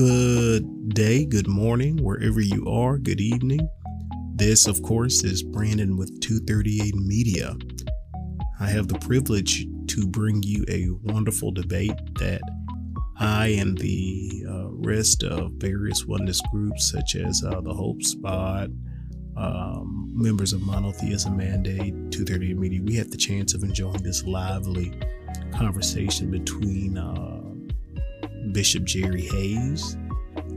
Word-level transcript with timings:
Good 0.00 0.94
day, 0.94 1.26
good 1.26 1.46
morning, 1.46 2.02
wherever 2.02 2.40
you 2.40 2.66
are, 2.66 2.96
good 2.96 3.20
evening. 3.20 3.68
This, 4.34 4.66
of 4.66 4.80
course, 4.80 5.24
is 5.24 5.42
Brandon 5.42 5.98
with 5.98 6.22
238 6.22 6.94
Media. 6.94 7.54
I 8.58 8.68
have 8.68 8.88
the 8.88 8.98
privilege 8.98 9.66
to 9.88 10.06
bring 10.06 10.42
you 10.42 10.64
a 10.68 10.88
wonderful 11.12 11.50
debate 11.52 11.98
that 12.14 12.40
I 13.18 13.48
and 13.48 13.76
the 13.76 14.46
uh, 14.48 14.68
rest 14.70 15.22
of 15.22 15.52
various 15.56 16.06
oneness 16.06 16.40
groups, 16.50 16.90
such 16.90 17.14
as 17.14 17.44
uh, 17.44 17.60
the 17.60 17.74
Hope 17.74 18.02
Spot, 18.02 18.70
um, 19.36 20.12
members 20.14 20.54
of 20.54 20.62
Monotheism 20.62 21.36
Mandate, 21.36 21.92
238 22.10 22.56
Media, 22.56 22.80
we 22.82 22.94
had 22.94 23.10
the 23.10 23.18
chance 23.18 23.52
of 23.52 23.64
enjoying 23.64 24.02
this 24.02 24.24
lively 24.24 24.98
conversation 25.52 26.30
between 26.30 26.96
uh, 26.96 27.39
Bishop 28.52 28.84
Jerry 28.84 29.22
Hayes, 29.22 29.96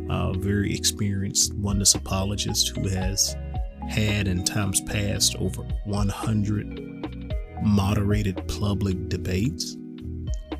a 0.09 0.33
very 0.33 0.73
experienced 0.73 1.53
oneness 1.55 1.95
apologist 1.95 2.69
who 2.69 2.87
has 2.87 3.35
had 3.89 4.27
in 4.27 4.43
times 4.43 4.81
past 4.81 5.35
over 5.37 5.63
100 5.85 7.33
moderated 7.63 8.47
public 8.47 9.09
debates. 9.09 9.75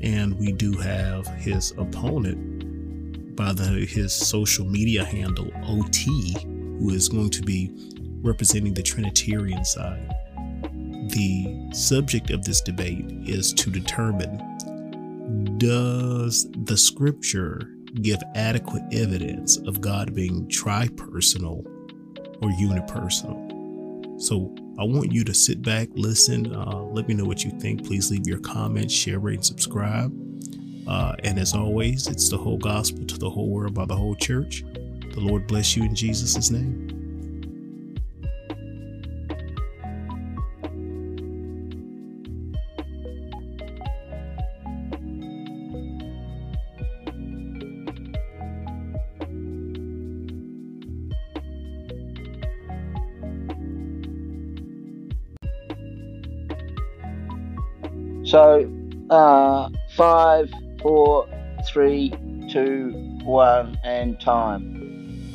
And 0.00 0.38
we 0.38 0.52
do 0.52 0.72
have 0.72 1.26
his 1.26 1.72
opponent 1.72 3.36
by 3.36 3.52
the 3.52 3.86
his 3.86 4.12
social 4.12 4.64
media 4.66 5.04
handle 5.04 5.50
Oti, 5.66 6.34
who 6.78 6.90
is 6.90 7.08
going 7.08 7.30
to 7.30 7.42
be 7.42 7.70
representing 8.22 8.74
the 8.74 8.82
Trinitarian 8.82 9.64
side. 9.64 10.14
The 11.10 11.70
subject 11.72 12.30
of 12.30 12.44
this 12.44 12.60
debate 12.60 13.04
is 13.26 13.52
to 13.54 13.70
determine 13.70 14.53
does 15.64 16.46
the 16.64 16.76
scripture 16.76 17.70
give 18.02 18.20
adequate 18.34 18.82
evidence 18.92 19.56
of 19.66 19.80
God 19.80 20.14
being 20.14 20.46
tripersonal 20.48 21.64
or 22.42 22.50
unipersonal? 22.50 24.20
So 24.20 24.54
I 24.78 24.84
want 24.84 25.10
you 25.10 25.24
to 25.24 25.32
sit 25.32 25.62
back, 25.62 25.88
listen, 25.94 26.54
uh, 26.54 26.82
let 26.82 27.08
me 27.08 27.14
know 27.14 27.24
what 27.24 27.44
you 27.44 27.50
think. 27.60 27.86
Please 27.86 28.10
leave 28.10 28.26
your 28.26 28.40
comments, 28.40 28.92
share, 28.92 29.18
rate, 29.18 29.36
and 29.36 29.44
subscribe. 29.46 30.12
Uh, 30.86 31.14
and 31.24 31.38
as 31.38 31.54
always, 31.54 32.08
it's 32.08 32.28
the 32.28 32.36
whole 32.36 32.58
gospel 32.58 33.06
to 33.06 33.16
the 33.16 33.30
whole 33.30 33.48
world 33.48 33.72
by 33.72 33.86
the 33.86 33.96
whole 33.96 34.16
church. 34.16 34.64
The 35.14 35.20
Lord 35.20 35.46
bless 35.46 35.74
you 35.74 35.84
in 35.84 35.94
Jesus' 35.94 36.50
name. 36.50 36.93
So, 58.34 58.68
uh, 59.10 59.68
five, 59.94 60.50
four, 60.82 61.28
three, 61.68 62.10
two, 62.50 62.90
one, 63.22 63.78
and 63.84 64.20
time. 64.20 65.32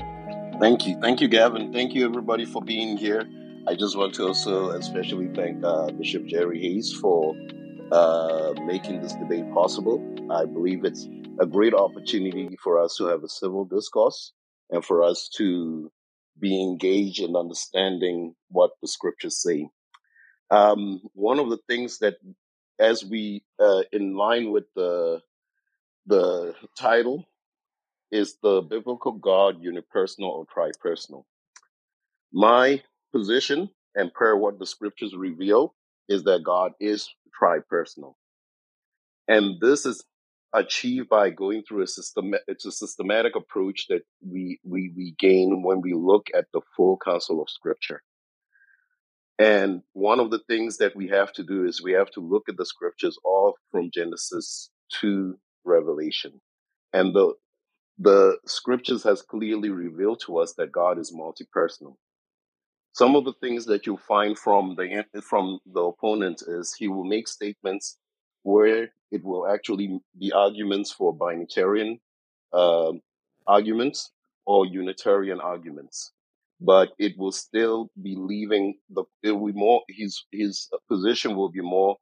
Thank 0.60 0.86
you. 0.86 1.00
Thank 1.00 1.22
you, 1.22 1.30
Gavin. 1.30 1.72
Thank 1.72 1.96
you, 1.96 2.04
everybody, 2.04 2.44
for 2.44 2.62
being 2.62 2.98
here. 2.98 3.24
I 3.70 3.76
just 3.76 3.96
want 3.96 4.16
to 4.16 4.28
also 4.28 4.72
especially 4.72 5.30
thank 5.34 5.64
uh, 5.64 5.92
Bishop 5.92 6.26
Jerry 6.26 6.60
Hayes 6.60 6.92
for 6.92 7.38
uh, 7.94 8.54
making 8.66 9.02
this 9.02 9.14
debate 9.14 9.50
possible. 9.54 10.04
I 10.30 10.44
believe 10.44 10.84
it's 10.84 11.08
a 11.40 11.46
great 11.46 11.74
opportunity 11.74 12.58
for 12.62 12.84
us 12.84 12.98
to 12.98 13.06
have 13.06 13.24
a 13.24 13.30
civil 13.30 13.64
discourse 13.64 14.34
and 14.72 14.84
for 14.84 15.04
us 15.04 15.30
to 15.38 15.90
be 16.38 16.62
engaged 16.62 17.22
in 17.22 17.38
understanding 17.38 18.36
what 18.50 18.72
the 18.82 18.90
scriptures 18.90 19.42
say. 19.42 19.70
Um, 20.52 21.00
one 21.14 21.40
of 21.40 21.50
the 21.50 21.60
things 21.70 22.00
that 22.00 22.16
as 22.80 23.04
we 23.06 23.44
uh, 23.60 23.84
in 23.92 24.16
line 24.16 24.52
with 24.52 24.66
the 24.76 25.22
the 26.08 26.56
title 26.78 27.26
is 28.12 28.38
the 28.42 28.62
biblical 28.62 29.12
God 29.14 29.62
unipersonal 29.62 30.30
or 30.30 30.46
tripersonal. 30.46 31.26
My 32.34 32.82
position 33.14 33.70
and 33.96 34.14
per 34.14 34.36
what 34.36 34.60
the 34.60 34.66
scriptures 34.66 35.16
reveal 35.16 35.76
is 36.08 36.24
that 36.24 36.44
God 36.44 36.74
is 36.80 37.10
tripersonal, 37.42 38.16
and 39.28 39.60
this 39.62 39.86
is 39.86 40.04
achieved 40.54 41.10
by 41.10 41.30
going 41.30 41.64
through 41.64 41.84
a 41.84 41.88
system. 41.88 42.34
It's 42.48 42.66
a 42.66 42.72
systematic 42.72 43.36
approach 43.36 43.88
that 43.90 44.02
we 44.26 44.60
we 44.64 44.92
we 44.96 45.16
gain 45.20 45.64
when 45.64 45.82
we 45.82 45.94
look 45.94 46.28
at 46.36 46.46
the 46.54 46.62
full 46.76 46.98
counsel 47.04 47.42
of 47.42 47.50
Scripture. 47.50 48.02
And 49.40 49.84
one 49.94 50.20
of 50.20 50.32
the 50.32 50.40
things 50.50 50.78
that 50.78 50.96
we 50.96 51.08
have 51.08 51.32
to 51.34 51.44
do 51.44 51.66
is 51.66 51.82
we 51.82 51.94
have 51.94 52.12
to 52.12 52.20
look 52.20 52.50
at 52.50 52.58
the 52.58 52.66
scriptures 52.66 53.18
all 53.24 53.56
from 53.72 53.90
Genesis 53.94 54.70
to 55.02 55.40
Revelation. 55.66 56.42
And 56.94 57.16
the 57.16 57.36
the 58.00 58.38
scriptures 58.46 59.04
has 59.04 59.22
clearly 59.22 59.70
revealed 59.70 60.22
to 60.26 60.40
us 60.40 60.54
that 60.54 60.72
God 60.72 61.00
is 61.00 61.14
multi-personal. 61.14 61.98
Some 62.94 63.16
of 63.16 63.26
the 63.26 63.34
things 63.42 63.66
that 63.66 63.86
you'll 63.86 63.98
find 63.98 64.38
from 64.38 64.76
the 64.76 65.06
from 65.22 65.60
the 65.66 65.82
opponent 65.82 66.44
is 66.48 66.76
he 66.76 66.88
will 66.90 67.06
make 67.06 67.28
statements 67.28 67.98
where 68.44 68.90
it 69.12 69.24
will 69.24 69.48
actually 69.48 70.00
be 70.20 70.32
arguments 70.34 70.92
for 70.92 71.16
binitarian 71.16 72.00
um 72.54 73.02
arguments 73.48 74.12
or 74.46 74.66
Unitarian 74.66 75.40
arguments 75.40 76.12
but 76.62 76.90
it 77.00 77.14
will 77.18 77.32
still 77.32 77.90
be 78.02 78.16
leaving 78.18 78.76
the 78.90 79.04
it 79.24 79.32
will 79.32 79.48
be 79.48 79.60
more 79.60 79.82
his 79.90 80.26
his 80.32 80.70
position 80.90 81.36
will 81.36 81.50
be 81.50 81.62
more 81.62 81.98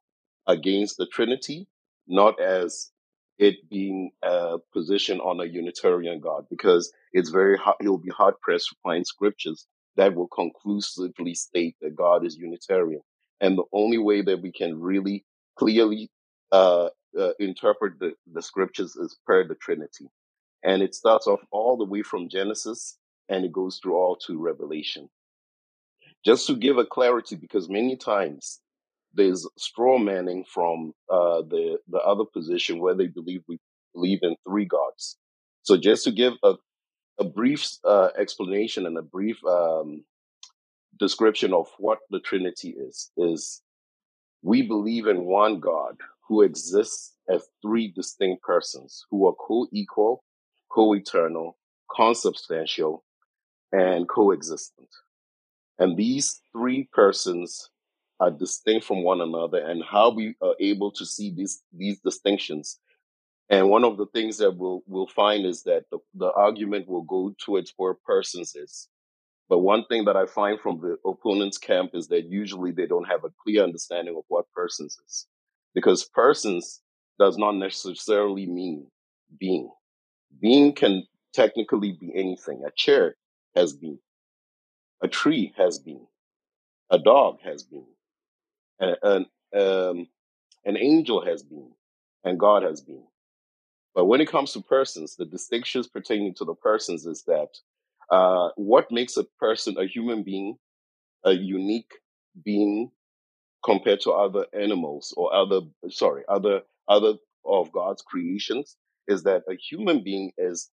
against 0.46 0.96
the 0.96 1.06
Trinity, 1.06 1.66
not 2.06 2.40
as 2.40 2.90
it 3.38 3.56
being 3.70 4.10
a 4.22 4.58
position 4.72 5.20
on 5.20 5.40
a 5.40 5.44
Unitarian 5.44 6.20
God, 6.20 6.46
because 6.50 6.92
it's 7.12 7.30
very 7.30 7.56
hard, 7.56 7.76
he'll 7.80 7.98
be 7.98 8.10
hard 8.10 8.34
pressed 8.40 8.70
to 8.70 8.76
find 8.82 9.06
scriptures 9.06 9.66
that 9.96 10.14
will 10.14 10.28
conclusively 10.28 11.34
state 11.34 11.76
that 11.80 11.94
God 11.94 12.24
is 12.24 12.36
Unitarian. 12.36 13.00
And 13.40 13.56
the 13.56 13.64
only 13.72 13.98
way 13.98 14.22
that 14.22 14.42
we 14.42 14.50
can 14.50 14.80
really 14.80 15.24
clearly 15.56 16.10
uh, 16.50 16.88
uh, 17.18 17.30
interpret 17.38 17.98
the, 18.00 18.14
the 18.32 18.42
scriptures 18.42 18.96
is 18.96 19.16
per 19.26 19.46
the 19.46 19.54
Trinity. 19.54 20.06
And 20.64 20.82
it 20.82 20.94
starts 20.94 21.26
off 21.28 21.40
all 21.52 21.76
the 21.76 21.84
way 21.84 22.02
from 22.02 22.28
Genesis 22.28 22.98
and 23.28 23.44
it 23.44 23.52
goes 23.52 23.78
through 23.82 23.96
all 23.96 24.16
to 24.26 24.40
Revelation. 24.40 25.08
Just 26.24 26.46
to 26.48 26.56
give 26.56 26.78
a 26.78 26.84
clarity, 26.84 27.36
because 27.36 27.68
many 27.68 27.96
times 27.96 28.60
there's 29.14 29.48
straw 29.56 29.98
manning 29.98 30.44
from 30.44 30.92
uh, 31.10 31.42
the 31.42 31.78
the 31.88 31.98
other 31.98 32.24
position 32.24 32.80
where 32.80 32.94
they 32.94 33.06
believe 33.06 33.42
we 33.48 33.58
believe 33.94 34.20
in 34.22 34.36
three 34.46 34.64
gods. 34.64 35.16
So 35.62 35.76
just 35.76 36.04
to 36.04 36.12
give 36.12 36.34
a, 36.42 36.54
a 37.18 37.24
brief 37.24 37.68
uh, 37.84 38.08
explanation 38.18 38.86
and 38.86 38.96
a 38.98 39.02
brief 39.02 39.36
um, 39.44 40.04
description 40.98 41.52
of 41.52 41.66
what 41.78 41.98
the 42.10 42.20
Trinity 42.20 42.70
is, 42.70 43.10
is 43.16 43.62
we 44.42 44.62
believe 44.62 45.06
in 45.06 45.24
one 45.24 45.60
God 45.60 45.96
who 46.28 46.42
exists 46.42 47.14
as 47.28 47.46
three 47.62 47.88
distinct 47.88 48.42
persons 48.42 49.04
who 49.10 49.26
are 49.26 49.34
co-equal, 49.34 50.24
co-eternal, 50.70 51.56
consubstantial, 51.90 53.04
and 53.72 54.08
coexistent. 54.08 54.88
And 55.78 55.96
these 55.96 56.40
three 56.52 56.88
persons 56.92 57.70
are 58.20 58.30
distinct 58.30 58.84
from 58.84 59.04
one 59.04 59.20
another 59.20 59.58
and 59.58 59.82
how 59.84 60.10
we 60.10 60.34
are 60.42 60.54
able 60.60 60.90
to 60.92 61.06
see 61.06 61.32
these, 61.32 61.62
these 61.72 62.00
distinctions. 62.00 62.80
And 63.48 63.70
one 63.70 63.84
of 63.84 63.96
the 63.96 64.06
things 64.06 64.38
that 64.38 64.56
we'll, 64.56 64.82
we'll 64.86 65.06
find 65.06 65.46
is 65.46 65.62
that 65.62 65.84
the, 65.90 65.98
the 66.14 66.32
argument 66.32 66.88
will 66.88 67.02
go 67.02 67.34
towards 67.44 67.72
where 67.76 67.94
persons 67.94 68.54
is. 68.54 68.88
But 69.48 69.60
one 69.60 69.86
thing 69.86 70.04
that 70.04 70.16
I 70.16 70.26
find 70.26 70.60
from 70.60 70.80
the 70.80 70.96
opponent's 71.08 71.56
camp 71.56 71.92
is 71.94 72.08
that 72.08 72.28
usually 72.28 72.72
they 72.72 72.86
don't 72.86 73.08
have 73.08 73.24
a 73.24 73.32
clear 73.42 73.62
understanding 73.62 74.14
of 74.16 74.24
what 74.28 74.50
persons 74.52 74.98
is. 75.06 75.26
Because 75.74 76.04
persons 76.04 76.82
does 77.18 77.38
not 77.38 77.52
necessarily 77.52 78.46
mean 78.46 78.86
being. 79.38 79.70
Being 80.40 80.74
can 80.74 81.04
technically 81.32 81.96
be 81.98 82.12
anything. 82.14 82.62
A 82.66 82.70
chair 82.76 83.16
has 83.58 83.72
been, 83.72 83.98
a 85.02 85.08
tree 85.08 85.52
has 85.56 85.78
been, 85.78 86.06
a 86.90 86.98
dog 86.98 87.38
has 87.42 87.62
been, 87.62 87.86
an, 88.80 88.94
an, 89.02 89.26
um, 89.60 90.08
an 90.64 90.76
angel 90.76 91.24
has 91.24 91.42
been, 91.42 91.70
and 92.24 92.38
God 92.38 92.62
has 92.62 92.80
been. 92.80 93.04
But 93.94 94.06
when 94.06 94.20
it 94.20 94.30
comes 94.30 94.52
to 94.52 94.60
persons, 94.62 95.16
the 95.16 95.24
distinctions 95.24 95.88
pertaining 95.88 96.34
to 96.34 96.44
the 96.44 96.54
persons 96.54 97.04
is 97.06 97.24
that 97.26 97.48
uh, 98.10 98.50
what 98.56 98.92
makes 98.92 99.16
a 99.16 99.24
person, 99.40 99.76
a 99.76 99.86
human 99.86 100.22
being, 100.22 100.56
a 101.24 101.32
unique 101.32 101.92
being 102.44 102.90
compared 103.64 104.00
to 104.02 104.12
other 104.12 104.46
animals 104.52 105.12
or 105.16 105.34
other, 105.34 105.60
sorry, 105.90 106.22
other 106.28 106.62
other 106.86 107.14
of 107.44 107.72
God's 107.72 108.02
creations 108.02 108.76
is 109.08 109.24
that 109.24 109.42
a 109.48 109.56
human 109.56 110.04
being 110.04 110.32
is 110.38 110.70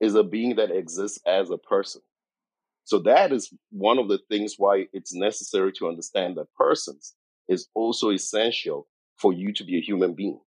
is 0.00 0.14
a 0.14 0.24
being 0.24 0.56
that 0.56 0.70
exists 0.70 1.20
as 1.26 1.50
a 1.50 1.58
person. 1.58 2.00
So 2.84 2.98
that 3.00 3.32
is 3.32 3.52
one 3.70 3.98
of 3.98 4.08
the 4.08 4.18
things 4.28 4.54
why 4.58 4.86
it's 4.92 5.14
necessary 5.14 5.72
to 5.78 5.88
understand 5.88 6.36
that 6.36 6.52
persons 6.54 7.14
is 7.48 7.68
also 7.74 8.10
essential 8.10 8.86
for 9.16 9.32
you 9.32 9.52
to 9.54 9.64
be 9.64 9.78
a 9.78 9.82
human 9.82 10.14
being. 10.14 10.40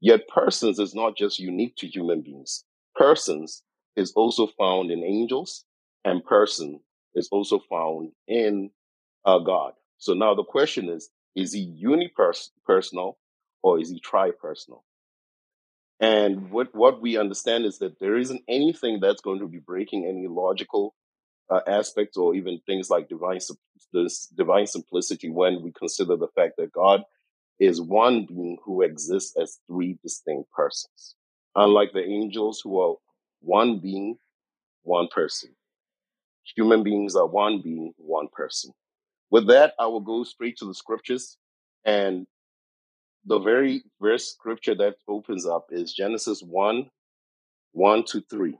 Yet 0.00 0.28
persons 0.28 0.78
is 0.78 0.94
not 0.94 1.16
just 1.16 1.38
unique 1.38 1.76
to 1.76 1.86
human 1.86 2.22
beings. 2.22 2.64
Persons 2.94 3.62
is 3.96 4.12
also 4.16 4.48
found 4.58 4.90
in 4.90 5.02
angels 5.02 5.64
and 6.04 6.24
person 6.24 6.80
is 7.14 7.28
also 7.30 7.60
found 7.70 8.10
in 8.26 8.70
uh, 9.24 9.38
God. 9.38 9.72
So 9.98 10.14
now 10.14 10.34
the 10.34 10.44
question 10.44 10.88
is, 10.88 11.10
is 11.36 11.52
he 11.52 11.80
unipersonal 11.82 13.14
or 13.62 13.80
is 13.80 13.90
he 13.90 14.00
tripersonal? 14.00 14.82
And 16.00 16.50
what, 16.50 16.74
what 16.74 17.00
we 17.00 17.16
understand 17.16 17.64
is 17.64 17.78
that 17.78 18.00
there 18.00 18.18
isn't 18.18 18.42
anything 18.48 18.98
that's 19.00 19.22
going 19.22 19.38
to 19.38 19.46
be 19.46 19.60
breaking 19.60 20.04
any 20.04 20.26
logical 20.26 20.94
uh, 21.50 21.60
aspects 21.66 22.16
or 22.16 22.34
even 22.34 22.60
things 22.66 22.90
like 22.90 23.08
divine, 23.08 23.40
this 23.92 24.26
divine 24.36 24.66
simplicity 24.66 25.30
when 25.30 25.62
we 25.62 25.72
consider 25.72 26.16
the 26.16 26.28
fact 26.34 26.54
that 26.58 26.72
God 26.72 27.02
is 27.58 27.80
one 27.80 28.26
being 28.26 28.58
who 28.64 28.82
exists 28.82 29.36
as 29.40 29.58
three 29.66 29.98
distinct 30.02 30.50
persons. 30.50 31.14
Unlike 31.54 31.92
the 31.92 32.04
angels 32.04 32.60
who 32.62 32.80
are 32.80 32.94
one 33.40 33.78
being, 33.78 34.16
one 34.82 35.08
person. 35.08 35.50
Human 36.56 36.82
beings 36.82 37.14
are 37.14 37.26
one 37.26 37.60
being, 37.62 37.92
one 37.96 38.28
person. 38.32 38.72
With 39.30 39.46
that, 39.48 39.74
I 39.78 39.86
will 39.86 40.00
go 40.00 40.24
straight 40.24 40.56
to 40.58 40.66
the 40.66 40.74
scriptures. 40.74 41.36
And 41.84 42.26
the 43.24 43.38
very 43.38 43.84
first 44.00 44.34
scripture 44.34 44.74
that 44.76 44.96
opens 45.08 45.46
up 45.46 45.66
is 45.70 45.92
Genesis 45.92 46.42
1 46.42 46.90
1 47.72 48.04
to 48.04 48.20
3. 48.30 48.58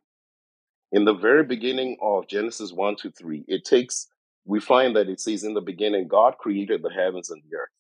In 0.93 1.06
the 1.06 1.15
very 1.15 1.43
beginning 1.43 1.97
of 2.03 2.29
Genesis 2.29 2.71
1 2.71 2.97
to 2.97 3.11
3, 3.11 3.47
it 3.49 3.65
takes, 3.65 4.09
we 4.44 4.61
find 4.61 4.94
that 4.94 5.09
it 5.09 5.21
says, 5.21 5.43
In 5.43 5.55
the 5.55 5.62
beginning, 5.62 6.06
God 6.06 6.37
created 6.39 6.83
the 6.83 6.91
heavens 6.91 7.31
and 7.31 7.43
the 7.43 7.56
earth. 7.56 7.71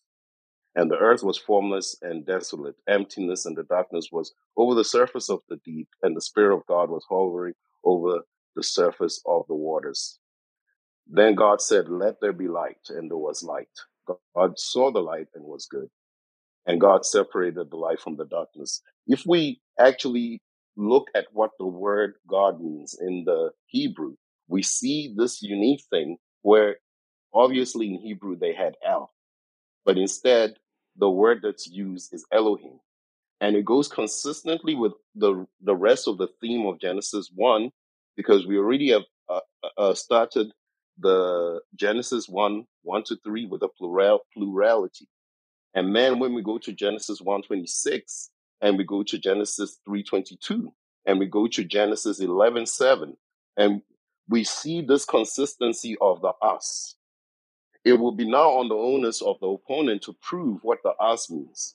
And 0.74 0.90
the 0.90 0.96
earth 0.96 1.22
was 1.22 1.36
formless 1.36 1.94
and 2.00 2.24
desolate. 2.24 2.76
Emptiness 2.88 3.44
and 3.44 3.54
the 3.54 3.64
darkness 3.64 4.08
was 4.10 4.32
over 4.56 4.74
the 4.74 4.84
surface 4.84 5.28
of 5.28 5.40
the 5.50 5.58
deep, 5.62 5.88
and 6.02 6.16
the 6.16 6.22
Spirit 6.22 6.56
of 6.56 6.66
God 6.66 6.88
was 6.88 7.04
hovering 7.06 7.52
over 7.84 8.20
the 8.56 8.62
surface 8.62 9.20
of 9.26 9.44
the 9.46 9.54
waters. 9.54 10.18
Then 11.06 11.34
God 11.34 11.60
said, 11.60 11.90
Let 11.90 12.22
there 12.22 12.32
be 12.32 12.48
light, 12.48 12.88
and 12.88 13.10
there 13.10 13.18
was 13.18 13.42
light. 13.42 13.68
God 14.34 14.58
saw 14.58 14.90
the 14.90 15.00
light 15.00 15.28
and 15.34 15.44
was 15.44 15.66
good. 15.66 15.88
And 16.64 16.80
God 16.80 17.04
separated 17.04 17.70
the 17.70 17.76
light 17.76 18.00
from 18.00 18.16
the 18.16 18.24
darkness. 18.24 18.80
If 19.06 19.24
we 19.26 19.60
actually 19.78 20.40
look 20.76 21.08
at 21.14 21.26
what 21.32 21.50
the 21.58 21.66
word 21.66 22.14
God 22.28 22.60
means 22.60 22.96
in 23.00 23.24
the 23.24 23.50
Hebrew, 23.66 24.14
we 24.48 24.62
see 24.62 25.14
this 25.16 25.42
unique 25.42 25.82
thing 25.90 26.16
where 26.42 26.76
obviously 27.32 27.88
in 27.88 28.00
Hebrew 28.00 28.36
they 28.36 28.54
had 28.54 28.76
El, 28.84 29.12
but 29.84 29.98
instead 29.98 30.54
the 30.96 31.10
word 31.10 31.40
that's 31.42 31.66
used 31.66 32.12
is 32.12 32.26
Elohim. 32.32 32.80
And 33.40 33.56
it 33.56 33.64
goes 33.64 33.88
consistently 33.88 34.74
with 34.74 34.92
the, 35.14 35.46
the 35.60 35.74
rest 35.74 36.06
of 36.06 36.18
the 36.18 36.28
theme 36.40 36.66
of 36.66 36.80
Genesis 36.80 37.30
1, 37.34 37.70
because 38.16 38.46
we 38.46 38.56
already 38.56 38.90
have 38.90 39.02
uh, 39.28 39.40
uh, 39.76 39.94
started 39.94 40.52
the 40.98 41.60
Genesis 41.74 42.28
1, 42.28 42.64
1 42.82 43.04
to 43.04 43.16
3 43.24 43.46
with 43.46 43.62
a 43.62 43.68
plural, 43.68 44.20
plurality. 44.32 45.08
And 45.74 45.96
then 45.96 46.18
when 46.18 46.34
we 46.34 46.42
go 46.42 46.58
to 46.58 46.72
Genesis 46.72 47.20
126 47.20 48.30
and 48.62 48.78
we 48.78 48.84
go 48.84 49.02
to 49.02 49.18
Genesis 49.18 49.78
322 49.84 50.72
and 51.04 51.18
we 51.18 51.26
go 51.26 51.46
to 51.48 51.64
Genesis 51.64 52.20
11:7 52.20 53.16
and 53.56 53.82
we 54.28 54.44
see 54.44 54.80
this 54.80 55.04
consistency 55.04 55.96
of 56.00 56.22
the 56.22 56.32
us. 56.40 56.94
It 57.84 57.94
will 57.94 58.12
be 58.12 58.28
now 58.28 58.50
on 58.50 58.68
the 58.68 58.76
onus 58.76 59.20
of 59.20 59.38
the 59.40 59.48
opponent 59.48 60.02
to 60.02 60.14
prove 60.22 60.60
what 60.62 60.78
the 60.84 60.90
us 61.00 61.28
means. 61.28 61.74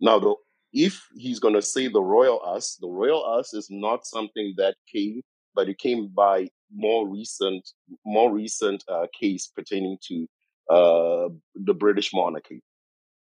Now, 0.00 0.18
the, 0.18 0.34
if 0.72 1.06
he's 1.14 1.38
going 1.38 1.54
to 1.54 1.62
say 1.62 1.88
the 1.88 2.00
royal 2.00 2.40
us, 2.44 2.76
the 2.80 2.88
royal 2.88 3.22
us 3.24 3.52
is 3.52 3.68
not 3.70 4.06
something 4.06 4.54
that 4.56 4.76
came, 4.90 5.20
but 5.54 5.68
it 5.68 5.78
came 5.78 6.08
by 6.08 6.48
more 6.74 7.06
recent, 7.06 7.68
more 8.06 8.32
recent 8.32 8.82
uh, 8.88 9.06
case 9.18 9.50
pertaining 9.54 9.98
to 10.08 10.26
uh, 10.70 11.28
the 11.54 11.74
British 11.74 12.12
monarchy. 12.14 12.62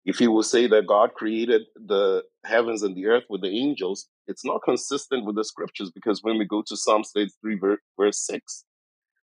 If 0.06 0.18
he 0.18 0.28
will 0.28 0.44
say 0.44 0.68
that 0.68 0.88
God 0.88 1.14
created 1.14 1.64
the 1.76 2.24
heavens 2.44 2.82
and 2.82 2.96
the 2.96 3.06
earth 3.06 3.26
with 3.30 3.42
the 3.42 3.50
angels, 3.50 4.08
it's 4.28 4.44
not 4.44 4.64
consistent 4.64 5.26
with 5.26 5.36
the 5.36 5.44
scriptures 5.44 5.92
because 5.92 6.24
when 6.24 6.38
we 6.40 6.46
go 6.46 6.64
to 6.66 6.76
Psalms 6.76 7.12
33, 7.14 7.60
verse 7.98 8.26
6, 8.26 8.66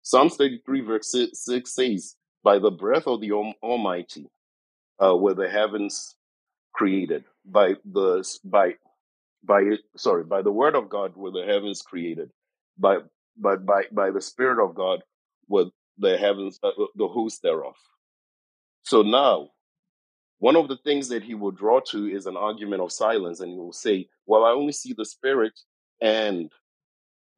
Psalms 0.01 0.35
33, 0.35 0.81
verse 0.81 1.11
6 1.11 1.75
says, 1.75 2.15
By 2.43 2.59
the 2.59 2.71
breath 2.71 3.07
of 3.07 3.21
the 3.21 3.31
Almighty 3.31 4.27
uh, 5.03 5.15
were 5.15 5.35
the 5.35 5.49
heavens 5.49 6.15
created, 6.73 7.23
by 7.45 7.75
the 7.85 8.27
by 8.43 8.73
by 9.43 9.63
sorry, 9.95 10.23
by 10.23 10.41
the 10.41 10.51
word 10.51 10.75
of 10.75 10.89
God 10.89 11.15
were 11.15 11.31
the 11.31 11.45
heavens 11.45 11.81
created, 11.81 12.31
by 12.77 12.97
but 13.37 13.65
by 13.65 13.83
by 13.91 14.11
the 14.11 14.21
Spirit 14.21 14.63
of 14.63 14.75
God 14.75 15.03
were 15.47 15.65
the 15.97 16.17
heavens, 16.17 16.59
uh, 16.63 16.71
the 16.95 17.07
host 17.07 17.41
thereof. 17.43 17.75
So 18.83 19.01
now 19.03 19.49
one 20.39 20.56
of 20.56 20.68
the 20.68 20.77
things 20.77 21.07
that 21.09 21.24
he 21.24 21.35
will 21.35 21.51
draw 21.51 21.80
to 21.91 22.07
is 22.07 22.25
an 22.25 22.38
argument 22.38 22.81
of 22.81 22.91
silence, 22.91 23.39
and 23.39 23.51
he 23.51 23.57
will 23.57 23.74
say, 23.74 24.09
"Well, 24.25 24.44
I 24.44 24.51
only 24.51 24.74
see 24.74 24.94
the 24.94 25.06
spirit, 25.06 25.59
and 26.01 26.51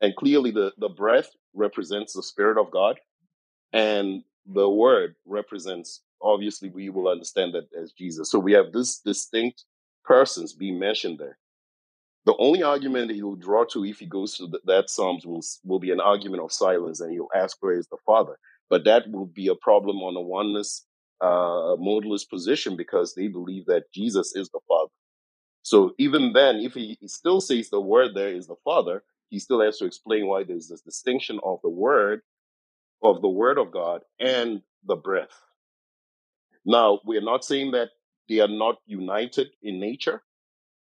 and 0.02 0.16
clearly 0.16 0.52
the 0.52 0.74
the 0.78 0.90
breath 0.90 1.30
represents 1.54 2.14
the 2.14 2.24
spirit 2.24 2.58
of 2.58 2.72
God, 2.72 3.00
and 3.74 4.24
the 4.46 4.70
word 4.70 5.16
represents. 5.26 6.02
Obviously, 6.22 6.70
we 6.70 6.90
will 6.90 7.08
understand 7.08 7.54
that 7.54 7.68
as 7.80 7.92
Jesus. 7.92 8.32
So 8.32 8.40
we 8.40 8.54
have 8.54 8.72
this 8.72 9.00
distinct 9.00 9.66
persons 10.04 10.54
being 10.54 10.80
mentioned 10.80 11.20
there. 11.20 11.38
The 12.26 12.36
only 12.38 12.64
argument 12.64 13.10
that 13.10 13.14
he 13.14 13.22
will 13.22 13.36
draw 13.36 13.66
to 13.66 13.86
if 13.86 14.00
he 14.00 14.08
goes 14.08 14.36
to 14.38 14.48
the, 14.48 14.60
that 14.66 14.90
Psalms 14.90 15.26
will 15.26 15.44
will 15.64 15.80
be 15.80 15.92
an 15.92 16.00
argument 16.00 16.44
of 16.44 16.52
silence, 16.52 17.00
and 17.02 17.12
he'll 17.12 17.30
ask 17.36 17.58
where 17.60 17.78
is 17.78 17.88
the 17.88 17.98
Father. 18.06 18.38
But 18.70 18.86
that 18.86 19.12
will 19.12 19.28
be 19.28 19.48
a 19.48 19.56
problem 19.56 19.98
on 19.98 20.16
a 20.16 20.22
oneness 20.22 20.86
uh, 21.22 21.76
modalist 21.78 22.30
position 22.30 22.76
because 22.76 23.16
they 23.16 23.28
believe 23.28 23.66
that 23.68 23.92
Jesus 23.94 24.36
is 24.36 24.50
the 24.50 24.60
Father. 24.68 24.92
So 25.64 25.94
even 25.98 26.34
then, 26.34 26.58
if 26.58 26.74
he, 26.74 26.98
he 27.00 27.08
still 27.08 27.42
says 27.42 27.70
the 27.70 27.82
Word 27.82 28.12
there 28.14 28.30
is 28.30 28.48
the 28.48 28.56
Father, 28.64 29.04
he 29.30 29.40
still 29.40 29.62
has 29.62 29.78
to 29.78 29.86
explain 29.86 30.28
why 30.28 30.44
there's 30.44 30.68
this 30.68 30.82
distinction 30.82 31.40
of 31.44 31.60
the 31.64 31.70
Word, 31.70 32.22
of 33.04 33.22
the 33.22 33.30
Word 33.30 33.58
of 33.58 33.72
God, 33.72 34.02
and 34.20 34.62
the 34.86 34.96
breath. 34.96 35.42
Now, 36.66 37.00
we're 37.06 37.22
not 37.22 37.46
saying 37.46 37.72
that 37.72 37.90
they 38.30 38.40
are 38.40 38.48
not 38.48 38.78
united 38.86 39.50
in 39.62 39.80
nature, 39.80 40.22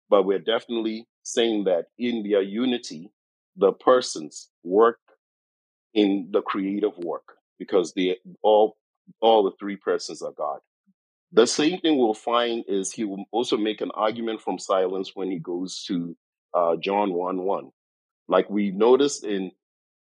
but 0.09 0.25
we're 0.25 0.39
definitely 0.39 1.07
saying 1.23 1.65
that 1.65 1.87
in 1.99 2.29
their 2.29 2.43
unity, 2.43 3.11
the 3.57 3.73
persons 3.73 4.51
work 4.65 4.99
in 5.95 6.29
the 6.33 6.43
creative 6.43 6.97
work 6.99 7.37
because 7.59 7.93
they 7.95 8.17
all 8.43 8.77
all 9.21 9.43
the 9.43 9.53
three 9.59 9.77
persons 9.77 10.23
are 10.23 10.33
God. 10.33 10.61
The 11.33 11.47
same 11.47 11.81
thing 11.81 11.97
we'll 11.97 12.15
find 12.15 12.65
is 12.67 12.93
he 12.93 13.05
will 13.05 13.25
also 13.31 13.57
make 13.57 13.81
an 13.81 13.93
argument 13.95 14.41
from 14.41 14.59
silence 14.59 15.13
when 15.15 15.31
he 15.31 15.39
goes 15.39 15.85
to 15.85 16.17
uh, 16.55 16.77
John 16.77 17.13
1 17.13 17.43
1. 17.43 17.71
Like 18.29 18.51
we 18.51 18.71
noticed 18.71 19.25
in 19.25 19.53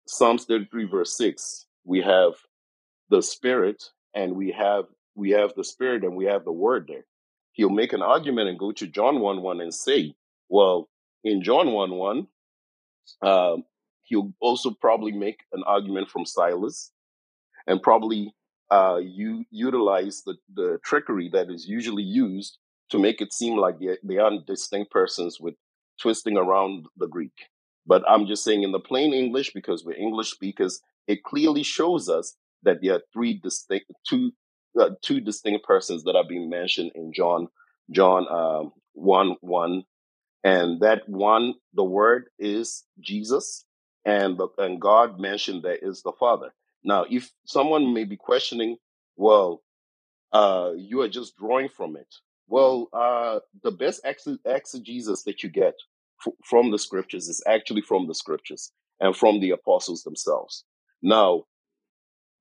Psalms 0.07 0.45
33, 0.45 0.87
verse 0.87 1.17
6, 1.17 1.67
we 1.85 2.01
have 2.01 2.33
the 3.11 3.23
Spirit 3.23 3.83
and 4.15 4.35
we 4.35 4.51
have 4.53 4.87
we 5.15 5.31
have 5.31 5.53
the 5.55 5.65
Spirit 5.65 6.03
and 6.03 6.17
we 6.17 6.25
have 6.25 6.45
the 6.45 6.53
Word 6.53 6.87
there. 6.89 7.05
He'll 7.53 7.71
make 7.71 7.93
an 7.93 8.03
argument 8.03 8.49
and 8.49 8.59
go 8.59 8.73
to 8.73 8.87
John 8.87 9.21
1 9.21 9.43
1 9.43 9.61
and 9.61 9.75
say, 9.75 10.15
well, 10.49 10.89
in 11.23 11.43
John 11.43 11.73
1 11.73 11.91
1, 11.91 12.27
um, 13.23 13.65
he'll 14.03 14.33
also 14.41 14.71
probably 14.71 15.13
make 15.13 15.41
an 15.53 15.63
argument 15.65 16.11
from 16.11 16.27
Silas 16.27 16.91
and 17.67 17.83
probably 17.83 18.35
uh, 18.71 18.99
you 19.03 19.45
utilize 19.51 20.23
the, 20.25 20.37
the 20.55 20.79
trickery 20.85 21.29
that 21.33 21.51
is 21.51 21.67
usually 21.67 22.03
used 22.03 22.59
to 22.91 22.99
make 22.99 23.21
it 23.21 23.33
seem 23.33 23.57
like 23.57 23.79
they, 23.79 23.97
they 24.05 24.19
are 24.19 24.31
distinct 24.47 24.91
persons 24.91 25.39
with 25.41 25.55
twisting 26.01 26.37
around 26.37 26.87
the 26.97 27.07
Greek. 27.07 27.33
But 27.87 28.03
I'm 28.09 28.27
just 28.27 28.45
saying 28.45 28.63
in 28.63 28.73
the 28.73 28.81
plain 28.81 29.13
English, 29.13 29.53
because 29.53 29.85
we're 29.85 29.97
English 29.97 30.31
speakers, 30.31 30.81
it 31.07 31.23
clearly 31.25 31.63
shows 31.63 32.09
us 32.09 32.37
that 32.63 32.79
there 32.83 32.95
are 32.95 33.03
three 33.13 33.41
distinct, 33.43 33.87
two, 34.07 34.33
uh, 34.79 34.91
two 35.03 35.21
distinct 35.21 35.65
persons 35.65 36.05
that 36.05 36.15
are 36.15 36.27
being 36.29 36.49
mentioned 36.49 36.93
in 36.95 37.13
John, 37.13 37.49
John 37.91 38.27
um, 38.31 38.73
1 38.95 39.37
1. 39.41 39.83
And 40.43 40.81
that 40.81 41.03
one, 41.07 41.55
the 41.75 41.85
word 41.85 42.27
is 42.39 42.85
Jesus, 42.99 43.65
and, 44.05 44.39
the, 44.39 44.49
and 44.57 44.81
God 44.81 45.21
mentioned 45.21 45.65
that 45.65 45.81
is 45.83 46.03
the 46.03 46.13
Father. 46.19 46.53
Now, 46.85 47.07
if 47.11 47.31
someone 47.47 47.95
may 47.95 48.05
be 48.05 48.17
questioning, 48.17 48.77
well, 49.17 49.63
uh, 50.33 50.73
you 50.77 51.01
are 51.03 51.09
just 51.09 51.37
drawing 51.37 51.69
from 51.69 51.97
it. 51.97 52.09
Well, 52.49 52.89
uh, 52.93 53.41
the 53.63 53.73
best 53.73 54.03
exegesis 54.05 55.23
that 55.25 55.43
you 55.43 55.49
get 55.51 55.75
f- 56.27 56.35
from 56.45 56.71
the 56.71 56.79
scriptures 56.79 57.29
is 57.29 57.43
actually 57.47 57.83
from 57.83 58.07
the 58.09 58.15
scriptures. 58.15 58.73
and 59.01 59.17
from 59.17 59.41
the 59.41 59.51
apostles 59.51 60.03
themselves. 60.03 60.65
Now, 61.03 61.45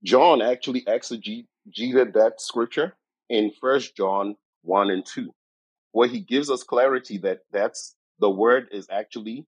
John 0.03 0.41
actually 0.41 0.84
exegeted 0.84 2.13
that 2.13 2.41
scripture 2.41 2.96
in 3.29 3.51
First 3.62 3.96
John 3.96 4.36
1 4.63 4.89
and 4.89 5.05
2, 5.05 5.34
where 5.91 6.08
he 6.08 6.19
gives 6.22 6.50
us 6.50 6.63
clarity 6.63 7.17
that 7.19 7.39
that's 7.51 7.96
the 8.19 8.29
word 8.29 8.67
is 8.72 8.88
actually 8.91 9.46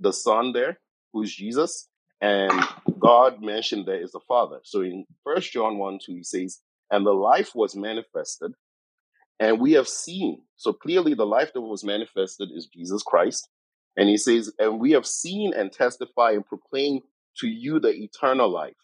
the 0.00 0.12
Son 0.12 0.52
there, 0.52 0.80
who's 1.12 1.34
Jesus, 1.34 1.88
and 2.20 2.52
God 2.98 3.42
mentioned 3.42 3.86
there 3.86 4.02
is 4.02 4.12
the 4.12 4.20
Father. 4.26 4.60
So 4.62 4.80
in 4.80 5.04
First 5.24 5.52
John 5.52 5.78
1 5.78 5.98
2, 6.04 6.14
he 6.14 6.22
says, 6.22 6.60
And 6.90 7.06
the 7.06 7.12
life 7.12 7.54
was 7.54 7.76
manifested, 7.76 8.52
and 9.38 9.60
we 9.60 9.72
have 9.72 9.88
seen. 9.88 10.42
So 10.56 10.72
clearly, 10.72 11.14
the 11.14 11.26
life 11.26 11.52
that 11.52 11.60
was 11.60 11.84
manifested 11.84 12.48
is 12.54 12.66
Jesus 12.66 13.02
Christ. 13.02 13.48
And 13.96 14.08
he 14.08 14.16
says, 14.16 14.52
And 14.58 14.80
we 14.80 14.92
have 14.92 15.06
seen 15.06 15.52
and 15.54 15.72
testify 15.72 16.32
and 16.32 16.46
proclaim 16.46 17.00
to 17.38 17.48
you 17.48 17.80
the 17.80 17.90
eternal 17.90 18.50
life, 18.50 18.76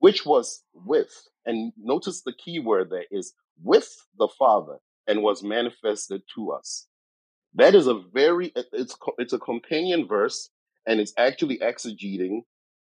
which 0.00 0.26
was 0.26 0.62
with, 0.74 1.12
and 1.46 1.72
notice 1.78 2.22
the 2.22 2.32
key 2.32 2.58
word 2.58 2.90
there 2.90 3.06
is 3.10 3.34
with 3.62 3.88
the 4.18 4.28
Father 4.28 4.78
and 5.06 5.22
was 5.22 5.42
manifested 5.42 6.22
to 6.34 6.50
us. 6.52 6.86
That 7.54 7.74
is 7.74 7.86
a 7.86 7.94
very, 7.94 8.52
it's, 8.54 8.96
it's 9.16 9.32
a 9.32 9.38
companion 9.38 10.06
verse 10.06 10.50
and 10.88 11.00
it's 11.00 11.12
actually 11.18 11.58
exegeting 11.58 12.40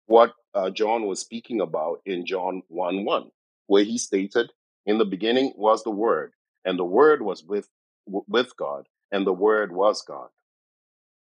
what 0.06 0.32
uh, 0.54 0.70
John 0.70 1.06
was 1.06 1.20
speaking 1.20 1.60
about 1.60 2.00
in 2.06 2.24
John 2.24 2.62
1 2.68 3.04
1, 3.04 3.30
where 3.66 3.84
he 3.84 3.98
stated, 3.98 4.52
In 4.86 4.98
the 4.98 5.04
beginning 5.04 5.52
was 5.56 5.82
the 5.82 5.90
Word, 5.90 6.32
and 6.64 6.78
the 6.78 6.84
Word 6.84 7.20
was 7.22 7.44
with, 7.44 7.68
with 8.06 8.56
God, 8.56 8.86
and 9.10 9.26
the 9.26 9.32
Word 9.32 9.72
was 9.72 10.02
God. 10.06 10.28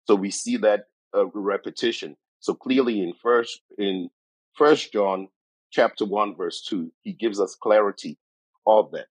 So 0.07 0.15
we 0.15 0.31
see 0.31 0.59
that 0.59 0.85
uh, 1.17 1.27
repetition. 1.29 2.17
So 2.41 2.55
clearly 2.55 3.01
in 3.01 3.15
first 3.15 3.61
in 3.79 4.11
First 4.55 4.93
John 4.93 5.29
chapter 5.71 6.05
one 6.05 6.37
verse 6.37 6.63
two, 6.63 6.93
he 7.03 7.13
gives 7.13 7.41
us 7.41 7.57
clarity 7.61 8.19
of 8.67 8.91
that. 8.93 9.09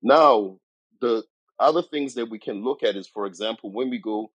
Now 0.00 0.58
the 1.00 1.24
other 1.58 1.82
things 1.82 2.14
that 2.14 2.30
we 2.30 2.38
can 2.38 2.62
look 2.62 2.84
at 2.84 2.96
is, 2.96 3.08
for 3.08 3.26
example, 3.26 3.72
when 3.72 3.90
we 3.90 3.98
go, 3.98 4.30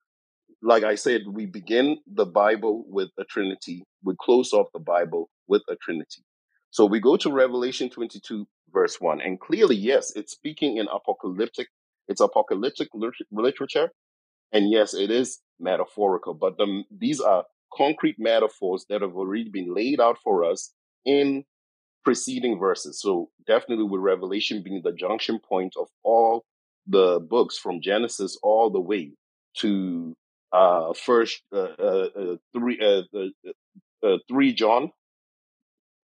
like 0.62 0.84
I 0.84 0.96
said, 0.96 1.22
we 1.28 1.46
begin 1.46 1.98
the 2.08 2.26
Bible 2.26 2.86
with 2.88 3.10
a 3.20 3.24
Trinity. 3.26 3.84
We 4.04 4.16
close 4.20 4.54
off 4.54 4.68
the 4.74 4.80
Bible 4.80 5.30
with 5.48 5.62
a 5.70 5.76
Trinity. 5.76 6.24
So 6.72 6.86
we 6.86 7.00
go 7.00 7.18
to 7.18 7.32
Revelation 7.32 7.90
22 7.90 8.46
verse 8.74 9.00
1 9.00 9.22
and 9.22 9.40
clearly 9.40 9.78
yes 9.78 10.12
it's 10.18 10.34
speaking 10.34 10.76
in 10.76 10.88
apocalyptic 10.90 11.70
it's 12.10 12.20
apocalyptic 12.20 12.90
literature 13.32 13.90
and 14.52 14.72
yes, 14.72 14.94
it 14.94 15.12
is 15.12 15.40
metaphorical, 15.60 16.34
but 16.34 16.58
the, 16.58 16.84
these 16.96 17.20
are 17.20 17.46
concrete 17.74 18.16
metaphors 18.18 18.86
that 18.90 19.02
have 19.02 19.16
already 19.16 19.50
been 19.50 19.74
laid 19.74 20.00
out 20.00 20.18
for 20.24 20.44
us 20.44 20.74
in 21.06 21.44
preceding 22.06 22.58
verses. 22.58 23.02
So 23.02 23.30
definitely 23.46 23.86
with 23.86 24.02
Revelation 24.02 24.64
being 24.64 24.82
the 24.84 24.94
junction 24.94 25.40
point 25.40 25.74
of 25.78 25.88
all 26.04 26.46
the 26.88 27.20
books 27.20 27.58
from 27.58 27.82
Genesis 27.82 28.38
all 28.42 28.70
the 28.70 28.80
way 28.80 29.12
to 29.58 30.16
uh 30.52 30.94
first 30.94 31.42
uh, 31.54 31.58
uh, 31.80 32.10
uh 32.16 32.36
three 32.54 32.80
uh, 32.80 34.08
uh, 34.08 34.18
three 34.28 34.54
John. 34.54 34.92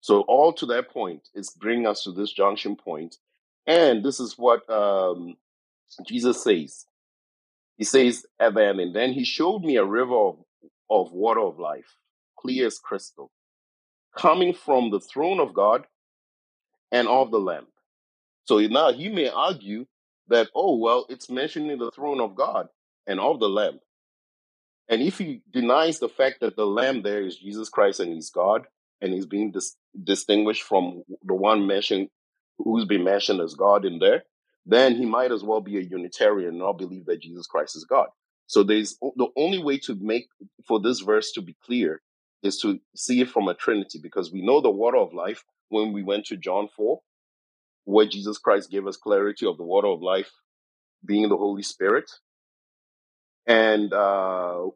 So 0.00 0.21
all 0.23 0.53
to 0.55 0.67
that 0.67 0.91
point 0.91 1.29
is 1.35 1.50
bringing 1.50 1.87
us 1.87 2.05
to 2.05 2.12
this 2.12 2.33
junction 2.33 2.76
point, 2.76 3.17
and 3.67 4.05
this 4.05 4.21
is 4.21 4.37
what 4.37 4.69
um, 4.69 5.37
Jesus 6.07 6.43
says 6.43 6.87
he 7.76 7.85
says, 7.85 8.25
Evan, 8.38 8.79
and 8.79 8.95
then 8.95 9.12
he 9.12 9.25
showed 9.25 9.62
me 9.62 9.76
a 9.76 9.85
river 9.85 10.14
of, 10.14 10.37
of 10.88 11.12
water 11.12 11.41
of 11.41 11.59
life, 11.59 11.97
clear 12.38 12.67
as 12.67 12.79
crystal, 12.79 13.31
coming 14.17 14.55
from 14.55 14.91
the 14.91 15.00
throne 15.00 15.41
of 15.41 15.55
God 15.55 15.87
and 16.93 17.09
of 17.09 17.31
the 17.31 17.41
Lamb. 17.41 17.67
So 18.45 18.59
now 18.59 18.93
he 18.93 19.09
may 19.09 19.29
argue 19.29 19.87
that, 20.29 20.50
oh, 20.55 20.76
well, 20.76 21.07
it's 21.09 21.29
mentioning 21.29 21.79
the 21.79 21.91
throne 21.91 22.21
of 22.21 22.37
God 22.37 22.69
and 23.07 23.19
of 23.19 23.41
the 23.41 23.49
Lamb. 23.49 23.81
And 24.88 25.00
if 25.00 25.19
he 25.19 25.43
denies 25.50 25.99
the 25.99 26.09
fact 26.09 26.41
that 26.41 26.57
the 26.57 26.67
Lamb 26.67 27.03
there 27.03 27.23
is 27.23 27.37
Jesus 27.37 27.69
Christ 27.69 28.00
and 28.00 28.12
he's 28.12 28.31
God, 28.31 28.67
and 29.00 29.12
he's 29.12 29.26
being 29.26 29.50
dis- 29.50 29.76
distinguished 30.03 30.62
from 30.62 31.03
the 31.23 31.35
one 31.35 31.67
mentioned 31.67 32.09
who's 32.59 32.85
been 32.85 33.05
mentioned 33.05 33.41
as 33.41 33.55
God 33.55 33.85
in 33.85 33.99
there, 33.99 34.23
then 34.67 34.95
he 34.97 35.05
might 35.05 35.33
as 35.33 35.43
well 35.43 35.61
be 35.61 35.76
a 35.76 35.83
Unitarian 35.83 36.50
and 36.50 36.59
not 36.59 36.79
believe 36.79 37.07
that 37.07 37.21
Jesus 37.21 37.47
Christ 37.47 37.76
is 37.76 37.85
God. 37.85 38.09
So 38.47 38.62
there's 38.62 38.97
the 39.00 39.29
only 39.37 39.62
way 39.62 39.79
to 39.81 39.95
make 40.00 40.29
for 40.67 40.81
this 40.81 41.00
verse 41.00 41.33
to 41.33 41.43
be 41.43 41.57
clear 41.64 42.00
is 42.43 42.59
to 42.61 42.79
see 42.95 43.21
it 43.21 43.31
from 43.31 43.49
a 43.49 43.55
Trinity 43.55 43.99
because 44.03 44.33
we 44.33 44.45
know 44.45 44.61
the 44.61 44.71
water 44.71 44.99
of 44.99 45.14
life 45.14 45.45
when 45.69 45.93
we 45.93 46.03
went 46.03 46.26
to 46.26 46.37
John 46.37 46.69
4, 46.76 47.00
where 47.85 48.07
Jesus 48.07 48.38
Christ 48.38 48.71
gave 48.71 48.87
us 48.87 48.97
clarity 48.97 49.47
of 49.47 49.57
the 49.57 49.64
water 49.64 49.88
of 49.88 50.03
life 50.03 50.31
being 51.05 51.29
the 51.29 51.37
Holy 51.37 51.62
Spirit. 51.62 52.11
And 53.46 53.92
uh, 53.92 54.68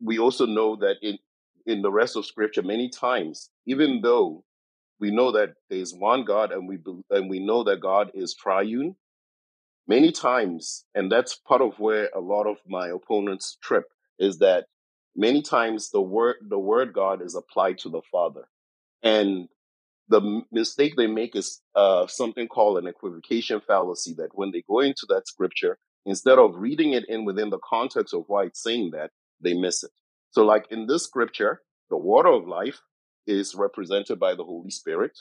we 0.00 0.18
also 0.18 0.46
know 0.46 0.76
that 0.76 0.96
in, 1.02 1.18
in 1.66 1.82
the 1.82 1.92
rest 1.92 2.16
of 2.16 2.26
Scripture, 2.26 2.62
many 2.62 2.88
times, 2.88 3.50
even 3.66 4.00
though 4.02 4.44
we 4.98 5.10
know 5.10 5.32
that 5.32 5.54
there's 5.68 5.94
one 5.94 6.24
God 6.24 6.52
and 6.52 6.68
we 6.68 6.78
and 7.10 7.30
we 7.30 7.40
know 7.40 7.64
that 7.64 7.80
God 7.80 8.10
is 8.14 8.34
triune, 8.34 8.96
many 9.88 10.12
times, 10.12 10.84
and 10.94 11.10
that's 11.10 11.36
part 11.36 11.62
of 11.62 11.78
where 11.78 12.10
a 12.14 12.20
lot 12.20 12.46
of 12.46 12.58
my 12.68 12.88
opponents 12.88 13.56
trip, 13.62 13.84
is 14.18 14.38
that 14.38 14.66
many 15.16 15.42
times 15.42 15.90
the 15.90 16.02
word 16.02 16.36
the 16.48 16.58
word 16.58 16.92
God 16.92 17.22
is 17.22 17.34
applied 17.34 17.78
to 17.78 17.88
the 17.88 18.02
Father, 18.12 18.46
and 19.02 19.48
the 20.08 20.42
mistake 20.52 20.94
they 20.96 21.06
make 21.06 21.36
is 21.36 21.60
uh, 21.74 22.06
something 22.06 22.48
called 22.48 22.78
an 22.78 22.86
equivocation 22.86 23.60
fallacy. 23.66 24.14
That 24.14 24.30
when 24.34 24.50
they 24.50 24.62
go 24.68 24.80
into 24.80 25.06
that 25.08 25.28
scripture, 25.28 25.78
instead 26.06 26.38
of 26.38 26.56
reading 26.56 26.92
it 26.92 27.08
in 27.08 27.24
within 27.24 27.50
the 27.50 27.58
context 27.58 28.14
of 28.14 28.24
why 28.26 28.44
it's 28.44 28.62
saying 28.62 28.90
that, 28.92 29.10
they 29.40 29.54
miss 29.54 29.82
it. 29.82 29.90
So, 30.30 30.44
like 30.44 30.66
in 30.70 30.86
this 30.86 31.04
scripture, 31.04 31.62
the 31.88 31.96
water 31.96 32.28
of 32.28 32.46
life 32.46 32.80
is 33.26 33.54
represented 33.54 34.18
by 34.18 34.34
the 34.34 34.44
Holy 34.44 34.70
Spirit. 34.70 35.18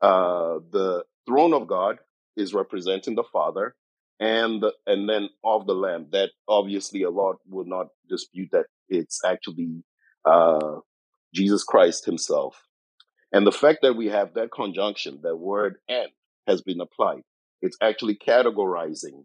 Uh, 0.00 0.58
the 0.70 1.04
throne 1.26 1.54
of 1.54 1.66
God 1.66 1.98
is 2.36 2.54
representing 2.54 3.14
the 3.14 3.24
Father, 3.32 3.74
and 4.22 4.64
and 4.86 5.08
then 5.08 5.28
of 5.44 5.66
the 5.66 5.74
lamb 5.74 6.06
that 6.12 6.30
obviously 6.46 7.02
a 7.02 7.10
lot 7.10 7.36
will 7.48 7.64
not 7.64 7.88
dispute 8.08 8.48
that 8.52 8.66
it's 8.88 9.20
actually 9.24 9.82
uh, 10.24 10.78
jesus 11.34 11.64
christ 11.64 12.04
himself 12.04 12.62
and 13.32 13.46
the 13.46 13.52
fact 13.52 13.80
that 13.82 13.96
we 13.96 14.06
have 14.06 14.34
that 14.34 14.52
conjunction 14.52 15.18
that 15.22 15.36
word 15.36 15.76
and 15.88 16.08
has 16.46 16.62
been 16.62 16.80
applied 16.80 17.22
it's 17.62 17.76
actually 17.82 18.14
categorizing 18.14 19.24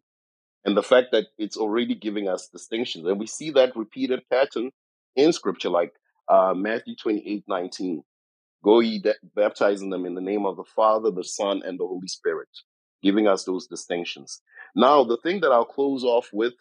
and 0.68 0.78
the 0.78 0.84
fact 0.84 1.10
that 1.14 1.28
it's 1.40 1.58
already 1.58 1.96
giving 1.96 2.30
us 2.30 2.50
distinctions 2.54 3.08
and 3.08 3.20
we 3.20 3.28
see 3.28 3.52
that 3.52 3.78
repeated 3.78 4.22
pattern 4.32 4.72
in 5.18 5.34
scripture 5.34 5.72
like 5.72 5.94
uh, 6.30 6.54
matthew 6.56 6.96
28 6.98 7.46
19 7.50 7.98
Go 8.66 8.82
ye 8.82 9.00
de- 9.00 9.16
baptizing 9.36 9.92
them 9.92 10.06
in 10.06 10.16
the 10.16 10.22
name 10.22 10.46
of 10.46 10.58
the 10.58 10.66
Father, 10.66 11.12
the 11.12 11.24
Son, 11.26 11.64
and 11.66 11.80
the 11.80 11.88
Holy 11.88 12.10
Spirit, 12.10 12.50
giving 13.04 13.28
us 13.28 13.46
those 13.46 13.68
distinctions. 13.68 14.42
Now, 14.76 15.06
the 15.06 15.18
thing 15.20 15.42
that 15.42 15.54
I'll 15.54 15.66
close 15.66 16.04
off 16.04 16.30
with 16.34 16.56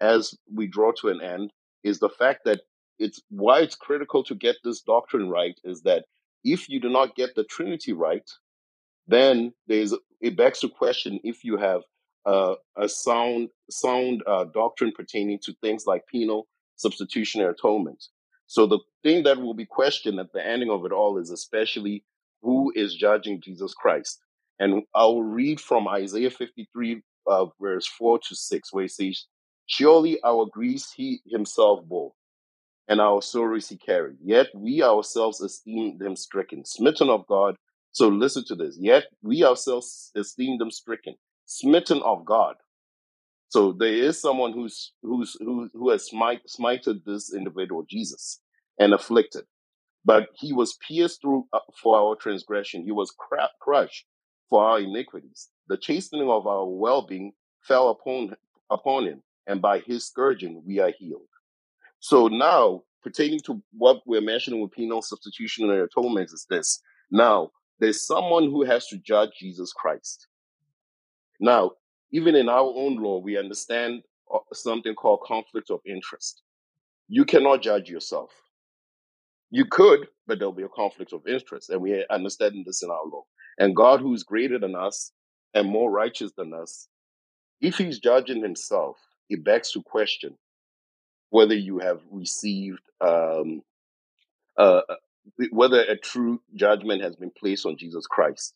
as 0.00 0.34
we 0.54 0.68
draw 0.68 0.92
to 1.00 1.10
an 1.10 1.22
end 1.22 1.52
is 1.84 2.00
the 2.00 2.10
fact 2.10 2.42
that 2.46 2.62
it's 3.00 3.20
why 3.30 3.60
it's 3.60 3.76
critical 3.76 4.24
to 4.24 4.36
get 4.36 4.56
this 4.64 4.82
doctrine 4.82 5.30
right 5.30 5.58
is 5.64 5.82
that 5.82 6.06
if 6.44 6.70
you 6.70 6.80
do 6.80 6.90
not 6.90 7.16
get 7.16 7.36
the 7.36 7.44
Trinity 7.44 7.92
right, 7.94 8.28
then 9.08 9.52
there's 9.68 9.94
it 10.20 10.36
begs 10.36 10.60
the 10.60 10.70
question 10.70 11.20
if 11.24 11.44
you 11.44 11.58
have 11.58 11.82
uh, 12.26 12.54
a 12.76 12.88
sound 12.88 13.48
sound 13.70 14.22
uh, 14.26 14.44
doctrine 14.44 14.92
pertaining 14.94 15.38
to 15.42 15.54
things 15.60 15.86
like 15.86 16.06
penal 16.06 16.48
substitutionary 16.76 17.52
atonement. 17.52 18.04
So 18.46 18.66
the 18.66 18.80
thing 19.02 19.22
that 19.24 19.38
will 19.38 19.54
be 19.54 19.66
questioned 19.66 20.18
at 20.18 20.32
the 20.32 20.44
ending 20.44 20.70
of 20.70 20.84
it 20.84 20.92
all 20.92 21.18
is 21.18 21.30
especially 21.30 22.04
who 22.42 22.72
is 22.74 22.94
judging 22.94 23.40
Jesus 23.40 23.74
Christ. 23.74 24.20
And 24.58 24.82
I'll 24.94 25.22
read 25.22 25.60
from 25.60 25.86
Isaiah 25.86 26.30
53, 26.30 27.02
uh, 27.26 27.46
verse 27.60 27.86
4 27.86 28.18
to 28.28 28.34
6, 28.34 28.72
where 28.72 28.84
it 28.84 28.90
says, 28.90 29.26
Surely 29.66 30.18
our 30.24 30.46
griefs 30.46 30.92
he 30.92 31.20
himself 31.30 31.84
bore, 31.86 32.12
and 32.88 33.00
our 33.00 33.22
sorrows 33.22 33.68
he 33.68 33.76
carried. 33.76 34.16
Yet 34.22 34.48
we 34.52 34.82
ourselves 34.82 35.40
esteemed 35.40 36.02
him 36.02 36.16
stricken, 36.16 36.64
smitten 36.64 37.08
of 37.08 37.26
God. 37.28 37.54
So 37.92 38.08
listen 38.08 38.44
to 38.48 38.56
this. 38.56 38.76
Yet 38.80 39.04
we 39.22 39.44
ourselves 39.44 40.10
esteemed 40.16 40.60
him 40.60 40.70
stricken, 40.72 41.14
smitten 41.50 42.00
of 42.02 42.24
God. 42.24 42.54
So 43.48 43.72
there 43.72 43.92
is 43.92 44.20
someone 44.20 44.52
who's 44.52 44.92
who's 45.02 45.36
who 45.40 45.68
who 45.74 45.90
has 45.90 46.04
smite, 46.04 46.42
smited 46.46 47.04
this 47.04 47.34
individual, 47.34 47.84
Jesus, 47.90 48.40
and 48.78 48.94
afflicted. 48.94 49.44
But 50.04 50.28
he 50.36 50.52
was 50.52 50.78
pierced 50.86 51.20
through 51.20 51.46
uh, 51.52 51.58
for 51.82 51.98
our 51.98 52.14
transgression. 52.14 52.84
He 52.84 52.92
was 52.92 53.12
crushed 53.60 54.06
for 54.48 54.64
our 54.64 54.78
iniquities. 54.78 55.48
The 55.68 55.76
chastening 55.76 56.30
of 56.30 56.46
our 56.46 56.64
well-being 56.66 57.32
fell 57.62 57.90
upon 57.90 58.36
upon 58.70 59.06
him, 59.06 59.22
and 59.48 59.60
by 59.60 59.80
his 59.80 60.06
scourging 60.06 60.62
we 60.64 60.78
are 60.78 60.92
healed. 60.96 61.22
So 61.98 62.28
now 62.28 62.82
pertaining 63.02 63.40
to 63.46 63.60
what 63.72 64.02
we're 64.06 64.20
mentioning 64.20 64.60
with 64.60 64.70
penal 64.70 65.02
substitution 65.02 65.68
and 65.68 65.82
atonement 65.82 66.30
is 66.32 66.46
this. 66.48 66.80
Now, 67.10 67.50
there's 67.80 68.06
someone 68.06 68.44
who 68.44 68.62
has 68.62 68.86
to 68.88 68.98
judge 68.98 69.30
Jesus 69.40 69.72
Christ. 69.72 70.28
Now, 71.40 71.72
even 72.12 72.36
in 72.36 72.48
our 72.48 72.72
own 72.76 72.96
law, 72.96 73.18
we 73.18 73.38
understand 73.38 74.02
uh, 74.32 74.38
something 74.52 74.94
called 74.94 75.22
conflict 75.22 75.70
of 75.70 75.80
interest. 75.86 76.42
You 77.08 77.24
cannot 77.24 77.62
judge 77.62 77.88
yourself. 77.88 78.30
You 79.50 79.64
could, 79.64 80.06
but 80.26 80.38
there'll 80.38 80.52
be 80.52 80.62
a 80.62 80.68
conflict 80.68 81.12
of 81.12 81.26
interest. 81.26 81.70
And 81.70 81.80
we 81.80 82.04
understand 82.10 82.64
this 82.66 82.82
in 82.82 82.90
our 82.90 83.04
law. 83.04 83.24
And 83.58 83.74
God, 83.74 84.00
who's 84.00 84.22
greater 84.22 84.58
than 84.58 84.76
us 84.76 85.12
and 85.54 85.68
more 85.68 85.90
righteous 85.90 86.30
than 86.36 86.54
us, 86.54 86.86
if 87.60 87.76
he's 87.76 87.98
judging 87.98 88.42
himself, 88.42 88.96
it 89.28 89.44
begs 89.44 89.72
to 89.72 89.82
question 89.82 90.36
whether 91.30 91.54
you 91.54 91.78
have 91.78 92.00
received, 92.10 92.80
um, 93.00 93.62
uh, 94.56 94.82
uh 94.88 94.94
whether 95.50 95.80
a 95.80 95.96
true 95.96 96.40
judgment 96.54 97.02
has 97.02 97.16
been 97.16 97.30
placed 97.30 97.66
on 97.66 97.76
Jesus 97.76 98.06
Christ, 98.06 98.54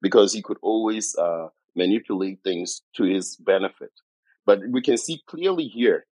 because 0.00 0.32
he 0.32 0.42
could 0.42 0.58
always 0.62 1.16
uh, 1.16 1.48
manipulate 1.76 2.40
things 2.42 2.82
to 2.96 3.04
his 3.04 3.36
benefit. 3.36 3.92
But 4.44 4.60
we 4.70 4.80
can 4.82 4.96
see 4.96 5.22
clearly 5.26 5.64
here, 5.64 6.06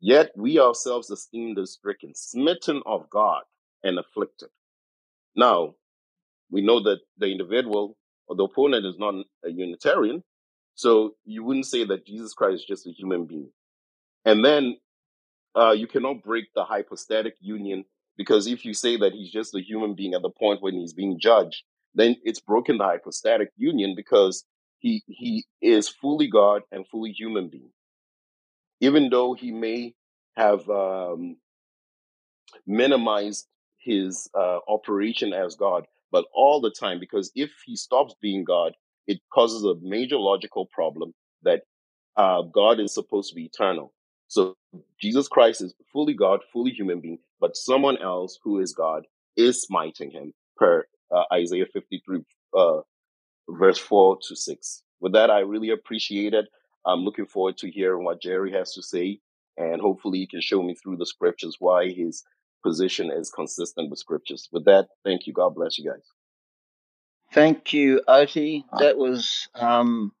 yet 0.00 0.30
we 0.36 0.58
ourselves 0.58 1.10
esteem 1.10 1.54
the 1.54 1.66
stricken, 1.66 2.14
smitten 2.14 2.82
of 2.86 3.08
God, 3.10 3.42
and 3.82 3.98
afflicted. 3.98 4.50
Now, 5.34 5.74
we 6.50 6.60
know 6.60 6.82
that 6.82 7.00
the 7.18 7.26
individual 7.26 7.96
or 8.26 8.36
the 8.36 8.44
opponent 8.44 8.86
is 8.86 8.98
not 8.98 9.14
a 9.44 9.50
Unitarian, 9.50 10.22
so 10.74 11.14
you 11.24 11.42
wouldn't 11.42 11.66
say 11.66 11.84
that 11.84 12.06
Jesus 12.06 12.34
Christ 12.34 12.62
is 12.62 12.64
just 12.64 12.86
a 12.86 12.92
human 12.92 13.26
being. 13.26 13.50
And 14.24 14.44
then 14.44 14.76
uh, 15.54 15.72
you 15.72 15.86
cannot 15.86 16.22
break 16.22 16.46
the 16.54 16.64
hypostatic 16.64 17.34
union 17.40 17.84
because 18.16 18.46
if 18.46 18.64
you 18.64 18.74
say 18.74 18.96
that 18.98 19.12
he's 19.12 19.30
just 19.30 19.54
a 19.54 19.62
human 19.62 19.94
being 19.94 20.14
at 20.14 20.22
the 20.22 20.30
point 20.30 20.62
when 20.62 20.74
he's 20.74 20.92
being 20.92 21.18
judged, 21.18 21.62
then 21.94 22.16
it's 22.22 22.40
broken 22.40 22.78
the 22.78 22.84
hypostatic 22.84 23.50
union 23.56 23.94
because 23.96 24.44
he 24.82 25.04
he 25.08 25.46
is 25.62 25.88
fully 25.88 26.28
God 26.28 26.64
and 26.72 26.86
fully 26.88 27.12
human 27.12 27.50
being. 27.50 27.72
Even 28.80 29.10
though 29.10 29.34
he 29.34 29.52
may 29.52 29.94
have 30.36 30.68
um, 30.70 31.36
minimized 32.66 33.46
his 33.78 34.30
uh, 34.38 34.58
operation 34.68 35.32
as 35.32 35.56
God, 35.56 35.86
but 36.12 36.26
all 36.34 36.60
the 36.60 36.70
time, 36.72 37.00
because 37.00 37.32
if 37.36 37.50
he 37.66 37.76
stops 37.76 38.14
being 38.22 38.44
God, 38.44 38.74
it 39.08 39.20
causes 39.32 39.64
a 39.64 39.74
major 39.82 40.18
logical 40.18 40.66
problem 40.66 41.14
that 41.42 41.62
uh, 42.16 42.42
God 42.42 42.80
is 42.80 42.94
supposed 42.94 43.30
to 43.30 43.34
be 43.36 43.46
eternal. 43.46 43.92
So 44.28 44.56
Jesus 45.00 45.28
Christ 45.28 45.62
is 45.62 45.74
fully 45.92 46.14
God, 46.14 46.40
fully 46.52 46.72
human 46.72 47.00
being, 47.00 47.18
but 47.40 47.56
someone 47.56 47.98
else 47.98 48.38
who 48.44 48.60
is 48.60 48.74
God 48.74 49.04
is 49.36 49.62
smiting 49.62 50.10
him 50.10 50.32
per 50.56 50.86
uh, 51.14 51.24
Isaiah 51.32 51.66
53, 51.72 52.20
uh, 52.56 52.80
verse 53.48 53.78
4 53.78 54.18
to 54.28 54.36
6. 54.36 54.82
With 55.00 55.12
that, 55.12 55.30
I 55.30 55.40
really 55.40 55.70
appreciate 55.70 56.34
it. 56.34 56.46
I'm 56.86 57.00
looking 57.00 57.26
forward 57.26 57.58
to 57.58 57.70
hearing 57.70 58.04
what 58.04 58.22
Jerry 58.22 58.52
has 58.52 58.72
to 58.74 58.82
say, 58.82 59.20
and 59.56 59.80
hopefully 59.80 60.18
he 60.18 60.26
can 60.26 60.40
show 60.40 60.62
me 60.62 60.74
through 60.74 60.96
the 60.96 61.06
scriptures 61.06 61.56
why 61.58 61.90
his 61.90 62.24
position 62.64 63.10
is 63.10 63.30
consistent 63.30 63.90
with 63.90 63.98
scriptures. 63.98 64.48
With 64.52 64.64
that, 64.66 64.88
thank 65.04 65.26
you. 65.26 65.32
God 65.32 65.54
bless 65.54 65.78
you 65.78 65.90
guys. 65.90 66.02
Thank 67.32 67.72
you, 67.72 68.02
Oti. 68.06 68.64
That 68.78 68.98
was 68.98 69.48
um, 69.54 70.12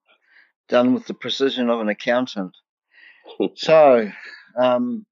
done 0.68 0.94
with 0.94 1.06
the 1.06 1.14
precision 1.14 1.68
of 1.68 1.80
an 1.80 1.88
accountant. 1.88 2.56
so, 3.54 4.10
um, 4.58 5.04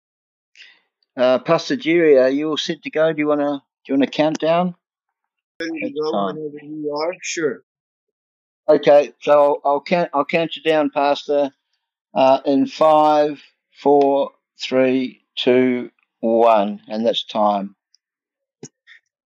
uh, 1.16 1.40
Pastor 1.40 1.76
Jerry, 1.76 2.18
are 2.18 2.30
you 2.30 2.50
all 2.50 2.56
set 2.56 2.82
to 2.82 2.90
go? 2.90 3.12
Do 3.12 3.18
you 3.18 3.26
want 3.26 3.40
to 3.40 3.62
do 3.84 3.92
you 3.92 3.98
want 3.98 4.10
to 4.10 4.16
count 4.16 4.38
down? 4.38 4.74
Ready 5.60 5.80
to 5.80 6.00
go 6.00 6.26
whenever 6.26 6.64
you 6.64 6.94
are. 6.94 7.12
Sure. 7.20 7.62
Okay, 8.70 9.12
so 9.20 9.32
I'll, 9.32 9.60
I'll 9.64 9.80
count. 9.80 10.10
I'll 10.14 10.24
count 10.24 10.54
you 10.54 10.62
down, 10.62 10.90
Pastor. 10.90 11.50
Uh, 12.14 12.38
in 12.46 12.66
five, 12.66 13.42
four, 13.82 14.30
three, 14.62 15.24
two, 15.36 15.90
one, 16.20 16.80
and 16.86 17.04
that's 17.04 17.26
time. 17.26 17.74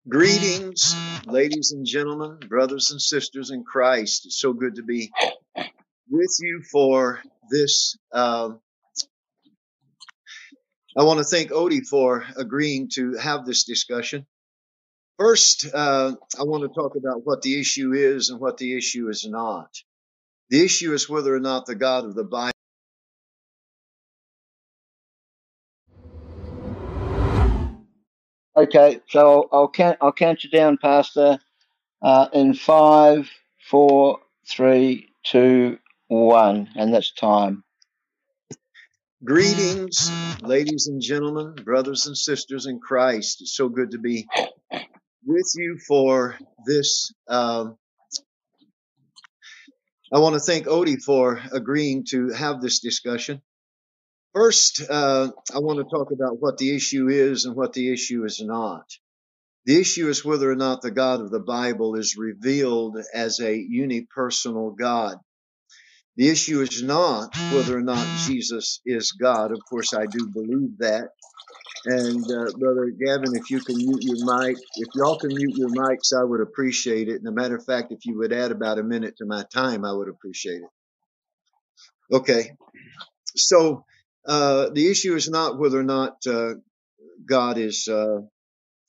Greetings, 0.08 0.94
ladies 1.26 1.72
and 1.72 1.84
gentlemen, 1.84 2.38
brothers 2.48 2.92
and 2.92 3.02
sisters 3.02 3.50
in 3.50 3.64
Christ. 3.64 4.26
It's 4.26 4.38
so 4.38 4.52
good 4.52 4.76
to 4.76 4.84
be 4.84 5.10
with 6.08 6.36
you 6.40 6.62
for 6.70 7.20
this. 7.50 7.96
Um, 8.12 8.60
I 10.96 11.02
want 11.02 11.18
to 11.18 11.24
thank 11.24 11.50
Odie 11.50 11.84
for 11.84 12.24
agreeing 12.36 12.90
to 12.94 13.14
have 13.14 13.44
this 13.44 13.64
discussion. 13.64 14.24
First, 15.22 15.66
uh, 15.72 16.16
I 16.36 16.42
want 16.42 16.64
to 16.64 16.68
talk 16.68 16.96
about 16.96 17.24
what 17.24 17.42
the 17.42 17.60
issue 17.60 17.92
is 17.92 18.30
and 18.30 18.40
what 18.40 18.56
the 18.58 18.76
issue 18.76 19.08
is 19.08 19.24
not. 19.24 19.70
The 20.50 20.64
issue 20.64 20.92
is 20.94 21.08
whether 21.08 21.32
or 21.32 21.38
not 21.38 21.64
the 21.64 21.76
God 21.76 22.04
of 22.04 22.16
the 22.16 22.24
Bible 22.24 22.50
Okay, 28.56 29.00
so 29.08 29.48
I'll, 29.52 29.60
I'll 29.60 29.68
count. 29.70 29.98
I'll 30.00 30.12
count 30.12 30.42
you 30.42 30.50
down, 30.50 30.76
Pastor. 30.76 31.38
Uh, 32.02 32.28
in 32.32 32.54
five, 32.54 33.30
four, 33.70 34.18
three, 34.48 35.14
two, 35.22 35.78
one, 36.08 36.68
and 36.74 36.92
that's 36.92 37.12
time. 37.12 37.62
Greetings, 39.24 40.10
ladies 40.42 40.88
and 40.88 41.00
gentlemen, 41.00 41.54
brothers 41.54 42.06
and 42.08 42.18
sisters 42.18 42.66
in 42.66 42.80
Christ. 42.80 43.42
It's 43.42 43.56
so 43.56 43.68
good 43.68 43.92
to 43.92 43.98
be 43.98 44.26
with 45.26 45.52
you 45.56 45.78
for 45.86 46.38
this. 46.66 47.12
Um, 47.28 47.76
I 50.12 50.18
want 50.20 50.34
to 50.34 50.40
thank 50.40 50.66
Odie 50.66 51.02
for 51.02 51.40
agreeing 51.52 52.04
to 52.10 52.30
have 52.30 52.60
this 52.62 52.80
discussion. 52.80 53.42
First, 54.34 54.82
uh, 54.90 55.30
I 55.54 55.58
want 55.60 55.78
to 55.78 55.84
talk 55.96 56.12
about 56.12 56.40
what 56.40 56.58
the 56.58 56.74
issue 56.76 57.08
is 57.08 57.46
and 57.46 57.56
what 57.56 57.72
the 57.74 57.92
issue 57.92 58.24
is 58.24 58.40
not. 58.42 58.86
The 59.66 59.80
issue 59.80 60.08
is 60.08 60.24
whether 60.24 60.50
or 60.50 60.56
not 60.56 60.82
the 60.82 60.90
God 60.92 61.20
of 61.20 61.30
the 61.30 61.40
Bible 61.40 61.96
is 61.96 62.16
revealed 62.18 62.98
as 63.14 63.40
a 63.40 63.54
unipersonal 63.56 64.76
God. 64.78 65.18
The 66.16 66.28
issue 66.30 66.60
is 66.62 66.82
not 66.82 67.30
whether 67.48 67.76
or 67.76 67.82
not 67.82 68.14
Jesus 68.14 68.80
is 68.86 69.12
God. 69.12 69.52
Of 69.52 69.60
course, 69.68 69.94
I 69.94 70.06
do 70.06 70.28
believe 70.28 70.78
that. 70.78 71.10
And 71.84 72.24
uh, 72.30 72.52
Brother 72.58 72.92
Gavin, 73.04 73.34
if 73.34 73.50
you 73.50 73.60
can 73.60 73.76
mute 73.84 74.02
your 74.04 74.18
mic, 74.18 74.58
if 74.76 74.88
y'all 74.94 75.18
can 75.18 75.34
mute 75.34 75.54
your 75.56 75.70
mics, 75.70 76.12
I 76.16 76.24
would 76.24 76.40
appreciate 76.40 77.08
it. 77.08 77.16
And 77.16 77.28
a 77.28 77.32
matter 77.32 77.56
of 77.56 77.64
fact, 77.64 77.92
if 77.92 78.06
you 78.06 78.18
would 78.18 78.32
add 78.32 78.52
about 78.52 78.78
a 78.78 78.84
minute 78.84 79.16
to 79.18 79.26
my 79.26 79.44
time, 79.52 79.84
I 79.84 79.92
would 79.92 80.08
appreciate 80.08 80.62
it. 80.62 80.80
Okay. 82.16 82.52
So 83.36 83.84
uh, 84.26 84.70
the 84.72 84.90
issue 84.90 85.14
is 85.14 85.28
not 85.28 85.58
whether 85.58 85.78
or 85.80 85.84
not 85.84 86.18
uh, 86.26 86.54
God 87.26 87.58
is 87.58 87.88
uh, 87.88 88.20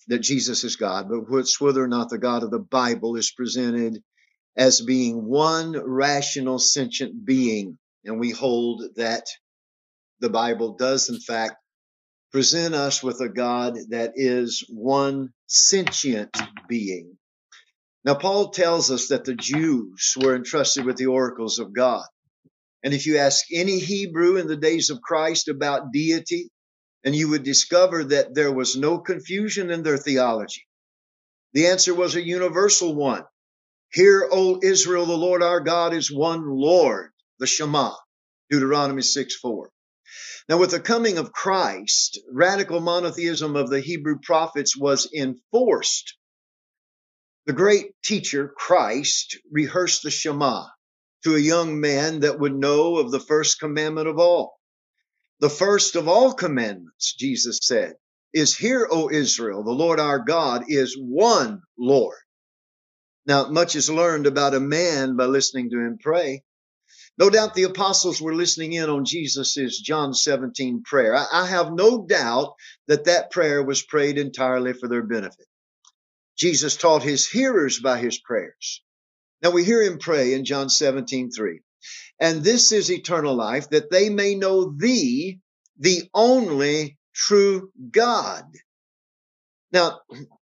that 0.08 0.20
Jesus 0.20 0.64
is 0.64 0.76
God, 0.76 1.10
but 1.10 1.38
it's 1.40 1.62
whether 1.62 1.84
or 1.84 1.88
not 1.88 2.10
the 2.10 2.18
God 2.20 2.44
of 2.44 2.52
the 2.52 2.60
Bible 2.60 3.16
is 3.16 3.32
presented 3.32 4.02
as 4.58 4.82
being 4.82 5.26
one 5.26 5.74
rational 5.84 6.60
sentient 6.60 7.26
being, 7.26 7.78
and 8.06 8.20
we 8.20 8.32
hold 8.32 8.84
that 8.98 9.26
the 10.22 10.30
Bible 10.30 10.76
does 10.76 11.10
in 11.10 11.20
fact 11.20 11.56
present 12.34 12.76
us 12.76 13.04
with 13.04 13.22
a 13.22 13.30
God 13.30 13.78
that 13.90 14.14
is 14.16 14.66
one 14.70 15.30
sentient 15.48 16.36
being. 16.68 17.18
Now, 18.04 18.16
Paul 18.16 18.50
tells 18.50 18.92
us 18.92 19.10
that 19.10 19.24
the 19.24 19.36
Jews 19.36 20.16
were 20.20 20.36
entrusted 20.36 20.84
with 20.84 20.98
the 20.98 21.06
oracles 21.06 21.60
of 21.60 21.74
God. 21.74 22.06
And 22.84 22.94
if 22.94 23.06
you 23.06 23.18
ask 23.18 23.46
any 23.54 23.80
Hebrew 23.80 24.38
in 24.38 24.48
the 24.48 24.58
days 24.58 24.90
of 24.90 25.02
Christ 25.02 25.48
about 25.48 25.94
deity, 25.94 26.50
and 27.06 27.16
you 27.16 27.30
would 27.30 27.44
discover 27.44 28.04
that 28.06 28.34
there 28.34 28.52
was 28.52 28.76
no 28.76 29.00
confusion 29.00 29.70
in 29.70 29.84
their 29.84 29.98
theology. 29.98 30.66
The 31.54 31.68
answer 31.68 31.94
was 31.94 32.16
a 32.16 32.26
universal 32.26 32.96
one. 32.96 33.24
Hear, 33.92 34.28
O 34.32 34.60
Israel, 34.64 35.06
the 35.06 35.18
Lord 35.18 35.44
our 35.44 35.60
God 35.60 35.94
is 35.94 36.12
one 36.12 36.48
Lord, 36.48 37.12
the 37.40 37.48
Shema, 37.48 37.92
Deuteronomy 38.50 39.04
6 39.04 39.36
4. 39.36 39.70
Now, 40.50 40.58
with 40.58 40.72
the 40.72 40.80
coming 40.80 41.18
of 41.18 41.32
Christ, 41.32 42.20
radical 42.32 42.80
monotheism 42.80 43.56
of 43.56 43.70
the 43.70 43.80
Hebrew 43.80 44.20
prophets 44.22 44.76
was 44.78 45.10
enforced. 45.14 46.16
The 47.46 47.54
great 47.54 47.92
teacher, 48.04 48.54
Christ, 48.56 49.38
rehearsed 49.52 50.04
the 50.04 50.12
Shema, 50.12 50.66
to 51.24 51.36
a 51.36 51.40
young 51.40 51.80
man 51.80 52.22
that 52.22 52.40
would 52.40 52.56
know 52.56 52.98
of 52.98 53.12
the 53.12 53.20
first 53.20 53.60
commandment 53.60 54.08
of 54.08 54.20
all. 54.20 54.60
The 55.40 55.50
first 55.50 55.96
of 55.96 56.08
all 56.08 56.34
commandments, 56.34 57.16
Jesus 57.18 57.60
said, 57.62 57.96
is 58.34 58.58
Hear, 58.58 58.88
O 58.90 59.10
Israel, 59.10 59.64
the 59.64 59.72
Lord 59.72 60.00
our 60.00 60.20
God 60.20 60.66
is 60.68 60.98
one 60.98 61.62
Lord. 61.78 62.18
Now, 63.26 63.50
much 63.50 63.76
is 63.76 63.90
learned 63.90 64.28
about 64.28 64.54
a 64.54 64.60
man 64.60 65.16
by 65.16 65.26
listening 65.26 65.70
to 65.70 65.80
him 65.80 65.98
pray. 66.00 66.44
No 67.18 67.30
doubt 67.30 67.54
the 67.54 67.64
apostles 67.64 68.22
were 68.22 68.34
listening 68.34 68.74
in 68.74 68.90
on 68.90 69.06
Jesus' 69.06 69.80
John 69.80 70.14
17 70.14 70.84
prayer. 70.84 71.16
I, 71.16 71.28
I 71.32 71.46
have 71.48 71.72
no 71.72 72.06
doubt 72.06 72.56
that 72.88 73.06
that 73.06 73.32
prayer 73.32 73.64
was 73.64 73.84
prayed 73.84 74.18
entirely 74.18 74.74
for 74.74 74.88
their 74.88 75.04
benefit. 75.04 75.46
Jesus 76.38 76.76
taught 76.76 77.04
his 77.04 77.28
hearers 77.28 77.80
by 77.80 78.00
his 78.00 78.20
prayers. 78.20 78.82
Now 79.44 79.52
we 79.52 79.64
hear 79.64 79.84
him 79.84 80.00
pray 80.00 80.34
in 80.34 80.46
John 80.46 80.70
17, 80.70 81.32
3. 81.32 81.60
And 82.20 82.44
this 82.44 82.72
is 82.72 82.90
eternal 82.90 83.36
life, 83.36 83.70
that 83.70 83.92
they 83.92 84.10
may 84.10 84.36
know 84.36 84.74
thee, 84.76 85.40
the 85.78 86.10
only 86.14 86.98
true 87.14 87.72
God. 87.92 88.46
Now, 89.72 90.00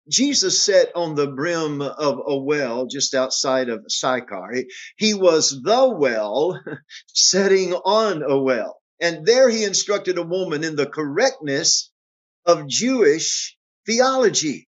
Jesus 0.08 0.64
sat 0.64 0.90
on 0.94 1.14
the 1.14 1.26
brim 1.26 1.82
of 1.82 2.20
a 2.26 2.36
well 2.36 2.86
just 2.86 3.14
outside 3.14 3.68
of 3.68 3.84
Sychar. 3.88 4.54
He, 4.54 4.64
he 4.96 5.14
was 5.14 5.62
the 5.62 5.88
well 5.88 6.60
sitting 7.08 7.74
on 7.74 8.22
a 8.22 8.38
well. 8.40 8.80
And 9.00 9.26
there 9.26 9.48
he 9.48 9.64
instructed 9.64 10.18
a 10.18 10.22
woman 10.22 10.64
in 10.64 10.76
the 10.76 10.86
correctness 10.86 11.90
of 12.46 12.66
Jewish 12.66 13.56
theology. 13.86 14.68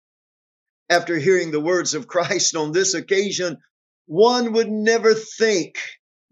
After 0.89 1.19
hearing 1.19 1.51
the 1.51 1.61
words 1.61 1.95
of 1.95 2.07
Christ 2.07 2.55
on 2.57 2.73
this 2.73 2.95
occasion, 2.95 3.59
one 4.07 4.53
would 4.53 4.71
never 4.71 5.15
think 5.15 5.79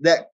that 0.00 0.28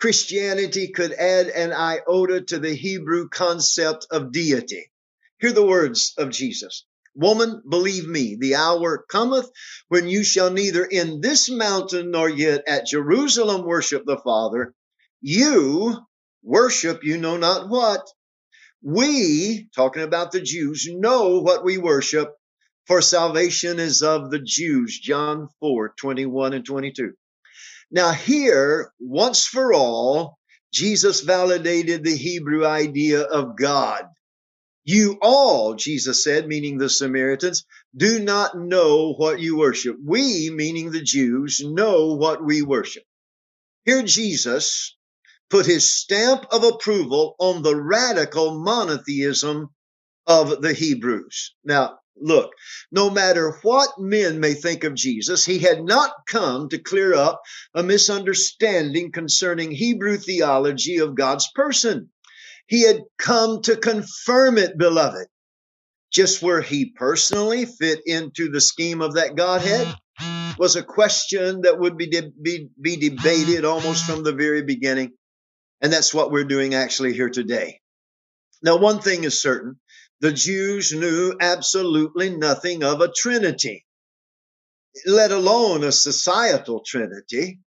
Christianity 0.00 0.88
could 0.88 1.12
add 1.12 1.48
an 1.48 1.72
iota 1.72 2.42
to 2.42 2.58
the 2.58 2.74
Hebrew 2.74 3.28
concept 3.28 4.06
of 4.10 4.32
deity. 4.32 4.90
Hear 5.38 5.52
the 5.52 5.66
words 5.66 6.14
of 6.16 6.30
Jesus. 6.30 6.85
Woman, 7.16 7.62
believe 7.68 8.06
me, 8.06 8.36
the 8.38 8.56
hour 8.56 9.04
cometh 9.10 9.48
when 9.88 10.06
you 10.06 10.22
shall 10.22 10.50
neither 10.50 10.84
in 10.84 11.20
this 11.20 11.50
mountain 11.50 12.10
nor 12.10 12.28
yet 12.28 12.64
at 12.68 12.86
Jerusalem 12.86 13.64
worship 13.64 14.04
the 14.04 14.18
Father. 14.18 14.74
You 15.22 15.96
worship 16.42 17.04
you 17.04 17.16
know 17.16 17.38
not 17.38 17.68
what. 17.68 18.06
We, 18.82 19.68
talking 19.74 20.02
about 20.02 20.30
the 20.30 20.40
Jews, 20.40 20.86
know 20.88 21.40
what 21.40 21.64
we 21.64 21.78
worship, 21.78 22.34
for 22.86 23.00
salvation 23.00 23.80
is 23.80 24.02
of 24.02 24.30
the 24.30 24.38
Jews. 24.38 24.98
John 24.98 25.48
4, 25.60 25.94
21 25.98 26.52
and 26.52 26.64
22. 26.64 27.12
Now, 27.90 28.12
here, 28.12 28.92
once 29.00 29.46
for 29.46 29.72
all, 29.72 30.38
Jesus 30.72 31.22
validated 31.22 32.04
the 32.04 32.16
Hebrew 32.16 32.66
idea 32.66 33.22
of 33.22 33.56
God. 33.56 34.04
You 34.86 35.18
all, 35.20 35.74
Jesus 35.74 36.22
said, 36.22 36.46
meaning 36.46 36.78
the 36.78 36.88
Samaritans, 36.88 37.64
do 37.96 38.20
not 38.20 38.56
know 38.56 39.14
what 39.14 39.40
you 39.40 39.58
worship. 39.58 39.96
We, 40.00 40.48
meaning 40.48 40.92
the 40.92 41.02
Jews, 41.02 41.60
know 41.60 42.14
what 42.14 42.44
we 42.44 42.62
worship. 42.62 43.02
Here, 43.84 44.04
Jesus 44.04 44.96
put 45.50 45.66
his 45.66 45.90
stamp 45.90 46.46
of 46.52 46.62
approval 46.62 47.34
on 47.40 47.62
the 47.62 47.74
radical 47.74 48.60
monotheism 48.60 49.70
of 50.24 50.62
the 50.62 50.72
Hebrews. 50.72 51.52
Now, 51.64 51.98
Look, 52.18 52.52
no 52.90 53.10
matter 53.10 53.58
what 53.62 53.98
men 53.98 54.40
may 54.40 54.54
think 54.54 54.84
of 54.84 54.94
Jesus, 54.94 55.44
he 55.44 55.58
had 55.58 55.84
not 55.84 56.14
come 56.26 56.70
to 56.70 56.78
clear 56.78 57.14
up 57.14 57.42
a 57.74 57.82
misunderstanding 57.82 59.12
concerning 59.12 59.70
Hebrew 59.70 60.16
theology 60.16 60.96
of 60.96 61.14
God's 61.14 61.50
person. 61.54 62.10
He 62.66 62.82
had 62.82 63.02
come 63.18 63.62
to 63.62 63.76
confirm 63.76 64.58
it, 64.58 64.76
beloved. 64.78 65.28
Just 66.12 66.42
where 66.42 66.62
he 66.62 66.92
personally 66.96 67.66
fit 67.66 68.00
into 68.06 68.50
the 68.50 68.60
scheme 68.60 69.02
of 69.02 69.14
that 69.14 69.36
Godhead 69.36 69.94
was 70.58 70.76
a 70.76 70.82
question 70.82 71.62
that 71.62 71.78
would 71.78 71.96
be, 71.96 72.08
de- 72.08 72.32
be, 72.40 72.68
be 72.80 72.96
debated 72.96 73.64
almost 73.64 74.04
from 74.04 74.22
the 74.22 74.32
very 74.32 74.62
beginning. 74.62 75.12
And 75.80 75.92
that's 75.92 76.14
what 76.14 76.30
we're 76.30 76.44
doing 76.44 76.74
actually 76.74 77.12
here 77.12 77.28
today. 77.28 77.80
Now, 78.62 78.76
one 78.78 79.00
thing 79.00 79.24
is 79.24 79.40
certain 79.40 79.78
the 80.20 80.32
Jews 80.32 80.92
knew 80.92 81.34
absolutely 81.40 82.30
nothing 82.30 82.82
of 82.82 83.00
a 83.00 83.12
Trinity, 83.14 83.84
let 85.06 85.30
alone 85.30 85.84
a 85.84 85.92
societal 85.92 86.82
Trinity. 86.84 87.60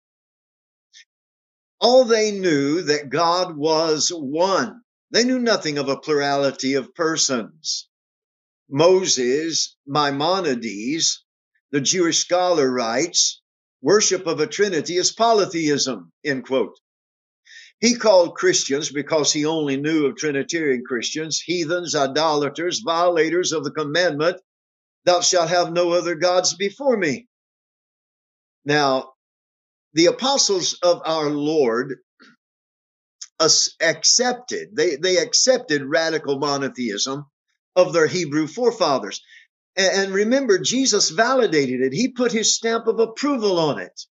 All 1.82 2.06
they 2.06 2.32
knew 2.32 2.84
that 2.84 3.10
God 3.10 3.58
was 3.58 4.10
one. 4.10 4.82
They 5.12 5.24
knew 5.24 5.40
nothing 5.40 5.78
of 5.78 5.88
a 5.90 5.98
plurality 5.98 6.74
of 6.74 6.94
persons. 6.94 7.88
Moses, 8.70 9.78
Maimonides, 9.86 11.24
the 11.72 11.80
Jewish 11.80 12.20
scholar 12.20 12.70
writes, 12.70 13.42
worship 13.82 14.28
of 14.28 14.40
a 14.40 14.48
Trinity 14.48 14.98
is 14.98 15.12
polytheism, 15.14 16.12
end 16.26 16.46
quote. 16.46 16.78
He 17.80 17.96
called 17.96 18.36
Christians, 18.36 18.92
because 18.92 19.32
he 19.32 19.46
only 19.46 19.78
knew 19.78 20.08
of 20.08 20.18
Trinitarian 20.18 20.84
Christians, 20.86 21.40
heathens, 21.40 21.96
idolaters, 21.96 22.80
violators 22.80 23.52
of 23.52 23.64
the 23.64 23.72
commandment, 23.72 24.42
thou 25.06 25.22
shalt 25.22 25.50
have 25.50 25.72
no 25.72 25.92
other 25.92 26.16
gods 26.16 26.56
before 26.56 26.98
me. 26.98 27.28
Now, 28.66 29.14
the 29.94 30.08
apostles 30.08 30.74
of 30.82 31.02
our 31.06 31.30
Lord 31.30 32.00
accepted, 33.40 34.76
they, 34.76 34.96
they 34.96 35.18
accepted 35.18 35.84
radical 35.84 36.40
monotheism 36.40 37.26
of 37.76 37.94
their 37.94 38.08
Hebrew 38.08 38.48
forefathers. 38.48 39.22
And 39.76 40.12
remember, 40.12 40.58
Jesus 40.58 41.12
validated 41.12 41.82
it. 41.82 41.94
He 41.94 42.08
put 42.08 42.32
his 42.32 42.56
stamp 42.56 42.88
of 42.88 43.00
approval 43.00 43.60
on 43.60 43.80
it 43.80 44.02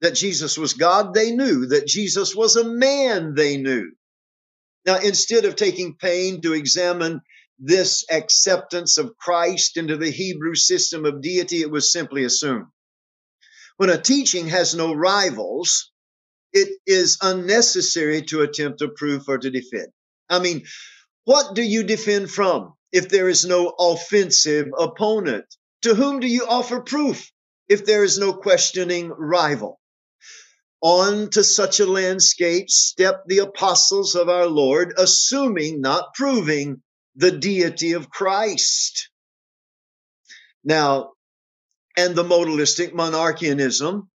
that 0.00 0.14
Jesus 0.14 0.56
was 0.56 0.74
God, 0.74 1.14
they 1.14 1.32
knew. 1.32 1.66
That 1.66 1.86
Jesus 1.86 2.34
was 2.34 2.56
a 2.56 2.64
man, 2.64 3.34
they 3.34 3.56
knew. 3.56 3.92
Now, 4.86 4.98
instead 4.98 5.44
of 5.44 5.56
taking 5.56 5.96
pain 5.96 6.40
to 6.42 6.54
examine 6.54 7.20
this 7.58 8.04
acceptance 8.10 8.98
of 8.98 9.16
Christ 9.16 9.76
into 9.76 9.96
the 9.96 10.10
Hebrew 10.10 10.54
system 10.54 11.04
of 11.04 11.20
deity, 11.20 11.60
it 11.60 11.70
was 11.70 11.92
simply 11.92 12.24
assumed. 12.24 12.66
When 13.76 13.90
a 13.90 14.00
teaching 14.00 14.48
has 14.48 14.74
no 14.74 14.92
rivals, 14.92 15.90
it 16.52 16.78
is 16.86 17.18
unnecessary 17.22 18.22
to 18.22 18.42
attempt 18.42 18.78
to 18.80 18.88
prove 18.88 19.28
or 19.28 19.38
to 19.38 19.50
defend. 19.50 19.88
I 20.28 20.38
mean, 20.38 20.64
what 21.24 21.54
do 21.54 21.62
you 21.62 21.82
defend 21.82 22.30
from 22.30 22.74
if 22.92 23.08
there 23.08 23.28
is 23.28 23.44
no 23.44 23.74
offensive 23.78 24.68
opponent? 24.78 25.44
To 25.82 25.94
whom 25.94 26.20
do 26.20 26.26
you 26.26 26.46
offer 26.46 26.80
proof 26.80 27.30
if 27.68 27.84
there 27.84 28.02
is 28.02 28.18
no 28.18 28.32
questioning 28.32 29.10
rival? 29.10 29.78
On 30.80 31.28
to 31.30 31.42
such 31.42 31.80
a 31.80 31.86
landscape 31.86 32.70
stepped 32.70 33.26
the 33.28 33.38
apostles 33.38 34.14
of 34.14 34.28
our 34.28 34.46
Lord, 34.46 34.94
assuming, 34.96 35.80
not 35.80 36.14
proving, 36.14 36.82
the 37.16 37.32
deity 37.32 37.92
of 37.92 38.10
Christ. 38.10 39.10
Now, 40.62 41.12
and 41.96 42.14
the 42.14 42.22
modalistic 42.22 42.92
monarchianism 42.92 44.06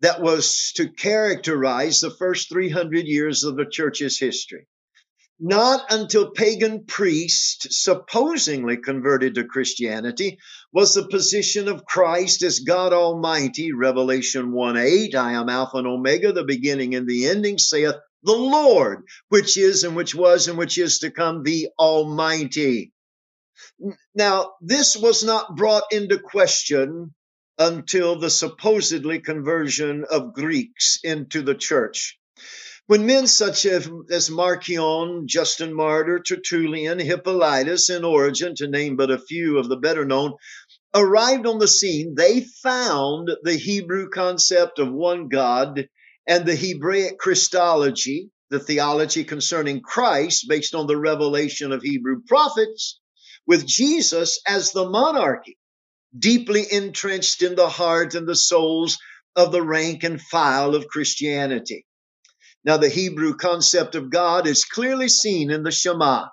that 0.00 0.22
was 0.22 0.72
to 0.76 0.88
characterize 0.88 2.00
the 2.00 2.10
first 2.10 2.48
300 2.48 3.06
years 3.06 3.44
of 3.44 3.56
the 3.56 3.66
church's 3.66 4.18
history. 4.18 4.66
Not 5.42 5.86
until 5.90 6.32
pagan 6.32 6.84
priests 6.84 7.82
supposedly 7.82 8.76
converted 8.76 9.34
to 9.36 9.44
Christianity 9.44 10.38
was 10.70 10.92
the 10.92 11.08
position 11.08 11.66
of 11.66 11.86
Christ 11.86 12.42
as 12.42 12.60
God 12.60 12.92
Almighty, 12.92 13.72
Revelation 13.72 14.52
1 14.52 14.76
8, 14.76 15.14
I 15.14 15.32
am 15.32 15.48
Alpha 15.48 15.78
and 15.78 15.86
Omega, 15.86 16.32
the 16.32 16.44
beginning 16.44 16.94
and 16.94 17.08
the 17.08 17.26
ending, 17.26 17.56
saith 17.56 17.96
the 18.22 18.32
Lord, 18.32 19.04
which 19.30 19.56
is 19.56 19.82
and 19.82 19.96
which 19.96 20.14
was 20.14 20.46
and 20.46 20.58
which 20.58 20.76
is 20.76 20.98
to 20.98 21.10
come, 21.10 21.42
the 21.42 21.68
Almighty. 21.78 22.92
Now, 24.14 24.52
this 24.60 24.94
was 24.94 25.24
not 25.24 25.56
brought 25.56 25.84
into 25.90 26.18
question 26.18 27.14
until 27.60 28.18
the 28.18 28.30
supposedly 28.30 29.20
conversion 29.20 30.06
of 30.10 30.32
Greeks 30.32 30.98
into 31.04 31.42
the 31.42 31.54
church. 31.54 32.18
When 32.86 33.06
men 33.06 33.26
such 33.26 33.66
as, 33.66 34.30
Marcion, 34.30 35.28
Justin 35.28 35.74
Martyr, 35.74 36.20
Tertullian, 36.20 36.98
Hippolytus, 36.98 37.90
and 37.90 38.04
Origen, 38.04 38.54
to 38.56 38.66
name 38.66 38.96
but 38.96 39.10
a 39.10 39.18
few 39.18 39.58
of 39.58 39.68
the 39.68 39.76
better 39.76 40.06
known, 40.06 40.32
arrived 40.94 41.46
on 41.46 41.58
the 41.58 41.68
scene, 41.68 42.14
they 42.16 42.40
found 42.40 43.30
the 43.42 43.54
Hebrew 43.54 44.08
concept 44.08 44.78
of 44.78 44.90
one 44.90 45.28
God 45.28 45.86
and 46.26 46.46
the 46.46 46.56
Hebraic 46.56 47.18
Christology, 47.18 48.30
the 48.48 48.58
theology 48.58 49.22
concerning 49.22 49.82
Christ 49.82 50.46
based 50.48 50.74
on 50.74 50.86
the 50.86 50.96
revelation 50.96 51.72
of 51.72 51.82
Hebrew 51.82 52.22
prophets, 52.26 52.98
with 53.46 53.66
Jesus 53.66 54.40
as 54.48 54.72
the 54.72 54.88
monarchy, 54.88 55.58
deeply 56.16 56.66
entrenched 56.70 57.42
in 57.42 57.54
the 57.54 57.68
heart 57.68 58.14
and 58.14 58.26
the 58.26 58.36
souls 58.36 58.98
of 59.36 59.52
the 59.52 59.62
rank 59.62 60.04
and 60.04 60.20
file 60.20 60.74
of 60.74 60.88
Christianity. 60.88 61.86
Now, 62.64 62.76
the 62.76 62.88
Hebrew 62.88 63.36
concept 63.36 63.94
of 63.94 64.10
God 64.10 64.46
is 64.46 64.64
clearly 64.64 65.08
seen 65.08 65.50
in 65.50 65.62
the 65.62 65.70
Shema. 65.70 66.26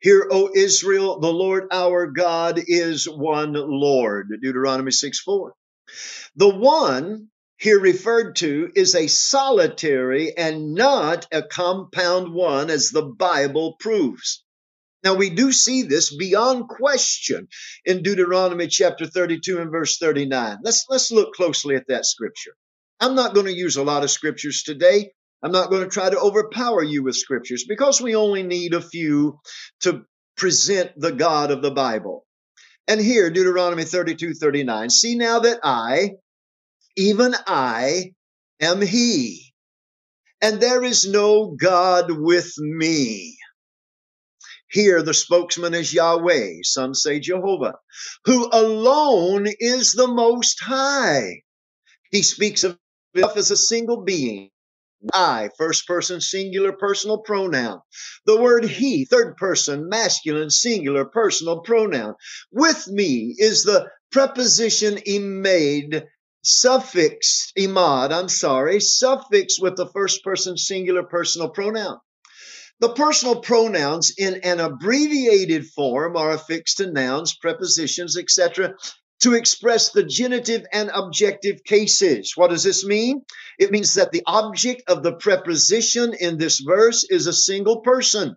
Hear, 0.00 0.28
O 0.30 0.50
Israel, 0.54 1.18
the 1.18 1.32
Lord 1.32 1.68
our 1.72 2.06
God 2.06 2.60
is 2.66 3.08
one 3.08 3.54
Lord. 3.54 4.28
Deuteronomy 4.40 4.92
6 4.92 5.20
4. 5.20 5.54
The 6.36 6.54
one 6.54 7.28
here 7.56 7.80
referred 7.80 8.36
to 8.36 8.70
is 8.76 8.94
a 8.94 9.06
solitary 9.06 10.36
and 10.36 10.74
not 10.74 11.26
a 11.32 11.42
compound 11.42 12.32
one, 12.34 12.70
as 12.70 12.90
the 12.90 13.02
Bible 13.02 13.76
proves. 13.80 14.43
Now, 15.04 15.14
we 15.14 15.28
do 15.28 15.52
see 15.52 15.82
this 15.82 16.16
beyond 16.16 16.68
question 16.68 17.48
in 17.84 18.02
Deuteronomy 18.02 18.68
chapter 18.68 19.06
32 19.06 19.60
and 19.60 19.70
verse 19.70 19.98
39. 19.98 20.58
Let's, 20.62 20.86
let's 20.88 21.12
look 21.12 21.34
closely 21.34 21.76
at 21.76 21.88
that 21.88 22.06
scripture. 22.06 22.52
I'm 23.00 23.14
not 23.14 23.34
going 23.34 23.46
to 23.46 23.52
use 23.52 23.76
a 23.76 23.82
lot 23.82 24.02
of 24.02 24.10
scriptures 24.10 24.62
today. 24.62 25.10
I'm 25.42 25.52
not 25.52 25.68
going 25.68 25.82
to 25.82 25.90
try 25.90 26.08
to 26.08 26.18
overpower 26.18 26.82
you 26.82 27.02
with 27.02 27.16
scriptures 27.16 27.66
because 27.68 28.00
we 28.00 28.16
only 28.16 28.42
need 28.42 28.72
a 28.72 28.80
few 28.80 29.40
to 29.80 30.06
present 30.38 30.92
the 30.96 31.12
God 31.12 31.50
of 31.50 31.60
the 31.60 31.70
Bible. 31.70 32.24
And 32.88 32.98
here, 32.98 33.28
Deuteronomy 33.28 33.84
32 33.84 34.34
39, 34.34 34.88
see 34.88 35.16
now 35.16 35.40
that 35.40 35.60
I, 35.62 36.12
even 36.96 37.34
I, 37.46 38.12
am 38.60 38.80
He, 38.80 39.52
and 40.40 40.60
there 40.60 40.82
is 40.82 41.06
no 41.06 41.54
God 41.60 42.10
with 42.10 42.54
me. 42.58 43.36
Here, 44.74 45.04
the 45.04 45.14
spokesman 45.14 45.72
is 45.72 45.94
Yahweh, 45.94 46.62
some 46.64 46.94
say 46.94 47.20
Jehovah, 47.20 47.76
who 48.24 48.48
alone 48.50 49.46
is 49.60 49.92
the 49.92 50.08
Most 50.08 50.58
High. 50.60 51.42
He 52.10 52.22
speaks 52.22 52.64
of 52.64 52.76
himself 53.12 53.36
as 53.36 53.52
a 53.52 53.56
single 53.56 54.02
being, 54.02 54.50
I, 55.12 55.50
first 55.56 55.86
person 55.86 56.20
singular 56.20 56.72
personal 56.72 57.18
pronoun. 57.18 57.82
The 58.26 58.40
word 58.40 58.64
he, 58.64 59.04
third 59.04 59.36
person 59.36 59.88
masculine 59.88 60.50
singular 60.50 61.04
personal 61.04 61.60
pronoun. 61.60 62.14
With 62.50 62.88
me 62.88 63.36
is 63.38 63.62
the 63.62 63.88
preposition 64.10 64.96
emade, 65.06 66.04
suffix 66.42 67.52
imad, 67.56 68.10
I'm 68.12 68.28
sorry, 68.28 68.80
suffix 68.80 69.60
with 69.60 69.76
the 69.76 69.86
first 69.86 70.24
person 70.24 70.58
singular 70.58 71.04
personal 71.04 71.50
pronoun. 71.50 72.00
The 72.80 72.92
personal 72.92 73.40
pronouns 73.40 74.12
in 74.18 74.40
an 74.42 74.60
abbreviated 74.60 75.66
form 75.66 76.16
are 76.16 76.32
affixed 76.32 76.78
to 76.78 76.90
nouns, 76.90 77.36
prepositions, 77.36 78.16
etc 78.18 78.74
to 79.24 79.32
express 79.32 79.90
the 79.90 80.04
genitive 80.04 80.66
and 80.70 80.90
objective 80.92 81.64
cases. 81.64 82.32
What 82.36 82.50
does 82.50 82.62
this 82.62 82.84
mean? 82.84 83.22
It 83.58 83.70
means 83.70 83.94
that 83.94 84.12
the 84.12 84.22
object 84.26 84.82
of 84.86 85.02
the 85.02 85.14
preposition 85.14 86.12
in 86.12 86.36
this 86.36 86.60
verse 86.60 87.06
is 87.08 87.26
a 87.26 87.32
single 87.32 87.80
person. 87.80 88.36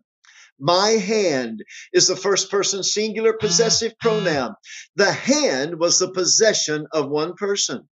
My 0.60 0.92
hand 0.92 1.64
is 1.92 2.08
the 2.08 2.16
first 2.16 2.50
person 2.50 2.84
singular 2.84 3.34
possessive 3.34 3.94
mm-hmm. 4.02 4.24
pronoun. 4.24 4.56
The 4.96 5.12
hand 5.12 5.80
was 5.80 6.00
the 6.00 6.12
possession 6.12 6.88
of 6.92 7.10
one 7.10 7.34
person. 7.34 7.90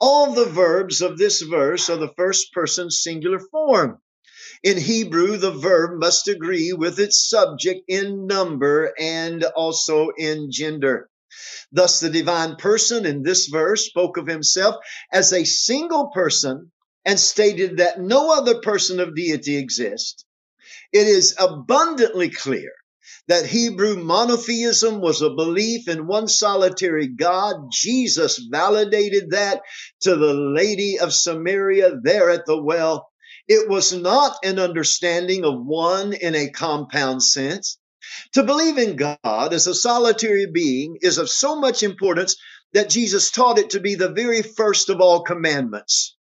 All 0.00 0.32
the 0.32 0.46
verbs 0.46 1.02
of 1.02 1.18
this 1.18 1.42
verse 1.42 1.90
are 1.90 1.98
the 1.98 2.14
first 2.16 2.52
person 2.52 2.90
singular 2.90 3.40
form. 3.50 3.98
In 4.62 4.78
Hebrew, 4.78 5.36
the 5.38 5.50
verb 5.50 5.98
must 5.98 6.28
agree 6.28 6.72
with 6.72 7.00
its 7.00 7.28
subject 7.28 7.80
in 7.88 8.26
number 8.26 8.94
and 8.98 9.42
also 9.44 10.10
in 10.16 10.50
gender. 10.52 11.08
Thus, 11.72 12.00
the 12.00 12.10
divine 12.10 12.56
person 12.56 13.04
in 13.06 13.22
this 13.22 13.46
verse 13.46 13.86
spoke 13.86 14.18
of 14.18 14.26
himself 14.26 14.76
as 15.12 15.32
a 15.32 15.44
single 15.44 16.10
person 16.14 16.70
and 17.04 17.18
stated 17.18 17.78
that 17.78 18.00
no 18.00 18.32
other 18.32 18.60
person 18.60 19.00
of 19.00 19.16
deity 19.16 19.56
exists. 19.56 20.24
It 20.92 21.06
is 21.06 21.34
abundantly 21.38 22.28
clear 22.28 22.70
that 23.28 23.46
Hebrew 23.46 23.96
monotheism 23.96 25.00
was 25.00 25.22
a 25.22 25.30
belief 25.30 25.88
in 25.88 26.06
one 26.06 26.28
solitary 26.28 27.08
God. 27.08 27.56
Jesus 27.72 28.38
validated 28.50 29.30
that 29.30 29.62
to 30.02 30.16
the 30.16 30.34
lady 30.34 30.98
of 30.98 31.12
Samaria 31.12 31.96
there 32.02 32.30
at 32.30 32.46
the 32.46 32.62
well. 32.62 33.08
It 33.48 33.68
was 33.68 33.92
not 33.92 34.36
an 34.44 34.58
understanding 34.58 35.44
of 35.44 35.64
one 35.64 36.12
in 36.12 36.34
a 36.34 36.50
compound 36.50 37.22
sense. 37.22 37.78
To 38.34 38.42
believe 38.42 38.78
in 38.78 38.96
God 38.96 39.52
as 39.52 39.66
a 39.66 39.74
solitary 39.74 40.46
being 40.46 40.98
is 41.02 41.18
of 41.18 41.28
so 41.28 41.56
much 41.56 41.82
importance 41.82 42.36
that 42.72 42.90
Jesus 42.90 43.30
taught 43.30 43.58
it 43.58 43.70
to 43.70 43.80
be 43.80 43.94
the 43.94 44.08
very 44.08 44.42
first 44.42 44.88
of 44.88 45.00
all 45.00 45.22
commandments. 45.22 46.16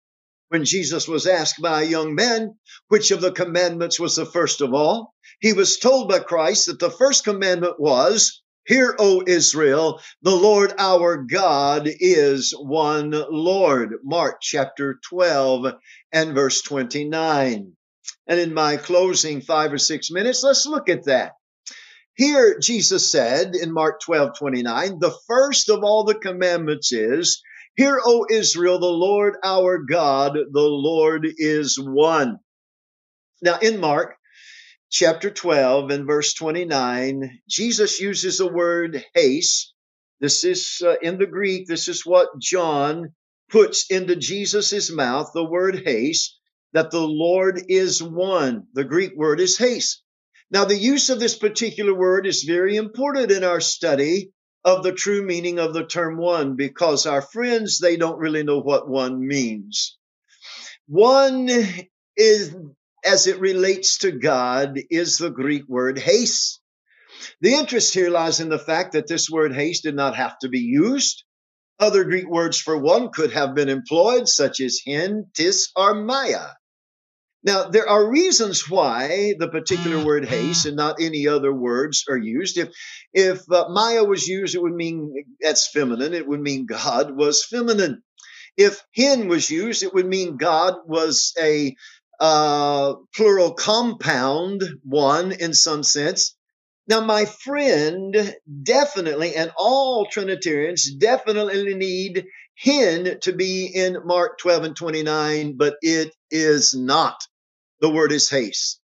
When 0.50 0.64
Jesus 0.64 1.08
was 1.08 1.28
asked 1.28 1.62
by 1.62 1.82
a 1.82 1.88
young 1.88 2.16
man 2.16 2.56
which 2.88 3.12
of 3.12 3.22
the 3.22 3.32
commandments 3.32 4.00
was 4.00 4.16
the 4.16 4.26
first 4.26 4.62
of 4.62 4.74
all, 4.74 5.14
he 5.42 5.54
was 5.54 5.78
told 5.78 6.10
by 6.10 6.20
Christ 6.20 6.68
that 6.68 6.80
the 6.80 6.90
first 6.90 7.24
commandment 7.26 7.80
was, 7.80 8.42
Hear, 8.68 8.98
O 9.00 9.24
Israel, 9.26 10.02
the 10.24 10.36
Lord 10.36 10.74
our 10.78 11.24
God 11.24 11.88
is 11.88 12.52
one 12.52 13.12
Lord. 13.12 13.94
Mark 14.04 14.40
chapter 14.42 15.00
12 15.08 15.74
and 16.12 16.36
verse 16.36 16.62
29. 16.64 17.72
And 18.28 18.40
in 18.42 18.54
my 18.54 18.76
closing 18.76 19.40
five 19.40 19.72
or 19.72 19.78
six 19.78 20.12
minutes, 20.12 20.44
let's 20.44 20.66
look 20.66 20.90
at 20.90 21.06
that. 21.06 21.32
Here, 22.18 22.60
Jesus 22.60 23.10
said 23.10 23.56
in 23.56 23.72
Mark 23.72 24.02
12 24.02 24.38
29, 24.38 25.00
the 25.00 25.16
first 25.28 25.70
of 25.70 25.86
all 25.86 26.04
the 26.04 26.16
commandments 26.16 26.92
is, 26.92 27.42
Hear, 27.78 28.02
O 28.04 28.26
Israel, 28.30 28.80
the 28.80 28.88
Lord 28.88 29.36
our 29.46 29.78
God, 29.78 30.34
the 30.34 30.60
Lord 30.60 31.26
is 31.38 31.80
one. 31.80 32.40
Now, 33.42 33.60
in 33.60 33.80
Mark 33.80 34.17
chapter 34.90 35.30
12 35.30 35.92
and 35.92 36.08
verse 36.08 36.34
29, 36.34 37.40
Jesus 37.50 38.00
uses 38.00 38.38
the 38.38 38.52
word 38.52 39.04
heis. 39.16 39.72
This 40.20 40.44
is 40.44 40.82
uh, 40.86 40.96
in 41.02 41.18
the 41.18 41.28
Greek, 41.28 41.68
this 41.68 41.88
is 41.88 42.06
what 42.06 42.40
John 42.40 43.14
puts 43.50 43.90
into 43.90 44.16
Jesus' 44.16 44.90
mouth, 44.92 45.32
the 45.34 45.44
word 45.44 45.84
heis, 45.86 46.36
that 46.74 46.92
the 46.92 47.08
Lord 47.08 47.64
is 47.70 48.02
one. 48.02 48.68
The 48.74 48.84
Greek 48.84 49.14
word 49.16 49.40
is 49.40 49.58
heis. 49.58 50.02
Now, 50.50 50.66
the 50.66 50.78
use 50.78 51.10
of 51.10 51.20
this 51.20 51.38
particular 51.38 51.94
word 51.94 52.26
is 52.26 52.44
very 52.44 52.78
important 52.78 53.32
in 53.32 53.44
our 53.44 53.60
study 53.60 54.32
of 54.64 54.84
the 54.84 54.94
true 54.94 55.22
meaning 55.22 55.60
of 55.60 55.74
the 55.74 55.86
term 55.86 56.18
one 56.18 56.56
because 56.56 57.06
our 57.06 57.22
friends, 57.22 57.80
they 57.80 57.98
don't 57.98 58.20
really 58.20 58.44
know 58.44 58.60
what 58.60 58.90
one 58.90 59.26
means. 59.26 59.98
One 60.88 61.50
is, 62.16 62.56
as 63.06 63.28
it 63.28 63.40
relates 63.40 64.00
to 64.00 64.12
God, 64.12 64.80
is 64.90 65.18
the 65.18 65.30
Greek 65.30 65.68
word 65.68 65.98
heis. 65.98 66.60
The 67.42 67.54
interest 67.54 67.94
here 67.94 68.10
lies 68.10 68.40
in 68.40 68.50
the 68.50 68.60
fact 68.60 68.94
that 68.94 69.08
this 69.08 69.30
word 69.30 69.52
heis 69.52 69.82
did 69.82 69.96
not 69.96 70.16
have 70.16 70.38
to 70.40 70.50
be 70.50 70.60
used. 70.60 71.24
Other 71.80 72.04
Greek 72.04 72.28
words 72.28 72.60
for 72.60 72.78
one 72.78 73.10
could 73.12 73.32
have 73.32 73.54
been 73.54 73.70
employed, 73.70 74.28
such 74.28 74.60
as 74.62 74.82
hin, 74.84 75.28
tis, 75.36 75.70
or 75.76 75.94
maya. 75.94 76.48
Now, 77.44 77.70
there 77.70 77.88
are 77.88 78.10
reasons 78.10 78.70
why 78.70 79.36
the 79.38 79.48
particular 79.48 80.04
word 80.04 80.26
heis 80.26 80.66
and 80.66 80.76
not 80.76 80.98
any 81.00 81.28
other 81.28 81.54
words 81.54 82.04
are 82.10 82.18
used. 82.18 82.58
If, 82.58 82.70
if 83.14 83.50
uh, 83.52 83.70
Maya 83.70 84.04
was 84.04 84.28
used, 84.28 84.56
it 84.56 84.62
would 84.62 84.74
mean 84.74 85.14
that's 85.40 85.70
feminine. 85.70 86.14
It 86.14 86.28
would 86.28 86.42
mean 86.42 86.66
God 86.66 87.16
was 87.16 87.46
feminine. 87.46 88.02
If 88.58 88.84
hin 88.92 89.28
was 89.28 89.52
used, 89.52 89.84
it 89.84 89.94
would 89.94 90.08
mean 90.08 90.38
God 90.38 90.76
was 90.88 91.34
a 91.40 91.76
uh, 92.20 92.96
plural 93.16 93.54
compound 93.54 94.64
one 94.84 95.32
in 95.32 95.54
some 95.54 95.84
sense. 95.84 96.36
Now, 96.88 97.02
my 97.02 97.26
friend 97.26 98.36
definitely, 98.64 99.36
and 99.36 99.52
all 99.58 100.06
Trinitarians 100.06 100.94
definitely 100.96 101.76
need 101.76 102.26
hin 102.56 103.20
to 103.22 103.34
be 103.34 103.66
in 103.66 103.98
Mark 104.06 104.40
12 104.40 104.64
and 104.64 104.76
29, 104.76 105.58
but 105.58 105.76
it 105.82 106.14
is 106.32 106.74
not 106.74 107.22
the 107.82 107.90
word 107.90 108.12
is 108.12 108.30
heis. 108.30 108.78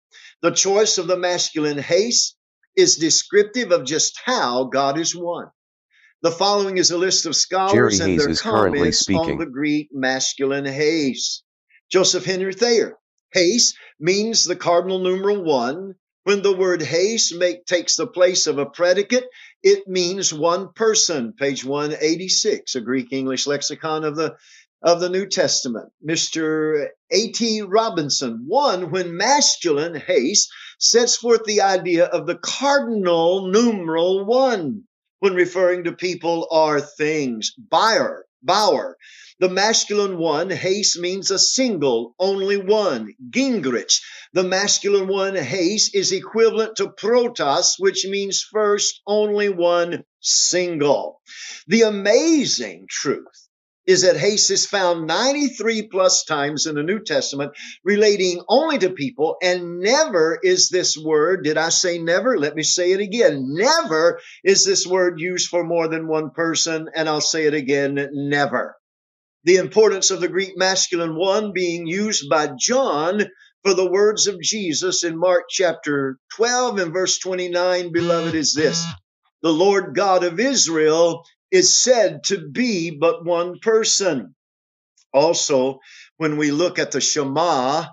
The 0.43 0.51
choice 0.51 0.99
of 0.99 1.07
the 1.07 1.17
masculine 1.17 1.79
heis 1.79 2.35
is 2.77 2.97
descriptive 2.97 3.73
of 3.73 3.85
just 3.85 4.21
how 4.25 4.65
God 4.65 4.99
is 4.99 5.15
one. 5.17 5.49
The 6.23 6.31
following 6.31 6.79
is 6.79 6.91
a 6.91 6.99
list 6.99 7.27
of 7.27 7.37
scholars 7.37 7.99
Jerry 8.01 8.11
and 8.13 8.21
Hayes 8.21 8.27
their 8.27 8.37
comments 8.37 9.09
on 9.09 9.39
the 9.39 9.47
Greek 9.47 9.89
masculine 9.93 10.67
heis. 10.67 11.43
Joseph 11.91 12.25
Henry 12.25 12.55
Thayer. 12.55 12.97
Heis 13.35 13.75
means 13.99 14.45
the 14.45 14.57
cardinal 14.57 14.99
numeral 14.99 15.43
one. 15.43 15.95
When 16.25 16.43
the 16.43 16.55
word 16.55 16.81
heis 16.81 17.37
make, 17.37 17.65
takes 17.67 17.97
the 17.97 18.07
place 18.07 18.47
of 18.47 18.59
a 18.59 18.67
predicate, 18.67 19.29
it 19.63 19.89
means 19.89 20.33
one 20.33 20.73
person. 20.73 21.33
Page 21.33 21.65
186, 21.65 22.75
a 22.75 22.81
Greek 22.81 23.13
English 23.13 23.47
lexicon 23.47 24.05
of 24.05 24.17
the 24.17 24.37
of 24.83 25.01
the 25.01 25.09
New 25.09 25.27
Testament, 25.27 25.91
Mr. 26.05 26.89
A.T. 27.11 27.63
Robertson. 27.63 28.45
One, 28.47 28.91
when 28.91 29.17
masculine 29.17 29.95
heis 29.95 30.49
sets 30.79 31.17
forth 31.17 31.45
the 31.45 31.61
idea 31.61 32.07
of 32.07 32.27
the 32.27 32.37
cardinal 32.37 33.47
numeral 33.47 34.25
one 34.25 34.83
when 35.21 35.35
referring 35.35 35.85
to 35.85 35.93
people 35.93 36.49
or 36.51 36.81
things. 36.81 37.53
Bauer, 37.57 38.27
Bauer. 38.43 38.97
The 39.43 39.49
masculine 39.49 40.19
one, 40.19 40.51
heis 40.51 40.97
means 40.97 41.33
a 41.33 41.37
single, 41.37 42.15
only 42.21 42.59
one. 42.59 43.13
Gingrich, 43.29 44.01
the 44.33 44.45
masculine 44.45 45.09
one, 45.09 45.35
heis 45.35 45.91
is 45.93 46.13
equivalent 46.13 46.77
to 46.77 46.91
protos, 46.91 47.75
which 47.77 48.07
means 48.07 48.41
first, 48.41 49.01
only 49.05 49.49
one, 49.49 50.05
single. 50.21 51.21
The 51.67 51.83
amazing 51.83 52.87
truth 52.89 53.49
is 53.85 54.03
that 54.03 54.15
heis 54.15 54.49
is 54.49 54.65
found 54.65 55.09
93 55.09 55.89
plus 55.89 56.23
times 56.23 56.67
in 56.67 56.77
the 56.77 56.85
New 56.85 57.01
Testament 57.01 57.51
relating 57.83 58.45
only 58.49 58.79
to 58.79 58.91
people, 58.91 59.39
and 59.43 59.81
never 59.81 60.39
is 60.41 60.69
this 60.69 60.97
word, 60.97 61.43
did 61.43 61.59
I 61.59 61.71
say 61.71 61.99
never? 61.99 62.39
Let 62.39 62.55
me 62.55 62.63
say 62.63 62.93
it 62.93 63.01
again. 63.01 63.47
Never 63.49 64.21
is 64.45 64.65
this 64.65 64.87
word 64.87 65.19
used 65.19 65.49
for 65.49 65.65
more 65.65 65.89
than 65.89 66.07
one 66.07 66.31
person, 66.31 66.89
and 66.95 67.09
I'll 67.09 67.21
say 67.21 67.47
it 67.47 67.55
again, 67.55 68.09
never. 68.13 68.77
The 69.45 69.57
importance 69.57 70.11
of 70.11 70.21
the 70.21 70.29
Greek 70.29 70.57
masculine 70.57 71.17
one 71.17 71.53
being 71.53 71.87
used 71.87 72.29
by 72.29 72.51
John 72.59 73.23
for 73.65 73.75
the 73.75 73.91
words 73.91 74.27
of 74.27 74.41
Jesus 74.41 75.05
in 75.05 75.19
Mark 75.19 75.45
chapter 75.49 76.19
12 76.37 76.79
and 76.79 76.93
verse 76.93 77.19
29, 77.19 77.93
beloved, 77.93 78.35
is 78.35 78.55
this. 78.55 78.85
The 79.43 79.53
Lord 79.53 79.95
God 79.95 80.25
of 80.25 80.39
Israel 80.39 81.25
is 81.51 81.75
said 81.75 82.25
to 82.25 82.49
be 82.49 82.91
but 82.91 83.25
one 83.25 83.59
person. 83.61 84.35
Also, 85.13 85.81
when 86.17 86.37
we 86.37 86.51
look 86.51 86.79
at 86.79 86.93
the 86.93 87.01
Shema 87.01 87.87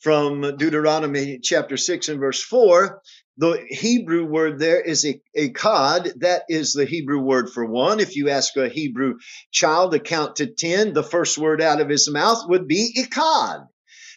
from 0.00 0.56
Deuteronomy 0.56 1.38
chapter 1.42 1.76
6 1.76 2.08
and 2.08 2.20
verse 2.20 2.42
4, 2.42 3.00
the 3.36 3.64
Hebrew 3.68 4.24
word 4.26 4.58
there 4.58 4.80
is 4.80 5.04
a, 5.04 5.20
echad. 5.36 6.20
That 6.20 6.44
is 6.48 6.72
the 6.72 6.84
Hebrew 6.84 7.20
word 7.20 7.50
for 7.50 7.64
one. 7.64 8.00
If 8.00 8.16
you 8.16 8.30
ask 8.30 8.56
a 8.56 8.68
Hebrew 8.68 9.14
child 9.50 9.92
to 9.92 9.98
count 9.98 10.36
to 10.36 10.46
10, 10.46 10.92
the 10.92 11.02
first 11.02 11.36
word 11.36 11.60
out 11.60 11.80
of 11.80 11.88
his 11.88 12.08
mouth 12.10 12.48
would 12.48 12.68
be 12.68 12.94
echad. 12.96 13.66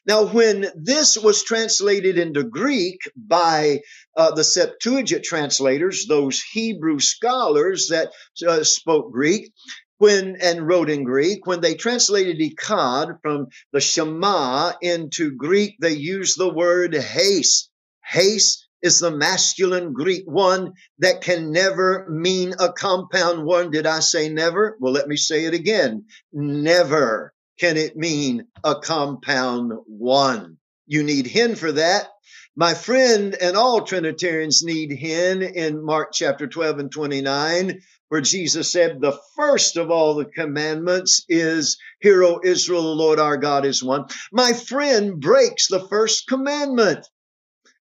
Now, 0.06 0.25
when 0.25 0.67
this 0.75 1.17
was 1.17 1.43
translated 1.43 2.17
into 2.17 2.43
Greek 2.43 3.01
by 3.17 3.82
uh, 4.15 4.32
the 4.32 4.43
Septuagint 4.43 5.23
translators, 5.23 6.06
those 6.08 6.41
Hebrew 6.41 6.99
scholars 6.99 7.89
that 7.89 8.13
uh, 8.47 8.63
spoke 8.63 9.12
Greek, 9.12 9.51
when 9.97 10.38
and 10.41 10.65
wrote 10.65 10.89
in 10.89 11.03
Greek, 11.03 11.45
when 11.45 11.60
they 11.60 11.73
translated 11.73 12.39
Echad 12.39 13.17
from 13.21 13.47
the 13.73 13.82
Shema 13.82 14.73
into 14.82 15.36
Greek, 15.36 15.75
they 15.82 15.93
used 15.93 16.38
the 16.38 16.53
word 16.53 16.93
heis. 16.93 17.67
Heis 18.10 18.66
is 18.81 18.99
the 18.99 19.11
masculine 19.11 19.93
Greek 19.93 20.23
one 20.25 20.73
that 20.99 21.21
can 21.21 21.51
never 21.51 22.07
mean 22.09 22.53
a 22.59 22.71
compound 22.71 23.45
one. 23.45 23.71
Did 23.71 23.85
I 23.87 23.99
say 23.99 24.29
never? 24.29 24.77
Well, 24.79 24.93
let 24.93 25.07
me 25.07 25.17
say 25.17 25.45
it 25.45 25.53
again. 25.53 26.05
Never 26.31 27.33
can 27.59 27.75
it 27.77 27.95
mean 27.95 28.47
a 28.63 28.75
compound 28.75 29.73
one? 29.85 30.57
You 30.85 31.03
need 31.03 31.27
hen 31.27 31.55
for 31.55 31.71
that. 31.71 32.07
My 32.55 32.73
friend 32.73 33.35
and 33.39 33.55
all 33.55 33.81
Trinitarians 33.81 34.63
need 34.63 34.97
hen 34.97 35.41
in 35.41 35.83
Mark 35.83 36.09
chapter 36.13 36.47
12 36.47 36.79
and 36.79 36.91
29, 36.91 37.81
where 38.09 38.21
Jesus 38.21 38.71
said, 38.71 38.99
The 38.99 39.19
first 39.35 39.77
of 39.77 39.91
all 39.91 40.15
the 40.15 40.25
commandments 40.25 41.23
is, 41.29 41.77
Hear, 41.99 42.23
O 42.23 42.39
Israel, 42.43 42.83
the 42.83 42.89
Lord 42.89 43.19
our 43.19 43.37
God 43.37 43.65
is 43.65 43.83
one. 43.83 44.05
My 44.31 44.53
friend 44.53 45.19
breaks 45.19 45.67
the 45.67 45.87
first 45.87 46.27
commandment. 46.27 47.07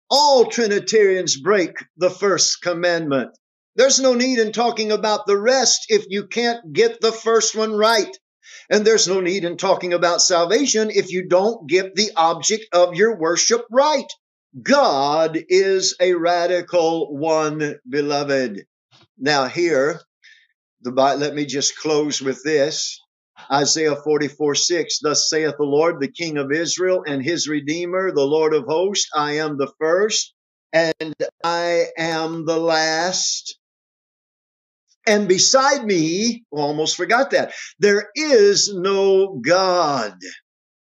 All 0.09 0.47
Trinitarians 0.47 1.37
break 1.37 1.79
the 1.97 2.11
first 2.11 2.63
commandment. 2.63 3.37
There's 3.75 4.01
no 4.01 4.15
need 4.15 4.39
in 4.39 4.53
talking 4.53 4.93
about 4.93 5.27
the 5.27 5.37
rest 5.37 5.87
if 5.89 6.07
you 6.09 6.27
can't 6.27 6.73
get 6.73 7.01
the 7.01 7.13
first 7.13 7.55
one 7.55 7.73
right. 7.73 8.17
And 8.71 8.85
there's 8.85 9.09
no 9.09 9.21
need 9.21 9.45
in 9.45 9.57
talking 9.57 9.93
about 9.93 10.23
salvation 10.23 10.91
if 10.91 11.11
you 11.13 11.29
don't 11.29 11.69
get 11.69 11.95
the 11.95 12.13
object 12.17 12.67
of 12.73 12.95
your 12.95 13.17
worship 13.17 13.65
right. 13.71 14.11
God 14.63 15.39
is 15.49 15.97
a 16.01 16.15
radical 16.15 17.15
one, 17.17 17.77
beloved. 17.89 18.65
Now, 19.19 19.47
here, 19.47 20.01
the 20.83 20.91
let 20.91 21.35
me 21.35 21.47
just 21.47 21.77
close 21.77 22.23
with 22.23 22.43
this. 22.43 23.01
Isaiah 23.51 23.97
44 23.97 24.55
6, 24.55 24.99
thus 25.01 25.29
saith 25.31 25.55
the 25.59 25.65
Lord, 25.65 26.01
the 26.01 26.11
King 26.11 26.39
of 26.39 26.53
Israel 26.53 27.05
and 27.07 27.23
his 27.23 27.49
Redeemer, 27.49 28.13
the 28.13 28.25
Lord 28.27 28.55
of 28.55 28.65
hosts, 28.65 29.09
I 29.15 29.39
am 29.39 29.57
the 29.59 29.73
first 29.79 30.35
and 30.73 31.15
I 31.45 31.87
am 31.97 32.47
the 32.47 32.59
last. 32.59 33.59
And 35.07 35.29
beside 35.29 35.85
me, 35.85 36.45
oh, 36.53 36.59
almost 36.61 36.97
forgot 36.97 37.31
that, 37.31 37.55
there 37.79 38.11
is 38.17 38.73
no 38.75 39.41
God. 39.41 40.15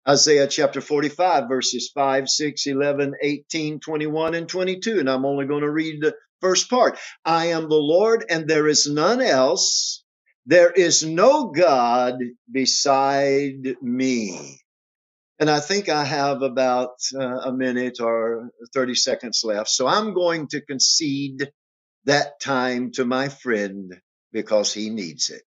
Isaiah 0.08 0.48
chapter 0.48 0.82
45, 0.82 1.50
verses 1.50 1.92
5, 1.94 2.30
6, 2.30 2.68
11, 2.68 3.16
18, 3.22 3.80
21, 3.80 4.36
and 4.36 4.50
22. 4.50 5.00
And 5.00 5.10
I'm 5.10 5.26
only 5.26 5.46
going 5.48 5.64
to 5.64 5.72
read 5.72 6.02
the 6.02 6.16
first 6.42 6.70
part. 6.70 6.98
I 7.26 7.48
am 7.48 7.64
the 7.70 7.76
Lord, 7.76 8.26
and 8.30 8.48
there 8.48 8.68
is 8.68 8.88
none 8.88 9.22
else. 9.22 10.05
There 10.46 10.72
is 10.72 11.04
no 11.04 11.48
God 11.48 12.20
beside 12.52 13.78
me. 13.82 14.60
And 15.40 15.50
I 15.50 15.60
think 15.60 15.90
I 15.90 16.04
have 16.06 16.42
about 16.44 16.96
uh, 17.20 17.40
a 17.46 17.52
minute 17.52 18.00
or 18.00 18.50
30 18.74 18.96
seconds 18.96 19.42
left. 19.44 19.70
So 19.70 19.88
I'm 19.88 20.14
going 20.14 20.48
to 20.50 20.62
concede 20.62 21.52
that 22.06 22.40
time 22.40 22.92
to 22.94 23.06
my 23.06 23.30
friend 23.30 23.94
because 24.32 24.74
he 24.74 24.90
needs 24.90 25.30
it. 25.30 25.44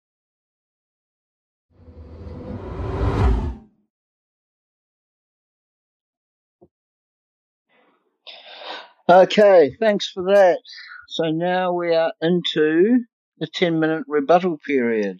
Okay, 9.10 9.75
thanks 9.79 10.10
for 10.12 10.23
that. 10.23 10.60
So 11.07 11.31
now 11.31 11.73
we 11.73 11.95
are 11.95 12.13
into 12.21 13.05
the 13.39 13.47
10 13.47 13.80
minute 13.80 14.04
rebuttal 14.08 14.58
period. 14.65 15.19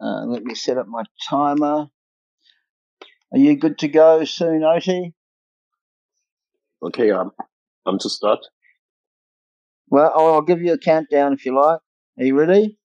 Uh, 0.00 0.24
let 0.26 0.44
me 0.44 0.54
set 0.54 0.78
up 0.78 0.86
my 0.86 1.04
timer. 1.28 1.88
Are 3.32 3.38
you 3.38 3.56
good 3.56 3.78
to 3.78 3.88
go 3.88 4.24
soon, 4.24 4.62
Oti? 4.62 5.14
Okay, 6.82 7.10
um, 7.10 7.32
I'm 7.86 7.98
to 7.98 8.10
start. 8.10 8.40
Well, 9.88 10.12
I'll 10.14 10.42
give 10.42 10.60
you 10.60 10.72
a 10.72 10.78
countdown 10.78 11.32
if 11.32 11.46
you 11.46 11.54
like. 11.54 11.80
Are 12.18 12.24
you 12.24 12.38
ready? 12.38 12.78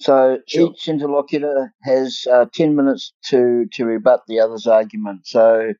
So 0.00 0.38
sure. 0.46 0.70
each 0.70 0.88
interlocutor 0.88 1.72
has 1.82 2.26
uh, 2.30 2.46
10 2.52 2.76
minutes 2.76 3.12
to, 3.26 3.66
to 3.72 3.84
rebut 3.84 4.22
the 4.28 4.40
other's 4.40 4.66
argument. 4.66 5.26
So 5.26 5.72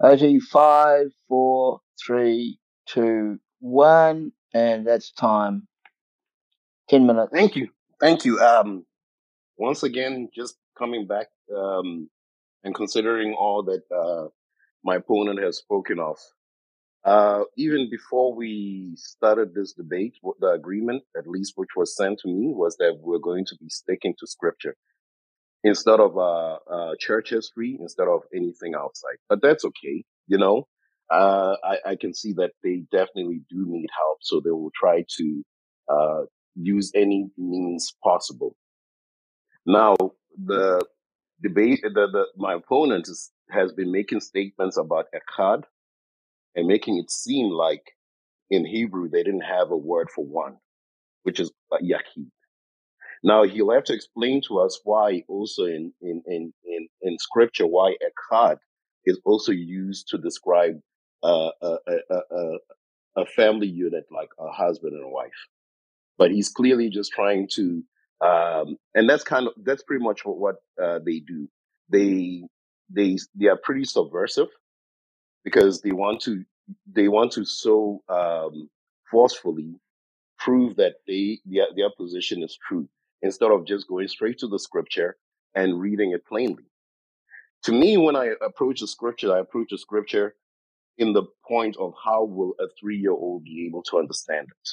Oti 0.00 0.40
five, 0.40 1.06
four, 1.28 1.80
three, 2.04 2.58
two, 2.86 3.38
one, 3.60 4.32
and 4.54 4.86
that's 4.86 5.12
time. 5.12 5.66
10 6.90 7.06
minutes. 7.06 7.30
Thank 7.32 7.56
you. 7.56 7.68
Thank 8.00 8.24
you. 8.24 8.40
Um, 8.40 8.84
once 9.56 9.82
again, 9.82 10.28
just 10.34 10.56
coming 10.78 11.06
back 11.06 11.26
um, 11.56 12.08
and 12.64 12.74
considering 12.74 13.34
all 13.38 13.64
that 13.64 13.82
uh, 13.94 14.28
my 14.84 14.96
opponent 14.96 15.40
has 15.42 15.58
spoken 15.58 15.98
of. 15.98 16.16
Uh, 17.04 17.44
even 17.56 17.88
before 17.90 18.34
we 18.34 18.92
started 18.96 19.54
this 19.54 19.72
debate, 19.72 20.14
the 20.40 20.48
agreement, 20.48 21.02
at 21.16 21.26
least 21.26 21.52
which 21.56 21.70
was 21.76 21.96
sent 21.96 22.18
to 22.20 22.28
me, 22.28 22.52
was 22.52 22.76
that 22.78 22.98
we're 23.00 23.18
going 23.18 23.44
to 23.46 23.56
be 23.60 23.68
sticking 23.68 24.14
to 24.18 24.26
scripture 24.26 24.74
instead 25.64 26.00
of 26.00 26.16
uh, 26.18 26.56
uh, 26.70 26.94
church 26.98 27.30
history, 27.30 27.78
instead 27.80 28.08
of 28.08 28.22
anything 28.34 28.74
outside. 28.74 29.16
But 29.28 29.42
that's 29.42 29.64
okay, 29.64 30.04
you 30.26 30.38
know. 30.38 30.66
Uh, 31.10 31.56
I, 31.64 31.90
I, 31.92 31.96
can 31.96 32.12
see 32.12 32.34
that 32.34 32.50
they 32.62 32.82
definitely 32.92 33.40
do 33.48 33.64
need 33.66 33.88
help, 33.96 34.18
so 34.20 34.40
they 34.40 34.50
will 34.50 34.72
try 34.74 35.04
to 35.16 35.42
uh, 35.88 36.22
use 36.54 36.92
any 36.94 37.30
means 37.38 37.94
possible. 38.04 38.54
Now, 39.64 39.96
the 40.36 40.84
debate, 41.42 41.80
the, 41.82 42.08
the 42.12 42.24
my 42.36 42.54
opponent 42.54 43.08
is, 43.08 43.30
has 43.50 43.72
been 43.72 43.90
making 43.90 44.20
statements 44.20 44.76
about 44.76 45.06
echad, 45.14 45.62
and 46.54 46.66
making 46.66 46.98
it 46.98 47.10
seem 47.10 47.46
like 47.50 47.84
in 48.50 48.66
Hebrew 48.66 49.08
they 49.08 49.22
didn't 49.22 49.42
have 49.42 49.70
a 49.70 49.76
word 49.76 50.08
for 50.14 50.24
one, 50.24 50.56
which 51.22 51.40
is 51.40 51.50
yahid. 51.72 52.30
Now 53.22 53.44
he'll 53.44 53.70
have 53.72 53.84
to 53.84 53.94
explain 53.94 54.42
to 54.48 54.58
us 54.58 54.80
why 54.84 55.22
also 55.28 55.64
in, 55.64 55.92
in, 56.00 56.22
in, 56.26 56.52
in, 56.64 56.88
in 57.02 57.18
scripture, 57.18 57.66
why 57.66 57.94
echad 58.02 58.58
is 59.04 59.20
also 59.24 59.52
used 59.52 60.08
to 60.08 60.18
describe 60.18 60.76
uh, 60.76 60.80
a, 61.22 61.50
a, 61.62 61.76
a, 62.10 62.58
a 63.16 63.26
family 63.36 63.68
unit 63.68 64.06
like 64.10 64.30
a 64.38 64.50
husband 64.50 64.94
and 64.94 65.04
a 65.04 65.08
wife. 65.08 65.30
But 66.18 66.32
he's 66.32 66.50
clearly 66.50 66.90
just 66.90 67.12
trying 67.12 67.48
to, 67.52 67.84
um, 68.20 68.76
and 68.94 69.08
that's 69.08 69.24
kind 69.24 69.46
of, 69.48 69.54
that's 69.64 69.82
pretty 69.84 70.04
much 70.04 70.24
what, 70.24 70.38
what 70.38 70.56
uh, 70.82 71.00
they 71.04 71.20
do. 71.20 71.48
They, 71.90 72.42
they, 72.90 73.18
they 73.36 73.46
are 73.48 73.58
pretty 73.62 73.84
subversive 73.84 74.48
because 75.44 75.80
they 75.82 75.92
want 75.92 76.20
to 76.22 76.44
they 76.92 77.08
want 77.08 77.32
to 77.32 77.44
so 77.44 78.02
um, 78.08 78.68
forcefully 79.10 79.74
prove 80.38 80.76
that 80.76 80.96
they 81.06 81.40
their, 81.46 81.66
their 81.76 81.90
position 81.90 82.42
is 82.42 82.58
true 82.68 82.88
instead 83.22 83.50
of 83.50 83.66
just 83.66 83.88
going 83.88 84.08
straight 84.08 84.38
to 84.38 84.48
the 84.48 84.58
scripture 84.58 85.16
and 85.54 85.80
reading 85.80 86.12
it 86.12 86.26
plainly. 86.26 86.64
To 87.64 87.72
me, 87.72 87.96
when 87.96 88.16
I 88.16 88.32
approach 88.42 88.80
the 88.80 88.86
scripture, 88.88 89.34
I 89.34 89.40
approach 89.40 89.68
the 89.70 89.78
scripture 89.78 90.34
in 90.98 91.12
the 91.14 91.24
point 91.46 91.76
of 91.78 91.94
how 92.04 92.24
will 92.24 92.54
a 92.60 92.66
three 92.80 92.98
year 92.98 93.12
old 93.12 93.44
be 93.44 93.66
able 93.66 93.82
to 93.84 93.98
understand 93.98 94.48
it. 94.50 94.68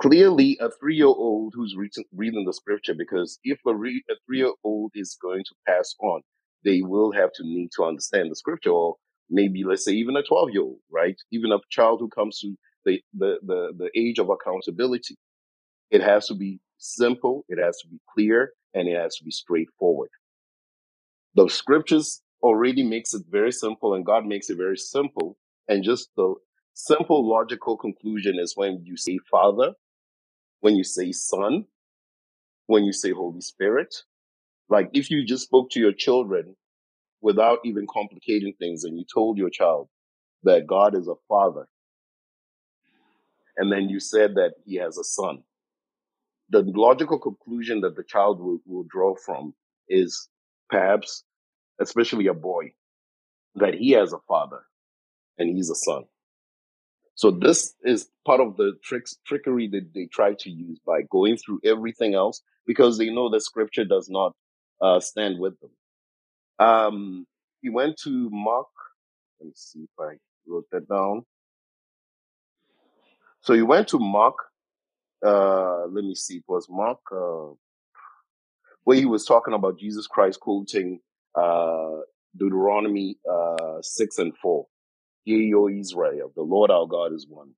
clearly 0.00 0.58
a 0.60 0.70
three-year-old 0.80 1.52
who's 1.56 1.76
reading, 1.76 2.04
reading 2.14 2.44
the 2.44 2.52
scripture 2.52 2.94
because 2.94 3.38
if 3.44 3.58
a, 3.66 3.74
re, 3.74 4.02
a 4.10 4.14
three-year-old 4.26 4.90
is 4.94 5.16
going 5.22 5.44
to 5.44 5.54
pass 5.66 5.94
on 6.00 6.22
they 6.64 6.82
will 6.82 7.12
have 7.12 7.32
to 7.34 7.44
need 7.44 7.70
to 7.76 7.84
understand 7.84 8.30
the 8.30 8.36
scripture 8.36 8.70
or 8.70 8.96
maybe 9.30 9.64
let's 9.64 9.84
say 9.84 9.92
even 9.92 10.16
a 10.16 10.22
12-year-old 10.22 10.78
right? 10.92 11.16
Even 11.32 11.52
a 11.52 11.58
child 11.70 12.00
who 12.00 12.08
comes 12.08 12.40
to 12.40 12.56
the, 12.84 13.00
the, 13.14 13.38
the, 13.46 13.72
the 13.78 13.90
age 14.00 14.18
of 14.18 14.30
accountability. 14.30 15.16
It 15.90 16.02
has 16.02 16.26
to 16.28 16.34
be 16.34 16.60
simple 16.78 17.44
it 17.48 17.58
has 17.64 17.78
to 17.78 17.88
be 17.88 17.98
clear 18.14 18.52
and 18.74 18.88
it 18.88 18.98
has 18.98 19.16
to 19.16 19.24
be 19.24 19.30
straightforward. 19.30 20.10
The 21.36 21.48
scriptures 21.48 22.22
already 22.42 22.82
makes 22.82 23.14
it 23.14 23.22
very 23.30 23.52
simple 23.52 23.94
and 23.94 24.06
god 24.06 24.26
makes 24.26 24.50
it 24.50 24.56
very 24.56 24.76
simple 24.76 25.36
and 25.68 25.84
just 25.84 26.10
the 26.16 26.34
simple 26.74 27.28
logical 27.28 27.76
conclusion 27.76 28.38
is 28.38 28.54
when 28.56 28.82
you 28.84 28.96
say 28.96 29.18
father 29.30 29.72
when 30.60 30.76
you 30.76 30.84
say 30.84 31.12
son, 31.12 31.66
when 32.66 32.84
you 32.84 32.92
say 32.92 33.10
Holy 33.10 33.40
Spirit. 33.40 33.94
Like 34.68 34.90
if 34.92 35.10
you 35.10 35.24
just 35.24 35.44
spoke 35.44 35.70
to 35.70 35.80
your 35.80 35.92
children 35.92 36.56
without 37.20 37.58
even 37.64 37.86
complicating 37.92 38.54
things 38.58 38.84
and 38.84 38.98
you 38.98 39.04
told 39.12 39.36
your 39.38 39.50
child 39.50 39.88
that 40.44 40.66
God 40.66 40.96
is 40.96 41.08
a 41.08 41.14
father, 41.28 41.68
and 43.56 43.70
then 43.70 43.88
you 43.88 44.00
said 44.00 44.36
that 44.36 44.54
he 44.64 44.76
has 44.76 44.96
a 44.96 45.04
son, 45.04 45.42
the 46.50 46.62
logical 46.62 47.18
conclusion 47.18 47.80
that 47.82 47.96
the 47.96 48.04
child 48.04 48.40
will, 48.40 48.58
will 48.66 48.84
draw 48.88 49.14
from 49.16 49.54
is 49.88 50.28
perhaps, 50.68 51.24
especially 51.80 52.26
a 52.26 52.34
boy, 52.34 52.72
that 53.56 53.74
he 53.74 53.90
has 53.92 54.12
a 54.12 54.18
father 54.28 54.60
and 55.38 55.54
he's 55.56 55.70
a 55.70 55.74
son. 55.74 56.04
So 57.14 57.30
this 57.30 57.74
is 57.82 58.08
part 58.24 58.40
of 58.40 58.56
the 58.56 58.72
tricks 58.82 59.16
trickery 59.26 59.68
that 59.68 59.92
they 59.94 60.06
try 60.06 60.34
to 60.38 60.50
use 60.50 60.78
by 60.86 61.02
going 61.10 61.36
through 61.36 61.60
everything 61.64 62.14
else 62.14 62.42
because 62.66 62.98
they 62.98 63.10
know 63.10 63.28
the 63.28 63.40
scripture 63.40 63.84
does 63.84 64.08
not 64.08 64.34
uh, 64.80 65.00
stand 65.00 65.38
with 65.38 65.54
them. 65.60 65.70
Um, 66.58 67.26
he 67.60 67.68
went 67.68 67.98
to 68.04 68.30
Mark. 68.30 68.68
Let 69.40 69.48
me 69.48 69.52
see 69.54 69.80
if 69.80 69.90
I 69.98 70.14
wrote 70.46 70.66
that 70.72 70.88
down. 70.88 71.24
So 73.42 73.54
he 73.54 73.62
went 73.62 73.88
to 73.88 73.98
Mark. 73.98 74.36
Uh, 75.24 75.86
let 75.86 76.04
me 76.04 76.14
see. 76.14 76.36
It 76.36 76.44
was 76.48 76.66
Mark 76.70 77.00
uh, 77.12 77.54
where 78.84 78.96
he 78.96 79.04
was 79.04 79.24
talking 79.24 79.54
about 79.54 79.78
Jesus 79.78 80.06
Christ 80.06 80.40
quoting 80.40 81.00
uh, 81.34 82.00
Deuteronomy 82.36 83.16
uh, 83.30 83.78
six 83.82 84.18
and 84.18 84.32
four. 84.42 84.66
Hear, 85.24 85.58
O 85.58 85.68
Israel, 85.68 86.32
the 86.34 86.42
Lord 86.42 86.70
our 86.70 86.86
God 86.86 87.12
is 87.12 87.26
one. 87.28 87.50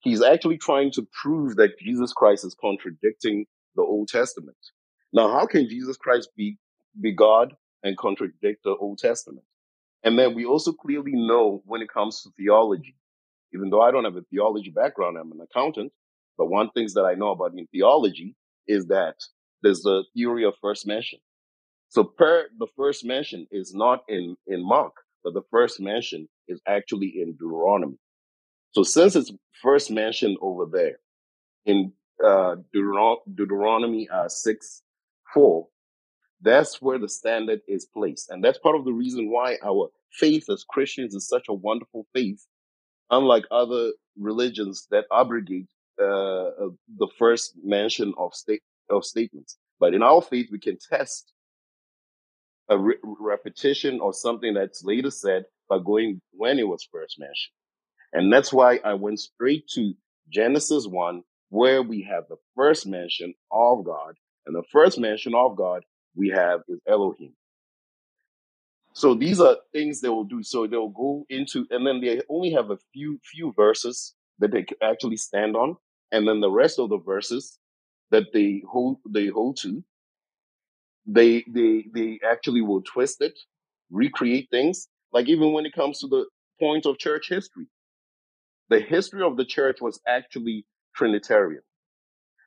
He's 0.00 0.22
actually 0.22 0.58
trying 0.58 0.92
to 0.92 1.06
prove 1.22 1.56
that 1.56 1.78
Jesus 1.78 2.12
Christ 2.12 2.44
is 2.44 2.56
contradicting 2.60 3.46
the 3.74 3.82
Old 3.82 4.08
Testament. 4.08 4.56
Now, 5.12 5.32
how 5.32 5.46
can 5.46 5.68
Jesus 5.68 5.96
Christ 5.96 6.30
be, 6.36 6.58
be 7.00 7.12
God 7.12 7.54
and 7.82 7.96
contradict 7.96 8.62
the 8.64 8.76
Old 8.76 8.98
Testament? 8.98 9.44
And 10.04 10.18
then 10.18 10.34
we 10.34 10.44
also 10.44 10.72
clearly 10.72 11.12
know 11.14 11.62
when 11.64 11.82
it 11.82 11.88
comes 11.92 12.22
to 12.22 12.30
theology, 12.36 12.94
even 13.52 13.70
though 13.70 13.80
I 13.80 13.90
don't 13.90 14.04
have 14.04 14.16
a 14.16 14.22
theology 14.30 14.70
background, 14.70 15.16
I'm 15.16 15.32
an 15.32 15.40
accountant. 15.40 15.92
But 16.36 16.50
one 16.50 16.70
things 16.70 16.94
that 16.94 17.04
I 17.04 17.14
know 17.14 17.30
about 17.30 17.52
in 17.56 17.66
theology 17.66 18.36
is 18.68 18.86
that 18.86 19.16
there's 19.62 19.80
the 19.82 20.04
theory 20.14 20.44
of 20.44 20.54
first 20.60 20.86
mention. 20.86 21.18
So 21.90 22.04
per 22.04 22.48
the 22.58 22.66
first 22.76 23.04
mention 23.04 23.46
is 23.50 23.74
not 23.74 24.02
in, 24.08 24.36
in 24.46 24.66
Mark, 24.66 24.92
but 25.24 25.34
the 25.34 25.42
first 25.50 25.80
mention 25.80 26.28
is 26.48 26.60
actually 26.66 27.14
in 27.20 27.32
Deuteronomy. 27.32 27.98
So 28.72 28.82
since 28.82 29.16
it's 29.16 29.32
first 29.62 29.90
mentioned 29.90 30.36
over 30.40 30.66
there 30.70 30.98
in 31.66 31.92
uh, 32.24 32.56
Deuteron- 32.74 33.20
Deuteronomy 33.34 34.08
uh, 34.10 34.28
6 34.28 34.82
4, 35.34 35.66
that's 36.40 36.80
where 36.80 36.98
the 36.98 37.08
standard 37.08 37.60
is 37.66 37.86
placed. 37.86 38.30
And 38.30 38.44
that's 38.44 38.58
part 38.58 38.76
of 38.76 38.84
the 38.84 38.92
reason 38.92 39.30
why 39.30 39.56
our 39.64 39.90
faith 40.12 40.48
as 40.50 40.64
Christians 40.68 41.14
is 41.14 41.28
such 41.28 41.46
a 41.48 41.54
wonderful 41.54 42.06
faith, 42.14 42.46
unlike 43.10 43.44
other 43.50 43.92
religions 44.18 44.86
that 44.90 45.04
abrogate 45.12 45.68
uh, 46.00 46.04
uh, 46.04 46.68
the 46.98 47.08
first 47.18 47.54
mention 47.64 48.14
of 48.18 48.34
state 48.34 48.62
of 48.90 49.04
statements. 49.04 49.58
But 49.80 49.94
in 49.94 50.02
our 50.02 50.22
faith, 50.22 50.48
we 50.52 50.58
can 50.60 50.78
test 50.90 51.32
a 52.70 52.78
re- 52.78 52.96
repetition 53.02 54.00
or 54.00 54.12
something 54.12 54.54
that's 54.54 54.84
later 54.84 55.10
said 55.10 55.44
by 55.68 55.78
going 55.78 56.20
when 56.32 56.58
it 56.58 56.68
was 56.68 56.88
first 56.90 57.18
mentioned. 57.18 57.52
And 58.12 58.32
that's 58.32 58.52
why 58.52 58.80
I 58.84 58.94
went 58.94 59.20
straight 59.20 59.68
to 59.74 59.94
Genesis 60.30 60.86
1, 60.86 61.22
where 61.50 61.82
we 61.82 62.02
have 62.02 62.24
the 62.28 62.36
first 62.56 62.86
mention 62.86 63.34
of 63.52 63.84
God. 63.84 64.16
And 64.46 64.56
the 64.56 64.64
first 64.72 64.98
mention 64.98 65.34
of 65.34 65.56
God 65.56 65.84
we 66.16 66.30
have 66.30 66.62
is 66.68 66.80
Elohim. 66.88 67.34
So 68.94 69.14
these 69.14 69.40
are 69.40 69.56
things 69.72 70.00
they 70.00 70.08
will 70.08 70.24
do. 70.24 70.42
So 70.42 70.66
they'll 70.66 70.88
go 70.88 71.24
into, 71.28 71.66
and 71.70 71.86
then 71.86 72.00
they 72.00 72.22
only 72.28 72.50
have 72.52 72.70
a 72.70 72.78
few 72.92 73.20
few 73.24 73.52
verses 73.52 74.14
that 74.40 74.52
they 74.52 74.66
actually 74.82 75.16
stand 75.16 75.56
on, 75.56 75.76
and 76.12 76.26
then 76.26 76.40
the 76.40 76.50
rest 76.50 76.78
of 76.78 76.88
the 76.90 76.98
verses 76.98 77.58
that 78.10 78.24
they 78.32 78.62
hold 78.68 78.98
they 79.08 79.28
hold 79.28 79.58
to, 79.58 79.84
they 81.08 81.42
they 81.48 81.86
they 81.94 82.20
actually 82.30 82.60
will 82.60 82.82
twist 82.82 83.22
it, 83.22 83.36
recreate 83.90 84.48
things. 84.50 84.88
Like 85.12 85.28
even 85.28 85.52
when 85.52 85.66
it 85.66 85.72
comes 85.74 85.98
to 86.00 86.06
the 86.06 86.26
point 86.60 86.86
of 86.86 86.98
church 86.98 87.28
history, 87.30 87.66
the 88.68 88.80
history 88.80 89.22
of 89.22 89.36
the 89.36 89.44
church 89.46 89.78
was 89.80 90.00
actually 90.06 90.66
Trinitarian. 90.94 91.62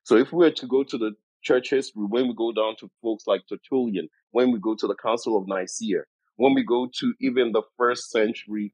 So 0.03 0.15
if 0.15 0.31
we 0.31 0.45
were 0.45 0.51
to 0.51 0.67
go 0.67 0.83
to 0.83 0.97
the 0.97 1.13
church 1.41 1.71
history, 1.71 2.03
when 2.05 2.27
we 2.27 2.35
go 2.35 2.51
down 2.51 2.75
to 2.79 2.89
folks 3.01 3.25
like 3.25 3.41
Tertullian, 3.49 4.07
when 4.31 4.51
we 4.51 4.59
go 4.59 4.75
to 4.75 4.87
the 4.87 4.95
Council 4.95 5.37
of 5.37 5.47
Nicaea, 5.47 6.03
when 6.35 6.53
we 6.53 6.63
go 6.63 6.87
to 6.99 7.13
even 7.19 7.51
the 7.51 7.63
first 7.77 8.11
century 8.11 8.73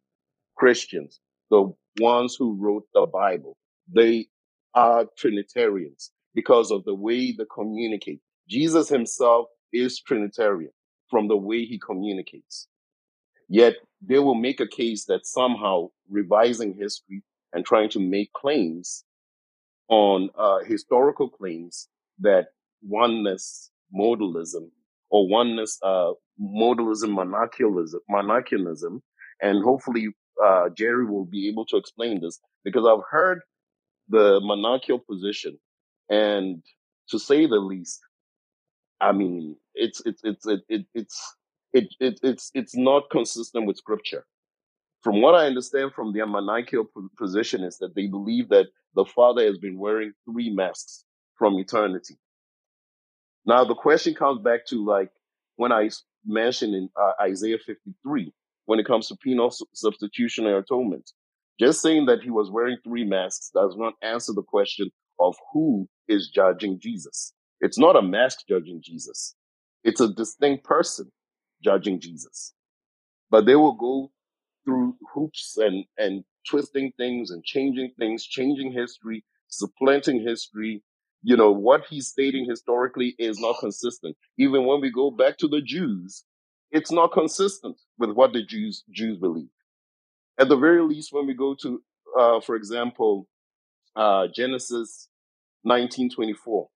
Christians, 0.58 1.22
the 1.50 1.74
ones 2.00 2.36
who 2.38 2.58
wrote 2.60 2.84
the 2.94 3.06
Bible, 3.08 3.58
they 3.94 4.28
are 4.74 5.06
Trinitarians 5.18 6.12
because 6.34 6.72
of 6.72 6.84
the 6.84 6.94
way 6.94 7.32
they 7.32 7.46
communicate. 7.54 8.20
Jesus 8.50 8.90
himself 8.90 9.48
is 9.74 10.00
Trinitarian 10.02 10.72
from 11.10 11.28
the 11.28 11.38
way 11.38 11.66
he 11.66 11.80
communicates. 11.80 12.68
Yet 13.50 13.76
they 14.02 14.20
will 14.20 14.36
make 14.36 14.60
a 14.60 14.68
case 14.68 15.06
that 15.06 15.26
somehow 15.26 15.90
revising 16.10 16.74
history 16.74 17.24
and 17.54 17.66
trying 17.66 17.90
to 17.90 18.00
make 18.00 18.32
claims 18.34 19.04
on 19.90 20.30
uh, 20.38 20.60
historical 20.66 21.30
claims 21.30 21.88
that 22.20 22.48
oneness 22.82 23.72
modalism 23.96 24.70
or 25.10 25.28
oneness 25.28 25.80
uh, 25.84 26.12
modalism 26.42 27.10
monarchialism 27.10 28.02
monarchianism 28.12 29.00
and 29.42 29.64
hopefully 29.64 30.10
uh, 30.44 30.70
jerry 30.78 31.06
will 31.06 31.26
be 31.26 31.48
able 31.48 31.66
to 31.66 31.78
explain 31.78 32.22
this 32.22 32.40
because 32.64 32.86
i've 32.86 33.04
heard 33.10 33.40
the 34.10 34.40
monarchical 34.44 35.00
position 35.00 35.58
and 36.10 36.62
to 37.10 37.18
say 37.18 37.46
the 37.46 37.56
least 37.56 38.00
i 39.02 39.12
mean 39.12 39.56
it's 39.76 40.02
it's 40.06 40.22
it's 40.24 40.48
it, 40.48 40.62
it, 40.70 40.86
it's 40.96 41.36
it, 41.74 41.86
it 42.00 42.20
it's 42.24 42.52
it's 42.56 42.76
not 42.78 43.10
consistent 43.12 43.68
with 43.68 43.78
scripture 43.78 44.18
from 45.04 45.22
what 45.22 45.36
I 45.36 45.48
understand 45.48 45.94
from 45.94 46.14
monarchical 46.26 46.86
po- 46.86 47.10
position 47.18 47.64
is 47.64 47.80
that 47.80 47.96
they 47.96 48.08
believe 48.08 48.50
that 48.50 48.68
the 48.96 49.06
Father 49.06 49.46
has 49.46 49.58
been 49.60 49.80
wearing 49.80 50.14
three 50.26 50.54
masks 50.54 51.06
from 51.38 51.56
eternity. 51.60 52.18
Now 53.46 53.66
the 53.66 53.76
question 53.76 54.16
comes 54.16 54.42
back 54.42 54.66
to 54.68 54.86
like 54.86 55.12
when 55.58 55.72
I 55.72 55.86
mentioned 56.26 56.76
in 56.76 56.90
uh, 57.00 57.14
Isaiah 57.22 57.60
53 57.66 58.34
when 58.66 58.80
it 58.80 58.88
comes 58.88 59.08
to 59.10 59.18
penal 59.18 59.52
su- 59.52 59.68
substitutionary 59.74 60.60
atonement. 60.60 61.12
Just 61.60 61.82
saying 61.82 62.08
that 62.08 62.22
he 62.24 62.32
was 62.32 62.52
wearing 62.52 62.78
three 62.84 63.06
masks 63.06 63.52
does 63.54 63.76
not 63.78 63.94
answer 64.04 64.34
the 64.34 64.44
question 64.44 64.92
of 65.20 65.36
who 65.54 65.88
is 66.10 66.30
judging 66.30 66.80
Jesus. 66.80 67.34
It's 67.62 67.80
not 67.80 67.96
a 67.96 68.02
mask 68.02 68.40
judging 68.50 68.82
Jesus. 68.84 69.36
It's 69.84 70.02
a 70.02 70.14
distinct 70.14 70.64
person 70.64 71.12
judging 71.64 72.00
Jesus. 72.00 72.54
But 73.30 73.46
they 73.46 73.56
will 73.56 73.74
go 73.76 74.12
through 74.66 74.96
hoops 75.14 75.58
and 75.58 75.86
and 75.98 76.24
twisting 76.50 76.92
things 76.98 77.32
and 77.32 77.44
changing 77.44 77.92
things, 78.00 78.26
changing 78.26 78.72
history, 78.74 79.24
supplanting 79.50 80.22
history. 80.22 80.84
You 81.24 81.38
know 81.38 81.52
what 81.52 81.86
he's 81.90 82.08
stating 82.08 82.46
historically 82.50 83.16
is 83.20 83.40
not 83.40 83.58
consistent. 83.60 84.16
Even 84.38 84.66
when 84.66 84.82
we 84.82 84.92
go 84.92 85.12
back 85.12 85.38
to 85.40 85.48
the 85.48 85.62
Jews, 85.62 86.24
it's 86.72 86.92
not 86.92 87.12
consistent 87.12 87.78
with 87.98 88.12
what 88.12 88.34
the 88.34 88.44
Jews 88.44 88.84
Jews 88.92 89.18
believe. 89.20 89.50
At 90.40 90.50
the 90.50 90.58
very 90.58 90.82
least, 90.84 91.14
when 91.14 91.28
we 91.28 91.34
go 91.34 91.56
to, 91.62 91.84
uh, 92.20 92.42
for 92.42 92.56
example, 92.56 93.28
uh, 93.96 94.28
Genesis 94.34 95.10
nineteen 95.64 96.10
twenty 96.10 96.34
four, 96.34 96.70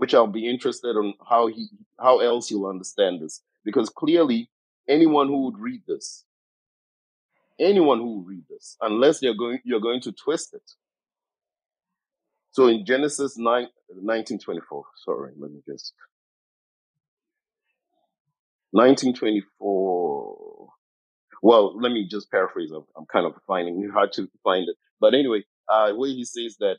which 0.00 0.14
I'll 0.14 0.28
be 0.28 0.50
interested 0.50 0.96
on 0.96 1.14
how 1.28 1.48
he 1.48 1.68
how 2.00 2.20
else 2.20 2.50
he'll 2.50 2.66
understand 2.66 3.22
this, 3.22 3.42
because 3.64 3.90
clearly 3.90 4.50
anyone 4.88 5.28
who 5.28 5.44
would 5.46 5.58
read 5.60 5.82
this 5.88 6.24
anyone 7.60 7.98
who 8.00 8.16
will 8.16 8.24
read 8.24 8.44
this, 8.50 8.76
unless 8.82 9.22
you're 9.22 9.34
going 9.34 9.60
you're 9.64 9.80
going 9.80 10.02
to 10.02 10.12
twist 10.12 10.54
it, 10.54 10.62
So 12.52 12.68
in 12.68 12.84
Genesis 12.86 13.36
9, 13.38 13.46
1924, 13.88 14.84
sorry, 15.04 15.32
let 15.38 15.50
me 15.52 15.60
just 15.68 15.94
1924. 18.72 20.68
Well, 21.42 21.80
let 21.80 21.92
me 21.92 22.08
just 22.10 22.30
paraphrase. 22.30 22.70
I'm, 22.74 22.84
I'm 22.96 23.06
kind 23.06 23.26
of 23.26 23.34
finding 23.46 23.82
it 23.84 23.90
hard 23.92 24.12
to 24.14 24.28
find 24.44 24.68
it, 24.68 24.76
but 25.00 25.14
anyway, 25.14 25.44
uh, 25.68 25.92
where 25.92 26.10
he 26.10 26.24
says 26.24 26.56
that 26.60 26.76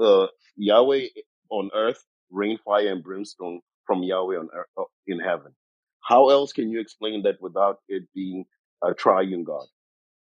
uh, 0.00 0.28
Yahweh 0.56 1.06
on 1.50 1.70
earth 1.74 2.04
rain 2.30 2.58
fire 2.64 2.92
and 2.92 3.02
brimstone 3.02 3.60
from 3.86 4.02
Yahweh 4.02 4.36
on 4.38 4.48
earth, 4.54 4.66
uh, 4.78 4.84
in 5.06 5.20
heaven. 5.20 5.54
How 6.02 6.30
else 6.30 6.52
can 6.52 6.70
you 6.70 6.80
explain 6.80 7.22
that 7.22 7.40
without 7.40 7.78
it 7.88 8.04
being 8.14 8.44
a 8.84 8.94
triune 8.94 9.44
God? 9.44 9.66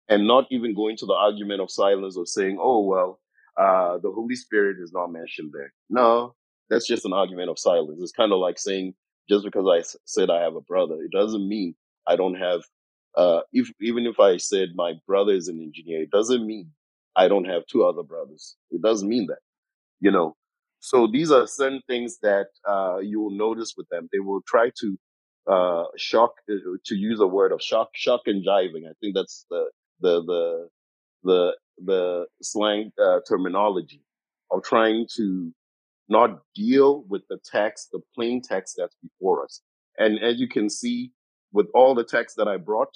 And 0.09 0.27
not 0.27 0.45
even 0.51 0.75
going 0.75 0.97
to 0.97 1.05
the 1.05 1.13
argument 1.13 1.61
of 1.61 1.71
silence 1.71 2.17
or 2.17 2.25
saying, 2.25 2.57
oh, 2.61 2.81
well, 2.81 3.19
uh, 3.57 3.97
the 3.99 4.11
Holy 4.11 4.35
Spirit 4.35 4.77
is 4.81 4.93
not 4.93 5.11
mentioned 5.11 5.51
there. 5.53 5.73
No, 5.89 6.35
that's 6.69 6.87
just 6.87 7.05
an 7.05 7.13
argument 7.13 7.49
of 7.49 7.59
silence. 7.59 7.99
It's 8.01 8.11
kind 8.11 8.33
of 8.33 8.39
like 8.39 8.59
saying, 8.59 8.95
just 9.29 9.45
because 9.45 9.67
I 9.71 9.79
s- 9.79 9.97
said 10.05 10.29
I 10.29 10.41
have 10.43 10.55
a 10.55 10.61
brother, 10.61 10.95
it 11.03 11.11
doesn't 11.11 11.47
mean 11.47 11.75
I 12.07 12.15
don't 12.17 12.35
have, 12.35 12.63
uh, 13.17 13.41
if, 13.53 13.71
even 13.81 14.05
if 14.07 14.19
I 14.19 14.37
said 14.37 14.69
my 14.75 14.93
brother 15.07 15.33
is 15.33 15.47
an 15.49 15.61
engineer, 15.61 16.03
it 16.03 16.11
doesn't 16.11 16.45
mean 16.45 16.71
I 17.15 17.27
don't 17.27 17.45
have 17.45 17.65
two 17.67 17.85
other 17.85 18.03
brothers. 18.03 18.55
It 18.71 18.81
doesn't 18.81 19.09
mean 19.09 19.27
that 19.27 19.39
you 20.01 20.11
know. 20.11 20.35
So 20.85 21.07
these 21.07 21.31
are 21.31 21.47
certain 21.47 21.81
things 21.87 22.19
that 22.21 22.49
uh, 22.69 22.99
you 22.99 23.19
will 23.19 23.31
notice 23.31 23.73
with 23.75 23.89
them. 23.89 24.07
They 24.11 24.19
will 24.19 24.41
try 24.45 24.69
to 24.81 24.97
uh, 25.47 25.85
shock, 25.97 26.33
uh, 26.47 26.77
to 26.85 26.95
use 26.95 27.19
a 27.19 27.25
word 27.25 27.51
of 27.51 27.59
shock, 27.59 27.89
shock 27.95 28.21
and 28.27 28.45
jiving. 28.45 28.87
I 28.87 28.93
think 29.01 29.15
that's 29.15 29.47
the 29.49 29.71
the 30.01 30.23
the 30.31 30.69
the 31.23 31.55
the 31.83 32.27
slang 32.43 32.91
uh, 33.03 33.21
terminology 33.27 34.03
of 34.51 34.61
trying 34.61 35.07
to 35.15 35.51
not 36.07 36.41
deal 36.53 37.03
with 37.09 37.23
the 37.29 37.39
text, 37.51 37.89
the 37.91 38.01
plain 38.13 38.43
text 38.43 38.75
that's 38.77 38.95
before 39.01 39.43
us. 39.43 39.61
And 39.97 40.19
as 40.19 40.39
you 40.39 40.47
can 40.47 40.69
see, 40.69 41.11
with 41.51 41.65
all 41.73 41.95
the 41.95 42.03
text 42.03 42.35
that 42.37 42.47
I 42.47 42.57
brought, 42.57 42.93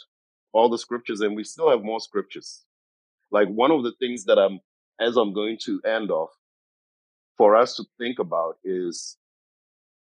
all 0.53 0.69
the 0.69 0.77
scriptures, 0.77 1.21
and 1.21 1.35
we 1.35 1.43
still 1.43 1.71
have 1.71 1.81
more 1.81 1.99
scriptures. 1.99 2.63
Like 3.31 3.47
one 3.47 3.71
of 3.71 3.81
the 3.83 3.93
things 3.99 4.25
that 4.25 4.37
I'm, 4.37 4.59
as 4.99 5.17
I'm 5.17 5.33
going 5.33 5.57
to 5.65 5.81
end 5.85 6.11
off, 6.11 6.29
for 7.39 7.55
us 7.55 7.77
to 7.77 7.85
think 7.97 8.19
about 8.19 8.57
is 8.65 9.15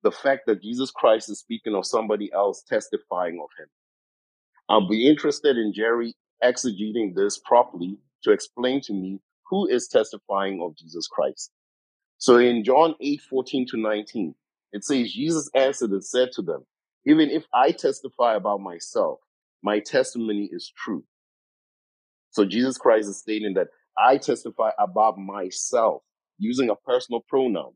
the 0.02 0.12
fact 0.12 0.48
that 0.48 0.64
Jesus 0.64 0.90
Christ 0.90 1.30
is 1.30 1.40
speaking 1.40 1.76
of 1.76 1.86
somebody 1.86 2.32
else 2.34 2.64
testifying 2.68 3.40
of 3.40 3.50
him. 3.60 3.68
I'll 4.68 4.90
be 4.90 5.08
interested 5.08 5.56
in 5.56 5.72
Jerry 5.72 6.16
exegeting 6.44 7.14
this 7.16 7.38
properly 7.38 8.00
to 8.24 8.32
explain 8.32 8.82
to 8.82 8.94
me 8.94 9.20
who 9.48 9.68
is 9.68 9.88
testifying 9.88 10.60
of 10.60 10.76
Jesus 10.76 11.08
Christ. 11.08 11.52
So 12.18 12.38
in 12.38 12.64
John 12.64 12.96
8, 13.00 13.22
14 13.30 13.68
to 13.72 13.78
19, 13.78 14.34
it 14.74 14.84
says, 14.84 15.14
Jesus 15.14 15.52
answered 15.54 15.92
and 15.92 16.04
said 16.04 16.30
to 16.34 16.42
them, 16.42 16.66
Even 17.06 17.30
if 17.30 17.44
I 17.54 17.72
testify 17.74 18.38
about 18.38 18.62
myself, 18.62 19.20
my 19.62 19.80
testimony 19.80 20.50
is 20.52 20.74
true. 20.76 21.04
So 22.32 22.44
Jesus 22.44 22.80
Christ 22.80 23.08
is 23.08 23.20
stating 23.20 23.54
that 23.54 23.68
I 23.96 24.18
testify 24.18 24.72
about 24.80 25.20
myself 25.20 26.02
using 26.40 26.72
a 26.72 26.76
personal 26.76 27.22
pronoun. 27.30 27.74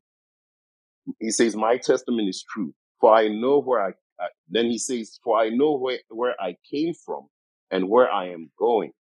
He 1.19 1.31
says, 1.31 1.55
My 1.55 1.77
testament 1.77 2.29
is 2.29 2.45
true, 2.49 2.73
for 3.01 3.13
I 3.15 3.29
know 3.29 3.61
where 3.61 3.81
I, 3.85 3.89
I 4.19 4.27
then 4.49 4.67
he 4.67 4.77
says, 4.79 5.19
For 5.23 5.39
I 5.39 5.49
know 5.49 5.77
where, 5.77 5.99
where 6.09 6.35
I 6.41 6.57
came 6.71 6.93
from 7.05 7.27
and 7.71 7.89
where 7.89 8.11
I 8.11 8.29
am 8.29 8.51
going. 8.59 8.93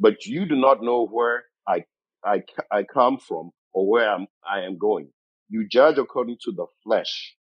But 0.00 0.26
you 0.26 0.46
do 0.46 0.56
not 0.56 0.82
know 0.82 1.06
where 1.06 1.44
I, 1.68 1.84
I, 2.24 2.44
I 2.72 2.84
come 2.84 3.18
from 3.18 3.52
or 3.72 3.88
where 3.88 4.10
I'm, 4.12 4.28
I 4.48 4.62
am 4.62 4.78
going. 4.78 5.10
You 5.50 5.68
judge 5.68 5.98
according 5.98 6.38
to 6.44 6.52
the 6.52 6.66
flesh. 6.84 7.36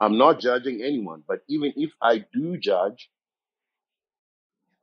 I'm 0.00 0.18
not 0.18 0.40
judging 0.40 0.82
anyone, 0.82 1.22
but 1.26 1.40
even 1.48 1.72
if 1.76 1.92
I 2.02 2.24
do 2.34 2.58
judge, 2.58 3.10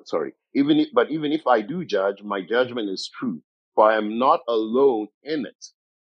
sorry, 0.05 0.33
even 0.55 0.79
if, 0.79 0.89
but 0.93 1.11
even 1.11 1.31
if 1.31 1.47
I 1.47 1.61
do 1.61 1.85
judge, 1.85 2.23
my 2.23 2.41
judgment 2.41 2.89
is 2.89 3.09
true, 3.19 3.41
for 3.75 3.91
I 3.91 3.97
am 3.97 4.19
not 4.19 4.41
alone 4.47 5.07
in 5.23 5.45
it. 5.45 5.67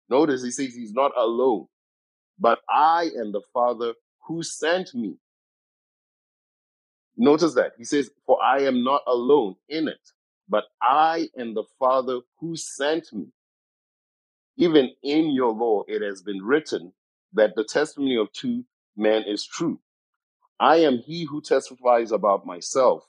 Notice 0.09 0.43
he 0.43 0.51
says 0.51 0.73
he's 0.75 0.93
not 0.93 1.11
alone, 1.17 1.67
but 2.39 2.59
I 2.69 3.09
and 3.15 3.33
the 3.33 3.41
Father 3.53 3.93
who 4.27 4.43
sent 4.43 4.93
me. 4.95 5.17
Notice 7.17 7.53
that 7.55 7.73
he 7.77 7.83
says, 7.83 8.09
for 8.25 8.41
I 8.43 8.61
am 8.63 8.83
not 8.83 9.01
alone 9.07 9.55
in 9.69 9.87
it, 9.87 9.99
but 10.49 10.65
I 10.81 11.29
and 11.35 11.55
the 11.55 11.65
Father 11.79 12.21
who 12.39 12.55
sent 12.55 13.13
me. 13.13 13.27
Even 14.57 14.91
in 15.03 15.31
your 15.31 15.53
law, 15.53 15.83
it 15.87 16.01
has 16.01 16.21
been 16.21 16.43
written 16.43 16.93
that 17.33 17.55
the 17.55 17.63
testimony 17.63 18.17
of 18.17 18.31
two 18.33 18.65
men 18.97 19.23
is 19.27 19.45
true. 19.45 19.79
I 20.59 20.77
am 20.77 20.99
he 20.99 21.25
who 21.25 21.41
testifies 21.41 22.11
about 22.11 22.45
myself, 22.45 23.05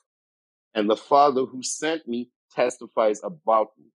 and 0.75 0.89
the 0.89 0.97
Father 0.97 1.45
who 1.45 1.63
sent 1.63 2.07
me 2.09 2.31
testifies 2.55 3.21
about 3.25 3.69
me. 3.79 3.87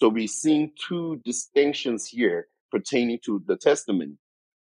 So 0.00 0.08
we're 0.08 0.28
seeing 0.28 0.72
two 0.88 1.20
distinctions 1.24 2.06
here 2.06 2.48
pertaining 2.70 3.18
to 3.24 3.42
the 3.46 3.56
testimony. 3.56 4.16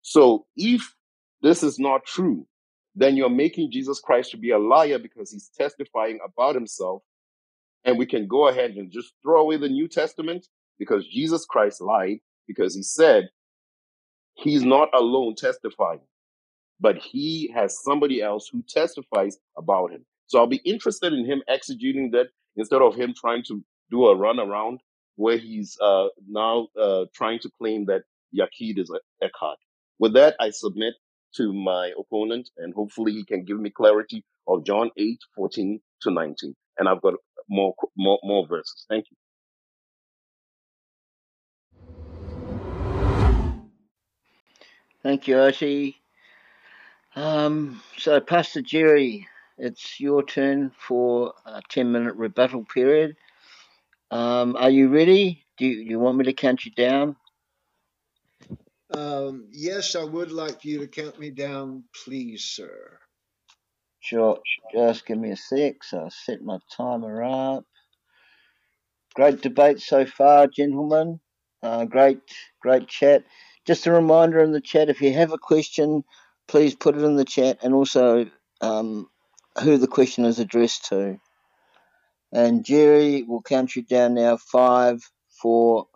So 0.02 0.46
if 0.56 0.94
this 1.42 1.62
is 1.62 1.78
not 1.78 2.06
true, 2.06 2.46
then 2.94 3.16
you're 3.16 3.28
making 3.30 3.72
Jesus 3.72 4.00
Christ 4.00 4.30
to 4.32 4.38
be 4.38 4.50
a 4.50 4.58
liar 4.58 4.98
because 4.98 5.32
he's 5.32 5.50
testifying 5.56 6.18
about 6.24 6.54
himself. 6.54 7.02
And 7.84 7.98
we 7.98 8.06
can 8.06 8.26
go 8.26 8.48
ahead 8.48 8.72
and 8.72 8.90
just 8.90 9.12
throw 9.22 9.42
away 9.42 9.58
the 9.58 9.68
New 9.68 9.88
Testament 9.88 10.46
because 10.78 11.06
Jesus 11.06 11.44
Christ 11.44 11.80
lied 11.80 12.18
because 12.46 12.74
he 12.74 12.82
said 12.82 13.28
he's 14.34 14.64
not 14.64 14.88
alone 14.94 15.34
testifying 15.36 16.00
but 16.80 16.98
he 16.98 17.50
has 17.54 17.82
somebody 17.82 18.20
else 18.22 18.48
who 18.52 18.62
testifies 18.68 19.38
about 19.56 19.92
him. 19.92 20.04
So 20.26 20.38
I'll 20.38 20.46
be 20.46 20.62
interested 20.64 21.12
in 21.12 21.24
him 21.24 21.42
exegeting 21.48 22.12
that 22.12 22.28
instead 22.56 22.82
of 22.82 22.94
him 22.94 23.14
trying 23.16 23.44
to 23.44 23.64
do 23.90 24.06
a 24.06 24.16
runaround 24.16 24.78
where 25.16 25.38
he's 25.38 25.76
uh, 25.80 26.08
now 26.28 26.68
uh, 26.80 27.06
trying 27.14 27.40
to 27.40 27.50
claim 27.58 27.86
that 27.86 28.02
Yaqid 28.34 28.78
is 28.78 28.90
Echad. 29.22 29.56
With 29.98 30.14
that, 30.14 30.36
I 30.40 30.50
submit 30.50 30.94
to 31.36 31.52
my 31.52 31.92
opponent, 31.98 32.50
and 32.58 32.72
hopefully 32.74 33.12
he 33.12 33.24
can 33.24 33.44
give 33.44 33.58
me 33.58 33.70
clarity 33.70 34.24
of 34.46 34.64
John 34.64 34.90
8, 34.96 35.18
14 35.34 35.80
to 36.02 36.10
19. 36.10 36.54
And 36.78 36.88
I've 36.88 37.00
got 37.02 37.14
more 37.48 37.74
more 37.96 38.18
more 38.22 38.46
verses. 38.46 38.86
Thank 38.88 39.06
you. 39.10 39.16
Thank 45.02 45.28
you, 45.28 45.38
Oti. 45.38 45.96
Um, 47.14 47.80
so, 47.96 48.20
Pastor 48.20 48.60
Jerry, 48.60 49.28
it's 49.56 50.00
your 50.00 50.22
turn 50.22 50.72
for 50.78 51.32
a 51.46 51.62
10 51.68 51.90
minute 51.92 52.14
rebuttal 52.16 52.64
period. 52.64 53.16
Um, 54.10 54.56
are 54.56 54.70
you 54.70 54.88
ready? 54.88 55.44
Do 55.58 55.66
you, 55.66 55.78
you 55.82 55.98
want 55.98 56.18
me 56.18 56.24
to 56.24 56.32
count 56.32 56.64
you 56.64 56.72
down? 56.72 57.16
Um, 58.92 59.48
yes, 59.52 59.96
I 59.96 60.04
would 60.04 60.32
like 60.32 60.64
you 60.64 60.80
to 60.80 60.86
count 60.86 61.18
me 61.18 61.30
down, 61.30 61.84
please, 62.04 62.44
sir. 62.44 62.98
Sure. 64.00 64.38
Just 64.72 65.06
give 65.06 65.18
me 65.18 65.32
a 65.32 65.36
sec. 65.36 65.82
So, 65.82 65.98
I'll 65.98 66.10
set 66.10 66.42
my 66.42 66.58
timer 66.76 67.24
up. 67.24 67.64
Great 69.14 69.42
debate 69.42 69.80
so 69.80 70.06
far, 70.06 70.46
gentlemen. 70.46 71.20
Uh, 71.62 71.86
great, 71.86 72.20
great 72.60 72.86
chat. 72.86 73.24
Just 73.66 73.86
a 73.86 73.92
reminder 73.92 74.40
in 74.40 74.52
the 74.52 74.60
chat 74.60 74.90
if 74.90 75.00
you 75.00 75.12
have 75.14 75.32
a 75.32 75.38
question, 75.38 76.04
please 76.46 76.74
put 76.74 76.96
it 76.96 77.02
in 77.02 77.16
the 77.16 77.24
chat 77.24 77.58
and 77.62 77.74
also 77.74 78.30
um, 78.60 79.08
who 79.62 79.78
the 79.78 79.88
question 79.88 80.24
is 80.26 80.38
addressed 80.38 80.86
to. 80.90 81.18
And 82.36 82.66
Jerry 82.66 83.22
will 83.22 83.40
count 83.40 83.76
you 83.76 83.82
down 83.82 84.12
now 84.12 84.36
five, 84.36 85.00
four, 85.40 85.86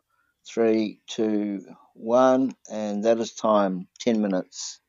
three, 0.49 1.03
two, 1.07 1.67
one, 1.93 2.55
and 2.73 3.05
that 3.05 3.19
is 3.19 3.35
time 3.35 3.89
10 3.99 4.23
minutes. 4.23 4.81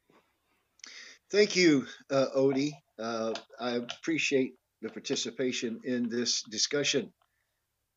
Thank 1.29 1.57
you, 1.57 1.87
uh, 2.09 2.27
Oti. 2.33 2.73
Uh, 2.97 3.33
I 3.59 3.71
appreciate 3.71 4.53
the 4.81 4.87
participation 4.87 5.81
in 5.83 6.07
this 6.07 6.41
discussion. 6.43 7.11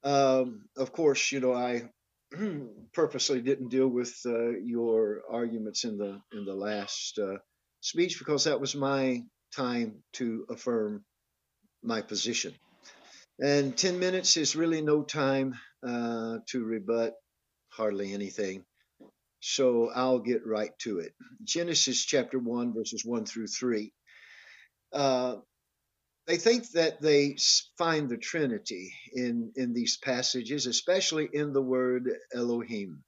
Um, 0.02 0.64
of 0.76 0.90
course, 0.90 1.30
you 1.30 1.38
know 1.38 1.54
I 1.54 1.90
purposely 2.92 3.40
didn't 3.40 3.68
deal 3.68 3.86
with 3.86 4.16
uh, 4.26 4.50
your 4.64 5.22
arguments 5.30 5.84
in 5.84 5.96
the 5.96 6.20
in 6.32 6.44
the 6.44 6.54
last 6.54 7.20
uh, 7.20 7.36
speech 7.80 8.18
because 8.18 8.44
that 8.44 8.60
was 8.60 8.74
my 8.74 9.22
time 9.54 10.02
to 10.14 10.44
affirm 10.50 11.04
my 11.84 12.02
position. 12.02 12.52
And 13.40 13.76
10 13.76 13.98
minutes 13.98 14.36
is 14.36 14.54
really 14.54 14.80
no 14.80 15.02
time 15.02 15.54
uh, 15.86 16.38
to 16.48 16.64
rebut 16.64 17.14
hardly 17.70 18.12
anything. 18.12 18.64
So 19.40 19.90
I'll 19.94 20.20
get 20.20 20.46
right 20.46 20.70
to 20.80 21.00
it. 21.00 21.12
Genesis 21.42 22.04
chapter 22.04 22.38
1, 22.38 22.72
verses 22.72 23.04
1 23.04 23.26
through 23.26 23.48
3. 23.48 23.92
Uh, 24.92 25.36
they 26.26 26.36
think 26.38 26.70
that 26.70 27.02
they 27.02 27.36
find 27.76 28.08
the 28.08 28.16
Trinity 28.16 28.94
in, 29.12 29.52
in 29.56 29.74
these 29.74 29.98
passages, 29.98 30.66
especially 30.66 31.28
in 31.30 31.52
the 31.52 31.60
word 31.60 32.08
Elohim, 32.34 33.02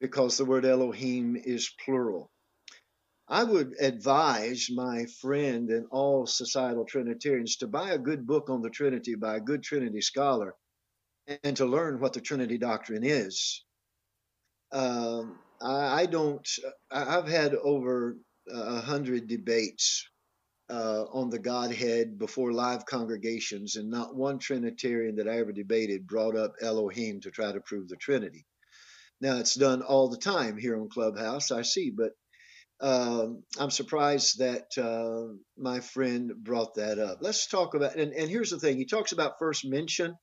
because 0.00 0.36
the 0.36 0.44
word 0.44 0.64
Elohim 0.64 1.36
is 1.36 1.70
plural. 1.84 2.30
I 3.34 3.44
would 3.44 3.74
advise 3.80 4.68
my 4.72 5.06
friend 5.20 5.70
and 5.70 5.86
all 5.90 6.26
societal 6.26 6.84
Trinitarians 6.84 7.56
to 7.56 7.66
buy 7.66 7.90
a 7.90 7.98
good 7.98 8.26
book 8.28 8.48
on 8.48 8.62
the 8.62 8.70
Trinity 8.70 9.16
by 9.16 9.36
a 9.36 9.40
good 9.40 9.64
Trinity 9.64 10.02
scholar 10.02 10.54
and 11.44 11.56
to 11.56 11.66
learn 11.66 12.00
what 12.00 12.12
the 12.12 12.20
Trinity 12.20 12.58
doctrine 12.58 13.04
is. 13.04 13.64
Um, 14.72 15.38
I, 15.62 16.02
I, 16.02 16.06
don't, 16.06 16.48
I've 16.92 17.28
had 17.28 17.54
over 17.56 18.18
a 18.50 18.80
hundred 18.80 19.28
debates 19.28 20.08
uh, 20.70 21.04
on 21.12 21.30
the 21.30 21.40
Godhead 21.40 22.18
before 22.18 22.52
live 22.52 22.86
congregations, 22.86 23.76
and 23.76 23.90
not 23.90 24.16
one 24.16 24.38
Trinitarian 24.38 25.16
that 25.16 25.28
I 25.28 25.38
ever 25.40 25.52
debated 25.52 26.06
brought 26.06 26.36
up 26.36 26.54
Elohim 26.62 27.20
to 27.22 27.32
try 27.32 27.52
to 27.52 27.60
prove 27.60 27.88
the 27.88 27.96
Trinity. 27.96 28.46
Now, 29.20 29.38
it's 29.38 29.56
done 29.56 29.82
all 29.82 30.08
the 30.08 30.18
time 30.18 30.58
here 30.58 30.80
on 30.80 30.88
Clubhouse, 30.90 31.50
I 31.50 31.62
see, 31.62 31.90
but 31.90 32.12
um, 32.84 33.42
I'm 33.58 33.70
surprised 33.70 34.40
that 34.40 34.66
uh, 34.76 35.34
my 35.56 35.80
friend 35.80 36.32
brought 36.36 36.74
that 36.74 36.98
up. 36.98 37.18
Let's 37.22 37.46
talk 37.46 37.74
about, 37.74 37.96
and, 37.96 38.12
and 38.12 38.28
here's 38.28 38.50
the 38.50 38.58
thing: 38.58 38.76
he 38.76 38.84
talks 38.84 39.12
about 39.12 39.38
first 39.38 39.64
mention 39.64 40.14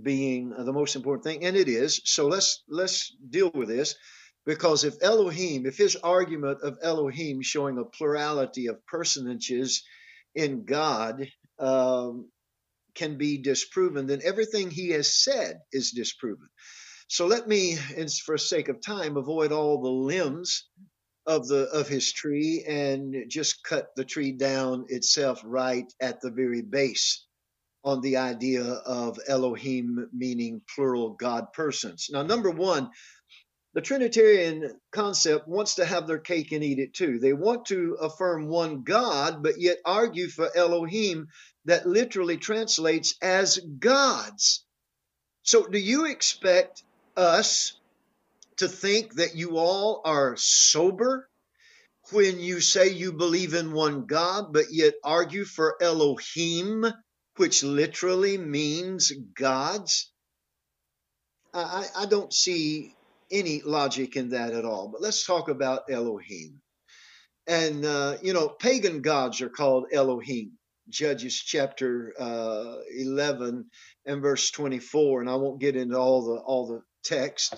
being 0.00 0.50
the 0.50 0.72
most 0.72 0.94
important 0.94 1.24
thing, 1.24 1.44
and 1.44 1.56
it 1.56 1.68
is. 1.68 2.00
So 2.04 2.28
let's 2.28 2.62
let's 2.68 3.12
deal 3.28 3.50
with 3.52 3.68
this, 3.68 3.96
because 4.44 4.84
if 4.84 5.02
Elohim, 5.02 5.66
if 5.66 5.76
his 5.76 5.96
argument 5.96 6.60
of 6.62 6.78
Elohim 6.80 7.42
showing 7.42 7.76
a 7.78 7.84
plurality 7.84 8.68
of 8.68 8.86
personages 8.86 9.82
in 10.36 10.64
God 10.64 11.26
um, 11.58 12.30
can 12.94 13.18
be 13.18 13.42
disproven, 13.42 14.06
then 14.06 14.20
everything 14.24 14.70
he 14.70 14.90
has 14.90 15.12
said 15.12 15.56
is 15.72 15.90
disproven. 15.90 16.46
So 17.08 17.26
let 17.26 17.48
me, 17.48 17.76
for 18.24 18.38
sake 18.38 18.68
of 18.68 18.80
time, 18.80 19.16
avoid 19.16 19.50
all 19.52 19.82
the 19.82 19.88
limbs 19.90 20.68
of 21.26 21.48
the 21.48 21.68
of 21.72 21.88
his 21.88 22.12
tree 22.12 22.64
and 22.66 23.24
just 23.28 23.62
cut 23.64 23.88
the 23.96 24.04
tree 24.04 24.32
down 24.32 24.86
itself 24.88 25.42
right 25.44 25.92
at 26.00 26.20
the 26.20 26.30
very 26.30 26.62
base 26.62 27.26
on 27.84 28.00
the 28.00 28.16
idea 28.16 28.64
of 28.64 29.18
Elohim 29.28 30.08
meaning 30.12 30.60
plural 30.74 31.10
God 31.10 31.52
persons. 31.52 32.08
Now, 32.10 32.22
number 32.22 32.50
one, 32.50 32.90
the 33.74 33.80
Trinitarian 33.80 34.80
concept 34.90 35.46
wants 35.46 35.76
to 35.76 35.84
have 35.84 36.06
their 36.06 36.18
cake 36.18 36.50
and 36.52 36.64
eat 36.64 36.78
it 36.78 36.94
too. 36.94 37.18
They 37.18 37.32
want 37.32 37.66
to 37.66 37.98
affirm 38.00 38.48
one 38.48 38.82
God, 38.82 39.42
but 39.42 39.60
yet 39.60 39.78
argue 39.84 40.28
for 40.28 40.50
Elohim 40.56 41.28
that 41.66 41.86
literally 41.86 42.38
translates 42.38 43.16
as 43.20 43.58
gods. 43.58 44.64
So, 45.42 45.66
do 45.66 45.78
you 45.78 46.06
expect 46.06 46.82
us 47.16 47.78
to 48.58 48.68
think 48.68 49.14
that 49.14 49.34
you 49.36 49.58
all 49.58 50.02
are 50.04 50.36
sober 50.36 51.28
when 52.10 52.38
you 52.38 52.60
say 52.60 52.90
you 52.90 53.12
believe 53.12 53.54
in 53.54 53.72
one 53.72 54.06
God, 54.06 54.52
but 54.52 54.66
yet 54.70 54.94
argue 55.02 55.44
for 55.44 55.76
Elohim, 55.82 56.86
which 57.36 57.62
literally 57.62 58.38
means 58.38 59.10
gods? 59.10 60.10
I, 61.52 61.86
I 61.96 62.06
don't 62.06 62.32
see 62.32 62.94
any 63.30 63.62
logic 63.62 64.16
in 64.16 64.30
that 64.30 64.52
at 64.52 64.64
all. 64.64 64.88
But 64.88 65.02
let's 65.02 65.26
talk 65.26 65.48
about 65.48 65.90
Elohim. 65.90 66.60
And, 67.48 67.84
uh, 67.84 68.18
you 68.22 68.32
know, 68.32 68.48
pagan 68.48 69.02
gods 69.02 69.40
are 69.40 69.48
called 69.48 69.86
Elohim. 69.92 70.52
Judges 70.88 71.34
chapter 71.34 72.14
uh, 72.18 72.76
11 72.96 73.64
and 74.04 74.22
verse 74.22 74.50
24. 74.52 75.22
And 75.22 75.30
I 75.30 75.34
won't 75.34 75.60
get 75.60 75.74
into 75.74 75.98
all 75.98 76.24
the 76.24 76.40
all 76.40 76.68
the 76.68 76.82
text 77.02 77.56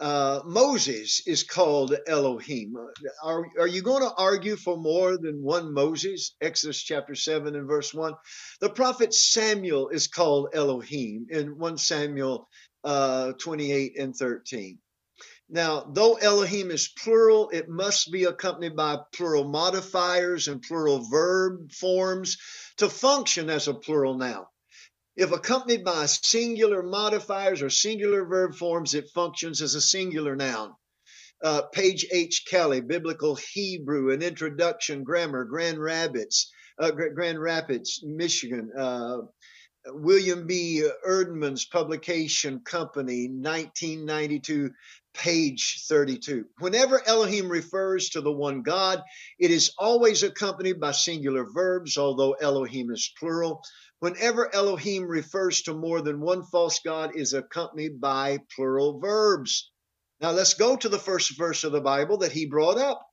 uh, 0.00 0.40
Moses 0.44 1.22
is 1.26 1.44
called 1.44 1.94
Elohim. 2.06 2.74
Are, 3.22 3.46
are 3.58 3.66
you 3.66 3.82
going 3.82 4.02
to 4.02 4.14
argue 4.16 4.56
for 4.56 4.76
more 4.76 5.16
than 5.16 5.42
one 5.42 5.72
Moses? 5.72 6.34
Exodus 6.40 6.82
chapter 6.82 7.14
7 7.14 7.54
and 7.54 7.68
verse 7.68 7.94
1. 7.94 8.14
The 8.60 8.70
prophet 8.70 9.14
Samuel 9.14 9.90
is 9.90 10.08
called 10.08 10.48
Elohim 10.52 11.26
in 11.30 11.58
1 11.58 11.78
Samuel 11.78 12.48
uh, 12.82 13.32
28 13.32 13.98
and 13.98 14.14
13. 14.14 14.78
Now, 15.48 15.82
though 15.92 16.14
Elohim 16.14 16.70
is 16.70 16.88
plural, 16.88 17.50
it 17.50 17.68
must 17.68 18.10
be 18.10 18.24
accompanied 18.24 18.74
by 18.74 18.98
plural 19.14 19.44
modifiers 19.44 20.48
and 20.48 20.62
plural 20.62 21.06
verb 21.08 21.70
forms 21.70 22.38
to 22.78 22.88
function 22.88 23.50
as 23.50 23.68
a 23.68 23.74
plural 23.74 24.16
noun. 24.16 24.46
If 25.16 25.30
accompanied 25.30 25.84
by 25.84 26.06
singular 26.06 26.82
modifiers 26.82 27.62
or 27.62 27.70
singular 27.70 28.24
verb 28.24 28.54
forms, 28.56 28.94
it 28.94 29.10
functions 29.14 29.62
as 29.62 29.74
a 29.74 29.80
singular 29.80 30.34
noun. 30.34 30.74
Uh, 31.42 31.62
Page 31.72 32.06
H. 32.12 32.44
Kelley, 32.48 32.80
Biblical 32.80 33.36
Hebrew, 33.36 34.12
an 34.12 34.22
introduction, 34.22 35.04
grammar, 35.04 35.44
Grand 35.44 35.78
Rapids, 35.78 36.50
uh, 36.80 36.90
Grand 36.90 37.40
Rapids, 37.40 38.00
Michigan. 38.02 38.70
Uh, 38.76 39.18
William 39.86 40.46
B. 40.46 40.88
Eerdmans 41.06 41.70
publication 41.70 42.60
company, 42.60 43.28
1992, 43.28 44.70
page 45.12 45.84
32. 45.86 46.46
Whenever 46.58 47.06
Elohim 47.06 47.48
refers 47.48 48.08
to 48.10 48.20
the 48.22 48.32
one 48.32 48.62
God, 48.62 49.02
it 49.38 49.50
is 49.50 49.72
always 49.78 50.22
accompanied 50.22 50.80
by 50.80 50.92
singular 50.92 51.44
verbs, 51.44 51.98
although 51.98 52.32
Elohim 52.32 52.90
is 52.90 53.12
plural. 53.18 53.62
Whenever 54.00 54.54
Elohim 54.54 55.04
refers 55.04 55.62
to 55.62 55.74
more 55.74 56.02
than 56.02 56.20
one 56.20 56.42
false 56.44 56.80
God 56.84 57.16
is 57.16 57.32
accompanied 57.32 58.00
by 58.00 58.38
plural 58.54 59.00
verbs. 59.00 59.70
Now 60.20 60.32
let's 60.32 60.54
go 60.54 60.76
to 60.76 60.88
the 60.88 60.98
first 60.98 61.36
verse 61.36 61.64
of 61.64 61.72
the 61.72 61.80
Bible 61.80 62.18
that 62.18 62.32
he 62.32 62.46
brought 62.46 62.78
up. 62.78 63.06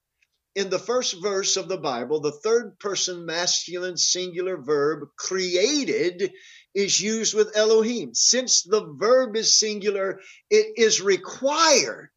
In 0.53 0.69
the 0.69 0.79
first 0.79 1.21
verse 1.21 1.55
of 1.55 1.69
the 1.69 1.77
Bible, 1.77 2.19
the 2.19 2.31
third 2.31 2.77
person 2.77 3.25
masculine 3.25 3.95
singular 3.95 4.57
verb 4.57 5.07
created 5.15 6.33
is 6.73 6.99
used 6.99 7.33
with 7.33 7.55
Elohim. 7.55 8.13
Since 8.13 8.63
the 8.63 8.85
verb 8.97 9.37
is 9.37 9.57
singular, 9.57 10.19
it 10.49 10.73
is 10.75 11.01
required 11.01 12.09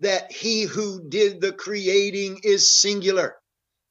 that 0.00 0.30
he 0.30 0.62
who 0.62 1.08
did 1.08 1.40
the 1.40 1.52
creating 1.52 2.40
is 2.44 2.70
singular. 2.70 3.36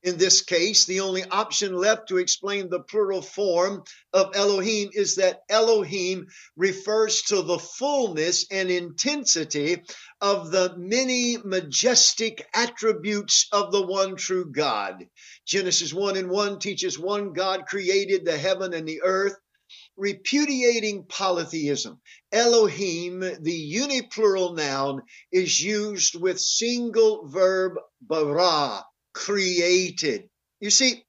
In 0.04 0.18
this 0.18 0.41
case, 0.41 0.84
the 0.84 0.99
only 0.99 1.24
option 1.24 1.74
left 1.74 2.10
to 2.10 2.18
explain 2.18 2.70
the 2.70 2.82
plural 2.82 3.22
form 3.22 3.84
of 4.12 4.36
Elohim 4.36 4.89
is 4.91 5.16
that 5.16 5.43
Elohim 5.49 6.28
refers 6.58 7.22
to 7.24 7.41
the 7.41 7.58
fullness 7.58 8.45
and 8.51 8.70
intensity 8.70 9.82
of 10.20 10.51
the 10.51 10.76
many 10.78 11.38
majestic 11.38 12.45
attributes 12.54 13.47
of 13.54 13.72
the 13.72 13.82
one 13.82 14.18
true 14.18 14.51
God. 14.51 15.08
Genesis 15.45 15.93
1 15.93 16.18
and 16.18 16.30
1 16.30 16.60
teaches 16.60 16.99
one 16.99 17.32
God 17.32 17.66
created 17.66 18.26
the 18.26 18.38
heaven 18.38 18.74
and 18.74 18.86
the 18.86 19.01
earth 19.04 19.38
repudiating 19.95 21.06
polytheism. 21.08 22.01
Elohim, 22.32 23.20
the 23.20 23.74
uniplural 23.74 24.56
noun, 24.56 25.01
is 25.32 25.62
used 25.62 26.20
with 26.20 26.39
single 26.39 27.28
verb 27.28 27.74
bara, 28.01 28.84
created. 29.14 30.30
You 30.59 30.70
see, 30.70 31.05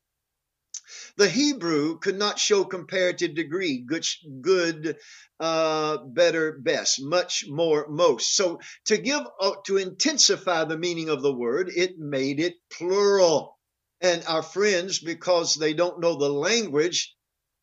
the 1.17 1.29
Hebrew 1.29 1.99
could 1.99 2.19
not 2.19 2.39
show 2.39 2.65
comparative 2.65 3.35
degree, 3.35 3.79
good, 3.79 4.05
good, 4.41 4.97
uh, 5.41 5.99
better, 5.99 6.59
best, 6.59 7.01
much 7.03 7.45
more, 7.49 7.87
most. 7.89 8.35
So 8.35 8.61
to 8.87 8.97
give, 8.99 9.23
uh, 9.41 9.53
to 9.67 9.77
intensify 9.77 10.65
the 10.65 10.79
meaning 10.79 11.09
of 11.09 11.23
the 11.23 11.33
word, 11.33 11.71
it 11.75 11.99
made 11.99 12.41
it 12.41 12.55
plural. 12.71 13.59
And 14.01 14.25
our 14.27 14.43
friends, 14.43 14.99
because 14.99 15.55
they 15.55 15.73
don't 15.73 16.01
know 16.01 16.17
the 16.17 16.29
language, 16.29 17.15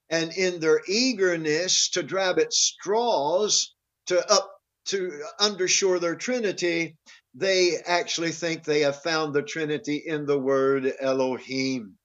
and 0.09 0.31
in 0.33 0.59
their 0.59 0.81
eagerness 0.87 1.89
to 1.91 2.03
grab 2.03 2.39
at 2.39 2.53
straws 2.53 3.73
to 4.07 4.31
up 4.31 4.51
to 4.85 5.23
undershore 5.39 5.99
their 5.99 6.15
Trinity, 6.15 6.97
they 7.33 7.77
actually 7.85 8.31
think 8.31 8.63
they 8.63 8.81
have 8.81 9.01
found 9.03 9.33
the 9.33 9.41
Trinity 9.41 10.03
in 10.05 10.25
the 10.25 10.39
word 10.39 10.93
Elohim. 10.99 11.97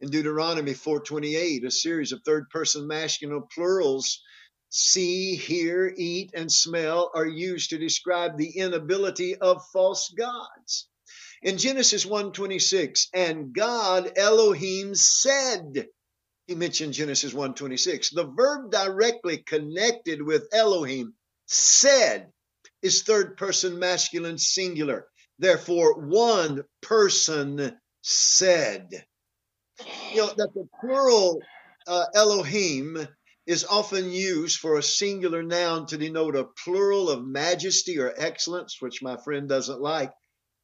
In 0.00 0.10
Deuteronomy 0.10 0.72
4:28, 0.72 1.64
a 1.64 1.70
series 1.70 2.12
of 2.12 2.22
third-person 2.24 2.86
masculine 2.86 3.44
plurals, 3.54 4.20
see, 4.68 5.36
hear, 5.36 5.94
eat, 5.96 6.30
and 6.34 6.50
smell 6.50 7.10
are 7.14 7.26
used 7.26 7.70
to 7.70 7.78
describe 7.78 8.36
the 8.36 8.58
inability 8.58 9.36
of 9.36 9.64
false 9.72 10.10
gods. 10.10 10.88
In 11.42 11.58
Genesis 11.58 12.04
1:26, 12.04 13.08
and 13.14 13.54
God 13.54 14.12
Elohim 14.16 14.94
said, 14.94 15.88
he 16.46 16.54
mentioned 16.54 16.92
Genesis 16.92 17.32
1:26. 17.32 18.14
The 18.14 18.26
verb 18.26 18.70
directly 18.70 19.38
connected 19.38 20.22
with 20.22 20.48
Elohim 20.52 21.14
said 21.46 22.32
is 22.86 23.02
third 23.02 23.36
person 23.36 23.78
masculine 23.78 24.38
singular. 24.38 25.06
Therefore, 25.38 26.00
one 26.06 26.64
person 26.80 27.78
said. 28.02 28.88
You 30.12 30.22
know, 30.22 30.32
that 30.36 30.54
the 30.54 30.66
plural 30.80 31.42
uh, 31.86 32.06
Elohim 32.14 33.06
is 33.46 33.64
often 33.64 34.10
used 34.10 34.58
for 34.58 34.76
a 34.76 34.82
singular 34.82 35.42
noun 35.42 35.86
to 35.86 35.98
denote 35.98 36.36
a 36.36 36.48
plural 36.64 37.10
of 37.10 37.24
majesty 37.24 37.98
or 37.98 38.12
excellence, 38.16 38.80
which 38.80 39.02
my 39.02 39.16
friend 39.16 39.48
doesn't 39.48 39.80
like, 39.80 40.12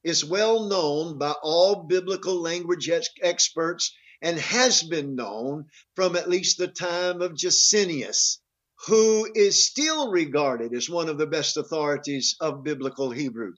is 0.03 0.25
well 0.25 0.69
known 0.69 1.19
by 1.19 1.33
all 1.43 1.85
biblical 1.85 2.41
language 2.41 2.89
ex- 2.89 3.09
experts 3.23 3.95
and 4.21 4.39
has 4.39 4.83
been 4.83 5.15
known 5.15 5.67
from 5.95 6.17
at 6.17 6.29
least 6.29 6.59
the 6.59 6.69
time 6.69 7.23
of 7.23 7.35
Gesenius, 7.35 8.39
who 8.87 9.31
is 9.35 9.65
still 9.65 10.11
regarded 10.11 10.75
as 10.75 10.91
one 10.91 11.09
of 11.09 11.17
the 11.17 11.27
best 11.27 11.57
authorities 11.57 12.35
of 12.41 12.65
biblical 12.65 13.11
Hebrew. 13.11 13.53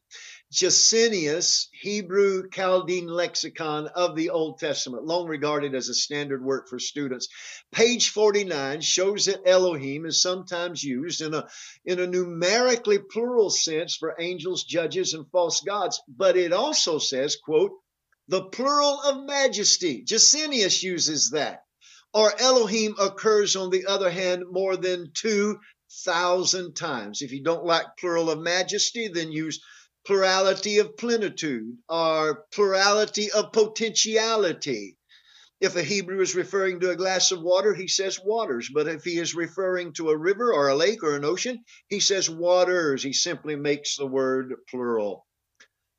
Gesenius, 0.53 1.68
Hebrew 1.72 2.49
Chaldean 2.51 3.09
lexicon 3.09 3.89
of 3.89 4.14
the 4.14 4.31
Old 4.31 4.59
Testament, 4.59 5.05
long 5.05 5.27
regarded 5.27 5.75
as 5.75 5.89
a 5.89 5.95
standard 5.95 6.45
work 6.45 6.68
for 6.68 6.79
students. 6.79 7.29
Page 7.72 8.11
49 8.11 8.83
shows 8.83 9.25
that 9.25 9.49
Elohim 9.49 10.05
is 10.05 10.20
sometimes 10.20 10.85
used 10.85 11.22
in 11.22 11.33
a, 11.33 11.49
in 11.87 11.99
a 11.99 12.07
numerically 12.07 12.99
plural 12.99 13.51
sense 13.51 13.97
for 13.97 14.14
angels, 14.20 14.64
judges, 14.64 15.14
and 15.14 15.29
false 15.33 15.62
gods, 15.62 16.01
but 16.07 16.37
it 16.37 16.53
also 16.53 16.99
says, 16.99 17.37
quote, 17.43 17.72
the 18.29 18.45
plural 18.45 19.01
of 19.01 19.25
majesty. 19.25 20.05
Gesenius 20.05 20.83
uses 20.83 21.31
that. 21.31 21.64
Or 22.15 22.33
Elohim 22.41 22.95
occurs, 23.01 23.57
on 23.57 23.71
the 23.71 23.87
other 23.87 24.09
hand, 24.09 24.45
more 24.49 24.77
than 24.77 25.11
2,000 25.15 26.75
times. 26.75 27.23
If 27.23 27.33
you 27.33 27.43
don't 27.43 27.65
like 27.65 27.97
plural 27.99 28.31
of 28.31 28.39
majesty, 28.39 29.09
then 29.09 29.33
use 29.33 29.61
plurality 30.07 30.79
of 30.79 30.97
plenitude 30.97 31.77
or 31.89 32.45
plurality 32.53 33.33
of 33.33 33.53
potentiality. 33.53 34.97
If 35.61 35.75
a 35.77 35.83
Hebrew 35.83 36.21
is 36.21 36.37
referring 36.37 36.81
to 36.81 36.91
a 36.91 36.97
glass 36.97 37.33
of 37.33 37.43
water, 37.43 37.75
he 37.75 37.89
says 37.89 38.21
waters. 38.23 38.71
But 38.73 38.87
if 38.87 39.03
he 39.03 39.19
is 39.19 39.35
referring 39.35 39.95
to 39.95 40.11
a 40.11 40.17
river 40.17 40.53
or 40.53 40.69
a 40.69 40.77
lake 40.77 41.03
or 41.03 41.17
an 41.17 41.25
ocean, 41.25 41.65
he 41.89 41.99
says 41.99 42.31
waters. 42.31 43.03
He 43.03 43.12
simply 43.12 43.57
makes 43.57 43.97
the 43.97 44.07
word 44.07 44.55
plural. 44.71 45.27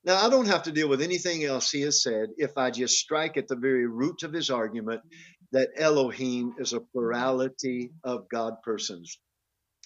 Now, 0.06 0.24
I 0.24 0.30
don't 0.30 0.46
have 0.46 0.64
to 0.64 0.72
deal 0.72 0.88
with 0.88 1.02
anything 1.02 1.44
else 1.44 1.72
he 1.72 1.82
has 1.82 2.04
said 2.04 2.30
if 2.38 2.52
I 2.58 2.70
just 2.70 2.94
strike 2.94 3.38
at 3.38 3.48
the 3.48 3.56
very 3.56 3.88
root 3.88 4.22
of 4.22 4.34
his 4.34 4.52
argument 4.52 5.02
that 5.52 5.70
Elohim 5.78 6.56
is 6.60 6.74
a 6.74 6.80
plurality 6.80 7.92
of 8.04 8.30
God 8.30 8.56
persons. 8.64 9.20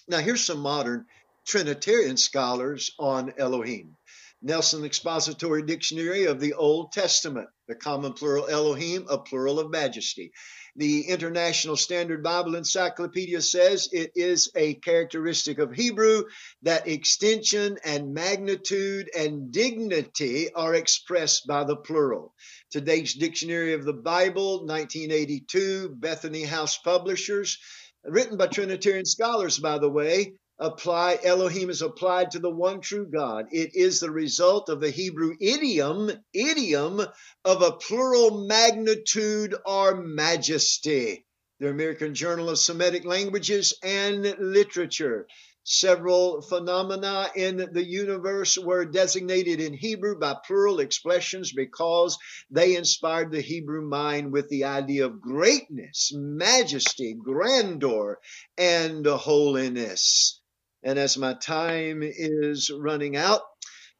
Now, 0.07 0.19
here's 0.19 0.43
some 0.43 0.59
modern 0.59 1.05
Trinitarian 1.45 2.17
scholars 2.17 2.91
on 2.99 3.33
Elohim. 3.37 3.95
Nelson 4.41 4.85
Expository 4.85 5.63
Dictionary 5.63 6.25
of 6.25 6.39
the 6.39 6.53
Old 6.53 6.93
Testament, 6.93 7.49
the 7.67 7.75
common 7.75 8.13
plural 8.13 8.47
Elohim, 8.47 9.05
a 9.09 9.17
plural 9.17 9.59
of 9.59 9.69
majesty. 9.69 10.31
The 10.77 11.01
International 11.09 11.75
Standard 11.75 12.23
Bible 12.23 12.55
Encyclopedia 12.55 13.41
says 13.41 13.89
it 13.91 14.11
is 14.15 14.49
a 14.55 14.75
characteristic 14.75 15.59
of 15.59 15.73
Hebrew 15.73 16.23
that 16.61 16.87
extension 16.87 17.77
and 17.83 18.13
magnitude 18.13 19.09
and 19.17 19.51
dignity 19.51 20.53
are 20.53 20.73
expressed 20.73 21.45
by 21.45 21.65
the 21.65 21.75
plural. 21.75 22.33
Today's 22.71 23.15
Dictionary 23.15 23.73
of 23.73 23.83
the 23.83 23.93
Bible, 23.93 24.59
1982, 24.63 25.89
Bethany 25.89 26.43
House 26.43 26.77
Publishers, 26.77 27.57
written 28.03 28.37
by 28.37 28.45
Trinitarian 28.45 29.07
scholars, 29.07 29.57
by 29.57 29.79
the 29.79 29.89
way, 29.89 30.33
apply 30.59 31.17
Elohim 31.23 31.71
is 31.71 31.81
applied 31.81 32.29
to 32.29 32.39
the 32.39 32.51
one 32.51 32.79
true 32.79 33.07
God. 33.11 33.47
It 33.51 33.71
is 33.73 33.99
the 33.99 34.11
result 34.11 34.69
of 34.69 34.81
the 34.81 34.91
Hebrew 34.91 35.35
idiom, 35.41 36.11
idiom 36.31 37.01
of 37.43 37.61
a 37.63 37.71
plural 37.71 38.45
magnitude 38.45 39.55
or 39.65 39.95
majesty. 39.95 41.25
The 41.59 41.69
American 41.69 42.13
Journal 42.13 42.51
of 42.51 42.59
Semitic 42.59 43.03
Languages 43.03 43.73
and 43.81 44.35
Literature. 44.39 45.25
Several 45.71 46.41
phenomena 46.41 47.29
in 47.35 47.57
the 47.57 47.85
universe 47.85 48.57
were 48.57 48.85
designated 48.85 49.61
in 49.61 49.71
Hebrew 49.71 50.17
by 50.17 50.35
plural 50.43 50.79
expressions 50.79 51.53
because 51.53 52.17
they 52.49 52.75
inspired 52.75 53.31
the 53.31 53.41
Hebrew 53.41 53.83
mind 53.83 54.33
with 54.33 54.49
the 54.49 54.63
idea 54.63 55.05
of 55.05 55.21
greatness, 55.21 56.11
majesty, 56.11 57.13
grandeur, 57.13 58.19
and 58.57 59.05
holiness. 59.05 60.41
And 60.81 60.97
as 60.97 61.19
my 61.19 61.35
time 61.35 62.01
is 62.01 62.71
running 62.71 63.15
out, 63.15 63.43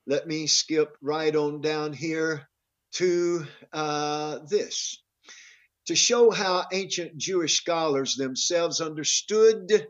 let 0.08 0.26
me 0.26 0.48
skip 0.48 0.98
right 1.04 1.36
on 1.36 1.62
down 1.62 1.94
here 1.94 2.50
to 2.94 3.46
uh, 3.72 4.40
this. 4.50 5.04
To 5.86 5.96
show 5.96 6.32
how 6.32 6.66
ancient 6.74 7.16
Jewish 7.16 7.58
scholars 7.58 8.16
themselves 8.16 8.82
understood 8.82 9.86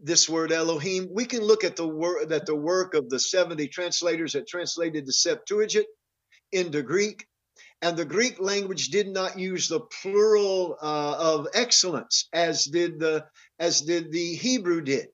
this 0.00 0.28
word 0.28 0.52
Elohim, 0.52 1.08
we 1.12 1.24
can 1.24 1.42
look 1.42 1.64
at 1.64 1.76
the 1.76 1.86
work 1.86 2.28
that 2.28 2.46
the 2.46 2.56
work 2.56 2.94
of 2.94 3.08
the 3.08 3.18
70 3.18 3.68
translators 3.68 4.32
that 4.32 4.46
translated 4.46 5.06
the 5.06 5.12
Septuagint 5.12 5.86
into 6.52 6.82
Greek. 6.82 7.26
And 7.80 7.96
the 7.96 8.04
Greek 8.04 8.40
language 8.40 8.88
did 8.88 9.08
not 9.08 9.38
use 9.38 9.68
the 9.68 9.80
plural 9.80 10.76
uh, 10.80 11.16
of 11.18 11.48
excellence 11.54 12.28
as 12.32 12.64
did 12.64 13.00
the 13.00 13.26
as 13.58 13.80
did 13.80 14.12
the 14.12 14.34
Hebrew 14.34 14.82
did. 14.82 15.08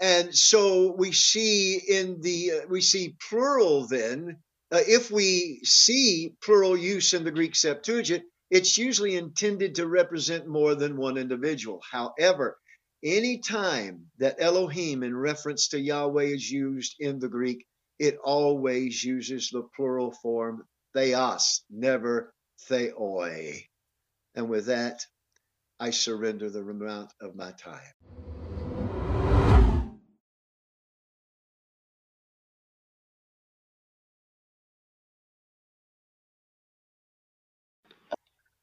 And 0.00 0.34
so 0.34 0.94
we 0.96 1.10
see 1.12 1.76
in 1.76 2.20
the 2.20 2.52
uh, 2.52 2.66
we 2.68 2.80
see 2.82 3.16
plural 3.28 3.86
then 3.88 4.38
uh, 4.70 4.80
if 4.86 5.10
we 5.10 5.60
see 5.64 6.34
plural 6.42 6.76
use 6.76 7.14
in 7.14 7.24
the 7.24 7.30
Greek 7.30 7.56
Septuagint, 7.56 8.24
it's 8.50 8.76
usually 8.76 9.16
intended 9.16 9.76
to 9.76 9.86
represent 9.86 10.46
more 10.46 10.74
than 10.74 10.96
one 10.96 11.16
individual. 11.16 11.80
However, 11.90 12.58
any 13.02 13.38
time 13.38 14.06
that 14.18 14.36
Elohim 14.40 15.02
in 15.02 15.16
reference 15.16 15.68
to 15.68 15.80
Yahweh 15.80 16.24
is 16.24 16.50
used 16.50 16.96
in 16.98 17.18
the 17.18 17.28
Greek, 17.28 17.66
it 17.98 18.16
always 18.22 19.02
uses 19.02 19.50
the 19.50 19.62
plural 19.76 20.12
form 20.12 20.64
theos, 20.94 21.62
never 21.70 22.32
theoi. 22.68 23.64
And 24.34 24.48
with 24.48 24.66
that, 24.66 25.04
I 25.80 25.90
surrender 25.90 26.50
the 26.50 26.60
amount 26.60 27.12
of 27.20 27.34
my 27.34 27.52
time. 27.52 28.37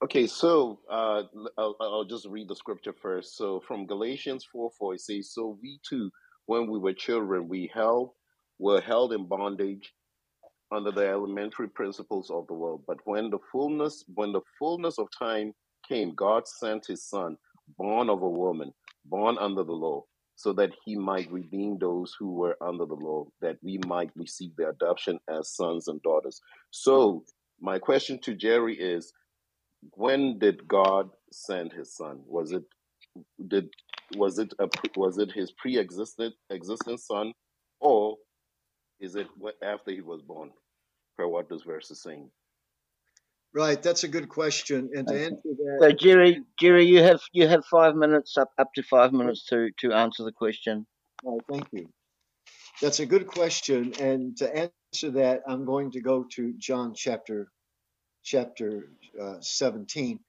Okay, 0.05 0.27
so 0.27 0.79
uh, 0.87 1.23
I'll, 1.57 1.75
I'll 1.81 2.05
just 2.05 2.27
read 2.27 2.47
the 2.47 2.55
scripture 2.55 2.93
first. 2.93 3.35
So 3.37 3.63
from 3.67 3.87
Galatians 3.87 4.45
4 4.51 4.69
4, 4.77 4.93
it 4.93 5.01
says, 5.01 5.31
So 5.33 5.57
we 5.63 5.79
too, 5.89 6.11
when 6.45 6.69
we 6.69 6.77
were 6.77 6.93
children, 6.93 7.49
we 7.49 7.71
held 7.73 8.11
were 8.59 8.81
held 8.81 9.13
in 9.13 9.25
bondage 9.27 9.95
under 10.71 10.91
the 10.91 11.07
elementary 11.07 11.67
principles 11.67 12.29
of 12.29 12.45
the 12.45 12.53
world. 12.53 12.83
But 12.85 12.99
when 13.05 13.31
the 13.31 13.39
fullness 13.51 14.03
when 14.13 14.31
the 14.31 14.41
fullness 14.59 14.99
of 14.99 15.07
time 15.17 15.53
came, 15.89 16.13
God 16.13 16.47
sent 16.47 16.85
his 16.85 17.03
son, 17.09 17.35
born 17.75 18.07
of 18.11 18.21
a 18.21 18.29
woman, 18.29 18.73
born 19.05 19.39
under 19.39 19.63
the 19.63 19.73
law, 19.73 20.03
so 20.35 20.53
that 20.53 20.69
he 20.85 20.95
might 20.95 21.31
redeem 21.31 21.79
those 21.79 22.15
who 22.19 22.31
were 22.31 22.55
under 22.61 22.85
the 22.85 22.93
law, 22.93 23.25
that 23.41 23.57
we 23.63 23.79
might 23.87 24.11
receive 24.15 24.51
the 24.55 24.69
adoption 24.69 25.17
as 25.27 25.55
sons 25.55 25.87
and 25.87 25.99
daughters. 26.03 26.39
So 26.69 27.23
my 27.59 27.79
question 27.79 28.19
to 28.21 28.35
Jerry 28.35 28.77
is 28.77 29.11
when 29.91 30.39
did 30.39 30.67
God 30.67 31.09
send 31.31 31.73
His 31.73 31.95
Son? 31.95 32.21
Was 32.27 32.51
it 32.51 32.63
did 33.47 33.69
was 34.15 34.39
it 34.39 34.53
a 34.59 34.67
was 34.95 35.17
it 35.17 35.31
His 35.31 35.51
pre-existent 35.51 36.33
existent 36.51 36.99
Son, 36.99 37.33
or 37.79 38.17
is 38.99 39.15
it 39.15 39.27
after 39.63 39.91
He 39.91 40.01
was 40.01 40.21
born? 40.21 40.51
Per 41.17 41.27
what 41.27 41.49
this 41.49 41.61
verse 41.63 41.89
is 41.91 42.01
saying. 42.01 42.29
Right, 43.53 43.81
that's 43.81 44.03
a 44.03 44.09
good 44.09 44.27
question. 44.27 44.89
And 44.93 45.07
to 45.07 45.13
answer 45.13 45.39
that, 45.43 45.77
So 45.81 45.91
Jerry, 45.91 46.41
Jerry, 46.59 46.86
you 46.86 47.01
have 47.03 47.21
you 47.31 47.47
have 47.47 47.65
five 47.65 47.95
minutes 47.95 48.38
up 48.38 48.49
up 48.57 48.73
to 48.75 48.83
five 48.83 49.13
minutes 49.13 49.45
to 49.47 49.69
to 49.79 49.93
answer 49.93 50.23
the 50.23 50.33
question. 50.33 50.86
oh, 51.25 51.39
thank 51.49 51.67
you. 51.71 51.88
That's 52.81 52.99
a 52.99 53.05
good 53.05 53.27
question. 53.27 53.93
And 53.99 54.36
to 54.38 54.71
answer 54.93 55.11
that, 55.11 55.43
I'm 55.47 55.63
going 55.63 55.91
to 55.91 56.01
go 56.01 56.25
to 56.36 56.53
John 56.57 56.93
chapter 56.93 57.47
chapter 58.26 58.89
uh, 59.21 59.38
17. 59.39 60.19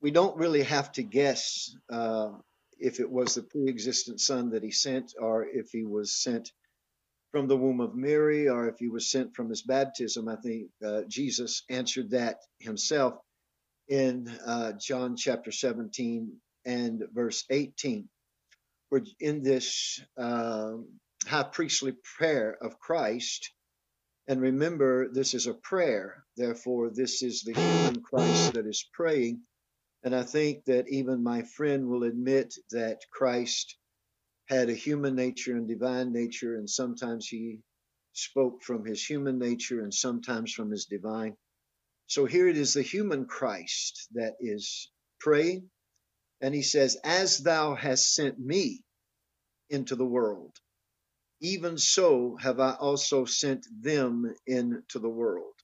We 0.00 0.10
don't 0.12 0.36
really 0.38 0.62
have 0.62 0.92
to 0.92 1.02
guess 1.02 1.74
uh, 1.92 2.30
if 2.78 3.00
it 3.00 3.10
was 3.10 3.34
the 3.34 3.42
pre-existent 3.42 4.20
son 4.20 4.50
that 4.50 4.62
he 4.62 4.70
sent, 4.70 5.14
or 5.20 5.44
if 5.44 5.70
he 5.72 5.84
was 5.84 6.14
sent 6.14 6.52
from 7.32 7.48
the 7.48 7.56
womb 7.56 7.80
of 7.80 7.96
Mary, 7.96 8.48
or 8.48 8.68
if 8.68 8.78
he 8.78 8.88
was 8.88 9.10
sent 9.10 9.34
from 9.34 9.48
his 9.48 9.62
baptism. 9.62 10.28
I 10.28 10.36
think 10.36 10.68
uh, 10.86 11.02
Jesus 11.08 11.64
answered 11.68 12.10
that 12.10 12.38
himself 12.60 13.14
in 13.88 14.28
uh, 14.46 14.72
John 14.80 15.16
chapter 15.16 15.52
17 15.52 16.32
and 16.64 17.02
verse 17.12 17.44
18. 17.50 18.08
Where 18.90 19.02
in 19.20 19.42
this 19.42 20.00
um, 20.16 20.88
high 21.26 21.44
priestly 21.44 21.94
prayer 22.18 22.56
of 22.60 22.78
Christ, 22.78 23.50
and 24.26 24.40
remember, 24.40 25.08
this 25.12 25.34
is 25.34 25.46
a 25.46 25.54
prayer. 25.54 26.24
Therefore, 26.36 26.90
this 26.90 27.22
is 27.22 27.42
the 27.42 27.52
human 27.52 28.02
Christ 28.02 28.54
that 28.54 28.66
is 28.66 28.88
praying. 28.92 29.42
And 30.02 30.14
I 30.14 30.22
think 30.22 30.64
that 30.66 30.88
even 30.88 31.22
my 31.22 31.42
friend 31.42 31.88
will 31.88 32.04
admit 32.04 32.54
that 32.70 33.00
Christ 33.12 33.76
had 34.48 34.68
a 34.70 34.74
human 34.74 35.14
nature 35.14 35.56
and 35.56 35.68
divine 35.68 36.12
nature, 36.12 36.56
and 36.56 36.68
sometimes 36.68 37.26
he 37.28 37.60
spoke 38.12 38.62
from 38.62 38.84
his 38.84 39.04
human 39.04 39.38
nature 39.38 39.80
and 39.82 39.92
sometimes 39.92 40.52
from 40.52 40.70
his 40.70 40.86
divine. 40.86 41.36
So 42.06 42.26
here 42.26 42.48
it 42.48 42.58
is 42.58 42.74
the 42.74 42.82
human 42.82 43.26
Christ 43.26 44.08
that 44.14 44.34
is 44.40 44.90
praying, 45.20 45.70
and 46.40 46.54
he 46.54 46.62
says, 46.62 46.98
As 47.04 47.38
thou 47.38 47.74
hast 47.74 48.14
sent 48.14 48.38
me 48.38 48.82
into 49.70 49.96
the 49.96 50.06
world, 50.06 50.54
even 51.40 51.78
so 51.78 52.36
have 52.36 52.60
I 52.60 52.72
also 52.72 53.24
sent 53.24 53.66
them 53.82 54.34
into 54.46 54.98
the 54.98 55.08
world. 55.08 55.54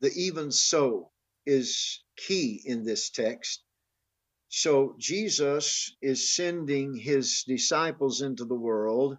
The 0.00 0.12
even 0.14 0.52
so 0.52 1.10
is 1.46 2.02
key 2.16 2.62
in 2.64 2.84
this 2.84 3.10
text. 3.10 3.62
So 4.48 4.96
Jesus 4.98 5.96
is 6.00 6.34
sending 6.34 6.94
his 6.94 7.44
disciples 7.46 8.22
into 8.22 8.44
the 8.44 8.54
world 8.54 9.18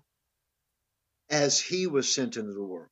as 1.29 1.59
he 1.59 1.87
was 1.87 2.13
sent 2.13 2.37
into 2.37 2.53
the 2.53 2.63
world. 2.63 2.89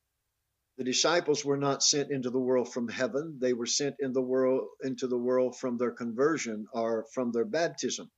The 0.76 0.84
disciples 0.84 1.44
were 1.44 1.56
not 1.56 1.84
sent 1.84 2.10
into 2.10 2.30
the 2.30 2.40
world 2.40 2.72
from 2.72 2.88
heaven. 2.88 3.38
They 3.40 3.52
were 3.52 3.66
sent 3.66 3.96
in 4.00 4.12
the 4.12 4.20
world 4.22 4.68
into 4.82 5.06
the 5.06 5.18
world 5.18 5.56
from 5.56 5.78
their 5.78 5.92
conversion 5.92 6.66
or 6.72 7.06
from 7.14 7.30
their 7.30 7.44
baptism. 7.44 8.10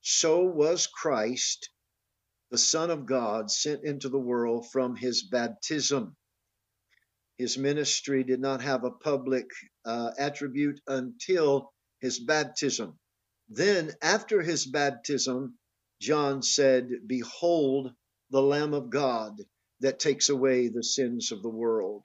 So 0.00 0.44
was 0.44 0.86
Christ, 0.86 1.68
the 2.50 2.58
Son 2.58 2.90
of 2.90 3.06
God, 3.06 3.50
sent 3.50 3.84
into 3.84 4.08
the 4.08 4.18
world 4.18 4.66
from 4.72 4.96
his 4.96 5.24
baptism. 5.24 6.16
His 7.38 7.58
ministry 7.58 8.24
did 8.24 8.40
not 8.40 8.62
have 8.62 8.84
a 8.84 8.90
public 8.92 9.50
uh, 9.84 10.12
attribute 10.18 10.80
until 10.86 11.72
his 12.00 12.20
baptism. 12.20 12.98
Then, 13.48 13.92
after 14.02 14.42
his 14.42 14.66
baptism, 14.66 15.58
John 16.00 16.42
said, 16.42 16.90
Behold, 17.06 17.92
the 18.30 18.42
Lamb 18.42 18.74
of 18.74 18.90
God 18.90 19.34
that 19.80 19.98
takes 19.98 20.28
away 20.28 20.68
the 20.68 20.84
sins 20.84 21.32
of 21.32 21.42
the 21.42 21.50
world. 21.50 22.04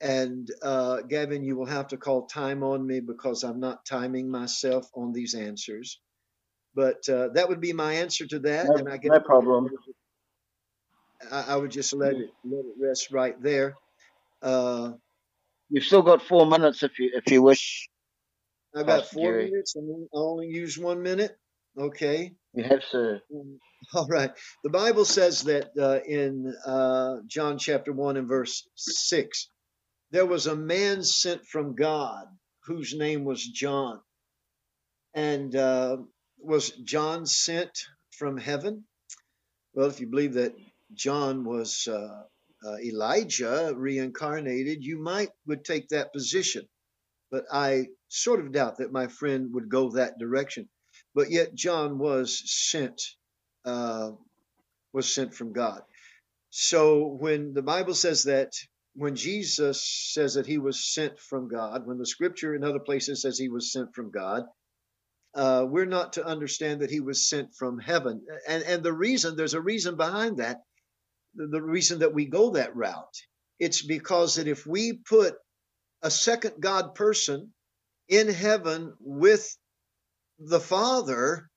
And 0.00 0.48
uh, 0.62 1.02
Gavin, 1.02 1.44
you 1.44 1.56
will 1.56 1.66
have 1.66 1.88
to 1.88 1.98
call 1.98 2.26
time 2.26 2.62
on 2.64 2.86
me 2.86 3.00
because 3.00 3.44
I'm 3.44 3.60
not 3.60 3.86
timing 3.86 4.30
myself 4.30 4.88
on 4.94 5.12
these 5.12 5.34
answers. 5.34 6.00
But 6.74 7.08
uh, 7.08 7.28
that 7.34 7.48
would 7.48 7.60
be 7.60 7.72
my 7.72 7.94
answer 7.94 8.26
to 8.26 8.38
that. 8.40 8.66
No, 8.66 8.76
and 8.76 8.88
I 8.88 8.96
guess 8.96 9.12
no 9.12 9.20
problem. 9.20 9.68
I, 11.30 11.44
I 11.50 11.56
would 11.56 11.70
just 11.70 11.92
let 11.92 12.14
it 12.14 12.30
let 12.44 12.60
it 12.60 12.74
rest 12.80 13.10
right 13.12 13.40
there. 13.42 13.74
Uh, 14.42 14.92
You've 15.70 15.84
still 15.84 16.02
got 16.02 16.22
four 16.22 16.46
minutes 16.46 16.82
if 16.82 16.98
you 16.98 17.10
if 17.14 17.30
you 17.30 17.42
wish. 17.42 17.88
I've 18.76 18.86
got 18.86 19.06
four 19.06 19.32
Jerry. 19.32 19.50
minutes 19.50 19.76
and 19.76 20.08
I 20.12 20.18
only 20.18 20.48
use 20.48 20.76
one 20.78 21.02
minute. 21.02 21.36
Okay. 21.78 22.32
You 22.54 22.64
have 22.64 22.82
to. 22.90 23.20
Um, 23.34 23.58
All 23.94 24.06
right. 24.08 24.30
The 24.64 24.70
Bible 24.70 25.04
says 25.04 25.42
that 25.42 25.70
uh, 25.78 26.00
in 26.06 26.54
uh, 26.66 27.16
John 27.26 27.58
chapter 27.58 27.92
1 27.92 28.16
and 28.16 28.28
verse 28.28 28.68
6, 28.76 29.48
there 30.10 30.26
was 30.26 30.46
a 30.46 30.56
man 30.56 31.02
sent 31.02 31.44
from 31.46 31.74
God 31.74 32.26
whose 32.66 32.94
name 32.94 33.24
was 33.24 33.44
John. 33.44 34.00
And 35.14 35.54
uh, 35.54 35.98
was 36.44 36.70
John 36.70 37.26
sent 37.26 37.86
from 38.10 38.36
heaven? 38.36 38.84
Well, 39.74 39.88
if 39.88 40.00
you 40.00 40.06
believe 40.06 40.34
that 40.34 40.54
John 40.92 41.44
was 41.44 41.88
uh, 41.88 42.22
uh, 42.64 42.76
Elijah 42.78 43.72
reincarnated, 43.76 44.84
you 44.84 44.98
might 44.98 45.30
would 45.46 45.64
take 45.64 45.88
that 45.88 46.12
position. 46.12 46.68
But 47.30 47.44
I 47.52 47.86
sort 48.08 48.40
of 48.40 48.52
doubt 48.52 48.78
that 48.78 48.92
my 48.92 49.08
friend 49.08 49.52
would 49.54 49.68
go 49.68 49.90
that 49.90 50.18
direction. 50.18 50.68
But 51.14 51.30
yet 51.30 51.54
John 51.54 51.98
was 51.98 52.42
sent 52.70 53.02
uh, 53.64 54.12
was 54.92 55.12
sent 55.12 55.34
from 55.34 55.52
God. 55.52 55.82
So 56.50 57.06
when 57.18 57.52
the 57.52 57.62
Bible 57.62 57.94
says 57.94 58.24
that, 58.24 58.52
when 58.94 59.16
Jesus 59.16 59.82
says 60.12 60.34
that 60.34 60.46
he 60.46 60.58
was 60.58 60.94
sent 60.94 61.18
from 61.18 61.48
God, 61.48 61.84
when 61.84 61.98
the 61.98 62.06
scripture 62.06 62.54
in 62.54 62.62
other 62.62 62.78
places 62.78 63.22
says 63.22 63.36
he 63.36 63.48
was 63.48 63.72
sent 63.72 63.92
from 63.92 64.12
God, 64.12 64.44
uh, 65.34 65.66
we're 65.68 65.86
not 65.86 66.14
to 66.14 66.26
understand 66.26 66.80
that 66.80 66.90
he 66.90 67.00
was 67.00 67.28
sent 67.28 67.54
from 67.54 67.78
heaven. 67.78 68.22
And, 68.48 68.62
and 68.64 68.82
the 68.82 68.92
reason, 68.92 69.36
there's 69.36 69.54
a 69.54 69.60
reason 69.60 69.96
behind 69.96 70.38
that, 70.38 70.58
the, 71.34 71.48
the 71.48 71.62
reason 71.62 72.00
that 72.00 72.14
we 72.14 72.26
go 72.26 72.52
that 72.52 72.76
route. 72.76 73.16
It's 73.60 73.82
because 73.82 74.36
that 74.36 74.48
if 74.48 74.66
we 74.66 74.94
put 74.94 75.34
a 76.02 76.10
second 76.10 76.54
God 76.60 76.94
person 76.94 77.52
in 78.08 78.28
heaven 78.28 78.94
with 79.00 79.56
the 80.40 80.60
Father, 80.60 81.50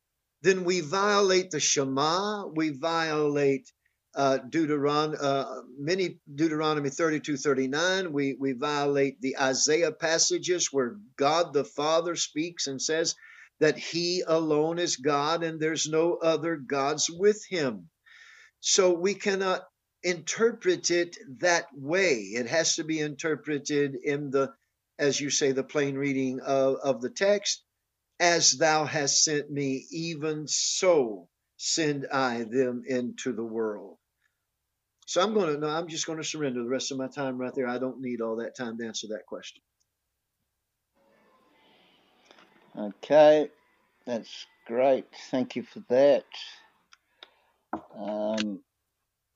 then 0.44 0.66
we 0.66 0.82
violate 0.82 1.52
the 1.52 1.60
Shema, 1.62 2.48
we 2.48 2.70
violate 2.72 3.72
uh, 4.16 4.40
Deuteron- 4.50 5.18
uh, 5.22 5.62
many 5.80 6.20
Deuteronomy 6.34 6.90
32, 6.90 7.38
39. 7.38 8.14
We, 8.14 8.36
we 8.40 8.54
violate 8.54 9.22
the 9.22 9.38
Isaiah 9.40 9.92
passages 9.94 10.70
where 10.74 10.98
God 11.18 11.54
the 11.54 11.66
Father 11.66 12.16
speaks 12.16 12.68
and 12.68 12.82
says 12.82 13.16
that 13.60 13.78
He 13.78 14.24
alone 14.26 14.80
is 14.80 14.98
God 14.98 15.44
and 15.44 15.60
there's 15.60 15.88
no 15.88 16.16
other 16.16 16.58
gods 16.58 17.10
with 17.10 17.44
Him. 17.50 17.90
So 18.60 18.94
we 18.94 19.14
cannot 19.14 19.64
interpret 20.04 20.92
it 20.92 21.18
that 21.40 21.68
way. 21.74 22.16
It 22.16 22.48
has 22.48 22.76
to 22.76 22.84
be 22.84 23.00
interpreted 23.00 23.96
in 23.96 24.32
the, 24.32 24.54
as 25.00 25.20
you 25.20 25.30
say, 25.30 25.52
the 25.52 25.64
plain 25.64 25.96
reading 25.96 26.40
of, 26.40 26.78
of 26.84 27.02
the 27.02 27.10
text. 27.10 27.64
As 28.20 28.52
thou 28.52 28.86
hast 28.86 29.24
sent 29.24 29.52
me, 29.52 29.86
even 29.92 30.48
so 30.48 31.30
send 31.58 32.08
I 32.12 32.44
them 32.44 32.84
into 32.88 33.34
the 33.34 33.44
world. 33.44 33.98
So 35.06 35.22
I'm 35.22 35.34
going 35.34 35.54
to, 35.54 35.60
no, 35.60 35.68
I'm 35.70 35.88
just 35.88 36.06
going 36.06 36.18
to 36.18 36.24
surrender 36.24 36.64
the 36.64 36.70
rest 36.70 36.92
of 36.92 36.98
my 36.98 37.08
time 37.08 37.38
right 37.38 37.54
there. 37.56 37.68
I 37.68 37.78
don't 37.78 38.02
need 38.02 38.22
all 38.22 38.38
that 38.38 38.58
time 38.58 38.78
to 38.78 38.86
answer 38.86 39.08
that 39.10 39.26
question. 39.28 39.62
Okay, 42.78 43.50
that's 44.06 44.48
great. 44.68 45.06
Thank 45.32 45.56
you 45.56 45.64
for 45.64 45.82
that. 45.90 46.26
Um, 47.98 48.62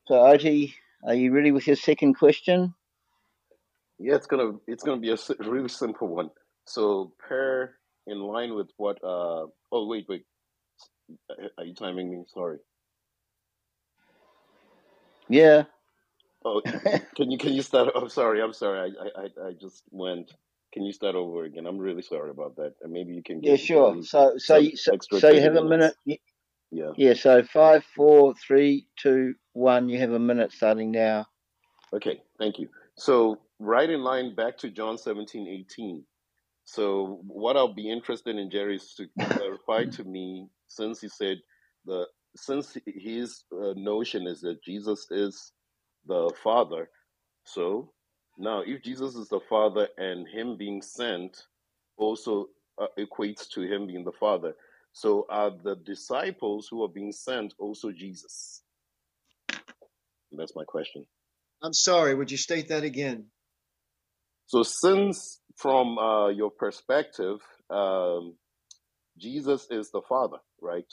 so, 0.07 0.15
Oti, 0.15 0.75
are 1.05 1.15
you 1.15 1.33
ready 1.33 1.51
with 1.51 1.67
your 1.67 1.75
second 1.77 2.15
question? 2.15 2.75
Yeah, 3.99 4.15
it's 4.15 4.27
gonna 4.27 4.53
it's 4.67 4.83
gonna 4.83 5.01
be 5.01 5.11
a 5.11 5.17
really 5.47 5.69
simple 5.69 6.07
one. 6.09 6.29
So 6.67 7.13
pair 7.27 7.77
in 8.07 8.19
line 8.19 8.55
with 8.55 8.69
what? 8.77 8.97
Uh, 9.03 9.47
oh 9.71 9.87
wait, 9.87 10.05
wait. 10.09 10.25
Are 11.57 11.65
you 11.65 11.75
timing 11.75 12.11
me? 12.11 12.23
Sorry. 12.33 12.59
Yeah. 15.29 15.63
Oh, 16.45 16.61
can 17.15 17.31
you 17.31 17.37
can 17.37 17.53
you 17.53 17.61
start? 17.63 17.89
I'm 17.95 18.09
sorry. 18.09 18.41
I'm 18.41 18.53
sorry. 18.53 18.93
I 18.99 19.21
I 19.21 19.49
I 19.49 19.53
just 19.53 19.83
went. 19.91 20.33
Can 20.73 20.83
you 20.83 20.93
start 20.93 21.15
over 21.15 21.43
again? 21.43 21.65
I'm 21.65 21.77
really 21.77 22.01
sorry 22.01 22.29
about 22.29 22.55
that. 22.55 22.73
And 22.81 22.91
maybe 22.91 23.13
you 23.13 23.23
can 23.23 23.43
yeah, 23.43 23.57
sure. 23.57 24.01
So, 24.03 24.33
so, 24.37 24.57
you, 24.57 24.77
so, 24.77 24.93
so 25.01 25.15
you 25.15 25.21
30 25.21 25.39
have 25.41 25.55
a 25.55 25.67
minute. 25.67 25.95
Yeah. 26.05 26.91
Yeah. 26.95 27.13
So 27.13 27.43
five, 27.43 27.83
four, 27.95 28.33
three, 28.35 28.87
two, 28.97 29.35
one. 29.53 29.89
You 29.89 29.99
have 29.99 30.11
a 30.11 30.19
minute 30.19 30.53
starting 30.53 30.91
now. 30.91 31.25
Okay. 31.93 32.21
Thank 32.39 32.59
you. 32.59 32.69
So 32.95 33.41
right 33.59 33.89
in 33.89 34.01
line 34.01 34.33
back 34.35 34.57
to 34.59 34.69
John 34.69 34.97
17, 34.97 35.47
18. 35.47 36.03
So 36.63 37.19
what 37.27 37.57
I'll 37.57 37.73
be 37.73 37.91
interested 37.91 38.37
in 38.37 38.49
Jerry 38.49 38.77
is 38.77 38.93
to 38.95 39.07
clarify 39.35 39.85
to 39.85 40.03
me, 40.05 40.47
since 40.67 41.01
he 41.01 41.09
said 41.09 41.37
the 41.85 42.05
since 42.37 42.77
his 42.85 43.43
uh, 43.53 43.73
notion 43.75 44.25
is 44.25 44.39
that 44.41 44.63
Jesus 44.63 45.05
is 45.11 45.51
the 46.07 46.31
Father. 46.41 46.89
So 47.43 47.91
now, 48.37 48.61
if 48.61 48.81
Jesus 48.83 49.15
is 49.15 49.27
the 49.29 49.39
Father 49.49 49.87
and 49.97 50.27
him 50.27 50.57
being 50.57 50.81
sent 50.81 51.45
also 51.97 52.47
uh, 52.79 52.87
equates 52.97 53.47
to 53.49 53.61
him 53.61 53.87
being 53.87 54.03
the 54.03 54.11
Father, 54.11 54.53
so 54.93 55.25
are 55.29 55.51
the 55.51 55.75
disciples 55.75 56.67
who 56.69 56.83
are 56.83 56.89
being 56.89 57.11
sent 57.11 57.53
also 57.59 57.91
Jesus? 57.91 58.63
That's 60.31 60.55
my 60.55 60.63
question. 60.63 61.05
I'm 61.61 61.73
sorry. 61.73 62.15
Would 62.15 62.31
you 62.31 62.37
state 62.37 62.69
that 62.69 62.83
again? 62.83 63.27
So, 64.47 64.63
since 64.63 65.39
from 65.55 65.97
uh, 65.97 66.29
your 66.29 66.51
perspective, 66.51 67.39
um, 67.69 68.35
Jesus 69.17 69.67
is 69.69 69.91
the 69.91 70.01
Father, 70.01 70.37
right? 70.61 70.85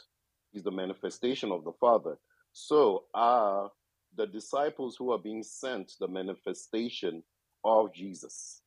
He's 0.53 0.63
the 0.63 0.71
manifestation 0.71 1.51
of 1.51 1.65
the 1.65 1.73
Father. 1.81 2.19
So, 2.53 3.05
are 3.15 3.71
the 4.19 4.27
disciples 4.27 4.97
who 4.99 5.13
are 5.13 5.19
being 5.19 5.43
sent 5.43 5.93
the 5.99 6.09
manifestation 6.09 7.23
of 7.65 7.95
Jesus? 7.95 8.61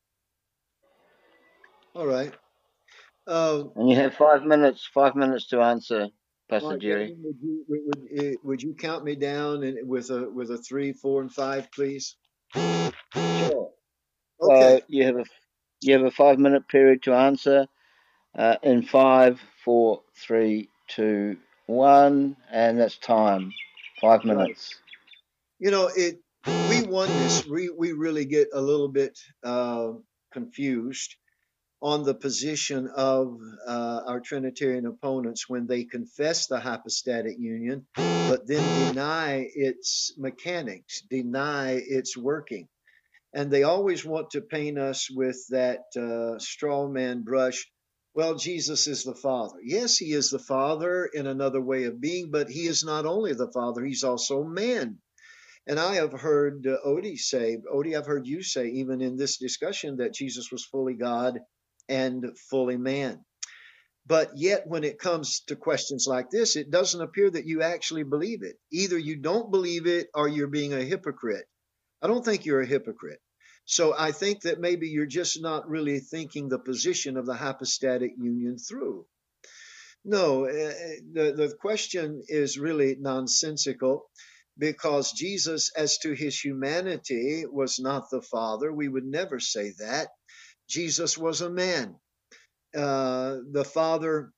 All 1.93 2.07
right. 2.07 2.33
Uh, 3.27 3.65
And 3.75 3.89
you 3.89 3.97
have 3.97 4.15
five 4.15 4.43
minutes. 4.43 4.89
Five 4.91 5.15
minutes 5.15 5.47
to 5.49 5.61
answer, 5.61 6.09
Pastor 6.49 6.69
right, 6.69 6.81
Jerry. 6.81 7.15
Would 7.21 7.35
you 7.41 7.65
would, 7.67 7.79
would, 7.85 8.25
eh, 8.25 8.35
would 8.43 8.63
you 8.63 8.73
count 8.73 9.03
me 9.03 9.15
down 9.15 9.63
and 9.63 9.87
with 9.87 10.09
a 10.09 10.29
with 10.29 10.49
a 10.49 10.57
three, 10.57 10.93
four, 10.93 11.21
and 11.21 11.31
five, 11.31 11.71
please? 11.71 12.15
Sure. 12.55 13.69
Okay. 14.41 14.79
So 14.79 14.81
you 14.87 15.05
have 15.05 15.17
a 15.17 15.25
you 15.81 15.93
have 15.93 16.03
a 16.03 16.11
five 16.11 16.39
minute 16.39 16.67
period 16.67 17.03
to 17.03 17.13
answer. 17.13 17.67
Uh, 18.33 18.55
in 18.63 18.81
five, 18.81 19.41
four, 19.65 20.01
three, 20.15 20.69
two, 20.87 21.35
one, 21.67 22.37
and 22.49 22.79
that's 22.79 22.97
time. 22.97 23.51
Five 23.99 24.23
minutes. 24.23 24.79
You 25.61 25.71
know, 25.71 25.91
it. 25.95 26.17
We 26.47 26.81
oneness. 26.81 27.45
We 27.45 27.69
we 27.69 27.93
really 27.93 28.25
get 28.25 28.49
a 28.51 28.59
little 28.59 28.89
bit 28.89 29.19
uh, 29.43 29.91
confused 30.33 31.15
on 31.81 32.03
the 32.03 32.15
position 32.15 32.89
of 32.95 33.37
uh, 33.67 34.01
our 34.07 34.19
Trinitarian 34.21 34.87
opponents 34.87 35.47
when 35.47 35.67
they 35.67 35.83
confess 35.83 36.47
the 36.47 36.59
hypostatic 36.59 37.37
union, 37.39 37.85
but 37.95 38.47
then 38.47 38.87
deny 38.87 39.47
its 39.53 40.13
mechanics, 40.17 41.03
deny 41.11 41.73
its 41.73 42.17
working. 42.17 42.67
And 43.33 43.51
they 43.51 43.63
always 43.63 44.03
want 44.03 44.31
to 44.31 44.41
paint 44.41 44.79
us 44.79 45.09
with 45.11 45.37
that 45.51 45.83
uh, 45.95 46.39
straw 46.39 46.87
man 46.87 47.21
brush. 47.21 47.69
Well, 48.15 48.35
Jesus 48.35 48.87
is 48.87 49.03
the 49.03 49.15
Father. 49.15 49.59
Yes, 49.63 49.97
he 49.97 50.11
is 50.13 50.31
the 50.31 50.39
Father 50.39 51.05
in 51.05 51.27
another 51.27 51.61
way 51.61 51.83
of 51.85 52.01
being, 52.01 52.31
but 52.31 52.49
he 52.49 52.65
is 52.65 52.83
not 52.83 53.05
only 53.05 53.33
the 53.33 53.51
Father, 53.51 53.85
he's 53.85 54.03
also 54.03 54.43
man. 54.43 54.97
And 55.67 55.79
I 55.79 55.95
have 55.95 56.11
heard 56.11 56.65
uh, 56.65 56.77
Oti 56.83 57.17
say, 57.17 57.57
Oti, 57.71 57.95
I've 57.95 58.07
heard 58.07 58.27
you 58.27 58.41
say, 58.41 58.67
even 58.67 59.01
in 59.01 59.15
this 59.15 59.37
discussion, 59.37 59.97
that 59.97 60.13
Jesus 60.13 60.51
was 60.51 60.65
fully 60.65 60.95
God 60.95 61.39
and 61.87 62.25
fully 62.49 62.77
man. 62.77 63.23
But 64.07 64.31
yet, 64.35 64.65
when 64.65 64.83
it 64.83 64.97
comes 64.97 65.41
to 65.47 65.55
questions 65.55 66.05
like 66.07 66.31
this, 66.31 66.55
it 66.55 66.71
doesn't 66.71 67.01
appear 67.01 67.29
that 67.29 67.45
you 67.45 67.61
actually 67.61 68.03
believe 68.03 68.41
it. 68.41 68.57
Either 68.71 68.97
you 68.97 69.17
don't 69.17 69.51
believe 69.51 69.85
it 69.85 70.07
or 70.15 70.27
you're 70.27 70.47
being 70.47 70.73
a 70.73 70.83
hypocrite. 70.83 71.45
I 72.01 72.07
don't 72.07 72.25
think 72.25 72.45
you're 72.45 72.61
a 72.61 72.65
hypocrite. 72.65 73.19
So 73.65 73.93
I 73.95 74.11
think 74.11 74.41
that 74.41 74.59
maybe 74.59 74.89
you're 74.89 75.05
just 75.05 75.39
not 75.41 75.69
really 75.69 75.99
thinking 75.99 76.49
the 76.49 76.57
position 76.57 77.15
of 77.15 77.27
the 77.27 77.35
hypostatic 77.35 78.13
union 78.17 78.57
through. 78.57 79.05
No, 80.03 80.45
uh, 80.45 80.73
the, 81.13 81.33
the 81.37 81.55
question 81.61 82.23
is 82.27 82.57
really 82.57 82.95
nonsensical 82.99 84.09
because 84.57 85.13
Jesus, 85.13 85.71
as 85.75 85.97
to 85.99 86.13
his 86.13 86.39
humanity, 86.39 87.45
was 87.47 87.79
not 87.79 88.09
the 88.11 88.21
Father. 88.21 88.71
We 88.71 88.87
would 88.89 89.05
never 89.05 89.39
say 89.39 89.73
that. 89.79 90.09
Jesus 90.69 91.17
was 91.17 91.41
a 91.41 91.49
man. 91.49 91.95
Uh, 92.75 93.37
the 93.51 93.65
Father 93.65 94.31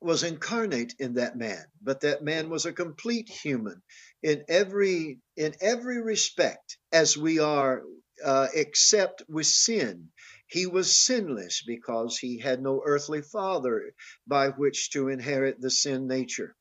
was 0.00 0.24
incarnate 0.24 0.94
in 1.00 1.14
that 1.14 1.36
man, 1.36 1.64
but 1.82 2.02
that 2.02 2.22
man 2.22 2.50
was 2.50 2.66
a 2.66 2.72
complete 2.72 3.28
human 3.28 3.82
in 4.22 4.44
every 4.48 5.20
in 5.36 5.54
every 5.60 6.02
respect, 6.02 6.78
as 6.92 7.16
we 7.18 7.40
are, 7.40 7.82
uh, 8.24 8.48
except 8.54 9.22
with 9.28 9.46
sin. 9.46 10.10
He 10.48 10.66
was 10.66 10.96
sinless 10.96 11.62
because 11.66 12.18
he 12.18 12.38
had 12.38 12.62
no 12.62 12.82
earthly 12.84 13.22
father 13.22 13.92
by 14.26 14.48
which 14.50 14.90
to 14.92 15.08
inherit 15.08 15.60
the 15.60 15.70
sin 15.70 16.06
nature 16.08 16.54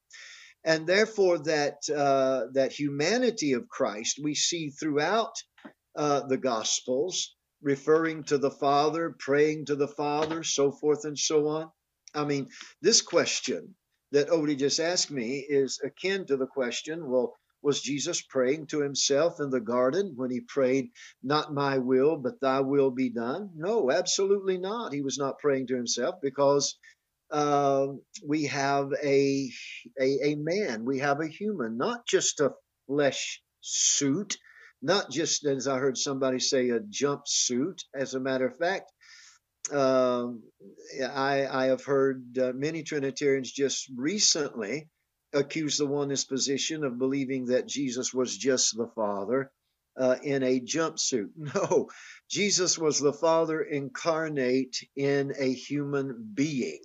and 0.63 0.85
therefore 0.85 1.39
that 1.39 1.77
uh, 1.89 2.47
that 2.53 2.71
humanity 2.71 3.53
of 3.53 3.67
Christ 3.67 4.19
we 4.21 4.35
see 4.35 4.69
throughout 4.69 5.33
uh, 5.95 6.21
the 6.27 6.37
Gospels 6.37 7.35
referring 7.61 8.23
to 8.25 8.37
the 8.37 8.51
Father, 8.51 9.15
praying 9.19 9.65
to 9.65 9.75
the 9.75 9.87
Father, 9.87 10.43
so 10.43 10.71
forth 10.71 11.05
and 11.05 11.17
so 11.17 11.47
on? 11.47 11.71
I 12.13 12.25
mean, 12.25 12.49
this 12.81 13.01
question 13.01 13.75
that 14.11 14.29
Oti 14.29 14.55
just 14.55 14.79
asked 14.79 15.11
me 15.11 15.45
is 15.47 15.79
akin 15.83 16.25
to 16.27 16.37
the 16.37 16.47
question 16.47 17.09
well, 17.09 17.35
was 17.63 17.81
Jesus 17.81 18.21
praying 18.23 18.67
to 18.67 18.81
himself 18.81 19.39
in 19.39 19.51
the 19.51 19.61
garden 19.61 20.13
when 20.15 20.31
he 20.31 20.41
prayed, 20.41 20.89
Not 21.21 21.53
my 21.53 21.77
will, 21.77 22.17
but 22.17 22.39
thy 22.41 22.61
will 22.61 22.89
be 22.89 23.09
done? 23.09 23.51
No, 23.55 23.91
absolutely 23.91 24.57
not. 24.57 24.93
He 24.93 25.01
was 25.01 25.17
not 25.17 25.37
praying 25.37 25.67
to 25.67 25.75
himself 25.75 26.15
because 26.21 26.77
uh, 27.31 27.87
we 28.25 28.45
have 28.45 28.91
a, 29.03 29.49
a, 29.99 30.19
a 30.23 30.35
man, 30.35 30.85
we 30.85 30.99
have 30.99 31.21
a 31.21 31.27
human, 31.27 31.77
not 31.77 32.05
just 32.07 32.39
a 32.39 32.51
flesh 32.87 33.41
suit, 33.61 34.37
not 34.81 35.11
just 35.11 35.45
as 35.45 35.67
I 35.67 35.77
heard 35.77 35.97
somebody 35.97 36.39
say, 36.39 36.69
a 36.69 36.79
jumpsuit. 36.79 37.79
As 37.95 38.13
a 38.13 38.19
matter 38.19 38.47
of 38.47 38.57
fact, 38.57 38.91
um, 39.71 40.43
I, 41.01 41.47
I 41.47 41.65
have 41.67 41.83
heard 41.83 42.37
uh, 42.37 42.51
many 42.55 42.83
Trinitarians 42.83 43.51
just 43.51 43.89
recently 43.95 44.89
accuse 45.33 45.77
the 45.77 45.85
oneness 45.85 46.25
position 46.25 46.83
of 46.83 46.99
believing 46.99 47.47
that 47.47 47.67
Jesus 47.67 48.13
was 48.13 48.37
just 48.37 48.75
the 48.77 48.87
Father 48.95 49.51
uh, 49.99 50.17
in 50.23 50.43
a 50.43 50.59
jumpsuit. 50.59 51.29
No, 51.37 51.89
Jesus 52.29 52.77
was 52.77 52.99
the 52.99 53.13
Father 53.13 53.61
incarnate 53.61 54.77
in 54.95 55.33
a 55.37 55.53
human 55.53 56.31
being. 56.33 56.81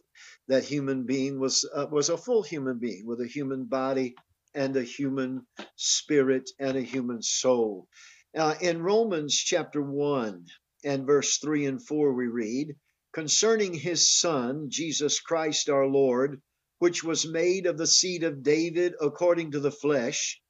That 0.48 0.64
human 0.64 1.04
being 1.04 1.40
was 1.40 1.68
uh, 1.74 1.86
was 1.90 2.08
a 2.08 2.16
full 2.16 2.42
human 2.42 2.78
being 2.78 3.06
with 3.06 3.20
a 3.20 3.26
human 3.26 3.64
body 3.64 4.14
and 4.54 4.76
a 4.76 4.82
human 4.82 5.46
spirit 5.76 6.48
and 6.58 6.76
a 6.76 6.82
human 6.82 7.22
soul. 7.22 7.88
Uh, 8.36 8.54
in 8.60 8.82
Romans 8.82 9.34
chapter 9.34 9.82
1 9.82 10.44
and 10.84 11.06
verse 11.06 11.38
3 11.38 11.66
and 11.66 11.86
4, 11.86 12.12
we 12.12 12.26
read, 12.26 12.76
Concerning 13.12 13.72
his 13.72 14.10
Son, 14.10 14.68
Jesus 14.68 15.20
Christ 15.20 15.70
our 15.70 15.86
Lord, 15.86 16.42
which 16.78 17.02
was 17.02 17.26
made 17.26 17.64
of 17.64 17.78
the 17.78 17.86
seed 17.86 18.24
of 18.24 18.42
David 18.42 18.94
according 19.00 19.52
to 19.52 19.60
the 19.60 19.70
flesh. 19.70 20.40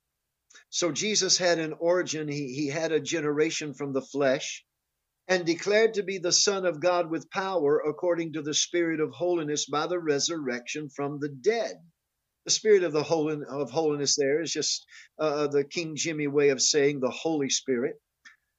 So 0.69 0.91
Jesus 0.91 1.39
had 1.39 1.61
an 1.61 1.75
origin, 1.75 2.27
he, 2.27 2.55
he 2.55 2.67
had 2.67 2.91
a 2.91 2.99
generation 2.99 3.73
from 3.73 3.93
the 3.93 4.03
flesh, 4.03 4.66
and 5.29 5.47
declared 5.47 5.95
to 5.95 6.05
be 6.05 6.19
the 6.19 6.33
Son 6.33 6.67
of 6.67 6.81
God 6.81 7.11
with 7.11 7.31
power 7.31 7.79
according 7.81 8.35
to 8.35 8.43
the 8.43 8.55
Spirit 8.55 9.01
of 9.01 9.13
holiness 9.13 9.67
by 9.67 9.87
the 9.89 9.99
resurrection 10.01 10.89
from 10.91 11.19
the 11.21 11.31
dead 11.31 11.77
the 12.45 12.51
spirit 12.51 12.83
of 12.83 12.93
the 12.93 13.03
holy, 13.03 13.39
of 13.49 13.71
holiness 13.71 14.17
there 14.17 14.41
is 14.43 14.53
just 14.53 14.85
uh, 15.21 15.25
uh, 15.25 15.47
the 15.49 15.65
King 15.65 15.95
Jimmy 15.97 16.27
way 16.27 16.49
of 16.51 16.61
saying 16.61 17.01
the 17.01 17.11
Holy 17.11 17.51
Spirit. 17.51 17.95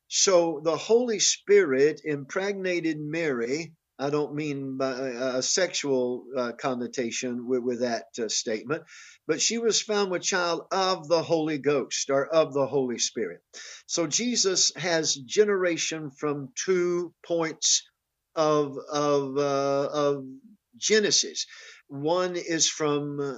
So 0.09 0.61
the 0.63 0.77
Holy 0.77 1.19
Spirit 1.19 2.01
impregnated 2.05 2.99
Mary. 2.99 3.73
I 3.99 4.09
don't 4.11 4.35
mean 4.35 4.77
by 4.77 4.91
a 4.91 5.41
sexual 5.41 6.25
uh, 6.37 6.51
connotation 6.53 7.47
with, 7.47 7.63
with 7.63 7.79
that 7.81 8.05
uh, 8.19 8.29
statement, 8.29 8.83
but 9.27 9.41
she 9.41 9.57
was 9.57 9.81
found 9.81 10.11
with 10.11 10.21
child 10.21 10.67
of 10.71 11.07
the 11.07 11.23
Holy 11.23 11.57
Ghost 11.57 12.09
or 12.09 12.25
of 12.27 12.53
the 12.53 12.67
Holy 12.67 12.99
Spirit. 12.99 13.41
So 13.87 14.05
Jesus 14.05 14.71
has 14.75 15.15
generation 15.15 16.11
from 16.11 16.49
two 16.55 17.13
points 17.25 17.87
of 18.35 18.77
of 18.91 19.37
uh, 19.37 19.89
of 19.91 20.25
Genesis. 20.77 21.47
One 21.87 22.35
is 22.35 22.69
from 22.69 23.19
uh, 23.19 23.33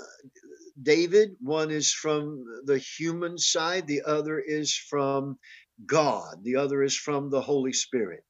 David, 0.81 1.31
one 1.39 1.71
is 1.71 1.91
from 1.91 2.43
the 2.65 2.77
human 2.77 3.37
side, 3.37 3.87
the 3.87 4.01
other 4.05 4.39
is 4.39 4.75
from 4.75 5.37
God, 5.85 6.43
the 6.43 6.57
other 6.57 6.83
is 6.83 6.97
from 6.97 7.29
the 7.29 7.41
Holy 7.41 7.73
Spirit. 7.73 8.23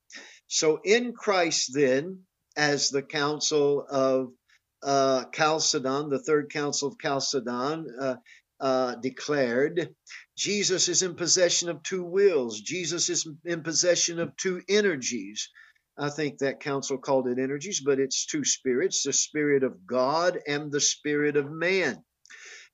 So 0.52 0.80
in 0.84 1.14
Christ, 1.14 1.76
then, 1.76 2.24
as 2.58 2.90
the 2.90 3.04
council 3.04 3.86
of 3.88 4.34
uh, 4.82 5.26
Chalcedon, 5.32 6.10
the 6.10 6.24
third 6.24 6.50
council 6.52 6.88
of 6.90 6.98
Chalcedon, 7.00 7.86
uh, 8.00 8.16
uh, 8.60 8.96
declared, 8.96 9.94
Jesus 10.36 10.90
is 10.90 11.04
in 11.04 11.14
possession 11.14 11.70
of 11.70 11.84
two 11.84 12.04
wills. 12.04 12.60
Jesus 12.62 13.10
is 13.10 13.28
in 13.46 13.62
possession 13.62 14.20
of 14.20 14.36
two 14.38 14.64
energies. 14.68 15.50
I 15.96 16.10
think 16.10 16.40
that 16.40 16.62
council 16.62 16.98
called 16.98 17.28
it 17.28 17.38
energies, 17.38 17.82
but 17.82 18.00
it's 18.00 18.26
two 18.26 18.44
spirits 18.44 19.04
the 19.04 19.14
spirit 19.14 19.64
of 19.64 19.86
God 19.86 20.40
and 20.48 20.72
the 20.72 20.82
spirit 20.82 21.38
of 21.38 21.52
man. 21.52 22.04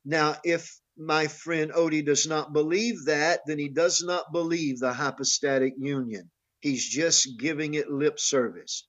Now, 0.05 0.37
if 0.45 0.79
my 0.97 1.27
friend 1.27 1.73
Oti 1.75 2.03
does 2.03 2.25
not 2.25 2.53
believe 2.53 3.05
that, 3.05 3.41
then 3.45 3.59
he 3.59 3.67
does 3.67 4.01
not 4.01 4.31
believe 4.31 4.79
the 4.79 4.93
hypostatic 4.93 5.73
union. 5.77 6.31
He's 6.65 6.89
just 6.89 7.37
giving 7.37 7.75
it 7.75 7.91
lip 7.91 8.19
service. 8.19 8.87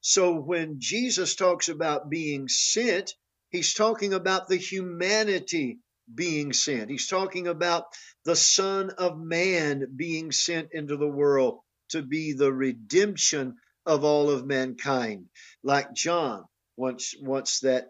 So 0.00 0.36
when 0.36 0.76
Jesus 0.78 1.34
talks 1.34 1.68
about 1.68 2.08
being 2.08 2.46
sent, 2.46 3.12
he's 3.50 3.74
talking 3.74 4.14
about 4.14 4.46
the 4.46 4.54
humanity 4.54 5.80
being 6.14 6.52
sent. 6.52 6.90
He's 6.90 7.08
talking 7.08 7.48
about 7.48 7.86
the 8.24 8.36
Son 8.36 8.90
of 8.90 9.18
Man 9.18 9.94
being 9.96 10.30
sent 10.30 10.68
into 10.70 10.96
the 10.96 11.08
world 11.08 11.58
to 11.88 12.02
be 12.02 12.34
the 12.34 12.52
redemption 12.52 13.56
of 13.84 14.04
all 14.04 14.30
of 14.30 14.46
mankind. 14.46 15.26
Like 15.64 15.92
John, 15.94 16.44
once 16.76 17.16
once 17.20 17.58
that 17.62 17.88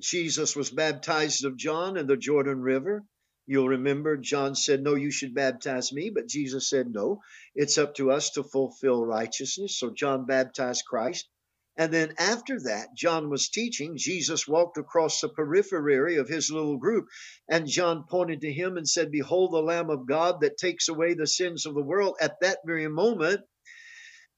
Jesus 0.00 0.54
was 0.54 0.68
baptized 0.68 1.46
of 1.46 1.56
John 1.56 1.96
in 1.96 2.06
the 2.06 2.18
Jordan 2.18 2.60
River. 2.60 3.04
You'll 3.46 3.68
remember 3.68 4.16
John 4.16 4.54
said, 4.54 4.82
No, 4.82 4.94
you 4.94 5.10
should 5.10 5.34
baptize 5.34 5.92
me. 5.92 6.10
But 6.10 6.28
Jesus 6.28 6.68
said, 6.68 6.88
No, 6.88 7.20
it's 7.54 7.78
up 7.78 7.94
to 7.96 8.10
us 8.10 8.30
to 8.30 8.42
fulfill 8.42 9.04
righteousness. 9.04 9.78
So 9.78 9.90
John 9.90 10.26
baptized 10.26 10.84
Christ. 10.86 11.28
And 11.76 11.92
then 11.92 12.14
after 12.18 12.60
that, 12.60 12.94
John 12.96 13.30
was 13.30 13.48
teaching. 13.48 13.96
Jesus 13.96 14.46
walked 14.46 14.78
across 14.78 15.20
the 15.20 15.28
periphery 15.28 16.16
of 16.16 16.28
his 16.28 16.50
little 16.50 16.76
group, 16.76 17.06
and 17.50 17.66
John 17.66 18.04
pointed 18.08 18.42
to 18.42 18.52
him 18.52 18.76
and 18.76 18.88
said, 18.88 19.10
Behold, 19.10 19.52
the 19.52 19.58
Lamb 19.58 19.90
of 19.90 20.06
God 20.06 20.40
that 20.42 20.56
takes 20.56 20.88
away 20.88 21.14
the 21.14 21.26
sins 21.26 21.66
of 21.66 21.74
the 21.74 21.82
world. 21.82 22.14
At 22.20 22.40
that 22.40 22.58
very 22.64 22.86
moment, 22.88 23.40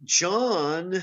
John 0.02 1.02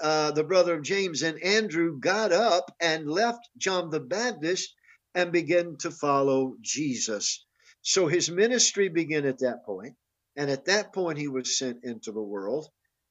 uh, 0.00 0.32
the 0.32 0.44
brother 0.44 0.74
of 0.74 0.82
James 0.82 1.22
and 1.22 1.40
Andrew, 1.42 1.98
got 1.98 2.32
up 2.32 2.74
and 2.80 3.08
left 3.08 3.48
John 3.56 3.90
the 3.90 4.00
Baptist 4.00 4.74
and 5.14 5.32
begin 5.32 5.76
to 5.78 5.90
follow 5.90 6.56
Jesus. 6.60 7.44
So 7.82 8.06
his 8.06 8.30
ministry 8.30 8.88
began 8.88 9.26
at 9.26 9.40
that 9.40 9.64
point, 9.64 9.94
and 10.36 10.50
at 10.50 10.66
that 10.66 10.92
point 10.92 11.18
he 11.18 11.28
was 11.28 11.58
sent 11.58 11.84
into 11.84 12.12
the 12.12 12.22
world. 12.22 12.68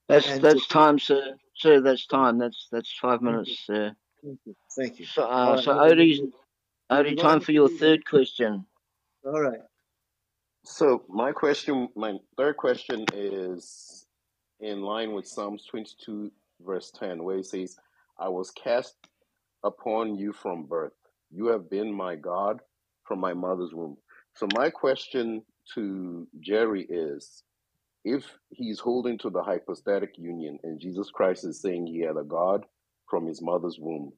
That's 0.10 0.39
that's 0.39 0.68
to- 0.68 0.74
time, 0.74 0.99
sir. 0.99 1.36
Sir, 1.56 1.82
that's 1.82 2.08
time. 2.08 2.39
That's 2.39 2.68
that's 2.72 2.91
five 3.01 3.22
minutes, 3.22 3.66
sir. 3.66 3.95
Thank 4.24 4.39
you. 4.45 4.56
Thank 4.76 4.99
you. 4.99 5.06
So, 5.06 5.24
All 5.24 5.49
uh, 5.51 5.56
right, 5.56 5.64
so 5.64 5.74
moving 5.76 5.91
Oti's 5.91 6.20
to- 6.20 6.34
Oti, 6.89 7.16
time 7.16 7.39
for 7.41 7.51
your 7.51 7.70
third 7.70 8.06
question. 8.06 8.66
All 9.26 9.41
right. 9.41 9.60
So 10.66 11.04
my 11.10 11.32
question, 11.32 11.89
my 11.95 12.18
third 12.38 12.58
question 12.58 13.06
is 13.14 14.06
in 14.60 14.82
line 14.82 15.14
with 15.14 15.28
Psalms 15.28 15.66
22, 15.70 16.32
verse 16.66 16.91
10, 16.91 17.24
where 17.24 17.38
it 17.38 17.45
says, 17.45 17.78
I 18.18 18.30
was 18.30 18.51
cast 18.51 18.95
upon 19.64 20.16
you 20.16 20.34
from 20.34 20.64
birth. 20.66 20.93
You 21.34 21.47
have 21.47 21.69
been 21.69 21.91
my 21.91 22.15
God 22.15 22.59
from 23.05 23.19
my 23.19 23.34
mother's 23.34 23.73
womb. 23.73 23.97
So 24.36 24.47
my 24.53 24.69
question 24.69 25.43
to 25.73 26.27
Jerry 26.39 26.86
is, 26.89 27.43
if 28.05 28.25
he's 28.49 28.79
holding 28.79 29.17
to 29.19 29.29
the 29.29 29.41
hypostatic 29.41 30.11
union 30.17 30.59
and 30.63 30.79
Jesus 30.79 31.09
Christ 31.09 31.45
is 31.45 31.61
saying 31.61 31.88
he 31.88 32.01
had 32.01 32.17
a 32.17 32.23
God 32.23 32.65
from 33.09 33.25
his 33.25 33.41
mother's 33.41 33.77
womb, 33.79 34.11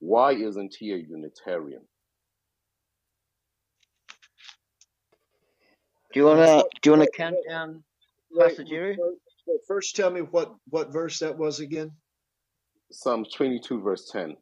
why 0.00 0.32
isn't 0.32 0.74
he 0.78 0.92
a 0.92 0.96
Unitarian? 0.96 1.82
Do 6.12 6.20
you 6.20 6.26
wanna 6.26 6.62
do 6.82 6.90
you 6.90 6.92
wanna 6.92 7.06
count 7.14 7.36
wait, 7.36 7.48
down, 7.48 7.84
Pastor 8.38 8.64
Jerry? 8.64 8.96
wait, 8.98 9.18
wait, 9.46 9.60
First, 9.68 9.94
tell 9.96 10.10
me 10.10 10.22
what 10.22 10.54
what 10.70 10.92
verse 10.92 11.18
that 11.18 11.36
was 11.36 11.60
again. 11.60 11.92
Psalms 12.90 13.28
22, 13.34 13.80
verse 13.82 14.08
10. 14.10 14.36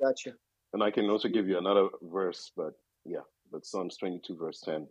Gotcha. 0.00 0.34
And 0.72 0.82
I 0.82 0.90
can 0.90 1.08
also 1.08 1.28
give 1.28 1.48
you 1.48 1.58
another 1.58 1.88
verse, 2.02 2.52
but 2.56 2.74
yeah, 3.04 3.20
but 3.50 3.64
Psalms 3.64 3.96
22, 3.96 4.36
verse 4.36 4.60
10. 4.60 4.86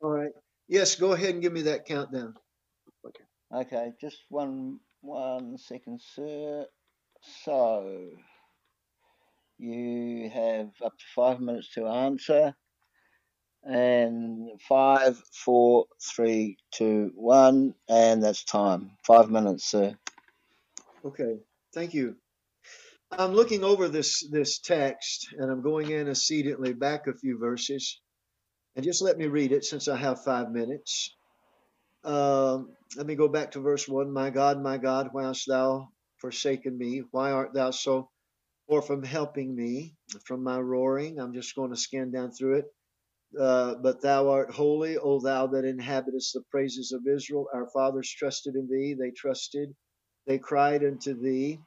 All 0.00 0.10
right. 0.10 0.32
Yes, 0.68 0.94
go 0.96 1.12
ahead 1.12 1.30
and 1.30 1.42
give 1.42 1.52
me 1.52 1.62
that 1.62 1.86
countdown. 1.86 2.34
Okay, 3.06 3.24
Okay, 3.54 3.92
just 4.00 4.18
one 4.28 4.80
one 5.00 5.58
second, 5.58 6.00
sir. 6.14 6.66
So 7.44 8.10
you 9.58 10.30
have 10.30 10.70
up 10.84 10.96
to 10.96 11.04
five 11.14 11.40
minutes 11.40 11.72
to 11.74 11.86
answer. 11.86 12.54
And 13.64 14.50
five, 14.68 15.20
four, 15.32 15.86
three, 16.00 16.56
two, 16.70 17.10
one, 17.14 17.74
and 17.88 18.22
that's 18.22 18.44
time. 18.44 18.92
Five 19.04 19.30
minutes, 19.30 19.64
sir. 19.64 19.94
Okay. 21.04 21.40
Thank 21.74 21.92
you. 21.92 22.16
I'm 23.10 23.32
looking 23.32 23.64
over 23.64 23.88
this 23.88 24.28
this 24.30 24.58
text 24.60 25.28
and 25.38 25.50
I'm 25.50 25.62
going 25.62 25.92
antecedently 25.94 26.74
back 26.74 27.06
a 27.06 27.14
few 27.14 27.38
verses. 27.38 28.00
And 28.76 28.84
just 28.84 29.02
let 29.02 29.18
me 29.18 29.26
read 29.26 29.52
it 29.52 29.64
since 29.64 29.88
I 29.88 29.96
have 29.96 30.24
five 30.24 30.50
minutes. 30.50 31.16
Um, 32.04 32.70
let 32.96 33.06
me 33.06 33.16
go 33.16 33.28
back 33.28 33.52
to 33.52 33.60
verse 33.60 33.88
one. 33.88 34.12
My 34.12 34.30
God, 34.30 34.62
my 34.62 34.78
God, 34.78 35.08
why 35.12 35.24
hast 35.24 35.46
thou 35.48 35.88
forsaken 36.18 36.76
me? 36.78 37.02
Why 37.10 37.32
art 37.32 37.54
thou 37.54 37.70
so 37.72 38.10
far 38.68 38.82
from 38.82 39.02
helping 39.04 39.54
me 39.54 39.94
from 40.26 40.44
my 40.44 40.58
roaring? 40.60 41.20
I'm 41.20 41.34
just 41.34 41.56
going 41.56 41.70
to 41.70 41.76
scan 41.76 42.10
down 42.12 42.32
through 42.32 42.58
it. 42.58 42.66
Uh, 43.38 43.76
but 43.82 44.02
thou 44.02 44.30
art 44.30 44.50
holy, 44.52 44.98
O 44.98 45.20
thou 45.20 45.48
that 45.48 45.64
inhabitest 45.64 46.34
the 46.34 46.42
praises 46.50 46.92
of 46.92 47.06
Israel. 47.06 47.46
Our 47.54 47.68
fathers 47.72 48.10
trusted 48.10 48.56
in 48.56 48.68
thee, 48.70 48.96
they 48.98 49.10
trusted, 49.12 49.70
they 50.26 50.38
cried 50.38 50.84
unto 50.84 51.14
thee. 51.20 51.60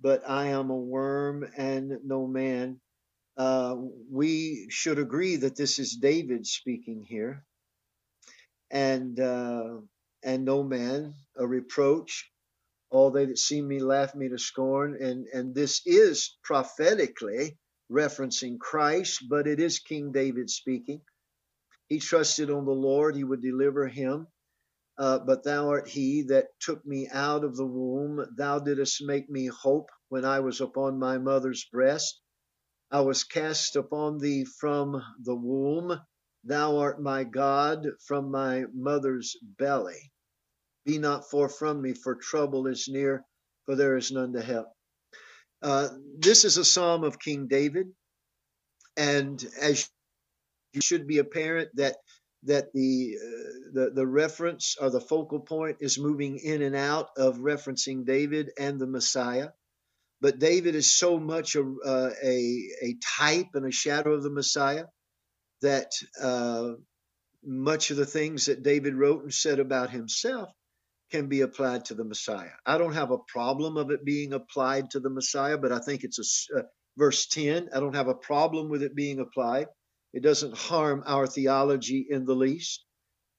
But 0.00 0.28
I 0.28 0.48
am 0.48 0.70
a 0.70 0.76
worm 0.76 1.48
and 1.56 1.98
no 2.04 2.26
man. 2.26 2.80
Uh, 3.36 3.76
we 4.10 4.68
should 4.70 5.00
agree 5.00 5.36
that 5.36 5.56
this 5.56 5.78
is 5.80 5.96
David 5.96 6.46
speaking 6.46 7.02
here, 7.02 7.44
and 8.70 9.18
uh, 9.20 9.78
and 10.24 10.44
no 10.44 10.62
man, 10.64 11.14
a 11.36 11.46
reproach. 11.46 12.30
All 12.90 13.10
they 13.10 13.26
that 13.26 13.38
see 13.38 13.62
me 13.62 13.80
laugh 13.80 14.14
me 14.14 14.28
to 14.30 14.38
scorn, 14.38 14.96
and 15.02 15.26
and 15.34 15.54
this 15.54 15.82
is 15.86 16.38
prophetically 16.44 17.58
referencing 17.92 18.58
Christ, 18.58 19.24
but 19.28 19.46
it 19.48 19.60
is 19.60 19.80
King 19.80 20.12
David 20.12 20.50
speaking. 20.50 21.02
He 21.88 22.00
trusted 22.00 22.50
on 22.50 22.64
the 22.66 22.72
Lord; 22.72 23.16
he 23.16 23.24
would 23.24 23.42
deliver 23.42 23.88
him. 23.88 24.28
Uh, 24.98 25.20
but 25.20 25.44
thou 25.44 25.68
art 25.68 25.88
he 25.88 26.22
that 26.22 26.46
took 26.60 26.84
me 26.84 27.08
out 27.08 27.44
of 27.44 27.56
the 27.56 27.66
womb. 27.66 28.26
Thou 28.36 28.58
didst 28.58 29.02
make 29.02 29.30
me 29.30 29.46
hope 29.46 29.90
when 30.08 30.24
I 30.24 30.40
was 30.40 30.60
upon 30.60 30.98
my 30.98 31.18
mother's 31.18 31.64
breast. 31.72 32.20
I 32.90 33.02
was 33.02 33.24
cast 33.24 33.76
upon 33.76 34.18
thee 34.18 34.44
from 34.44 35.02
the 35.22 35.36
womb. 35.36 36.00
Thou 36.44 36.78
art 36.78 37.00
my 37.02 37.24
God 37.24 37.86
from 38.06 38.30
my 38.30 38.64
mother's 38.74 39.36
belly. 39.42 40.12
Be 40.86 40.98
not 40.98 41.30
far 41.30 41.48
from 41.48 41.82
me, 41.82 41.94
for 41.94 42.14
trouble 42.16 42.66
is 42.66 42.88
near, 42.88 43.24
for 43.66 43.76
there 43.76 43.96
is 43.96 44.10
none 44.10 44.32
to 44.32 44.42
help. 44.42 44.68
Uh, 45.62 45.88
this 46.18 46.44
is 46.44 46.56
a 46.56 46.64
psalm 46.64 47.04
of 47.04 47.18
King 47.18 47.46
David, 47.48 47.88
and 48.96 49.44
as 49.60 49.88
you 50.72 50.80
should 50.82 51.06
be 51.06 51.18
apparent 51.18 51.70
that 51.76 51.96
that 52.44 52.72
the, 52.72 53.16
uh, 53.20 53.52
the 53.72 53.90
the 53.94 54.06
reference 54.06 54.76
or 54.80 54.90
the 54.90 55.00
focal 55.00 55.40
point 55.40 55.78
is 55.80 55.98
moving 55.98 56.38
in 56.38 56.62
and 56.62 56.76
out 56.76 57.08
of 57.16 57.38
referencing 57.38 58.06
David 58.06 58.50
and 58.58 58.80
the 58.80 58.86
Messiah. 58.86 59.48
But 60.20 60.38
David 60.38 60.74
is 60.74 60.92
so 60.92 61.18
much 61.18 61.56
a 61.56 61.62
uh, 61.62 62.10
a, 62.22 62.68
a 62.82 62.96
type 63.18 63.48
and 63.54 63.66
a 63.66 63.72
shadow 63.72 64.12
of 64.14 64.22
the 64.22 64.30
Messiah 64.30 64.84
that 65.62 65.90
uh, 66.22 66.72
much 67.44 67.90
of 67.90 67.96
the 67.96 68.06
things 68.06 68.46
that 68.46 68.62
David 68.62 68.94
wrote 68.94 69.22
and 69.22 69.32
said 69.32 69.58
about 69.58 69.90
himself 69.90 70.50
can 71.10 71.28
be 71.28 71.40
applied 71.40 71.86
to 71.86 71.94
the 71.94 72.04
Messiah. 72.04 72.50
I 72.66 72.78
don't 72.78 72.94
have 72.94 73.10
a 73.10 73.18
problem 73.28 73.76
of 73.76 73.90
it 73.90 74.04
being 74.04 74.32
applied 74.32 74.90
to 74.90 75.00
the 75.00 75.10
Messiah, 75.10 75.58
but 75.58 75.72
I 75.72 75.78
think 75.78 76.04
it's 76.04 76.48
a 76.54 76.58
uh, 76.58 76.62
verse 76.98 77.26
10. 77.28 77.70
I 77.74 77.80
don't 77.80 77.94
have 77.94 78.08
a 78.08 78.14
problem 78.14 78.68
with 78.68 78.82
it 78.82 78.94
being 78.94 79.20
applied. 79.20 79.66
It 80.12 80.22
doesn't 80.22 80.56
harm 80.56 81.04
our 81.06 81.26
theology 81.26 82.06
in 82.08 82.24
the 82.24 82.34
least. 82.34 82.84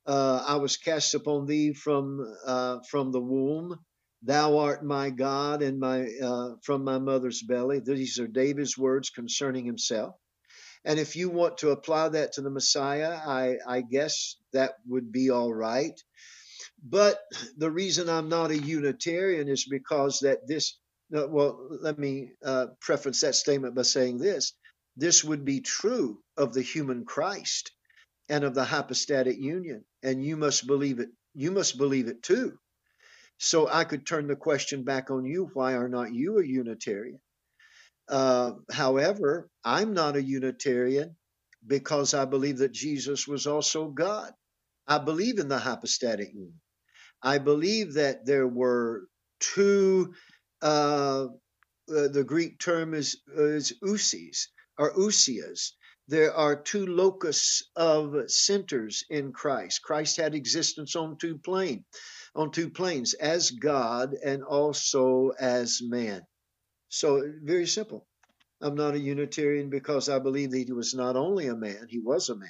Uh, 0.05 0.43
I 0.47 0.57
was 0.57 0.77
cast 0.77 1.15
upon 1.15 1.45
thee 1.47 1.73
from 1.73 2.19
uh, 2.45 2.79
from 2.89 3.11
the 3.11 3.21
womb. 3.21 3.77
Thou 4.23 4.57
art 4.59 4.83
my 4.83 5.11
God 5.11 5.61
and 5.61 5.79
my 5.79 6.07
uh, 6.23 6.55
from 6.63 6.83
my 6.83 6.99
mother's 6.99 7.43
belly. 7.43 7.79
These 7.79 8.19
are 8.19 8.27
David's 8.27 8.77
words 8.77 9.09
concerning 9.11 9.65
himself. 9.65 10.15
And 10.85 10.99
if 10.99 11.15
you 11.15 11.29
want 11.29 11.59
to 11.59 11.71
apply 11.71 12.09
that 12.09 12.33
to 12.33 12.41
the 12.41 12.49
Messiah, 12.49 13.11
I, 13.13 13.57
I 13.67 13.81
guess 13.81 14.35
that 14.53 14.73
would 14.87 15.11
be 15.11 15.29
all 15.29 15.53
right. 15.53 15.99
But 16.83 17.19
the 17.57 17.71
reason 17.71 18.09
I'm 18.09 18.29
not 18.29 18.51
a 18.51 18.57
Unitarian 18.57 19.47
is 19.49 19.67
because 19.69 20.19
that 20.21 20.47
this, 20.47 20.79
well, 21.11 21.67
let 21.81 21.99
me 21.99 22.31
uh, 22.43 22.67
preface 22.81 23.21
that 23.21 23.35
statement 23.35 23.75
by 23.75 23.83
saying 23.83 24.19
this. 24.19 24.53
This 24.99 25.23
would 25.23 25.45
be 25.45 25.61
true 25.61 26.21
of 26.35 26.53
the 26.53 26.61
human 26.61 27.05
Christ 27.05 27.71
and 28.27 28.43
of 28.43 28.53
the 28.53 28.65
hypostatic 28.65 29.37
union, 29.37 29.85
and 30.03 30.21
you 30.21 30.35
must 30.35 30.67
believe 30.67 30.99
it. 30.99 31.07
You 31.33 31.51
must 31.51 31.77
believe 31.77 32.09
it 32.09 32.21
too. 32.21 32.59
So 33.37 33.69
I 33.69 33.85
could 33.85 34.05
turn 34.05 34.27
the 34.27 34.35
question 34.35 34.83
back 34.83 35.09
on 35.09 35.23
you. 35.23 35.49
Why 35.53 35.75
are 35.75 35.87
not 35.87 36.13
you 36.13 36.39
a 36.39 36.45
Unitarian? 36.45 37.21
Uh, 38.09 38.51
however, 38.69 39.49
I'm 39.63 39.93
not 39.93 40.17
a 40.17 40.21
Unitarian 40.21 41.15
because 41.65 42.13
I 42.13 42.25
believe 42.25 42.57
that 42.57 42.73
Jesus 42.73 43.25
was 43.25 43.47
also 43.47 43.87
God. 43.87 44.33
I 44.85 44.97
believe 44.97 45.39
in 45.39 45.47
the 45.47 45.59
hypostatic 45.59 46.33
union. 46.33 46.59
I 47.23 47.37
believe 47.37 47.93
that 47.93 48.25
there 48.25 48.47
were 48.47 49.07
two, 49.39 50.13
uh, 50.61 51.27
uh, 51.87 52.07
the 52.09 52.25
Greek 52.27 52.59
term 52.59 52.93
is, 52.93 53.21
is 53.33 53.73
ousis 53.81 54.49
or 54.79 54.93
ousias. 54.93 55.73
There 56.07 56.33
are 56.33 56.59
two 56.59 56.87
locus 56.87 57.61
of 57.75 58.31
centers 58.31 59.03
in 59.11 59.33
Christ. 59.33 59.83
Christ 59.83 60.17
had 60.17 60.33
existence 60.33 60.95
on 60.95 61.17
two 61.17 61.37
plane, 61.37 61.85
on 62.33 62.51
two 62.51 62.71
planes, 62.71 63.13
as 63.13 63.51
God 63.51 64.15
and 64.25 64.43
also 64.43 65.29
as 65.39 65.81
man. 65.83 66.23
So 66.89 67.21
very 67.43 67.67
simple. 67.67 68.07
I'm 68.61 68.75
not 68.75 68.95
a 68.95 68.99
Unitarian 68.99 69.69
because 69.69 70.09
I 70.09 70.19
believe 70.19 70.51
that 70.51 70.65
he 70.65 70.73
was 70.73 70.95
not 70.95 71.15
only 71.15 71.47
a 71.47 71.55
man, 71.55 71.87
he 71.89 71.99
was 71.99 72.29
a 72.29 72.35
man. 72.35 72.49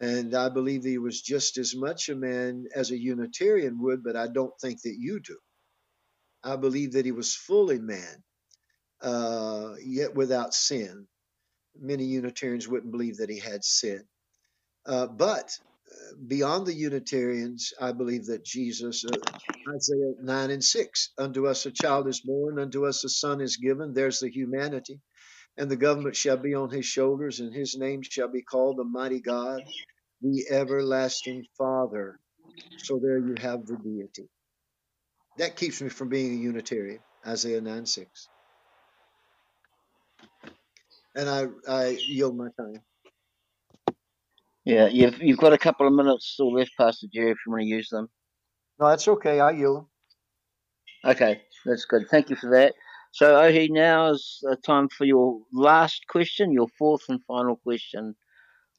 And 0.00 0.34
I 0.34 0.48
believe 0.48 0.82
that 0.84 0.88
he 0.90 0.98
was 0.98 1.20
just 1.22 1.58
as 1.58 1.74
much 1.74 2.08
a 2.08 2.16
man 2.16 2.66
as 2.74 2.90
a 2.90 2.98
Unitarian 2.98 3.80
would, 3.82 4.04
but 4.04 4.16
I 4.16 4.28
don't 4.28 4.54
think 4.60 4.82
that 4.82 4.96
you 4.98 5.20
do. 5.20 5.38
I 6.44 6.56
believe 6.56 6.92
that 6.92 7.04
he 7.04 7.12
was 7.12 7.34
fully 7.34 7.78
man, 7.78 8.22
uh, 9.02 9.74
yet 9.84 10.14
without 10.14 10.54
sin. 10.54 11.06
Many 11.80 12.04
Unitarians 12.04 12.68
wouldn't 12.68 12.92
believe 12.92 13.18
that 13.18 13.30
he 13.30 13.38
had 13.40 13.64
sin. 13.64 14.04
Uh, 14.86 15.06
but 15.06 15.50
beyond 16.26 16.66
the 16.66 16.74
Unitarians, 16.74 17.72
I 17.80 17.92
believe 17.92 18.26
that 18.26 18.44
Jesus, 18.44 19.04
uh, 19.04 19.16
Isaiah 19.74 20.14
9 20.22 20.50
and 20.50 20.64
6, 20.64 21.10
unto 21.18 21.46
us 21.46 21.66
a 21.66 21.70
child 21.70 22.08
is 22.08 22.20
born, 22.20 22.58
unto 22.58 22.86
us 22.86 23.04
a 23.04 23.08
son 23.08 23.40
is 23.40 23.56
given. 23.56 23.94
There's 23.94 24.20
the 24.20 24.30
humanity. 24.30 25.00
And 25.58 25.70
the 25.70 25.76
government 25.76 26.16
shall 26.16 26.38
be 26.38 26.54
on 26.54 26.70
his 26.70 26.86
shoulders, 26.86 27.40
and 27.40 27.54
his 27.54 27.76
name 27.78 28.02
shall 28.02 28.28
be 28.28 28.42
called 28.42 28.78
the 28.78 28.84
mighty 28.84 29.20
God, 29.20 29.62
the 30.22 30.46
everlasting 30.50 31.44
Father. 31.58 32.18
So 32.76 33.00
there 33.02 33.18
you 33.18 33.36
have 33.40 33.66
the 33.66 33.76
deity. 33.76 34.28
That 35.38 35.56
keeps 35.56 35.82
me 35.82 35.90
from 35.90 36.08
being 36.08 36.32
a 36.34 36.42
Unitarian, 36.42 37.00
Isaiah 37.26 37.60
9 37.60 37.86
6. 37.86 38.28
And 41.14 41.28
I, 41.28 41.46
I 41.68 41.98
yield 42.06 42.36
my 42.36 42.48
time. 42.58 42.82
Yeah, 44.64 44.86
you've 44.88 45.20
you've 45.22 45.38
got 45.38 45.52
a 45.52 45.58
couple 45.58 45.86
of 45.86 45.92
minutes 45.92 46.26
still 46.28 46.52
left, 46.54 46.72
Pastor 46.78 47.06
Jerry, 47.12 47.32
if 47.32 47.38
you 47.46 47.52
want 47.52 47.62
to 47.62 47.68
use 47.68 47.88
them. 47.88 48.08
No, 48.78 48.88
that's 48.88 49.08
okay. 49.08 49.40
I 49.40 49.50
yield. 49.52 49.86
Okay, 51.04 51.42
that's 51.66 51.84
good. 51.84 52.08
Thank 52.10 52.30
you 52.30 52.36
for 52.36 52.50
that. 52.50 52.74
So, 53.12 53.36
Oti, 53.42 53.68
now 53.68 54.10
is 54.12 54.38
the 54.42 54.56
time 54.56 54.88
for 54.88 55.04
your 55.04 55.40
last 55.52 56.06
question, 56.08 56.52
your 56.52 56.68
fourth 56.78 57.02
and 57.08 57.20
final 57.26 57.56
question 57.56 58.14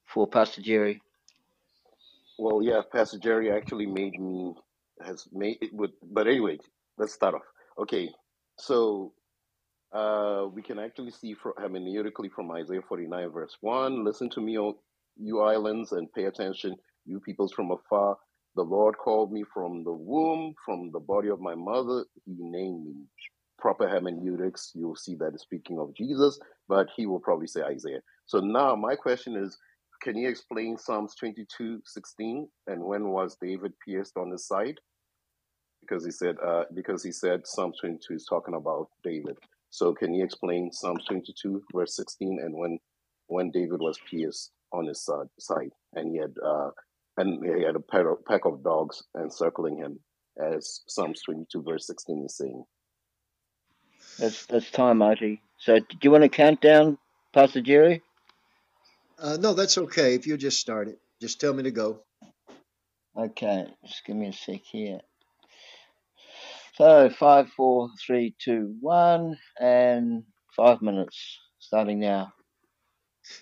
for 0.07 0.27
Pastor 0.27 0.61
Jerry. 0.61 1.01
Well, 2.39 2.61
yeah, 2.63 2.81
Pastor 2.91 3.19
Jerry 3.19 3.51
actually 3.51 3.85
made 3.85 4.19
me 4.19 4.53
has 5.05 5.27
made 5.33 5.57
it 5.61 5.73
with, 5.73 5.91
but 6.11 6.27
anyway, 6.27 6.57
let's 6.97 7.13
start 7.13 7.35
off. 7.35 7.41
Okay, 7.79 8.09
so 8.57 9.13
uh, 9.93 10.47
we 10.53 10.61
can 10.61 10.79
actually 10.79 11.11
see 11.11 11.35
from 11.35 11.53
hermeneutically 11.59 12.31
from 12.31 12.51
Isaiah 12.51 12.81
49 12.87 13.29
verse 13.31 13.57
1. 13.61 14.03
Listen 14.03 14.29
to 14.31 14.41
me, 14.41 14.57
O 14.57 14.77
you 15.17 15.41
islands, 15.41 15.91
and 15.91 16.11
pay 16.13 16.25
attention, 16.25 16.75
you 17.05 17.19
peoples 17.19 17.53
from 17.53 17.71
afar. 17.71 18.17
The 18.55 18.63
Lord 18.63 18.97
called 18.97 19.31
me 19.31 19.43
from 19.53 19.83
the 19.83 19.93
womb, 19.93 20.53
from 20.65 20.91
the 20.91 20.99
body 20.99 21.29
of 21.29 21.39
my 21.39 21.55
mother. 21.55 22.05
He 22.25 22.35
named 22.39 22.85
me. 22.85 22.93
Proper 23.59 23.87
hermeneutics, 23.87 24.71
you'll 24.75 24.95
see 24.95 25.15
that 25.15 25.39
speaking 25.39 25.79
of 25.79 25.95
Jesus, 25.95 26.39
but 26.67 26.87
he 26.95 27.05
will 27.05 27.19
probably 27.19 27.47
say 27.47 27.61
Isaiah. 27.63 28.01
So 28.25 28.39
now 28.39 28.75
my 28.75 28.95
question 28.95 29.37
is, 29.37 29.57
can 30.01 30.17
you 30.17 30.27
explain 30.27 30.77
Psalms 30.77 31.15
22, 31.15 31.81
16? 31.85 32.47
And 32.67 32.83
when 32.83 33.09
was 33.09 33.37
David 33.41 33.73
pierced 33.85 34.17
on 34.17 34.31
his 34.31 34.47
side? 34.47 34.75
Because 35.81 36.03
he 36.05 36.11
said, 36.11 36.35
uh, 36.45 36.63
because 36.75 37.03
he 37.03 37.11
said 37.11 37.47
Psalms 37.47 37.77
22 37.79 38.13
is 38.15 38.25
talking 38.29 38.55
about 38.55 38.89
David. 39.03 39.37
So 39.73 39.91
can 39.91 40.13
you 40.13 40.23
explain 40.23 40.71
Psalms 40.71 41.03
22, 41.05 41.63
verse 41.73 41.95
16, 41.95 42.39
and 42.43 42.53
when 42.53 42.77
when 43.25 43.49
David 43.49 43.79
was 43.79 43.97
pierced 44.07 44.51
on 44.71 44.85
his 44.85 45.03
side, 45.03 45.25
side 45.39 45.71
and 45.93 46.11
he 46.11 46.19
had 46.19 46.35
uh, 46.45 46.69
and 47.17 47.43
he 47.43 47.63
had 47.63 47.75
a 47.75 47.79
pack 47.79 48.05
of, 48.05 48.23
pack 48.23 48.45
of 48.45 48.63
dogs 48.63 49.01
encircling 49.19 49.77
him, 49.77 49.99
as 50.39 50.81
Psalms 50.87 51.23
22, 51.23 51.63
verse 51.63 51.87
16 51.87 52.23
is 52.23 52.37
saying. 52.37 52.63
That's 54.19 54.45
that's 54.45 54.69
time, 54.69 55.01
Archie. 55.01 55.41
So, 55.57 55.79
do 55.79 55.97
you 56.03 56.11
want 56.11 56.23
to 56.23 56.29
count 56.29 56.61
down, 56.61 56.99
Pastor 57.33 57.61
Jerry? 57.61 58.03
Uh, 59.17 59.37
no, 59.39 59.55
that's 59.55 59.79
okay. 59.79 60.13
If 60.13 60.27
you 60.27 60.37
just 60.37 60.59
start 60.59 60.87
it, 60.87 60.99
just 61.19 61.41
tell 61.41 61.51
me 61.51 61.63
to 61.63 61.71
go. 61.71 62.03
Okay, 63.17 63.65
just 63.87 64.05
give 64.05 64.15
me 64.15 64.27
a 64.27 64.33
sec 64.33 64.61
here. 64.71 64.99
So, 66.75 67.09
five, 67.09 67.49
four, 67.55 67.89
three, 68.05 68.35
two, 68.43 68.75
one, 68.79 69.37
and 69.59 70.23
five 70.55 70.81
minutes 70.81 71.39
starting 71.59 71.99
now. 71.99 72.33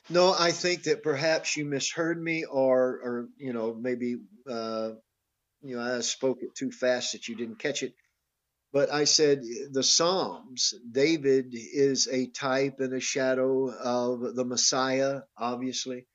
No, 0.10 0.36
I 0.38 0.52
think 0.52 0.84
that 0.84 1.02
perhaps 1.02 1.56
you 1.58 1.66
misheard 1.66 2.22
me, 2.22 2.46
or, 2.46 3.00
or 3.04 3.28
you 3.38 3.54
know, 3.54 3.74
maybe 3.74 4.18
uh, 4.50 4.92
you 5.62 5.76
know 5.76 5.98
I 5.98 6.02
spoke 6.02 6.40
it 6.42 6.56
too 6.56 6.72
fast 6.72 7.14
that 7.14 7.28
you 7.28 7.36
didn't 7.36 7.60
catch 7.60 7.84
it. 7.84 7.94
But 8.74 8.92
I 8.92 9.04
said 9.04 9.42
the 9.72 9.84
Psalms, 9.84 10.74
David 10.90 11.54
is 11.54 12.08
a 12.08 12.28
type 12.28 12.80
and 12.80 12.94
a 12.94 13.02
shadow 13.02 13.70
of 13.70 14.36
the 14.36 14.46
Messiah, 14.46 15.22
obviously. 15.38 16.06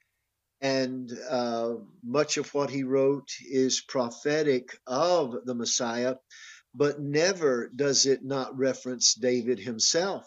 And 0.62 1.12
uh, 1.28 1.74
much 2.02 2.38
of 2.38 2.52
what 2.54 2.70
he 2.70 2.82
wrote 2.82 3.28
is 3.46 3.82
prophetic 3.82 4.78
of 4.86 5.34
the 5.44 5.54
Messiah, 5.54 6.14
but 6.76 7.00
never 7.00 7.70
does 7.74 8.06
it 8.06 8.24
not 8.24 8.58
reference 8.58 9.14
David 9.14 9.58
himself. 9.58 10.24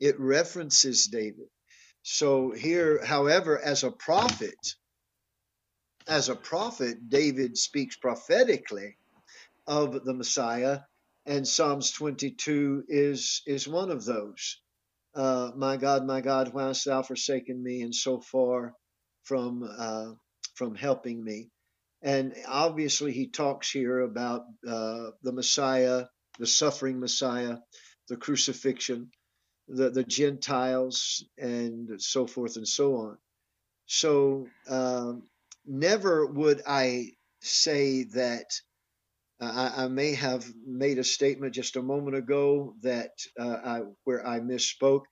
It 0.00 0.20
references 0.20 1.06
David. 1.06 1.48
So 2.02 2.52
here, 2.52 3.04
however, 3.04 3.58
as 3.58 3.84
a 3.84 3.92
prophet, 3.92 4.58
as 6.08 6.28
a 6.28 6.36
prophet, 6.36 7.08
David 7.08 7.56
speaks 7.58 7.96
prophetically 7.96 8.96
of 9.66 10.04
the 10.04 10.14
Messiah, 10.14 10.80
and 11.26 11.48
Psalms 11.48 11.92
22 11.92 12.84
is 12.88 13.42
is 13.46 13.68
one 13.68 13.90
of 13.90 14.04
those. 14.04 14.60
Uh, 15.14 15.52
my 15.56 15.76
God, 15.76 16.06
my 16.06 16.20
God, 16.22 16.54
why 16.54 16.68
hast 16.68 16.86
thou 16.86 17.02
forsaken 17.02 17.62
me, 17.62 17.82
and 17.82 17.94
so 17.94 18.20
far 18.20 18.74
from 19.24 19.68
uh, 19.78 20.12
from 20.54 20.74
helping 20.74 21.22
me? 21.24 21.50
And 22.02 22.34
obviously, 22.46 23.12
he 23.12 23.28
talks 23.28 23.70
here 23.70 24.00
about 24.00 24.42
uh, 24.66 25.10
the 25.22 25.32
Messiah, 25.32 26.04
the 26.38 26.46
suffering 26.46 27.00
Messiah, 27.00 27.56
the 28.08 28.16
crucifixion, 28.16 29.10
the 29.66 29.90
the 29.90 30.04
Gentiles, 30.04 31.24
and 31.36 32.00
so 32.00 32.26
forth 32.26 32.56
and 32.56 32.68
so 32.68 32.96
on. 32.96 33.18
So 33.86 34.46
um, 34.68 35.24
never 35.66 36.26
would 36.26 36.62
I 36.66 37.12
say 37.40 38.04
that 38.14 38.46
uh, 39.40 39.72
I, 39.76 39.84
I, 39.84 39.88
may 39.88 40.14
have 40.14 40.44
made 40.66 40.98
a 40.98 41.04
statement 41.04 41.54
just 41.54 41.76
a 41.76 41.82
moment 41.82 42.16
ago 42.16 42.74
that 42.82 43.12
uh, 43.38 43.56
I, 43.64 43.80
where 44.04 44.26
I 44.26 44.40
misspoke. 44.40 45.04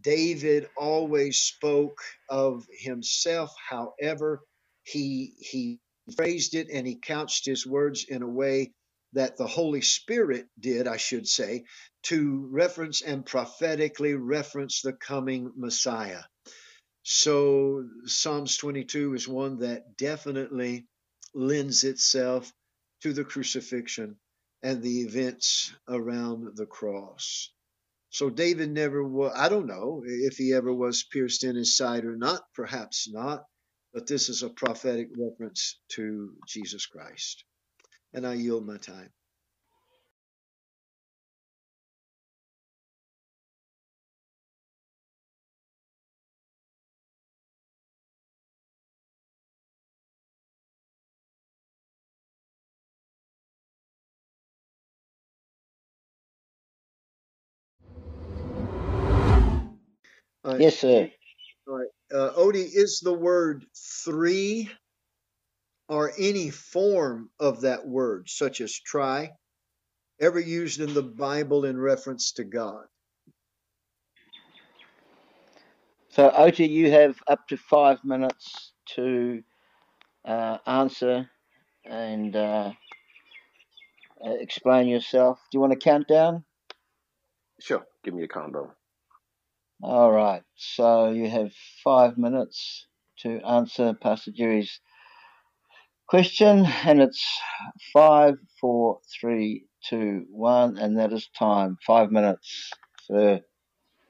David 0.00 0.68
always 0.76 1.38
spoke 1.38 2.00
of 2.28 2.66
himself. 2.80 3.54
However, 3.68 4.42
he 4.86 5.34
he 5.38 5.80
phrased 6.16 6.54
it 6.54 6.68
and 6.72 6.86
he 6.86 6.96
couched 6.96 7.44
his 7.46 7.66
words 7.66 8.04
in 8.08 8.22
a 8.22 8.28
way 8.28 8.72
that 9.12 9.36
the 9.36 9.46
Holy 9.46 9.80
Spirit 9.80 10.46
did, 10.58 10.86
I 10.86 10.96
should 10.96 11.26
say, 11.26 11.64
to 12.04 12.48
reference 12.50 13.02
and 13.02 13.26
prophetically 13.26 14.14
reference 14.14 14.82
the 14.82 14.92
coming 14.92 15.52
Messiah. 15.56 16.22
So 17.02 17.88
Psalms 18.04 18.56
22 18.56 19.14
is 19.14 19.28
one 19.28 19.58
that 19.60 19.96
definitely 19.96 20.86
lends 21.34 21.84
itself 21.84 22.52
to 23.02 23.12
the 23.12 23.24
crucifixion 23.24 24.16
and 24.62 24.82
the 24.82 25.00
events 25.02 25.72
around 25.88 26.56
the 26.56 26.66
cross. 26.66 27.50
So 28.10 28.30
David 28.30 28.70
never 28.70 29.02
was, 29.02 29.32
I 29.36 29.48
don't 29.48 29.66
know 29.66 30.02
if 30.04 30.36
he 30.36 30.52
ever 30.54 30.72
was 30.72 31.04
pierced 31.04 31.44
in 31.44 31.56
his 31.56 31.76
side 31.76 32.04
or 32.04 32.16
not, 32.16 32.42
perhaps 32.54 33.08
not, 33.10 33.44
but 33.96 34.06
this 34.08 34.30
is 34.30 34.44
a 34.44 34.50
prophetic 34.50 35.10
reference 35.18 35.80
to 35.90 36.36
Jesus 36.48 36.86
Christ. 36.86 37.46
And 38.14 38.26
I 38.26 38.34
yield 38.34 38.66
my 38.66 38.78
time. 38.78 39.10
Uh, 60.44 60.56
yes, 60.60 60.78
sir. 60.80 61.10
All 62.12 62.18
right. 62.18 62.28
Uh, 62.28 62.32
Oti, 62.36 62.60
is 62.60 63.00
the 63.00 63.12
word 63.12 63.64
three 64.04 64.70
or 65.88 66.12
any 66.18 66.50
form 66.50 67.30
of 67.38 67.62
that 67.62 67.86
word, 67.86 68.28
such 68.28 68.60
as 68.60 68.72
try, 68.72 69.32
ever 70.20 70.40
used 70.40 70.80
in 70.80 70.94
the 70.94 71.02
Bible 71.02 71.64
in 71.64 71.78
reference 71.78 72.32
to 72.32 72.44
God? 72.44 72.84
So, 76.10 76.30
Oti, 76.30 76.66
you 76.66 76.90
have 76.90 77.16
up 77.28 77.46
to 77.48 77.56
five 77.56 78.02
minutes 78.04 78.72
to 78.94 79.42
uh, 80.24 80.58
answer 80.66 81.28
and 81.84 82.34
uh, 82.34 82.72
uh 84.24 84.30
explain 84.40 84.88
yourself. 84.88 85.38
Do 85.50 85.56
you 85.56 85.60
want 85.60 85.72
to 85.72 85.78
count 85.78 86.08
down? 86.08 86.44
Sure. 87.60 87.86
Give 88.02 88.14
me 88.14 88.24
a 88.24 88.28
countdown. 88.28 88.70
All 89.82 90.12
right. 90.12 90.42
So 90.56 91.10
you 91.12 91.30
have 91.30 91.52
five 91.84 92.18
minutes 92.18 92.86
to 93.20 93.40
answer 93.46 93.94
Pastor 93.94 94.32
Jerry's 94.32 94.80
question, 96.08 96.66
and 96.84 97.02
it's 97.02 97.24
five, 97.92 98.34
four, 98.60 99.00
three, 99.20 99.66
two, 99.88 100.26
one, 100.30 100.78
and 100.78 100.98
that 100.98 101.12
is 101.12 101.28
time. 101.38 101.78
Five 101.86 102.12
minutes, 102.12 102.70
sir. 103.08 103.42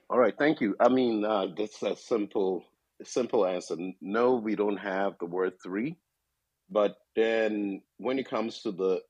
All 0.09 0.19
right. 0.19 0.35
Thank 0.37 0.61
you. 0.61 0.75
I 0.79 0.89
mean, 0.89 1.25
uh, 1.25 1.47
that's 1.57 1.83
a 1.83 1.95
simple, 1.95 2.65
simple 3.03 3.45
answer. 3.47 3.77
No, 4.01 4.35
we 4.35 4.55
don't 4.55 4.77
have 4.77 5.15
the 5.19 5.27
word 5.27 5.53
three 5.63 5.95
But 6.69 6.95
then 7.15 7.81
when 7.97 8.19
it 8.19 8.29
comes 8.29 8.61
to 8.63 8.71
the 8.71 9.01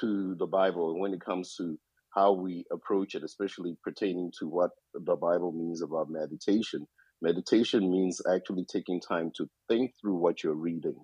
to 0.00 0.34
the 0.36 0.46
Bible, 0.46 0.98
when 0.98 1.12
it 1.14 1.20
comes 1.20 1.54
to 1.56 1.78
how 2.14 2.32
we 2.32 2.64
approach 2.72 3.14
it, 3.14 3.24
especially 3.24 3.76
pertaining 3.84 4.32
to 4.38 4.48
what 4.48 4.70
the 4.94 5.16
Bible 5.16 5.52
means 5.52 5.82
about 5.82 6.10
meditation, 6.10 6.86
meditation 7.22 7.90
means 7.90 8.20
actually 8.32 8.64
taking 8.70 9.00
time 9.00 9.30
to 9.36 9.48
think 9.68 9.92
through 10.00 10.16
what 10.16 10.42
you're 10.42 10.54
reading. 10.54 10.96